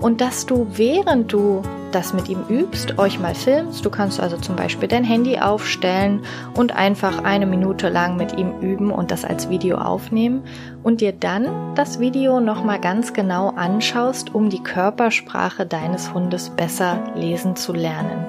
und 0.00 0.20
dass 0.20 0.46
du, 0.46 0.66
während 0.70 1.32
du 1.32 1.62
das 1.92 2.12
mit 2.12 2.28
ihm 2.28 2.44
übst, 2.48 2.98
euch 2.98 3.18
mal 3.18 3.34
filmst. 3.34 3.84
Du 3.84 3.90
kannst 3.90 4.20
also 4.20 4.36
zum 4.36 4.56
Beispiel 4.56 4.88
dein 4.88 5.04
Handy 5.04 5.38
aufstellen 5.38 6.22
und 6.54 6.74
einfach 6.74 7.24
eine 7.24 7.46
Minute 7.46 7.88
lang 7.88 8.16
mit 8.16 8.38
ihm 8.38 8.60
üben 8.60 8.90
und 8.90 9.10
das 9.10 9.24
als 9.24 9.50
Video 9.50 9.76
aufnehmen 9.76 10.44
und 10.82 11.00
dir 11.00 11.12
dann 11.12 11.74
das 11.74 12.00
Video 12.00 12.40
nochmal 12.40 12.80
ganz 12.80 13.12
genau 13.12 13.50
anschaust, 13.50 14.34
um 14.34 14.50
die 14.50 14.62
Körpersprache 14.62 15.66
deines 15.66 16.14
Hundes 16.14 16.50
besser 16.50 17.12
lesen 17.14 17.56
zu 17.56 17.72
lernen. 17.72 18.24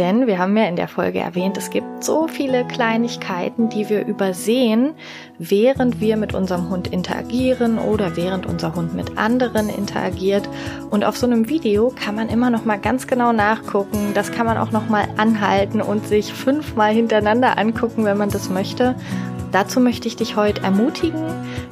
Denn 0.00 0.26
wir 0.26 0.38
haben 0.38 0.56
ja 0.56 0.64
in 0.64 0.76
der 0.76 0.88
Folge 0.88 1.18
erwähnt, 1.18 1.58
es 1.58 1.68
gibt 1.68 2.02
so 2.02 2.26
viele 2.26 2.64
Kleinigkeiten, 2.64 3.68
die 3.68 3.90
wir 3.90 4.06
übersehen, 4.06 4.94
während 5.38 6.00
wir 6.00 6.16
mit 6.16 6.32
unserem 6.32 6.70
Hund 6.70 6.88
interagieren 6.88 7.78
oder 7.78 8.16
während 8.16 8.46
unser 8.46 8.74
Hund 8.74 8.94
mit 8.94 9.18
anderen 9.18 9.68
interagiert. 9.68 10.48
Und 10.88 11.04
auf 11.04 11.18
so 11.18 11.26
einem 11.26 11.50
Video 11.50 11.92
kann 11.94 12.14
man 12.14 12.30
immer 12.30 12.48
noch 12.48 12.64
mal 12.64 12.78
ganz 12.78 13.08
genau 13.08 13.32
nachgucken. 13.32 14.12
Das 14.14 14.32
kann 14.32 14.46
man 14.46 14.56
auch 14.56 14.70
noch 14.70 14.88
mal 14.88 15.06
anhalten 15.18 15.82
und 15.82 16.06
sich 16.06 16.32
fünfmal 16.32 16.94
hintereinander 16.94 17.58
angucken, 17.58 18.06
wenn 18.06 18.16
man 18.16 18.30
das 18.30 18.48
möchte. 18.48 18.94
Dazu 19.52 19.80
möchte 19.80 20.08
ich 20.08 20.16
dich 20.16 20.34
heute 20.34 20.62
ermutigen, 20.62 21.26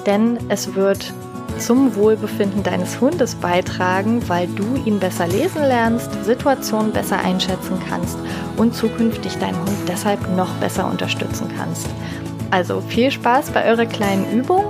denn 0.05 0.39
es 0.51 0.75
wird 0.75 1.15
zum 1.59 1.95
Wohlbefinden 1.95 2.63
deines 2.63 3.01
Hundes 3.01 3.35
beitragen, 3.35 4.29
weil 4.29 4.47
du 4.49 4.77
ihn 4.85 4.99
besser 4.99 5.27
lesen 5.27 5.63
lernst, 5.63 6.11
Situationen 6.25 6.93
besser 6.93 7.19
einschätzen 7.19 7.79
kannst 7.89 8.19
und 8.57 8.75
zukünftig 8.75 9.37
deinen 9.39 9.59
Hund 9.59 9.89
deshalb 9.89 10.21
noch 10.37 10.53
besser 10.55 10.89
unterstützen 10.91 11.49
kannst. 11.57 11.89
Also 12.51 12.81
viel 12.81 13.11
Spaß 13.11 13.51
bei 13.51 13.65
eurer 13.67 13.87
kleinen 13.87 14.31
Übung 14.33 14.65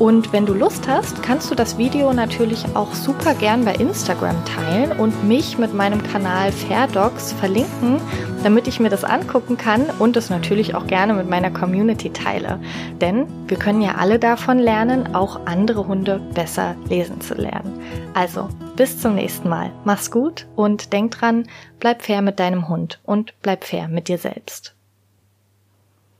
und 0.00 0.32
wenn 0.32 0.46
du 0.46 0.54
Lust 0.54 0.88
hast, 0.88 1.22
kannst 1.22 1.50
du 1.50 1.54
das 1.54 1.76
Video 1.76 2.14
natürlich 2.14 2.64
auch 2.74 2.94
super 2.94 3.34
gern 3.34 3.66
bei 3.66 3.74
Instagram 3.74 4.42
teilen 4.46 4.92
und 4.98 5.28
mich 5.28 5.58
mit 5.58 5.74
meinem 5.74 6.02
Kanal 6.02 6.52
Fairdogs 6.52 7.32
verlinken, 7.34 8.00
damit 8.42 8.66
ich 8.66 8.80
mir 8.80 8.88
das 8.88 9.04
angucken 9.04 9.58
kann 9.58 9.84
und 9.98 10.16
es 10.16 10.30
natürlich 10.30 10.74
auch 10.74 10.86
gerne 10.86 11.12
mit 11.12 11.28
meiner 11.28 11.50
Community 11.50 12.10
teile. 12.10 12.58
Denn 13.02 13.26
wir 13.46 13.58
können 13.58 13.82
ja 13.82 13.96
alle 13.96 14.18
davon 14.18 14.58
lernen, 14.58 15.14
auch 15.14 15.44
andere 15.44 15.86
Hunde 15.86 16.18
besser 16.34 16.76
lesen 16.88 17.20
zu 17.20 17.34
lernen. 17.34 17.78
Also, 18.14 18.48
bis 18.76 18.98
zum 18.98 19.14
nächsten 19.14 19.50
Mal. 19.50 19.70
Mach's 19.84 20.10
gut 20.10 20.46
und 20.56 20.94
denk 20.94 21.10
dran, 21.10 21.46
bleib 21.78 22.00
fair 22.00 22.22
mit 22.22 22.40
deinem 22.40 22.68
Hund 22.68 23.00
und 23.04 23.34
bleib 23.42 23.64
fair 23.64 23.86
mit 23.86 24.08
dir 24.08 24.16
selbst. 24.16 24.79